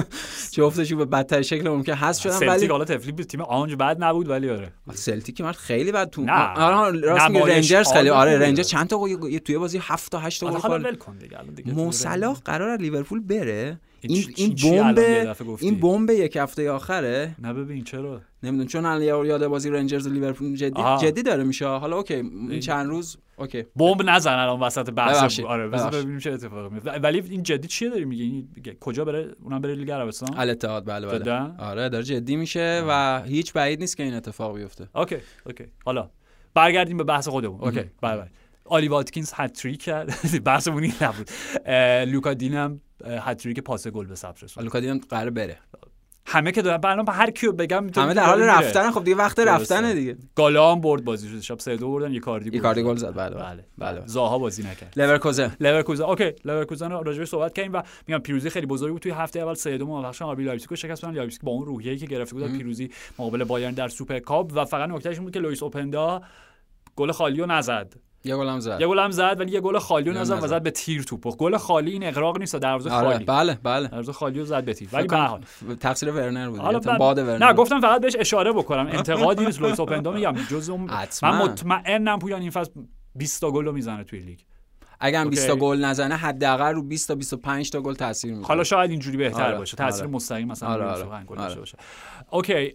جفتشون 0.52 0.98
به 0.98 1.04
بدتر 1.04 1.42
شکل 1.42 1.68
ممکن 1.68 1.92
حذف 1.92 2.22
شدن 2.22 2.48
ولی 2.48 2.66
حالا 2.66 2.84
تفلی 2.84 3.24
تیم 3.24 3.40
آنج 3.40 3.74
بد 3.74 3.96
نبود 4.00 4.28
ولی 4.28 4.50
آره. 4.50 4.72
سلتیک 4.94 5.40
مرد 5.40 5.56
خیلی 5.56 5.92
بد 5.92 6.10
تو 6.10 6.30
آره 6.30 7.00
راست 7.00 7.24
رنجرز 7.24 7.92
خیلی 7.92 8.10
آره 8.10 8.38
رنجرز 8.38 8.68
چند 8.68 8.88
تا 8.88 9.08
توی 9.44 9.58
بازی 9.58 9.78
7 9.82 10.12
تا 10.12 10.18
8 10.18 10.40
تا 10.40 10.50
گل 10.50 10.58
خورد 10.58 10.98
کن. 10.98 11.18
دیگه 11.18 11.38
الان 11.38 11.54
دیگه 11.54 12.32
قرار 12.44 12.76
لیورپول 12.76 13.20
بره. 13.20 13.78
این 14.00 14.24
این 14.36 14.54
بمب 14.62 14.98
این 15.60 15.80
بمب 15.80 16.10
یک 16.10 16.36
هفته 16.36 16.70
آخره. 16.70 17.34
نه 17.38 17.52
ببین 17.52 17.84
چرا؟ 17.84 18.20
نمی‌دونم 18.42 18.68
چون 18.68 18.86
الان 18.86 19.26
یاد 19.26 19.46
بازی 19.46 19.70
رنجرز 19.70 20.06
و 20.06 20.10
لیورپول 20.10 20.56
جدی 20.56 20.82
جدی 21.00 21.22
داره 21.22 21.44
میشه. 21.44 21.66
حالا 21.66 21.96
اوکی 21.96 22.14
این 22.14 22.60
چند 22.60 22.86
روز 22.86 23.16
اوکی. 23.36 23.64
بمب 23.76 24.02
نزن 24.02 24.34
الان 24.34 24.60
وسط 24.60 24.90
بحث. 24.90 25.40
آره 25.40 25.68
ببینیم 25.68 26.18
چه 26.18 26.32
اتفاقی 26.32 26.74
میفته. 26.74 26.90
ولی 26.90 27.20
این 27.30 27.42
جدی 27.42 27.68
چیه 27.68 27.90
داری 27.90 28.04
میگی؟ 28.04 28.48
کجا 28.80 29.04
بره؟ 29.04 29.30
اونم 29.42 29.60
بره 29.60 29.74
لیگ 29.74 29.90
عربستان؟ 29.90 30.28
الاتحاد 30.36 30.86
بله 30.86 31.06
بله. 31.06 31.32
آره 31.58 31.88
داره 31.88 32.04
جدی 32.04 32.36
میشه 32.36 32.84
و 32.88 33.22
هیچ 33.22 33.52
بعید 33.52 33.80
نیست 33.80 33.96
که 33.96 34.02
این 34.02 34.14
اتفاق 34.14 34.56
بیفته. 34.56 34.88
OK 34.94 35.16
OK. 35.46 35.64
حالا 35.84 36.10
برگردیم 36.54 36.96
به 36.96 37.04
بحث 37.04 37.28
خودمون. 37.28 37.60
OK 37.60 37.84
بله 38.00 38.16
بله 38.16 38.30
آلی 38.64 38.88
واتکینز 38.88 39.32
هتریک 39.34 39.82
کرد. 39.82 40.14
بحثمون 40.44 40.82
این 40.82 40.94
نبود. 41.00 41.30
لوکا 42.12 42.34
دین 42.34 42.54
هم 42.54 42.80
هتریک 43.04 43.60
پاس 43.60 43.88
گل 43.88 44.06
به 44.06 44.14
ثبت 44.14 44.42
رسوند 44.42 44.64
لوکا 44.64 44.80
دین 44.80 44.98
قرار 44.98 45.30
بره. 45.30 45.58
همه 46.26 46.52
که 46.52 46.62
دارن 46.62 46.78
برنامه 46.78 47.12
هر 47.12 47.30
کیو 47.30 47.52
بگم 47.52 47.86
همه 47.96 48.14
در 48.14 48.24
حال 48.24 48.42
رفتن 48.42 48.90
خب 48.90 49.04
دیگه 49.04 49.16
وقت 49.16 49.38
رفتن 49.38 49.94
دیگه. 49.94 50.16
گالا 50.34 50.72
هم 50.72 50.80
برد 50.80 51.04
بازی 51.04 51.28
شد 51.28 51.40
شب 51.40 51.58
3 51.58 51.76
2 51.76 51.90
بردن 51.90 52.12
ایکاردی 52.12 52.50
گل 52.50 52.58
ایکاردی 52.58 52.82
گل 52.82 52.96
زد 52.96 53.14
بله. 53.14 53.36
بله. 53.36 53.64
بله. 53.78 54.02
زاها 54.06 54.38
بازی 54.38 54.62
نکرد. 54.62 54.92
لورکوزن. 54.96 55.56
لورکوزن. 55.60 56.04
OK 56.04 56.32
لورکوزن 56.44 56.90
راجع 56.90 57.24
صحبت 57.24 57.52
کردیم 57.52 57.72
و 57.72 57.82
میگم 58.06 58.20
پیروزی 58.20 58.50
خیلی 58.50 58.66
بزرگی 58.66 58.92
بود 58.92 59.02
توی 59.02 59.12
هفته 59.12 59.40
اول 59.40 59.54
3 59.54 59.78
2 59.78 59.86
موفق 59.86 60.26
آربی 60.26 60.44
لایپزیگ 60.44 60.74
شکست 60.74 61.02
دادن. 61.02 61.14
لایپزیگ 61.14 61.40
با 61.42 61.52
اون 61.52 61.66
روحیه‌ای 61.66 61.98
که 61.98 62.06
گرفته 62.06 62.34
بود 62.34 62.56
پیروزی 62.56 62.90
مقابل 63.18 63.44
بایرن 63.44 63.72
در 63.74 63.88
سوپر 63.88 64.18
کاپ 64.18 64.52
و 64.54 64.64
فقط 64.64 64.90
نکتهش 64.90 65.18
بود 65.18 65.32
که 65.32 65.40
لوئیس 65.40 65.62
اوپندا 65.62 66.22
گل 66.96 67.12
خالیو 67.12 67.46
نزد. 67.46 67.94
یه 68.24 68.36
گل 68.36 68.48
هم 68.48 68.60
زد. 68.60 68.80
یه 68.80 68.86
گل 68.86 68.98
هم 68.98 69.10
زد 69.10 69.36
ولی 69.38 69.52
یه 69.52 69.60
گل 69.60 69.78
خالی 69.78 70.10
رو 70.10 70.16
نزد 70.16 70.42
و 70.42 70.46
زد 70.46 70.62
به 70.62 70.70
تیر 70.70 71.02
توپ. 71.02 71.36
گل 71.36 71.56
خالی 71.56 71.90
این 71.90 72.04
اغراق 72.04 72.38
نیست 72.38 72.56
دروازه 72.56 72.90
آره 72.90 73.12
خالی. 73.12 73.24
بله 73.24 73.58
بله. 73.62 73.88
دروازه 73.88 74.12
خالی 74.12 74.38
رو 74.38 74.44
زد 74.44 74.64
به 74.64 74.74
تیر. 74.74 74.88
ولی 74.92 75.06
به 75.08 75.16
حال. 75.16 75.40
تقصیر 75.80 76.10
ورنر 76.10 76.50
بود. 76.50 76.58
حالا. 76.58 76.78
باد 76.78 77.18
ورنر. 77.18 77.46
نه 77.46 77.52
گفتم 77.52 77.80
فقط 77.80 78.00
بهش 78.00 78.16
اشاره 78.18 78.52
بکنم. 78.52 78.86
انتقادی 78.92 79.46
نیست 79.46 79.60
لوئیس 79.60 79.80
اوپندا 79.80 80.12
میگم. 80.12 80.34
جزء 80.50 80.76
من 81.22 81.38
مطمئنم 81.38 82.18
پویان 82.18 82.40
این 82.40 82.50
فصل 82.50 82.70
20 83.14 83.40
تا 83.40 83.50
گل 83.50 83.64
رو 83.64 83.72
می‌زنه 83.72 84.04
توی 84.04 84.20
لیگ. 84.20 84.38
اگر 85.04 85.24
20 85.24 85.46
تا 85.46 85.56
گل 85.56 85.84
نزنه 85.84 86.14
حداقل 86.14 86.74
رو 86.74 86.82
20 86.82 87.08
تا 87.08 87.14
25 87.14 87.70
تا 87.70 87.80
گل 87.80 87.94
تاثیر 87.94 88.30
می‌ذاره. 88.30 88.46
حالا 88.48 88.64
شاید 88.64 88.90
اینجوری 88.90 89.16
بهتر 89.16 89.46
آره. 89.46 89.58
باشه. 89.58 89.76
تاثیر 89.76 90.04
آره. 90.04 90.12
مستقیم 90.12 90.48
مثلا 90.48 90.68
آره. 90.68 90.84
آره. 90.84 91.24
گل 91.24 91.38
آره. 91.38 91.54
باشه. 91.54 91.78
اوکی 92.30 92.74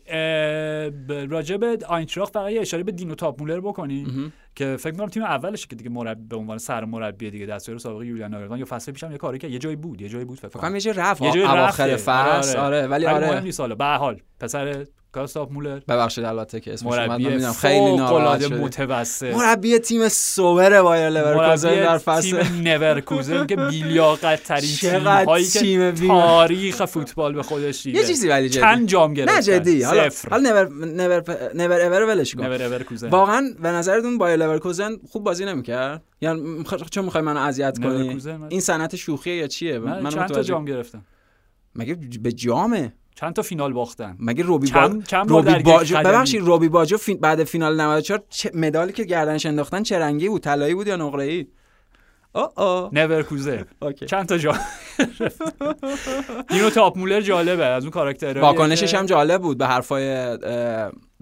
راجع 1.29 1.57
به 1.57 1.77
آینتراخت 1.87 2.33
فقط 2.33 2.51
یه 2.51 2.61
اشاره 2.61 2.83
به 2.83 2.91
دینو 2.91 3.15
تاپ 3.15 3.41
مولر 3.41 3.59
بکنی 3.59 4.31
که 4.55 4.77
فکر 4.79 4.91
می‌کنم 4.91 5.09
تیم 5.09 5.23
اولش 5.23 5.67
که 5.67 5.75
دیگه 5.75 5.89
مربی 5.89 6.23
به 6.29 6.35
عنوان 6.35 6.57
سر 6.57 6.85
مربی 6.85 7.31
دیگه 7.31 7.45
دستیار 7.45 7.77
سابقه 7.77 8.05
یولیان 8.05 8.31
ناگلزمن 8.31 8.59
یا 8.59 8.65
فصل 8.65 8.91
پیشم 8.91 9.11
یه 9.11 9.17
کاری 9.17 9.37
که 9.37 9.47
یه 9.47 9.59
جایی 9.59 9.75
بود 9.75 10.01
یه 10.01 10.09
جایی 10.09 10.25
بود 10.25 10.39
فکر 10.39 10.49
کنم 10.49 10.75
یه 10.75 10.81
جایی 10.81 10.97
رفت. 10.97 11.21
یه 11.21 11.31
جایی 11.31 11.45
اواخر 11.45 11.95
فصل. 11.95 12.57
آره. 12.57 12.87
ولی 12.87 13.05
آره. 13.05 13.29
مهم 13.29 13.43
نیست 13.43 13.59
حالا. 13.59 13.75
به 13.75 13.85
حال 13.85 14.21
پسر 14.39 14.85
گاستاف 15.17 15.51
مولر. 15.51 15.79
ببخشید 15.79 16.23
البته 16.23 16.59
که 16.59 16.73
اسمش 16.73 16.97
نمی‌دونم 16.97 17.53
خیلی 17.53 17.95
ناراحت 17.95 18.51
متوسط. 18.51 19.35
مربی 19.35 19.79
تیم 19.79 20.09
سوبر 20.09 20.81
بایر 20.81 21.09
لورکوزن 21.09 21.75
در 21.75 21.97
فصل 21.97 22.43
تیم 22.43 22.61
نورکوزن 22.67 23.47
که 23.47 23.55
بیلیاقت 23.55 24.43
ترین 24.43 24.75
تیم 24.81 25.07
هایی 25.07 25.47
که 25.47 25.93
تاریخ 26.07 26.85
فوتبال 26.85 27.33
به 27.33 27.43
خودش 27.43 27.83
دیده. 27.83 27.99
یه 27.99 28.05
چیزی 28.05 28.27
ولی 28.27 28.49
جدی. 28.49 28.59
چند 28.59 28.87
جام 28.87 29.13
گرفت 29.13 29.31
نه 29.35 29.41
جدی. 29.41 29.83
حالا 29.83 30.09
حالا 30.31 30.49
نور 30.49 30.69
نور 30.85 31.23
نور 31.53 31.93
اور 31.93 32.03
ولش 32.03 32.35
کن. 32.35 33.09
واقعا 33.09 33.53
به 33.61 33.69
نظرتون 33.69 34.17
بایر 34.17 34.35
لورکوزن 34.37 34.97
خوب 35.11 35.23
بازی 35.23 35.45
نمی‌کرد؟ 35.45 36.03
یعنی 36.21 36.63
چون 36.91 37.05
می‌خوای 37.05 37.23
منو 37.23 37.39
اذیت 37.39 37.79
کنی؟ 37.79 38.21
این 38.49 38.61
صنعت 38.61 38.95
شوخیه 38.95 39.35
یا 39.35 39.47
چیه؟ 39.47 39.79
من 39.79 40.09
چند 40.09 40.29
تا 40.29 40.43
جام 40.43 40.65
گرفتم 40.65 41.05
مگه 41.75 41.97
به 42.21 42.31
جامه؟ 42.31 42.93
چند 43.19 43.33
تا 43.33 43.41
فینال 43.41 43.73
باختن؟ 43.73 44.17
مگه 44.19 44.43
روبی 44.43 44.71
با... 44.71 44.91
روبی 45.27 45.63
باجو 45.63 45.97
ببخشید 45.97 46.41
روبی 46.41 46.69
باجو 46.69 46.97
فین... 46.97 47.17
بعد 47.17 47.43
فینال 47.43 47.81
94 47.81 48.23
چه... 48.29 48.51
مدالی 48.53 48.93
که 48.93 49.03
گردنش 49.03 49.45
انداختن 49.45 49.83
چه 49.83 49.99
رنگی 49.99 50.29
بود؟ 50.29 50.41
طلایی 50.41 50.73
بود 50.73 50.87
یا 50.87 50.95
نقره‌ای؟ 50.95 51.47
او 52.35 52.59
او 52.61 52.89
نورکوزن 52.93 53.65
چند 54.07 54.25
تا 54.25 54.37
جا 54.37 54.53
اینو 56.51 56.69
تاپ 56.69 56.97
مولر 56.97 57.21
جالبه 57.21 57.65
از 57.65 57.83
اون 57.83 57.91
کاراکترها 57.91 58.41
واکنشش 58.41 58.93
هم 58.93 59.05
جالب 59.05 59.41
بود 59.41 59.57
به 59.57 59.67
حرفای 59.67 60.37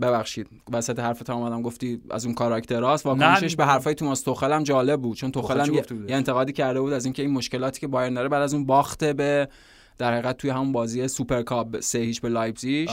ببخشید 0.01 0.47
وسط 0.71 0.99
حرفت 0.99 1.29
اومدم 1.29 1.61
گفتی 1.61 2.01
از 2.11 2.25
اون 2.25 2.35
کاراکتراست 2.35 3.05
واکنشش 3.05 3.55
به 3.55 3.65
حرفای 3.65 3.95
توماس 3.95 4.21
توخل 4.21 4.51
هم 4.51 4.63
جالب 4.63 5.01
بود 5.01 5.17
چون 5.17 5.31
توخل 5.31 5.59
هم 5.59 5.73
یه 5.73 5.83
انتقادی 6.07 6.53
کرده 6.53 6.81
بود 6.81 6.93
از 6.93 7.05
اینکه 7.05 7.21
این 7.21 7.31
مشکلاتی 7.31 7.79
که 7.79 7.87
بایرن 7.87 8.13
داره 8.13 8.29
بعد 8.29 8.41
از 8.41 8.53
اون 8.53 8.65
باخته 8.65 9.13
به 9.13 9.47
در 9.97 10.13
حقیقت 10.13 10.37
توی 10.37 10.49
همون 10.49 10.71
بازی 10.71 11.07
سوپرکاپ 11.07 11.79
سه 11.79 11.99
هیچ 11.99 12.21
به 12.21 12.29
لایپزیگ 12.29 12.89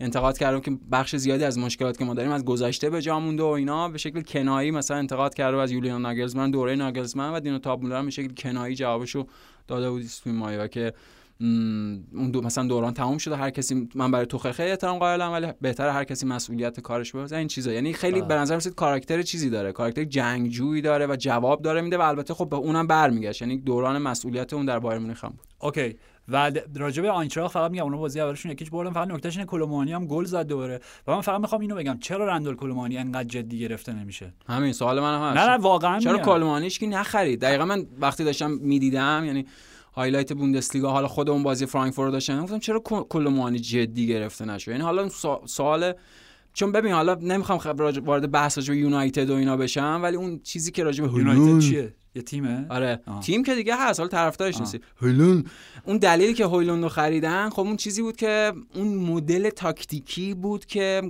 انتقاد 0.00 0.38
کردم 0.38 0.60
که 0.60 0.78
بخش 0.92 1.16
زیادی 1.16 1.44
از 1.44 1.58
مشکلات 1.58 1.98
که 1.98 2.04
ما 2.04 2.14
داریم 2.14 2.32
از 2.32 2.44
گذشته 2.44 2.90
به 2.90 3.02
جا 3.02 3.20
مونده 3.20 3.42
و 3.42 3.46
اینا 3.46 3.88
به 3.88 3.98
شکل 3.98 4.20
کنایی 4.20 4.70
مثلا 4.70 4.96
انتقاد 4.96 5.34
کرده 5.34 5.56
از 5.56 5.72
یولیان 5.72 6.02
ناگلزمن 6.02 6.50
دوره 6.50 6.74
ناگلزمن 6.74 7.32
و 7.32 7.40
دینو 7.40 7.58
تاپ 7.58 7.73
مولر 7.73 8.02
به 8.02 8.10
شکل 8.10 8.34
کنایی 8.34 8.74
جوابشو 8.74 9.26
داده 9.68 9.90
بود 9.90 10.02
توی 10.22 10.32
مایه 10.32 10.68
که 10.68 10.92
اون 11.40 12.30
دو 12.32 12.42
مثلا 12.42 12.66
دوران 12.66 12.94
تموم 12.94 13.18
شده 13.18 13.36
هر 13.36 13.50
کسی 13.50 13.88
من 13.94 14.10
برای 14.10 14.26
تو 14.26 14.38
خیلی 14.38 14.70
احترام 14.70 14.98
قائلم 14.98 15.32
ولی 15.32 15.52
بهتره 15.60 15.92
هر 15.92 16.04
کسی 16.04 16.26
مسئولیت 16.26 16.80
کارش 16.80 17.12
بره 17.12 17.38
این 17.38 17.48
چیزا. 17.48 17.72
یعنی 17.72 17.92
خیلی 17.92 18.22
به 18.22 18.34
نظر 18.34 18.54
میاد 18.56 18.74
کاراکتر 18.74 19.22
چیزی 19.22 19.50
داره 19.50 19.72
کاراکتر 19.72 20.04
جنگجویی 20.04 20.82
داره 20.82 21.06
و 21.06 21.16
جواب 21.18 21.62
داره 21.62 21.80
میده 21.80 21.98
و 21.98 22.00
البته 22.00 22.34
خب 22.34 22.48
به 22.48 22.56
اونم 22.56 22.86
برمیگشت. 22.86 23.42
یعنی 23.42 23.56
دوران 23.56 23.98
مسئولیت 23.98 24.52
اون 24.52 24.66
در 24.66 24.78
بایرن 24.78 24.98
مونیخ 24.98 25.24
بود. 25.24 25.40
OK. 25.58 25.96
و 26.28 26.52
راجع 26.76 27.02
به 27.02 27.10
آینتراخت 27.10 27.54
فقط 27.54 27.70
میگم 27.70 27.84
اون 27.84 27.96
بازی 27.96 28.20
اولشون 28.20 28.52
یک 28.52 28.60
هیچ 28.60 28.70
بردن 28.70 28.92
فقط 28.92 29.08
نکتهش 29.08 29.36
اینه 29.36 29.46
کلومانی 29.46 29.92
هم 29.92 30.06
گل 30.06 30.24
زد 30.24 30.46
دوباره. 30.46 30.80
و 31.06 31.14
من 31.14 31.20
فقط 31.20 31.40
می‌خوام 31.40 31.60
اینو 31.60 31.74
بگم 31.74 31.98
چرا 32.00 32.26
رندال 32.26 32.54
کلومانی 32.54 32.98
انقدر 32.98 33.28
جدی 33.28 33.58
گرفته 33.58 33.92
نمیشه؟ 33.92 34.34
همین 34.48 34.72
سوال 34.72 35.00
من 35.00 35.14
هم 35.14 35.22
هست. 35.22 35.48
نه 35.48 35.56
نه 35.56 35.62
واقعا 35.62 35.98
چرا 35.98 36.18
کلومانی 36.18 36.78
هیچکی 36.78 36.86
نخرید؟ 36.86 37.40
دقیقا 37.40 37.64
من 37.64 37.86
وقتی 38.00 38.24
داشتم 38.24 38.50
می‌دیدم 38.50 39.22
یعنی 39.26 39.46
highlight 39.94 40.32
بوندسلیگا 40.32 40.90
حالا 40.90 41.08
خود 41.08 41.30
اون 41.30 41.42
بازی 41.42 41.66
فرانکفورت 41.66 42.12
داشتن 42.12 42.42
گفتم 42.42 42.58
چرا 42.58 42.80
کلومانی 43.08 43.58
جدی 43.58 44.06
گرفته 44.06 44.44
نشد 44.44 44.70
یعنی 44.70 44.82
حالا 44.82 45.08
سوال 45.46 45.92
چون 46.52 46.72
ببین 46.72 46.92
حالا 46.92 47.14
نمی‌خوام 47.14 47.60
وارد 48.04 48.30
بحث 48.30 48.58
راجع 48.58 48.74
به 48.74 48.80
یونایتد 48.80 49.30
و 49.30 49.34
اینا 49.34 49.56
بشم 49.56 50.00
ولی 50.02 50.16
اون 50.16 50.40
چیزی 50.42 50.70
که 50.70 50.84
راجع 50.84 51.04
به 51.06 51.18
یونایتد 51.18 51.58
چیه؟ 51.58 51.94
یه 52.16 52.22
تیمه؟ 52.22 52.66
آره. 52.70 53.00
آه. 53.06 53.20
تیم 53.20 53.42
که 53.42 53.54
دیگه 53.54 53.76
هست 53.76 54.00
حالا 54.00 54.08
طرفدارش 54.08 54.60
نیستی. 54.60 54.80
هولون 55.02 55.44
اون 55.84 55.98
دلیلی 55.98 56.34
که 56.34 56.46
هویلوند 56.46 56.82
رو 56.82 56.88
خریدن 56.88 57.50
خب 57.50 57.60
اون 57.60 57.76
چیزی 57.76 58.02
بود 58.02 58.16
که 58.16 58.52
اون 58.74 58.88
مدل 58.88 59.50
تاکتیکی 59.50 60.34
بود 60.34 60.66
که 60.66 61.02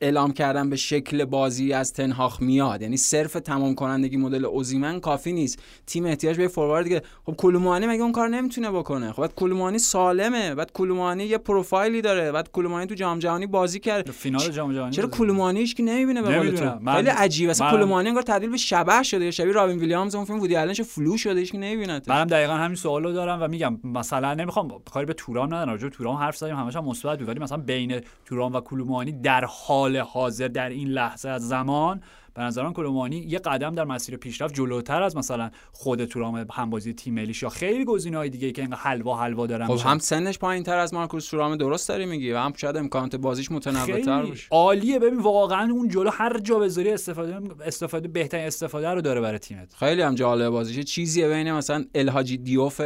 اعلام 0.00 0.32
کردن 0.32 0.70
به 0.70 0.76
شکل 0.76 1.24
بازی 1.24 1.72
از 1.72 1.92
تنهاخ 1.92 2.42
میاد. 2.42 2.82
یعنی 2.82 2.96
صرف 2.96 3.32
تمام 3.32 3.74
کنندگی 3.74 4.16
مدل 4.16 4.44
اوزیمن 4.44 5.00
کافی 5.00 5.32
نیست. 5.32 5.58
تیم 5.86 6.06
احتیاج 6.06 6.36
به 6.36 6.48
فوروارد 6.48 6.84
دیگه 6.84 7.02
خب 7.26 7.34
کلومانی 7.36 7.86
مگه 7.86 8.02
اون 8.02 8.12
کار 8.12 8.28
نمی‌تونه 8.28 8.70
بکنه؟ 8.70 9.12
خب 9.12 9.20
بعد 9.20 9.34
کلومانی 9.34 9.78
سالمه. 9.78 10.54
بعد 10.54 10.72
کلومانی 10.72 11.24
یه 11.24 11.38
پروفایلی 11.38 12.02
داره. 12.02 12.32
بعد 12.32 12.52
کلومانی 12.52 12.86
تو 12.86 12.94
جام 12.94 13.18
جهانی 13.18 13.46
بازی 13.46 13.80
کرد. 13.80 14.10
فینال 14.10 14.50
جام 14.50 14.74
جهانی 14.74 14.96
چرا 14.96 15.08
کلومانیش 15.08 15.74
که 15.74 15.82
نمی‌بینه 15.82 16.22
به 16.22 16.38
قول 16.38 16.50
تو؟ 16.50 16.92
خیلی 16.92 17.08
عجیبه. 17.08 17.50
اصلا 17.50 17.70
کلومانی 17.70 18.08
انگار 18.08 18.22
تبدیل 18.22 18.50
به 18.50 18.56
شبح 18.56 19.02
شده. 19.02 19.30
شبیه 19.30 19.52
رابین 19.52 19.78
ویلیامز 20.04 20.14
اون 20.14 20.24
فیلم 20.24 20.40
وودی 20.40 20.56
آلنش 20.56 20.80
فلو 20.80 21.16
شده 21.16 21.40
هیچ 21.40 21.54
نمی‌بینه 21.54 22.00
منم 22.06 22.26
دقیقا 22.26 22.54
همین 22.54 22.76
سوالو 22.76 23.12
دارم 23.12 23.42
و 23.42 23.48
میگم 23.48 23.78
مثلا 23.84 24.34
نمی‌خوام 24.34 24.82
کاری 24.92 25.06
به 25.06 25.12
تورام 25.12 25.46
ندارم 25.46 25.70
راجع 25.70 25.88
تورام 25.88 26.16
حرف 26.16 26.36
زدیم 26.36 26.56
همش 26.56 26.76
هم 26.76 26.84
مثبت 26.84 27.18
بود. 27.18 27.28
ولی 27.28 27.40
مثلا 27.40 27.58
بین 27.58 28.00
تورام 28.24 28.54
و 28.54 28.60
کلومانی 28.60 29.12
در 29.12 29.44
حال 29.44 29.96
حاضر 29.96 30.48
در 30.48 30.68
این 30.68 30.88
لحظه 30.88 31.28
از 31.28 31.48
زمان 31.48 32.02
به 32.34 32.42
نظرم 32.42 32.72
کلومانی 32.72 33.16
یه 33.16 33.38
قدم 33.38 33.74
در 33.74 33.84
مسیر 33.84 34.16
پیشرفت 34.16 34.54
جلوتر 34.54 35.02
از 35.02 35.16
مثلا 35.16 35.50
خود 35.72 36.04
تورام 36.04 36.46
همبازی 36.52 36.92
تیم 36.92 37.14
ملیش 37.14 37.42
یا 37.42 37.48
خیلی 37.48 37.84
گزینه‌های 37.84 38.30
دیگه 38.30 38.52
که 38.52 38.62
اینقدر 38.62 38.80
حلوا 38.80 39.16
حلوا 39.16 39.46
دارن 39.46 39.66
خب 39.66 39.88
هم 39.88 39.98
سنش 39.98 40.38
پایینتر 40.38 40.78
از 40.78 40.94
مارکوس 40.94 41.28
تورام 41.28 41.56
درست 41.56 41.88
داری 41.88 42.06
میگی 42.06 42.32
و 42.32 42.38
هم 42.38 42.52
شاید 42.56 42.76
امکانات 42.76 43.16
بازیش 43.16 43.52
متنوع‌تر 43.52 44.22
باشه. 44.22 44.48
عالیه. 44.50 44.98
ببین 44.98 45.20
واقعا 45.20 45.72
اون 45.72 45.88
جلو 45.88 46.10
هر 46.10 46.38
جا 46.38 46.58
بذاری 46.58 46.90
استفاده 46.90 47.38
استفاده 47.66 48.08
بهترین 48.08 48.46
استفاده 48.46 48.88
رو 48.88 49.00
داره 49.00 49.20
برای 49.20 49.38
تیمت. 49.38 49.74
خیلی 49.74 50.02
هم 50.02 50.14
جالب 50.14 50.48
بازیش. 50.48 50.84
چیزیه 50.84 51.28
بین 51.28 51.52
مثلا 51.52 51.84
الهاجی 51.94 52.36
دیوف 52.36 52.80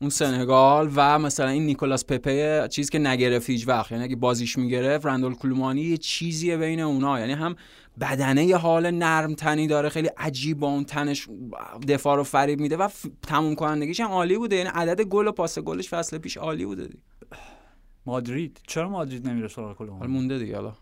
اون 0.00 0.10
سنگال 0.10 0.90
و 0.94 1.18
مثلا 1.18 1.48
این 1.48 1.66
نیکولاس 1.66 2.04
پپه 2.04 2.68
چیزی 2.70 2.90
که 2.90 2.98
نگرفت 2.98 3.50
هیچ 3.50 3.68
وقت. 3.68 3.92
یعنی 3.92 4.04
اگه 4.04 4.16
بازیش 4.16 4.58
می‌گرفت 4.58 5.06
رندل 5.06 5.32
کلومانی 5.32 5.80
یه 5.80 5.96
چیزیه 5.96 6.56
بین 6.56 6.80
اونا. 6.80 7.20
یعنی 7.20 7.32
هم 7.32 7.56
بدنه 8.00 8.44
یه 8.44 8.56
حال 8.56 8.90
نرم 8.90 9.34
تنی 9.34 9.66
داره 9.66 9.88
خیلی 9.88 10.08
عجیب 10.16 10.58
با 10.58 10.68
اون 10.68 10.84
تنش 10.84 11.28
دفاع 11.88 12.16
رو 12.16 12.24
فریب 12.24 12.60
میده 12.60 12.76
و 12.76 12.88
تموم 13.22 13.54
کنندگیش 13.54 14.00
هم 14.00 14.10
عالی 14.10 14.38
بوده. 14.38 14.56
یعنی 14.56 14.70
عدد 14.74 15.00
گل 15.00 15.26
و 15.26 15.32
پاس 15.32 15.58
گلش 15.58 15.88
فصل 15.88 16.18
پیش 16.18 16.36
عالی 16.36 16.66
بوده 16.66 16.86
دی. 16.86 16.98
مادرید. 18.06 18.60
چرا 18.66 18.88
مادرید 18.88 19.28
نمیره 19.28 19.48
سراغ 19.48 19.76
کلومانی 19.76 20.12
مونده 20.12 20.38
دیگه 20.38 20.56
حالا. 20.56 20.72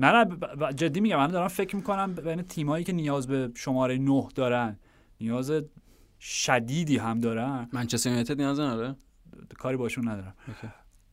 نه 0.00 0.12
نه 0.12 0.72
جدی 0.72 1.00
میگم 1.00 1.16
من 1.16 1.26
دارم 1.26 1.48
فکر 1.48 1.76
می‌کنم 1.76 2.14
بین 2.14 2.42
تیمایی 2.42 2.84
که 2.84 2.92
نیاز 2.92 3.26
به 3.26 3.50
شماره 3.54 3.98
9 3.98 4.28
دارن 4.34 4.78
نیاز 5.20 5.52
شدیدی 6.20 6.96
هم 6.96 7.20
دارن. 7.20 7.68
منچستر 7.72 8.10
یونایتد 8.10 8.40
نیاز 8.40 8.60
نداره؟ 8.60 8.96
کاری 9.58 9.76
باشون 9.76 10.08
ندارم. 10.08 10.34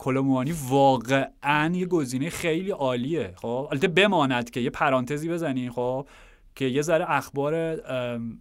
کلوموانی 0.01 0.53
واقعا 0.69 1.71
یه 1.75 1.85
گزینه 1.85 2.29
خیلی 2.29 2.71
عالیه 2.71 3.33
خب؟ 3.35 3.67
البته 3.71 3.87
بماند 3.87 4.49
که 4.49 4.59
یه 4.59 4.69
پرانتزی 4.69 5.29
بزنین 5.29 5.71
خب؟ 5.71 6.07
که 6.55 6.65
یه 6.65 6.81
ذره 6.81 7.11
اخبار 7.11 7.55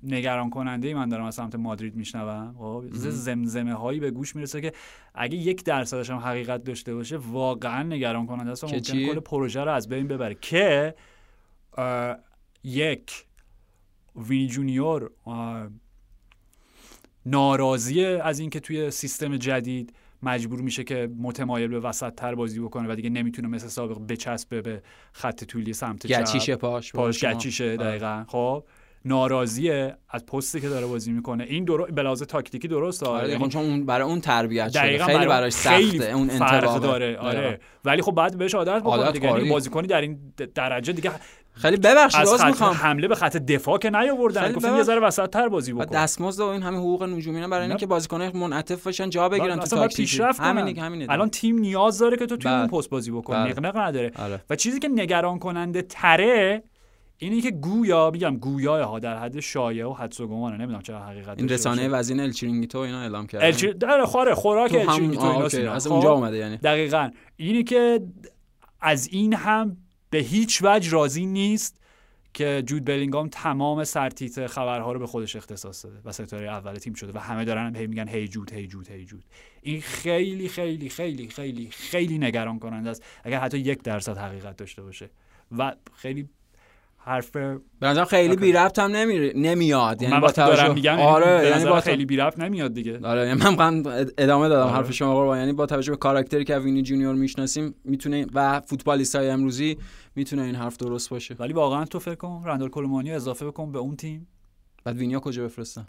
نگران 0.02 0.50
کننده 0.50 0.88
ای 0.88 0.94
من 0.94 1.08
دارم 1.08 1.24
از 1.24 1.34
سمت 1.34 1.54
مادرید 1.54 1.96
میشنوم 1.96 2.54
خب؟ 2.58 2.84
زمزمه 3.11 3.74
هایی 3.74 4.00
به 4.00 4.11
گوش 4.11 4.36
می‌رسه 4.36 4.61
که 4.61 4.72
اگه 5.14 5.36
یک 5.36 5.64
درصدش 5.64 6.11
هم 6.11 6.16
حقیقت 6.16 6.64
داشته 6.64 6.94
باشه 6.94 7.16
واقعا 7.16 7.82
نگران 7.82 8.26
کننده 8.26 8.50
است 8.50 8.64
ممکن 8.64 8.80
کل 8.80 9.20
پروژه 9.20 9.64
رو 9.64 9.72
از 9.72 9.88
بین 9.88 10.08
ببره. 10.08 10.34
که 10.34 10.94
یک 12.64 13.24
وینی 14.16 14.46
جونیور 14.46 15.11
ناراضی 17.26 18.04
از 18.04 18.38
اینکه 18.38 18.61
توی 18.61 18.90
سیستم 18.90 19.36
جدید 19.36 19.92
مجبور 20.23 20.61
میشه 20.61 20.85
که 20.85 21.11
متمایل 21.18 21.68
به 21.68 21.81
وسط 21.81 22.14
تر 22.14 22.35
بازی 22.35 22.61
بکنه 22.61 22.93
و 22.93 22.95
دیگه 22.95 23.11
نمی‌تونه 23.11 23.49
مثل 23.49 23.68
سابق 23.68 23.99
بچسبه 24.09 24.62
به 24.62 24.83
خط 25.12 25.45
طولی 25.45 25.73
سمت 25.73 26.07
چپ. 26.07 26.21
گچیشه 26.21 26.57
پاش 26.57 26.93
پاش 26.93 27.25
گچیشه 27.25 27.64
آره. 27.64 27.77
دقیقا. 27.77 28.25
خب 28.29 28.64
ناراضیه 29.05 29.97
از 30.09 30.27
پستی 30.27 30.61
که 30.61 30.68
داره 30.68 30.87
بازی 30.87 31.12
می‌کنه. 31.12 31.45
این 31.45 31.64
درو 31.64 31.87
بلازه 31.87 32.25
تاکتیکی 32.25 32.68
درسته؟ 32.68 33.07
آره 33.07 33.31
یعنی 33.31 33.49
چون 33.49 33.64
اون 33.64 33.87
برای 33.87 34.09
اون 34.09 34.21
تربیت 34.21 34.68
شده. 34.68 35.05
خیلی 35.05 35.27
براش 35.27 35.53
سخته 35.53 36.11
اون 36.11 36.31
انتباه 36.31 36.79
داره. 36.79 37.16
آره. 37.16 37.61
ولی 37.85 38.03
خب 38.03 38.12
بعد 38.12 38.39
بهش 38.39 38.55
عادت 38.55 38.81
بکنه 38.81 39.12
دیگه. 39.12 39.29
یعنی 39.29 39.49
بازیکنی 39.51 39.87
در 39.87 40.01
این 40.01 40.18
درجه 40.55 40.93
دیگه 40.93 41.11
خیلی 41.61 41.76
ببخشید 41.76 42.26
عذر 42.26 42.45
می‌خوام. 42.44 42.74
حمله 42.74 43.08
به 43.08 43.14
خط 43.14 43.36
دفاع 43.36 43.78
که 43.78 43.90
نیاوردن. 43.90 44.52
گفتن 44.52 44.76
یه 44.76 44.82
ذره 44.82 45.00
وسط 45.00 45.30
تر 45.30 45.48
بازی 45.48 45.72
بکن. 45.72 45.84
دستمزد 45.84 46.40
و 46.40 46.46
این 46.46 46.62
همه 46.62 46.76
حقوق 46.76 47.02
نجومی 47.02 47.46
برای 47.46 47.68
اینکه 47.68 47.86
بازیکن‌ها 47.86 48.30
منعطف 48.34 48.84
باشن 48.84 49.11
جا 49.11 49.28
بگیرن 49.28 49.58
تو 49.58 49.66
تاکتیک 49.76 50.20
همین 50.38 50.78
همین 50.78 51.11
الان 51.11 51.30
تیم 51.30 51.58
نیاز 51.58 51.98
داره 51.98 52.16
که 52.16 52.26
تو 52.26 52.36
توی 52.36 52.52
اون 52.52 52.66
پست 52.66 52.90
بازی 52.90 53.11
بکنی 53.11 53.50
نق‌نق 53.51 53.76
نداره. 53.76 54.12
آره. 54.16 54.44
و 54.50 54.56
چیزی 54.56 54.78
که 54.78 54.88
نگران 54.88 55.38
کننده 55.38 55.82
تره 55.82 56.62
اینی 57.18 57.40
که 57.40 57.50
گویا 57.50 58.11
میگم 58.11 58.36
گویا 58.36 58.84
ها 58.84 58.98
در 58.98 59.18
حد 59.18 59.40
شایعه 59.40 59.86
و 59.86 59.92
حدس 59.92 60.20
و 60.20 60.26
گمانه 60.26 60.56
نمی‌دونم 60.56 60.82
چرا 60.82 61.00
حقیقت 61.00 61.38
این 61.38 61.48
رسانه 61.48 61.88
وزین 61.88 62.20
الچرینگیتو 62.20 62.78
اینا 62.78 63.00
اعلام 63.00 63.26
کرد 63.26 63.42
الچر... 63.42 63.72
در 63.72 64.04
خوره 64.04 64.34
خوراک 64.34 64.74
الچرینگیتو 64.74 65.24
اینا 65.56 65.72
از 65.72 65.86
اونجا 65.86 66.12
اومده 66.12 66.36
یعنی. 66.36 66.56
دقیقاً. 66.56 67.11
اینی 67.36 67.64
که 67.64 68.00
از 68.80 69.08
این 69.12 69.34
هم 69.34 69.76
به 70.11 70.18
هیچ 70.18 70.61
وجه 70.62 70.90
راضی 70.90 71.26
نیست 71.26 71.80
که 72.34 72.62
جود 72.66 72.84
بلینگام 72.84 73.28
تمام 73.28 73.84
سرتیت 73.84 74.46
خبرها 74.46 74.92
رو 74.92 74.98
به 74.98 75.06
خودش 75.06 75.36
اختصاص 75.36 75.84
داده 75.84 75.98
و 76.04 76.12
ستاره 76.12 76.48
اول 76.48 76.74
تیم 76.74 76.94
شده 76.94 77.12
و 77.12 77.18
همه 77.18 77.44
دارن 77.44 77.76
هی 77.76 77.86
میگن 77.86 78.08
هی 78.08 78.28
جود 78.28 78.52
هی 78.52 78.66
جود 78.66 78.88
هی 78.90 79.04
جود. 79.04 79.24
این 79.62 79.80
خیلی 79.80 80.48
خیلی 80.48 80.88
خیلی 80.88 81.28
خیلی 81.28 81.68
خیلی 81.70 82.18
نگران 82.18 82.58
کننده 82.58 82.90
است. 82.90 83.04
اگر 83.24 83.40
حتی 83.40 83.58
یک 83.58 83.82
درصد 83.82 84.16
حقیقت 84.16 84.56
داشته 84.56 84.82
باشه. 84.82 85.11
و 85.58 85.74
خیلی 85.94 86.28
حرف 87.04 87.30
به 87.30 87.61
خیلی 88.08 88.36
بی 88.36 88.52
ربط 88.52 88.78
هم 88.78 88.90
نمی... 88.90 89.32
نمیاد. 89.34 90.02
یعنی 90.02 90.20
با 90.20 90.30
دارم 90.30 90.74
میگم 90.74 90.98
آره 90.98 91.48
یعنی 91.48 91.64
با 91.64 91.80
خیلی 91.80 92.04
بی 92.04 92.16
ربط 92.16 92.38
نمیاد 92.38 92.74
دیگه. 92.74 93.00
آره 93.02 93.26
یعنی 93.26 93.42
من 93.56 93.82
ادامه 94.18 94.48
دادم 94.48 94.66
آره. 94.66 94.76
حرف 94.76 94.92
شما 94.92 95.14
قربان 95.14 95.38
یعنی 95.38 95.52
با 95.52 95.66
توجه 95.66 95.90
به 95.90 95.96
کاراکتری 95.96 96.44
که 96.44 96.58
وینی 96.58 96.82
جونیور 96.82 97.14
می‌شناسیم 97.14 97.74
می‌تونه 97.84 98.26
و 98.34 98.61
فوتبالیست 98.61 99.16
های 99.16 99.30
امروزی 99.30 99.78
می‌تونه 100.16 100.42
این 100.42 100.54
حرف 100.54 100.76
درست 100.76 101.11
باشه. 101.11 101.34
ولی 101.34 101.52
واقعا 101.52 101.84
تو 101.84 101.98
فکر 101.98 102.14
کن 102.14 102.42
رندال 102.44 102.68
کلومانی 102.68 103.12
اضافه 103.12 103.46
بکن 103.46 103.72
به 103.72 103.78
اون 103.78 103.96
تیم. 103.96 104.28
بعد 104.84 104.96
وینی 104.97 105.12
رو 105.12 105.20
کجا 105.20 105.44
بفرستن؟ 105.44 105.86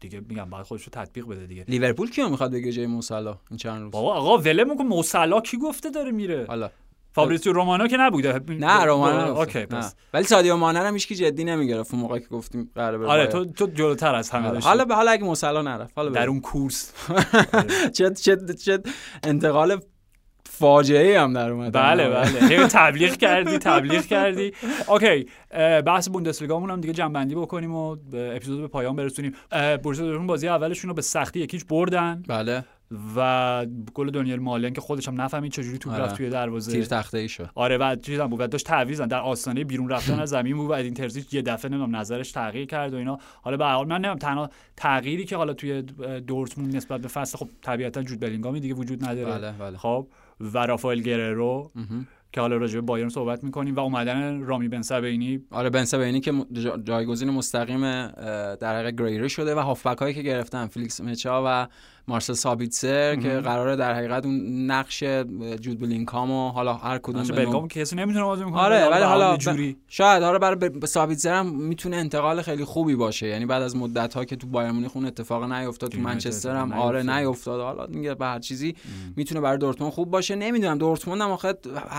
دیگه 0.00 0.20
میگم 0.28 0.50
بعد 0.50 0.62
خودش 0.62 0.82
رو 0.82 0.90
تطبیق 0.92 1.26
بده 1.26 1.46
دیگه. 1.46 1.64
لیورپول 1.68 2.10
کیو 2.10 2.28
می‌خواد 2.28 2.52
بگه 2.52 2.72
جای 2.72 2.86
مو 2.86 3.07
صلاح 3.07 3.38
این 3.50 3.56
چند 3.56 3.82
روز؟ 3.82 3.90
بابا 3.90 4.14
آقا 4.14 4.38
ولمون 4.38 4.76
کن 4.76 4.84
مو 4.84 5.06
صلاح 5.06 5.40
کی 5.40 5.58
گفته 5.58 5.90
داره 5.90 6.10
میره؟ 6.10 6.44
حالا. 6.48 6.70
فابریزیو 7.12 7.52
رومانو 7.52 7.86
که 7.86 7.96
نبوده. 7.96 8.40
نه 8.48 8.84
رومانو 8.84 9.36
OK 9.36 9.66
پس. 9.66 9.94
ولی 10.14 10.24
سادیو 10.24 10.56
مانه 10.56 10.78
هم 10.78 10.92
هیچ 10.92 11.12
جدی 11.12 11.44
نمی‌گرفت. 11.44 11.94
اون 11.94 12.02
موقعی 12.02 12.20
که 12.20 12.26
گفتیم 12.26 12.70
قراره 12.74 12.98
بره 12.98 13.08
آره 13.08 13.26
تو 13.26 13.44
تو 13.44 13.66
جلوتر 13.66 14.14
از 14.14 14.30
همه 14.30 14.50
داشتی. 14.50 14.68
حالا 14.68 14.84
به 14.84 14.94
حالا 14.94 15.10
اگه 15.10 15.24
مو 15.24 15.39
صلاح 15.39 15.62
نرفت 15.62 15.92
حالا 15.96 16.10
در 16.10 16.28
اون 16.28 16.40
کورس. 16.40 16.92
چه 17.96 18.10
چه 18.10 18.36
چه 18.64 18.82
انتقال 19.22 19.80
فاجعه 20.60 21.20
هم 21.20 21.32
در 21.32 21.50
اومد. 21.50 21.72
بله 21.72 22.08
بله. 22.10 22.66
تبلیغ 22.66 23.16
کردی 23.16 23.58
تبلیغ 23.58 24.02
کردی. 24.02 24.52
اوکی 24.88 25.26
بحث 25.86 26.08
بوندسلیگامون 26.08 26.70
هم 26.70 26.80
دیگه 26.80 26.94
جنبندی 26.94 27.34
بکنیم 27.34 27.74
و 27.74 27.96
اپیزود 28.12 28.60
به 28.60 28.68
پایان 28.68 28.96
برسونیم. 28.96 29.32
بورسا 29.82 30.02
دورتموند 30.02 30.28
بازی 30.28 30.48
اولشون 30.48 30.88
رو 30.88 30.94
به 30.94 31.02
سختی 31.02 31.40
یکیش 31.40 31.64
بردن. 31.64 32.22
بله. 32.28 32.64
و 33.16 33.66
گل 33.94 34.10
دانیل 34.10 34.40
مالن 34.40 34.72
که 34.72 34.80
خودش 34.80 35.08
هم 35.08 35.20
نفهمید 35.20 35.52
چجوری 35.52 35.78
توپ 35.78 35.92
آره. 35.92 36.02
رفت 36.02 36.16
توی 36.16 36.30
دروازه. 36.30 36.72
تیر 36.72 36.84
تخته 36.84 37.18
ای 37.18 37.28
شد. 37.28 37.50
آره 37.54 37.76
و 37.78 37.96
چیزم 37.96 38.26
بود. 38.26 38.40
و 38.40 38.46
داشت 38.46 38.66
تعویض 38.66 39.00
در 39.00 39.20
آستانه 39.20 39.64
بیرون 39.64 39.88
رفتن 39.88 40.20
از 40.20 40.28
زمین 40.28 40.56
بود 40.56 40.70
و 40.70 40.72
ادین 40.72 40.94
ترزیچ 40.94 41.34
یه 41.34 41.42
دفعه 41.42 41.70
نمی‌دونم 41.70 41.96
نظرش 41.96 42.32
تغییر 42.32 42.66
کرد 42.66 42.94
و 42.94 42.96
اینا. 42.96 43.18
حالا 43.42 43.56
به 43.56 43.64
هر 43.64 43.74
حال 43.74 43.86
من 43.86 43.94
نمی‌دونم 43.94 44.18
تنها 44.18 44.50
تغییری 44.76 45.24
که 45.24 45.36
حالا 45.36 45.52
توی 45.52 45.82
دورتموند 46.26 46.76
نسبت 46.76 47.00
به 47.00 47.08
فصل 47.08 47.38
خب 47.38 47.48
طبیعتا 47.62 48.02
جود 48.02 48.20
بلینگامی 48.20 48.60
دیگه 48.60 48.74
وجود 48.74 49.04
نداره. 49.04 49.38
بله 49.38 49.52
بله. 49.52 49.76
خب 49.76 50.06
و 50.40 50.58
رافائل 50.66 51.00
گررو. 51.00 51.70
که 52.32 52.40
حالا 52.40 52.56
راجع 52.56 52.74
به 52.74 52.80
بایرن 52.80 53.08
صحبت 53.08 53.44
می‌کنیم 53.44 53.74
و 53.74 53.80
اومدن 53.80 54.40
رامی 54.40 54.68
بن 54.68 54.82
سبینی 54.82 55.44
آره 55.50 55.70
بن 55.70 55.84
سبینی 55.84 56.20
که 56.20 56.32
جایگزین 56.84 57.30
مستقیم 57.30 57.80
در 58.54 58.76
حقیقت 58.76 58.96
گررو 58.96 59.28
شده 59.28 59.54
و 59.54 59.58
هافبک 59.58 59.98
هایی 59.98 60.14
که 60.14 60.22
گرفتن 60.22 60.66
فلیکس 60.66 61.00
انمچا 61.00 61.42
و 61.46 61.66
مارسل 62.10 62.32
سابیتسر 62.32 63.16
که 63.16 63.28
قراره 63.28 63.76
در 63.76 63.94
حقیقت 63.94 64.24
اون 64.26 64.66
نقش 64.70 65.02
جود 65.60 65.80
بلینگام 65.80 66.30
و 66.30 66.50
حالا 66.50 66.74
هر 66.74 66.98
کدوم 66.98 67.22
که 67.68 67.80
کسی 67.80 67.96
نمی‌تونه 67.96 68.24
بازی 68.24 68.44
کنه 68.44 68.56
آره 68.56 68.88
ولی 68.88 69.02
حالا 69.04 69.36
جوری. 69.36 69.76
شاید 69.88 70.22
آره 70.22 70.38
برای 70.38 70.56
ب- 70.56 70.84
سابیتزر 70.86 71.34
هم 71.34 71.46
می‌تونه 71.46 71.96
انتقال 71.96 72.42
خیلی 72.42 72.64
خوبی 72.64 72.94
باشه. 72.94 73.26
یعنی 73.28 73.46
بعد 73.46 73.62
از 73.62 73.76
مدت 73.76 74.14
ها 74.14 74.24
که 74.24 74.36
تو 74.36 74.46
بایر 74.46 74.70
مونیخ 74.70 74.90
اون 74.96 75.06
اتفاق 75.06 75.52
نیفتاد 75.52 75.90
تو 75.90 76.00
منچستر 76.00 76.56
هم. 76.56 76.72
آره 76.72 77.02
نیفتاد 77.02 77.60
حالا 77.60 77.86
میگه 77.86 78.14
به 78.14 78.26
هر 78.26 78.38
چیزی 78.38 78.74
می‌تونه 79.16 79.40
برای 79.40 79.58
دورتموند 79.58 79.92
خوب 79.92 80.10
باشه. 80.10 80.34
نمی‌دونم 80.34 80.78
دورتموند 80.78 81.22
هم 81.22 81.30
آخه 81.30 81.54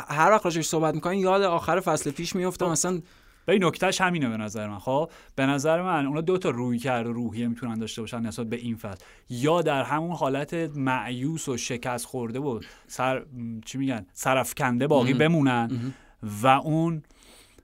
هر 0.08 0.32
وقت 0.32 0.46
راجعش 0.46 0.66
صحبت 0.68 0.94
می‌کنین 0.96 1.20
یاد 1.20 1.42
آخر 1.42 1.80
فصل 1.80 2.12
پیش 2.12 2.36
میفته 2.36 2.70
مثلا 2.70 3.00
ولی 3.52 3.60
نکتهش 3.68 4.02
همینه 4.02 4.30
به 4.30 4.38
نظر 4.38 4.68
من. 4.68 4.80
خب 4.80 5.12
به 5.36 5.46
نظر 5.46 5.82
من 5.82 6.06
اونا 6.06 6.22
دو 6.22 6.38
تا 6.38 6.50
روی 6.50 6.80
کرد 6.80 7.08
و 7.08 7.14
روحیه 7.14 7.48
می‌تونن 7.48 7.80
داشته 7.80 8.02
باشن 8.02 8.22
نسبت 8.22 8.48
به 8.48 8.56
این 8.56 8.76
فصل. 8.76 9.04
یا 9.30 9.62
در 9.62 9.84
همون 9.84 10.12
حالت 10.12 10.54
معیوس 10.76 11.50
و 11.50 11.58
شکست 11.58 12.06
خورده 12.06 12.40
و 12.40 12.60
سر 12.88 13.26
چی 13.66 13.78
میگن 13.78 14.06
سرفکنده 14.14 14.88
باقی 14.88 15.14
بمونن 15.14 15.94
و 16.44 16.48
اون 16.48 17.04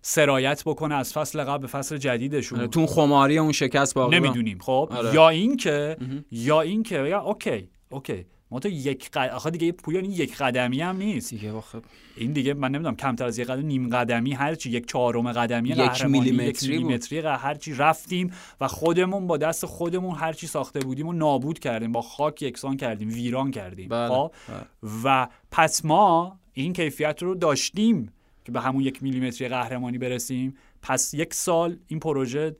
سرایت 0.02 0.64
بکنه 0.66 0.96
از 0.96 1.14
فصل 1.14 1.44
قبل 1.44 1.62
به 1.62 1.68
فصل 1.68 1.98
جدیدشون. 1.98 2.60
آره، 2.60 2.68
تو 2.68 2.88
خماری 2.88 3.38
اون 3.38 3.52
شکست 3.52 3.94
باقی 3.94 4.20
نمی‌دونیم. 4.20 4.58
خب 4.60 4.90
آره. 4.92 5.14
یا 5.14 5.30
این 5.30 5.58
که 5.58 5.98
یا 6.32 6.62
این 6.62 6.84
که 6.84 6.96
یا 6.96 7.22
okay 7.22 7.70
okay. 7.90 8.26
ما 8.52 8.60
تو 8.60 8.70
یک 8.70 9.10
قد... 9.12 9.30
آخه 9.30 9.50
دیگه 9.50 9.72
پویان 9.72 10.06
یک 10.06 10.38
قدمی 10.38 10.82
هم 10.82 10.98
نیست. 10.98 11.30
دیگه 11.30 11.52
آخه 11.52 11.82
این 12.18 12.32
دیگه 12.32 12.54
من 12.54 12.72
نمی‌دونم 12.72 12.96
کمتر 12.96 13.26
از 13.26 13.40
یک 13.40 13.48
قدم 13.48 13.66
نیم 13.66 13.90
قدمی 13.90 14.34
هر 14.34 14.56
چی 14.56 14.70
یک 14.70 14.88
چهارم 14.88 15.32
قدمی 15.32 15.70
یک 15.70 16.06
میلیمتری. 16.06 16.70
میلیمتری 16.70 17.20
هر 17.20 17.56
چی 17.56 17.74
رفتیم 17.74 18.34
و 18.62 18.68
خودمون 18.68 19.28
با 19.28 19.38
دست 19.38 19.66
خودمون 19.66 20.16
هر 20.16 20.34
چی 20.34 20.48
ساخته 20.48 20.80
بودیم 20.80 21.08
و 21.08 21.14
نابود 21.14 21.60
کردیم. 21.60 21.92
با 21.92 22.02
خاک 22.02 22.42
یکسان 22.42 22.78
کردیم 22.78 23.10
ویران 23.10 23.52
کردیم. 23.52 23.90
بله، 23.90 24.10
خب؟ 24.10 24.32
و 25.04 25.28
پس 25.52 25.86
ما 25.86 26.40
این 26.54 26.74
کیفیت 26.74 27.24
رو 27.24 27.36
داشتیم 27.36 28.12
که 28.46 28.52
به 28.52 28.62
همون 28.62 28.82
یک 28.82 29.04
میلیمتری 29.04 29.48
قهرمانی 29.48 29.98
برسیم. 29.98 30.58
پس 30.82 31.14
یک 31.14 31.34
سال 31.34 31.78
این 31.88 32.00
پروژه 32.00 32.56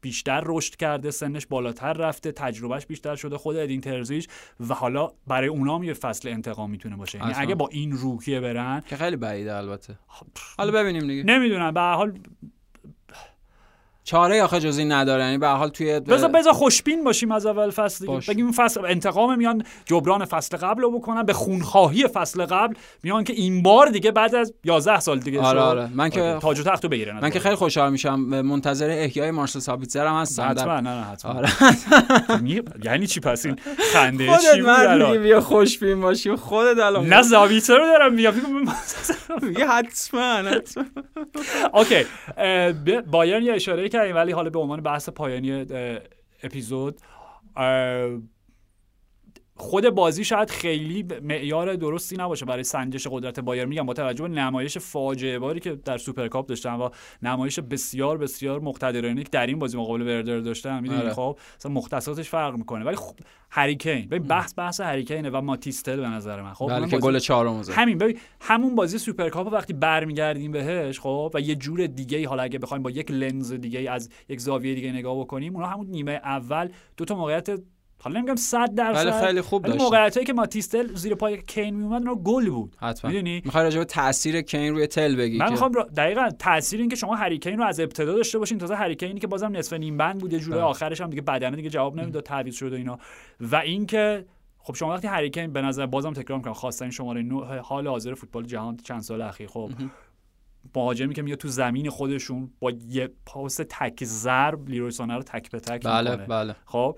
بیشتر 0.00 0.42
رشد 0.46 0.76
کرده 0.76 1.10
سنش 1.10 1.46
بالاتر 1.46 1.92
رفته 1.92 2.32
تجربهش 2.32 2.86
بیشتر 2.86 3.16
شده 3.16 3.38
خود 3.38 3.56
ادین 3.56 3.80
ترزیش 3.80 4.28
و 4.68 4.74
حالا 4.74 5.12
برای 5.26 5.48
اونام 5.48 5.82
یه 5.82 5.94
فصل 5.94 6.28
انتقام 6.28 6.70
می‌تونه 6.70 6.96
باشه. 6.96 7.18
یعنی. 7.18 7.32
اگه 7.36 7.54
با 7.54 7.68
این 7.68 7.92
روحیه 7.92 8.40
برن 8.40 8.82
که 8.88 8.96
خیلی 8.96 9.16
بعیده 9.16 9.54
البته. 9.54 9.98
حالا 10.58 10.72
ببینیم 10.72 11.06
دیگه. 11.06 11.22
نمی‌دونم 11.22 11.74
به 11.74 11.80
حال 11.80 12.18
چاره 14.04 14.42
آخه 14.42 14.60
جز 14.60 14.78
این 14.78 14.92
نداره. 14.92 15.24
یعنی 15.24 15.38
به 15.38 15.48
حال 15.48 15.68
توی 15.68 16.00
بذار 16.00 16.28
بذار 16.30 16.52
خوشبین 16.52 17.04
باشیم 17.04 17.32
از 17.32 17.46
اول 17.46 17.70
فصل 17.70 18.06
دیگه. 18.06 18.18
بگیم 18.28 18.44
این 18.44 18.54
فصل 18.54 18.84
انتقام 18.84 19.38
میان 19.38 19.64
جبران 19.84 20.24
فصل 20.24 20.56
قبل 20.56 20.82
رو 20.82 20.98
بکنن 20.98 21.22
به 21.22 21.32
خونخواهی 21.32 22.08
فصل 22.08 22.44
قبل. 22.44 22.74
میان 23.02 23.24
که 23.24 23.32
این 23.32 23.62
بار 23.62 23.86
دیگه 23.88 24.10
بعد 24.10 24.34
از 24.34 24.54
11 24.64 25.00
سال 25.00 25.18
دیگه 25.18 25.40
آره،. 25.40 25.60
آره. 25.60 25.88
من 25.94 26.08
که- 26.08 26.38
تاج 26.42 26.60
و 26.60 26.62
تختو 26.62 26.88
بگیرن 26.88 27.20
من 27.20 27.30
که 27.30 27.40
خیلی 27.40 27.54
خوشحال 27.54 27.92
میشم. 27.92 28.14
منتظر 28.20 28.90
احیای 28.90 29.30
مارسل 29.30 29.58
سابیتزر 29.58 30.06
هم 30.06 30.14
هستم. 30.14 30.48
حتما 30.50 30.80
نه 30.80 30.90
نه 30.90 31.04
حتما. 31.04 31.32
آره. 31.32 31.48
یعنی 32.84 33.06
چی 33.06 33.20
پس 33.20 33.46
این 33.46 33.56
خنده 33.92 34.26
چی 34.54 34.62
بود 34.62 35.16
بیا 35.22 35.40
خوشبین 35.40 36.00
باشی 36.00 36.36
خودت 36.36 36.78
الان 36.78 37.06
نه 37.06 37.22
زاویتر 37.22 37.76
رو 37.78 37.86
دارم 37.86 38.14
میگم. 38.14 38.32
میگه 39.42 39.66
حتما 39.66 40.20
حتما. 40.22 40.84
اوکی. 41.74 42.04
بایرن 43.10 43.42
یه 43.42 43.52
اشاره 43.52 43.88
کردیم 43.92 44.16
ولی 44.16 44.32
حالا 44.32 44.50
به 44.50 44.58
عنوان 44.58 44.80
بحث 44.80 45.08
پایانی 45.08 45.66
اپیزود 46.42 47.00
خود 49.56 49.90
بازی 49.90 50.24
شاید 50.24 50.50
خیلی 50.50 51.06
معیار 51.22 51.74
درستی 51.74 52.16
نباشه. 52.16 52.46
برای 52.46 52.64
سنجش 52.64 53.06
قدرت 53.10 53.40
بایر 53.40 53.64
میگم 53.64 53.86
با 53.86 53.94
توجه 53.94 54.22
به 54.22 54.28
نمایش 54.28 54.78
فاجعه 54.78 55.38
باری 55.38 55.60
که 55.60 55.74
در 55.74 55.98
سوپرکاپ 55.98 56.46
داشتن 56.46 56.74
و 56.74 56.88
نمایش 57.22 57.60
بسیار 57.60 58.18
بسیار 58.18 58.60
مقتدرانه 58.60 59.22
که 59.22 59.28
در 59.32 59.46
این 59.46 59.58
بازی 59.58 59.78
مقابل 59.78 60.02
وردر 60.02 60.38
داشتن. 60.38 60.80
می‌دونی 60.80 61.00
آره. 61.00 61.14
خب 61.14 61.38
مثلا 61.58 61.72
مختصاتش 61.72 62.28
فرق 62.28 62.56
می‌کنه. 62.56 62.84
ولی 62.84 62.96
خب 62.96 63.14
هری 63.50 63.72
کین. 63.72 64.08
ببین 64.08 64.22
بحث 64.22 64.54
بحث 64.56 64.80
هری 64.80 64.99
کینه 64.99 65.30
و 65.30 65.40
ماتیس 65.40 65.77
تل 65.77 65.96
به 65.96 66.08
نظر 66.08 66.42
من. 66.42 66.54
خب 66.54 66.68
بله 66.68 66.88
که 66.88 66.98
گل 66.98 67.18
چهارم 67.18 67.62
همین 67.70 67.98
ببین 67.98 68.18
همون 68.40 68.74
بازی 68.74 68.98
سوپرکاپ 68.98 69.52
وقتی 69.52 69.72
برمیگردیم 69.72 70.52
بهش 70.52 71.00
خب 71.00 71.30
و 71.34 71.40
یه 71.40 71.54
جور 71.54 71.86
دیگه 71.86 72.18
ای 72.18 72.24
حالا 72.24 72.42
اگه 72.42 72.58
بخوایم 72.58 72.82
با 72.82 72.90
یک 72.90 73.10
لنز 73.10 73.52
دیگه 73.52 73.90
از 73.90 74.10
یک 74.28 74.40
زاویه 74.40 74.74
دیگه 74.74 74.92
نگاه 74.92 75.20
بکنیم 75.20 75.56
اونا 75.56 75.66
همون 75.66 75.86
نیمه 75.86 76.12
اول 76.12 76.68
دو 76.96 77.04
تا 77.04 77.14
موقعیت 77.14 77.50
حالا 78.04 78.18
نمیگم 78.20 78.36
100 78.36 78.74
درصد. 78.74 79.06
ولی 79.06 79.26
خیلی 79.26 79.40
خوب 79.40 79.62
ولی 79.62 79.72
داشتن. 79.72 79.84
موقعیتایی 79.84 80.26
که 80.26 80.32
ماتیستل 80.32 80.94
زیر 80.94 81.14
پای 81.14 81.42
کین 81.42 81.74
میومد 81.76 82.02
اونا 82.02 82.14
گل 82.14 82.50
بود. 82.50 82.76
حتما. 82.80 83.10
می‌دونی؟ 83.10 83.42
می‌خوای 83.44 83.64
راجع 83.64 83.78
به 83.78 83.84
تاثیر 83.84 84.40
کین 84.42 84.72
روی 84.74 84.86
تل 84.86 85.16
بگی 85.16 85.38
من 85.38 85.50
می‌خوام 85.50 85.72
را- 85.72 85.88
دقیقا 85.96 86.28
تاثیر 86.38 86.80
این 86.80 86.88
که 86.88 86.96
شما 86.96 87.14
هریکین 87.14 87.58
رو 87.58 87.64
از 87.64 87.80
ابتدا 87.80 88.12
داشته 88.14 88.38
باشین 88.38 88.58
تازه 88.58 88.74
هریکینی 88.74 89.20
که 89.20 89.26
بازم 89.26 89.56
نصف 89.56 89.72
نیم 89.72 89.96
بند 89.96 90.18
بود 90.20 90.32
یه 90.32 90.38
جوری 90.38 90.56
بله. 90.56 90.66
آخرش 90.66 91.00
هم 91.00 91.10
دیگه 91.10 91.22
بدنه 91.22 91.56
دیگه 91.56 91.70
جواب 91.70 91.96
نمی‌داد 91.96 92.22
تعویض 92.22 92.54
شد 92.54 92.72
و 92.72 92.76
اینا. 92.76 92.98
و 93.40 93.56
اینکه 93.56 94.24
خب 94.58 94.74
شما 94.74 94.90
وقتی 94.90 95.06
هریکین 95.08 95.52
به 95.52 95.62
نظر 95.62 95.86
بازم 95.86 96.12
تکرار 96.12 96.38
می‌کنم 96.38 96.52
خواستن 96.52 96.90
شماره 96.90 97.22
نه 97.22 97.60
حال 97.60 97.88
حاضر 97.88 98.14
فوتبال 98.14 98.44
جهان 98.46 98.76
چند 98.76 99.00
سال 99.00 99.22
اخیر 99.22 99.46
خب. 99.48 99.70
مهاجمی 100.76 101.14
که 101.14 101.22
میاد 101.22 101.38
تو 101.38 101.48
زمین 101.48 101.90
خودشون 101.90 102.50
با 102.60 102.70
یه 102.88 103.10
پاس 103.26 103.60
تک 103.70 104.04
ضرب 104.04 104.68
لیروی 104.68 104.90
سانه 104.90 105.14
رو 105.14 105.22
تک 105.22 105.50
به 105.50 105.60
تک 105.60 105.84
بله 105.84 106.10
می‌کنه. 106.10 106.26
بله. 106.26 106.56
خب. 106.64 106.96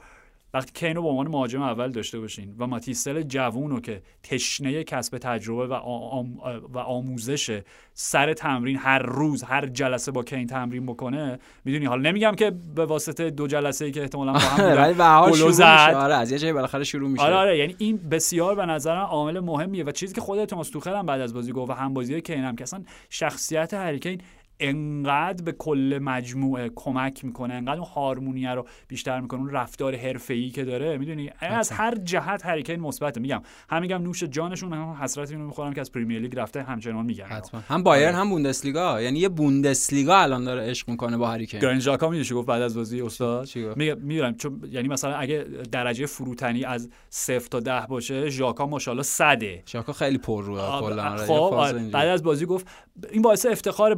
وقتی 0.54 0.72
کین 0.74 0.96
رو 0.96 1.02
به 1.02 1.08
عنوان 1.08 1.28
مهاجم 1.28 1.62
اول 1.62 1.90
داشته 1.90 2.20
باشین 2.20 2.54
و 2.58 2.66
ماتیستل 2.66 3.22
جوون 3.22 3.70
رو 3.70 3.80
که 3.80 4.02
تشنه 4.22 4.84
کسب 4.84 5.18
تجربه 5.18 5.66
و, 5.66 5.72
آم 5.72 6.36
و 6.72 6.78
آموزش 6.78 7.60
سر 7.94 8.32
تمرین 8.32 8.76
هر 8.76 8.98
روز 8.98 9.42
هر 9.42 9.66
جلسه 9.66 10.12
با 10.12 10.22
کین 10.22 10.46
تمرین 10.46 10.86
بکنه 10.86 11.38
می‌دونی؟ 11.64 11.84
حالا 11.84 12.10
نمیگم 12.10 12.34
که 12.34 12.52
به 12.74 12.86
واسطه 12.86 13.30
دو 13.30 13.46
جلسه 13.46 13.84
ای 13.84 13.90
که 13.90 14.02
احتمالاً 14.02 14.32
با 14.32 14.38
هم 14.38 15.30
بودن 15.30 15.50
زد. 15.50 15.94
آره 15.94 16.14
از 16.14 16.32
یه 16.32 16.38
جایی 16.38 16.52
بالاخره 16.52 16.84
شروع 16.84 17.10
میشه. 17.10 17.22
آره 17.22 17.34
آره 17.34 17.58
یعنی 17.58 17.74
این 17.78 17.96
بسیار 17.96 18.54
به 18.54 18.66
نظرم 18.66 19.04
عامل 19.04 19.40
مهمیه 19.40 19.84
و 19.84 19.90
چیزی 19.90 20.14
که 20.14 20.20
خود 20.20 20.44
توماس 20.44 20.70
توخل 20.70 20.94
هم 20.94 21.06
بعد 21.06 21.20
از 21.20 21.34
بازی 21.34 21.52
گفت 21.52 21.70
و 21.70 21.74
هم 21.74 21.94
بازی 21.94 22.20
کین 22.20 22.44
هم 22.44 22.56
که 22.56 22.62
اصلا 22.62 22.84
شخصیت 23.10 23.74
هریکین 23.74 24.20
انقدر 24.60 25.44
به 25.44 25.52
کل 25.52 25.98
مجموعه 26.02 26.70
کمک 26.74 27.24
می‌کنه 27.24 27.54
انقدر 27.54 27.80
اون 27.80 27.88
هارمونیه 27.94 28.50
رو 28.50 28.66
بیشتر 28.88 29.20
می‌کنه 29.20 29.40
اون 29.40 29.50
رفتار 29.50 29.96
حرفه‌ای 29.96 30.50
که 30.50 30.64
داره 30.64 30.98
می‌دونی؟ 30.98 31.30
از 31.40 31.70
هر 31.70 31.94
جهت 31.94 32.46
هریکین 32.46 32.80
مثبته. 32.80 33.20
میگم 33.20 33.42
هم 33.70 33.82
میگم 33.82 34.02
نوش 34.02 34.22
جانشون 34.24 34.72
هم 34.72 34.96
حسرت 35.00 35.30
اینو 35.30 35.46
می‌خورم 35.46 35.72
که 35.72 35.80
از 35.80 35.92
پریمیر 35.92 36.22
لیگ 36.22 36.38
رفته 36.38 36.62
همچنان 36.62 37.06
میگن 37.06 37.24
حتما. 37.24 37.60
هم 37.68 37.82
بایرن 37.82 38.14
هم 38.14 38.30
بوندسلیگا. 38.30 39.02
یعنی 39.02 39.18
یه 39.18 39.28
بوندسلیگا 39.28 40.18
الان 40.18 40.44
داره 40.44 40.70
عشق 40.70 40.88
می‌کنه 40.88 41.16
با 41.16 41.28
هری 41.28 41.46
کین. 41.46 41.60
گرانیت 41.60 41.78
ژاکا 41.78 42.08
می‌دونی 42.08 42.24
چی 42.24 42.34
گفت 42.34 42.48
بعد 42.48 42.62
از 42.62 42.76
بازی 42.76 43.00
استاد؟ 43.00 43.48
میگم 43.76 43.98
می‌دونم 43.98 44.34
چون 44.34 44.60
یعنی 44.70 44.88
مثلا 44.88 45.14
اگه 45.14 45.46
درجه 45.72 46.06
فروتنی 46.06 46.64
از 46.64 46.90
0 47.10 47.48
تا 47.48 47.60
10 47.60 47.86
باشه 47.88 48.30
ژاکا 48.30 48.66
ماشاءالله 48.66 49.02
صده. 49.02 49.62
ژاکا 49.66 49.92
خیلی 49.92 50.18
پر 50.18 50.44
روه 50.44 50.80
کلا 50.80 51.10
آره، 51.10 51.26
خب 51.26 51.32
آره. 51.32 51.88
بعد 51.90 52.08
از 52.08 52.22
بازی 52.22 52.46
گفت 52.46 52.66
این 53.12 53.22
باعث 53.22 53.46
افتخار 53.46 53.94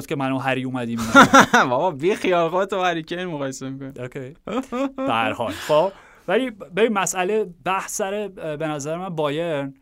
بوندسلیگاست 0.00 0.08
که 0.08 0.16
من 0.16 0.32
و 0.32 0.38
هری 0.38 0.64
اومدیم 0.64 0.98
بابا 1.70 1.90
بی 1.90 2.14
خیال 2.14 2.48
خودت 2.50 2.72
و 2.72 2.82
هری 2.82 3.02
کین 3.02 3.24
مقایسه 3.24 3.70
می‌کنه 3.70 3.92
okay. 4.02 4.34
به 4.96 5.12
هر 5.12 5.32
حال. 5.32 5.52
خب 5.52 5.92
ولی 6.28 6.50
ببین 6.50 6.92
مسئله 6.92 7.46
بحث 7.64 7.96
سر 7.96 8.28
به 8.28 8.68
نظر 8.68 8.96
من 8.96 9.08
بایرن. 9.08 9.74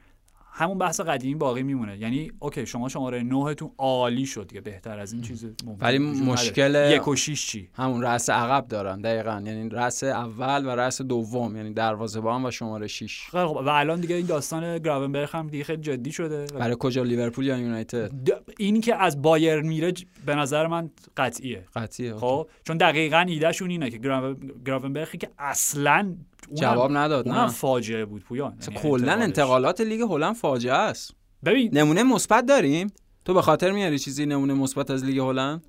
همون 0.58 0.78
بحث 0.78 1.00
قدیمی 1.00 1.34
باقی 1.34 1.62
میمونه. 1.62 1.98
یعنی 1.98 2.32
اوکی 2.38 2.66
شما 2.66 2.88
شماره 2.88 3.22
نهتون 3.22 3.70
عالی 3.78 4.26
شد 4.26 4.46
دیگه 4.46 4.60
بهتر 4.60 4.98
از 4.98 5.12
این 5.12 5.22
چیز 5.22 5.46
ولی. 5.80 5.98
مشکل- 5.98 6.90
یک 6.92 7.08
و 7.08 7.16
شیش 7.16 7.46
چی؟ 7.46 7.68
همون 7.74 8.02
رأس 8.02 8.30
عقب 8.30 8.68
دارن 8.68 9.00
دقیقا. 9.00 9.42
یعنی 9.46 9.68
رأس 9.68 10.04
اول 10.04 10.66
و 10.66 10.70
رأس 10.70 11.02
دوم 11.02 11.56
یعنی 11.56 11.72
دروازه‌بان 11.72 12.46
و 12.46 12.50
شماره 12.50 12.86
6 12.86 13.28
خیلی 13.30 13.44
خوب. 13.46 13.56
و 13.56 13.68
الان 13.68 14.00
دیگه 14.00 14.14
این 14.14 14.26
داستان 14.26 14.78
گراونبرگ 14.78 15.28
هم 15.32 15.46
دیگه 15.46 15.64
خیلی 15.64 15.82
جدی 15.82 16.12
شده. 16.12 16.44
برای 16.58 16.76
کجا؟ 16.78 17.02
لیورپول 17.02 17.44
یا 17.46 17.58
یونایتد؟ 17.58 18.10
این 18.58 18.80
که 18.80 18.94
از 18.96 19.22
بایر 19.22 19.60
میره 19.60 19.92
ج- 19.92 20.04
به 20.26 20.34
نظر 20.34 20.66
من 20.66 20.90
قطعیه. 21.16 21.64
قطعیه 21.76 22.14
خب؟ 22.14 22.48
چون 22.64 22.76
دقیقا 22.76 23.18
ایدهشون 23.18 23.70
اینه 23.70 23.90
که 23.90 23.98
گراو- 23.98 24.36
گراونبرگی 24.66 25.18
که 25.18 25.28
اصلا 25.38 26.14
جواب 26.54 26.96
نداد 26.96 27.28
نه. 27.28 27.48
فاجعه 27.48 28.04
بود 28.04 28.24
پویان. 28.24 28.58
یعنی 28.62 28.80
کلا. 28.80 29.12
انتقالات 29.12 29.80
لیگ 29.80 30.00
هلند 30.00 30.34
فاجعه 30.34 30.74
است. 30.74 31.14
ببین 31.44 31.78
نمونه 31.78 32.02
مثبت 32.02 32.46
داریم؟ 32.46 32.86
تو 33.24 33.34
به 33.34 33.42
خاطر 33.42 33.70
میاری 33.70 33.98
چیزی 33.98 34.26
نمونه 34.26 34.54
مثبت 34.54 34.90
از 34.90 35.04
لیگ 35.04 35.18
هلند؟ 35.18 35.66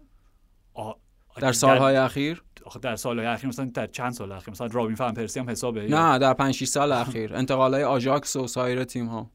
در 1.38 1.52
سالهای 1.52 1.96
اخیر؟ 1.96 2.44
آخه 2.66 2.80
در 2.80 2.96
سالهای 2.96 3.28
اخیر 3.28 3.50
مثلا 3.50 3.72
در 3.74 3.88
چند 3.88 4.12
سال 4.12 4.32
اخیر؟ 4.32 4.52
مثلا 4.52 4.68
رابین 4.72 4.96
فن 4.96 5.12
پرسی 5.12 5.40
هم 5.40 5.50
حسابه 5.50 5.88
نه 5.88 6.20
در 6.20 6.34
5 6.34 6.54
6 6.54 6.66
سال 6.66 6.92
اخیر. 6.92 7.36
انتقالای 7.36 7.84
آژاکس 7.84 8.36
و 8.36 8.48
سایر 8.48 8.84
تیم 8.84 9.06
ها 9.06 9.32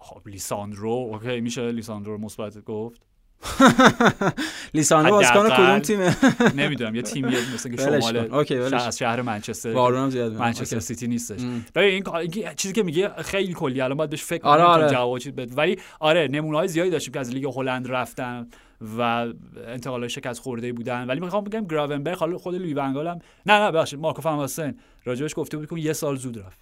خب 0.00 0.28
لیساندرو 0.28 0.90
okay 0.90 1.40
میشه 1.40 1.72
لیساندرو 1.72 2.12
رو 2.12 2.18
مثبت 2.18 2.58
گفت؟ 2.58 3.07
لیساندرو 4.74 5.10
بازیکن. 5.12 5.48
کدوم 5.48 5.78
تیمه 5.78 6.16
نمی‌دونم 6.64 6.94
یه 6.94 7.02
تیمی 7.02 7.36
مثل 7.54 7.70
که 7.70 7.82
شمال. 8.00 8.74
از 8.74 8.98
شهر 8.98 9.22
منچستر 9.22 9.72
بارون 9.72 10.02
هم 10.02 10.10
زیاد. 10.10 10.32
منچستر. 10.32 10.78
سیتی 10.78 11.06
نیستش. 11.08 11.40
ببین 11.74 12.08
این 12.08 12.54
چیزی 12.56 12.74
که 12.74 12.82
میگه 12.82 13.08
خیلی 13.08 13.52
کلی 13.52 13.80
الان 13.80 13.96
باید 13.96 14.10
بهش 14.10 14.22
فکر 14.22 14.44
آره، 14.44 14.62
آره. 14.62 14.90
جواب 14.90 15.18
بده 15.36 15.54
ولی 15.54 15.78
آره 16.00 16.28
نمونه 16.32 16.56
های 16.58 16.68
زیادی 16.68 16.90
داشتیم 16.90 17.12
که 17.12 17.20
از 17.20 17.30
لیگ 17.30 17.44
هلند 17.56 17.90
رفتن 17.90 18.46
و 18.98 19.26
انتقال 19.66 20.08
شکست 20.08 20.40
خورده 20.40 20.72
بودن 20.72 21.06
ولی 21.06 21.20
می‌خوام 21.20 21.44
بگم 21.44 21.66
گراونبرگ 21.66 22.16
حالا 22.16 22.38
خود 22.38 22.54
لوی 22.54 22.74
ونگال 22.74 23.06
هم 23.06 23.18
نه 23.46 23.58
نه 23.58 23.70
ببخشید 23.70 24.00
مارکو 24.00 24.22
فان 24.22 24.36
باستن 24.36 24.74
راجبش 25.04 25.34
گفته 25.36 25.56
بود 25.56 25.68
که 25.68 25.78
یه 25.78 25.92
سال 25.92 26.16
زود 26.16 26.38
رفت. 26.38 26.60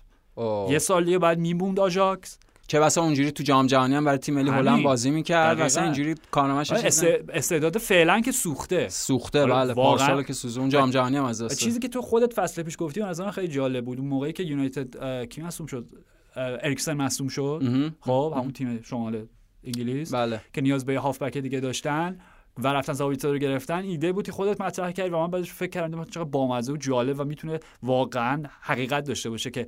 یه 0.71 0.79
سال 0.79 1.05
دیگه 1.05 1.19
بعد 1.19 1.39
میموند 1.39 1.81
آژاکس 1.81 2.39
چه 2.69 2.81
بسا 2.81 3.03
اونجوری 3.03 3.31
تو 3.31 3.43
جام 3.43 3.67
جهانی 3.67 3.95
هم 3.95 4.05
برای 4.05 4.19
تیم 4.19 4.35
ملی. 4.35 4.51
هلند 4.51 4.83
بازی 4.83 5.11
می‌کرد. 5.11 5.61
مثلا 5.61 5.85
اینجوری 5.85 6.15
کارنامه‌اش 6.31 6.73
آره، 6.73 7.25
استعداد 7.33 7.79
فعلا 7.79 8.21
که 8.21 8.33
سوخته 8.33 8.89
سوخته 8.89 9.43
آره، 9.43 9.53
بله 9.53 9.73
واقعاً. 9.73 10.23
که 10.23 10.33
سوزون 10.33 10.69
جام 10.69 10.91
جهانی 10.91 11.17
هم 11.17 11.25
از 11.25 11.43
دست. 11.43 11.59
چیزی 11.59 11.79
که 11.79 11.89
تو 11.89 12.03
خودت 12.03 12.35
فصل 12.35 12.63
پیش 12.63 12.77
گفتی 12.79 13.01
به 13.01 13.07
نظرم 13.07 13.31
خیلی 13.31 13.49
جالب 13.49 13.85
بود 13.85 13.99
اون 13.99 14.09
موقعی 14.09 14.33
که 14.33 14.43
یونایتد 14.43 15.25
کی 15.25 15.43
مصدوم 15.43 15.67
شد 15.67 15.89
اریکسن 16.37 16.95
مصدوم 16.95 17.29
شد. 17.29 17.63
خب 18.01 18.35
همون 18.37 18.53
تیم 18.53 18.83
شمال 18.83 19.27
انگلیس 19.65 20.15
بله 20.15 20.41
که 20.53 20.61
نیاز 20.61 20.87
به 20.87 20.93
یه 20.93 21.01
هافبک 21.01 21.39
دیگه 21.39 21.61
داشتن 21.61 22.19
و 22.59 22.69
رفتن 22.69 22.93
زاویتا 22.93 23.33
رو 23.33 23.39
گرفتن 23.39 23.79
ایده 23.79 24.13
بود 24.13 24.27
که 24.27 24.33
خودت 24.33 24.61
مطرح 24.61 24.91
کردی 24.91 25.11
و 25.11 25.19
من 25.19 25.31
بعدش 25.31 25.53
فکر 25.53 25.71
کردم 25.71 26.05
چقدر 26.05 26.25
بامزه 26.25 26.73
و 26.73 26.77
جالب 26.77 27.21
و 27.21 27.25
می‌تونه 27.25 27.61
واقعا 27.83 28.43
حقیقت 28.61 29.05
داشته 29.05 29.31
باشه 29.31 29.51
که 29.51 29.67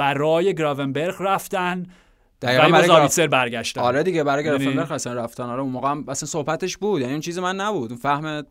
برای 0.00 0.54
گراونبرگ 0.54 1.14
رفتن 1.20 1.86
دقیقاً 2.42 2.68
برای 2.68 2.86
زاویتسر 2.86 3.26
برگشتن 3.26 3.80
آره 3.80 4.02
دیگه 4.02 4.24
برای 4.24 4.44
یعنی- 4.44 4.74
گرفتن 4.74 4.94
اصلا 4.94 5.14
رفتن. 5.14 5.42
آره 5.42 5.62
اون 5.62 5.72
موقع 5.72 5.90
هم 5.90 6.04
اصلا 6.08 6.26
صحبتش 6.26 6.76
بود. 6.76 7.00
یعنی 7.00 7.12
اون 7.12 7.20
چیز 7.20 7.38
من 7.38 7.56
نبود. 7.56 7.90
اون 7.90 7.98
فهم 8.00 8.42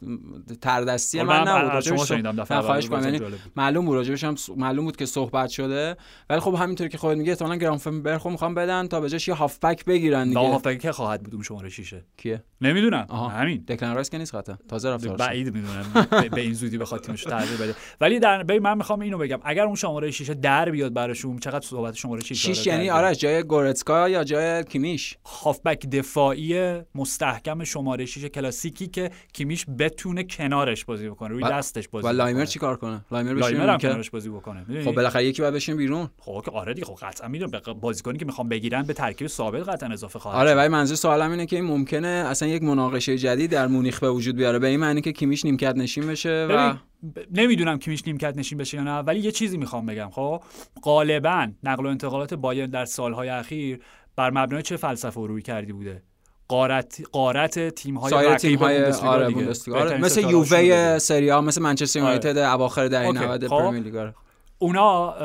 تردستی 0.61 1.19
حالا 1.19 1.45
من 1.45 1.51
نبود. 1.51 1.79
شما 1.79 2.05
شنیدم 2.05 2.35
دفعه 2.35 2.61
خواهش 2.61 2.89
یعنی. 2.91 3.19
معلوم 3.55 3.85
بود 3.85 3.95
راجبش 3.95 4.23
هم 4.23 4.35
معلوم 4.57 4.85
بود 4.85 4.97
که 4.97 5.05
صحبت 5.05 5.49
شده. 5.49 5.97
ولی 6.29 6.39
خب 6.39 6.53
همینطوری 6.53 6.89
که 6.89 6.97
خودت 6.97 7.17
میگی 7.17 7.29
احتمالاً 7.29 7.55
گرانفنبرگ 7.55 8.21
رو 8.23 8.31
می‌خوام 8.31 8.55
بدن 8.55 8.87
تا 8.87 9.01
به 9.01 9.09
جاش 9.09 9.27
یه 9.27 9.33
هافبک 9.33 9.85
بگیرن 9.85 10.27
دیگه. 10.27 10.39
هافبک 10.39 10.79
که 10.79 10.91
خواهد 10.91 11.23
بود 11.23 11.33
اون 11.33 11.43
شماره 11.43 11.69
شیشه. 11.69 12.05
کیه؟ 12.17 12.43
نمی‌دونم. 12.61 13.05
آها. 13.09 13.27
همین. 13.29 13.63
دکلن 13.67 13.95
رایس 13.95 14.09
که 14.09 14.17
نیست 14.17 14.35
قطعا 14.35 14.55
تازه 14.67 14.89
رفت. 14.89 15.07
بعید 15.07 15.55
می‌دونم. 15.55 16.07
به- 16.31 16.41
این 16.41 16.53
زودی 16.53 16.77
بخواد 16.77 17.01
تیمش 17.01 17.23
تغییر 17.23 17.57
بده. 17.57 17.75
ولی 18.01 18.19
در 18.19 18.59
من 18.59 18.77
می‌خوام 18.77 18.99
اینو 18.99 19.17
بگم. 19.17 19.39
اگر 19.43 19.63
اون 19.63 19.75
شماره 19.75 20.11
شیشه 20.11 20.33
در 20.33 20.71
بیاد 20.71 20.93
براشون 20.93 21.39
چقدر 21.39 21.65
صحبت 21.65 21.95
شماره 21.95 22.21
شیشه 22.21 22.53
شیش 22.53 22.67
یعنی 22.67 22.89
آره 22.89 23.15
جای 23.15 23.43
گورتسکا 23.79 24.09
یا 24.09 24.23
جای 24.23 24.63
کیمیش 24.63 25.17
هافبک 25.25 25.85
دفاعی 25.89 26.79
مستحکم 26.95 27.63
شماره 27.63 28.05
6 28.05 28.25
کلاسیکی 28.25 28.87
که 28.87 29.11
کیمیش 29.33 29.65
بتونه 29.79 30.23
کنارش 30.23 30.85
بازی 30.85 31.09
بکنه 31.09 31.29
روی 31.29 31.43
دستش 31.43 31.87
بازی 31.87 32.07
و 32.07 32.11
لایمر. 32.11 32.45
چیکار 32.45 32.77
کنه 32.77 33.01
لایمر 33.11 33.33
بشینه 33.33 33.49
لایمر 33.49 33.69
هم 33.69 33.77
که 33.77 33.87
کنارش 33.87 34.09
بازی 34.09 34.29
بکنه؟ 34.29 34.83
خب 34.85 34.91
بالاخره 34.91 35.25
یکی 35.25 35.41
باید 35.41 35.53
بشین 35.53 35.77
بیرون 35.77 36.09
خب 36.19 36.41
که 36.45 36.51
آره 36.51 36.73
دیگه 36.73 36.87
خب 36.87 36.95
قطعا 37.01 37.27
می‌دونم 37.27 37.61
بازیکنی 37.81 38.17
که 38.17 38.25
می‌خوام 38.25 38.49
بگیرن 38.49 38.83
به 38.83 38.93
ترکیب 38.93 39.27
ثابت 39.27 39.69
قطعا 39.69 39.89
اضافه 39.89 40.19
خواهد 40.19 40.39
آره. 40.39 40.55
ولی 40.55 40.67
منظور 40.67 40.97
سوالم 40.97 41.31
اینه 41.31 41.45
که 41.45 41.55
این 41.55 41.65
ممکنه 41.65 42.07
اصلا 42.07 42.47
یک 42.47 42.63
مناقشه 42.63 43.17
جدید 43.17 43.51
در 43.51 43.67
مونیخ 43.67 43.99
به 43.99 44.09
وجود 44.09 44.35
بیاره 44.35 44.59
به 44.59 44.67
این 44.67 44.79
معنی 44.79 45.01
که 45.01 45.11
کیمیش 45.11 45.45
نیمکت 45.45 45.75
نشین 45.75 46.07
بشه 46.07 46.47
و 46.49 46.73
ب- 47.15 47.19
نمی‌دونم 47.31 47.79
کیمیش 47.79 48.03
نیمکت 48.07 48.37
نشین 48.37 48.57
بشه 48.57 48.77
یا 48.77 48.83
نه 48.83 48.99
ولی 48.99 49.19
یه 49.19 49.31
چیزی 49.31 49.57
می‌خوام 49.57 49.85
بگم 49.85 50.09
خب 50.11 50.43
غالبا 50.83 51.47
نقل 51.63 51.85
و 51.85 51.89
انتقالات 51.89 52.33
بایرن 52.33 52.69
در 52.69 52.85
سالهای 52.85 53.29
اخیر 53.29 53.79
بر 54.15 54.29
مبنای 54.29 54.61
چه 54.61 54.77
فلسفه 54.77 55.27
رویکردی 55.27 55.73
بوده 55.73 56.03
قارت 56.47 57.01
قارت 57.11 57.69
تیم 57.69 57.97
های 57.97 58.09
سایر 58.09 58.35
تیم 58.35 58.59
های 58.59 58.79
بوندسلیگا 58.79 59.09
آره. 59.11 59.29
بوندسلیگا 59.29 59.79
آره 59.79 59.97
مثل 59.97 60.29
یووه. 60.29 60.99
سری 60.99 61.31
آ 61.31 61.41
مثل 61.41 61.61
منچستر 61.61 61.99
آره. 61.99 62.07
یونایتد 62.07 62.37
اواخر 62.37 62.87
دهه 62.87 63.05
okay. 63.05 63.19
90 63.19 63.47
خب. 63.47 63.57
پرمیر 63.57 63.83
لیگ 63.83 63.95
آره. 63.95 64.15
اونا 64.57 65.15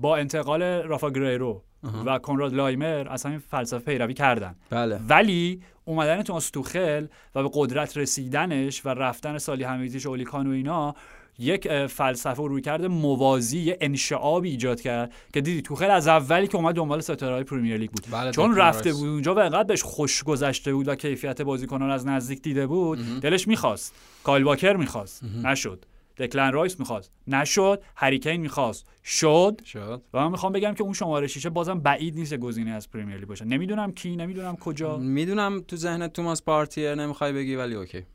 با 0.00 0.16
انتقال 0.16 0.62
رافا 0.62 1.10
گریرو 1.10 1.62
و 2.06 2.18
کنراد 2.18 2.54
لایمر 2.54 3.06
از 3.10 3.26
همین 3.26 3.38
فلسفه 3.38 3.78
پیروی 3.78 4.14
کردن 4.14 4.54
بله 4.70 5.00
ولی 5.08 5.62
اومدن 5.88 6.22
توماس 6.22 6.50
توخل 6.50 7.06
و 7.34 7.42
به 7.42 7.50
قدرت 7.52 7.96
رسیدنش 7.96 8.86
و 8.86 8.88
رفتن 8.88 9.38
صالح 9.38 9.64
حمیدزیچ 9.64 10.06
اولی 10.06 10.26
کان 10.26 10.46
و 10.46 10.50
اینا 10.50 10.94
یک 11.38 11.86
فلسفه 11.86 12.42
و 12.42 12.48
رویکرد 12.48 12.88
موازی 12.88 13.58
یه 13.58 13.78
انشعابی 13.80 14.50
ایجاد 14.50 14.80
کرد 14.80 15.12
که 15.32 15.40
دیدی 15.40 15.62
توخل 15.62 15.90
از 15.90 16.08
اولی 16.08 16.46
که 16.46 16.56
اومد 16.56 16.74
دنبال 16.74 17.00
ستاره 17.00 17.34
های 17.34 17.44
پریمیر 17.44 17.76
لیگ 17.76 17.90
بود. 17.90 18.06
بله، 18.10 18.30
چون 18.30 18.56
رفته. 18.56 18.92
بود 18.92 19.08
اونجا 19.08 19.34
و 19.34 19.38
انقدر 19.38 19.62
بهش 19.62 19.82
خوش 19.82 20.22
گذشته 20.22 20.74
بود 20.74 20.88
و 20.88 20.94
کیفیت 20.94 21.42
بازیکنان 21.42 21.90
از 21.90 22.06
نزدیک 22.06 22.42
دیده 22.42 22.66
بود 22.66 22.98
دلش 23.20 23.48
می‌خواست. 23.48 23.94
کایل 24.24 24.44
واکر 24.44 24.76
می‌خواست. 24.76 25.22
نشد. 25.44 25.84
دکلن 26.18 26.52
رایس 26.52 26.80
می‌خواست. 26.80 27.12
نشد 27.26 27.82
هری 27.96 28.15
کین 28.15 28.40
می‌خواست. 28.40 28.86
شد. 29.04 29.60
شد. 29.64 30.02
و 30.14 30.20
من 30.20 30.30
می‌خوام 30.30 30.52
بگم 30.52 30.74
که 30.74 30.82
اون 30.82 30.92
شماره 30.92 31.26
شیشه 31.26 31.50
بازم 31.50 31.80
بعید 31.80 32.14
نیست 32.14 32.34
گزینه 32.34 32.70
از 32.70 32.90
پریمیر 32.90 33.16
لیگ 33.16 33.28
باشه. 33.28 33.44
نمی‌دونم 33.44 33.92
کی 33.92 34.16
نمی‌دونم 34.16 34.56
کجا. 34.56 34.96
می‌دونم 34.96 35.60
تو 35.60 35.76
ذهنت 35.76 36.12
توماس 36.12 36.42
پارتیه 36.42 36.94
نمی‌خوای 36.94 37.32
بگی 37.32 37.54
ولی 37.54 37.74
اوکی. 37.74 38.06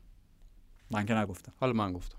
من 0.90 1.06
که 1.06 1.14
نگفتم. 1.14 1.52
حالا 1.60 1.72
من 1.72 1.92
گفتم. 1.92 2.18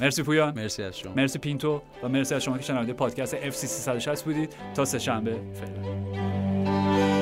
مرسی 0.00 0.22
پویان. 0.22 0.54
مرسی 0.54 0.82
از 0.82 0.98
شما. 0.98 1.14
مرسی 1.14 1.38
پینتو. 1.38 1.82
و 2.02 2.08
مرسی 2.08 2.34
از 2.34 2.42
شما 2.42 2.58
که 2.58 2.64
شنونده 2.64 2.92
پادکست 2.92 3.50
FC 3.50 3.54
360 3.54 4.24
بودید. 4.24 4.54
تا 4.74 4.84
سه 4.84 4.98
شنبه 4.98 5.40
فعلا. 5.54 7.21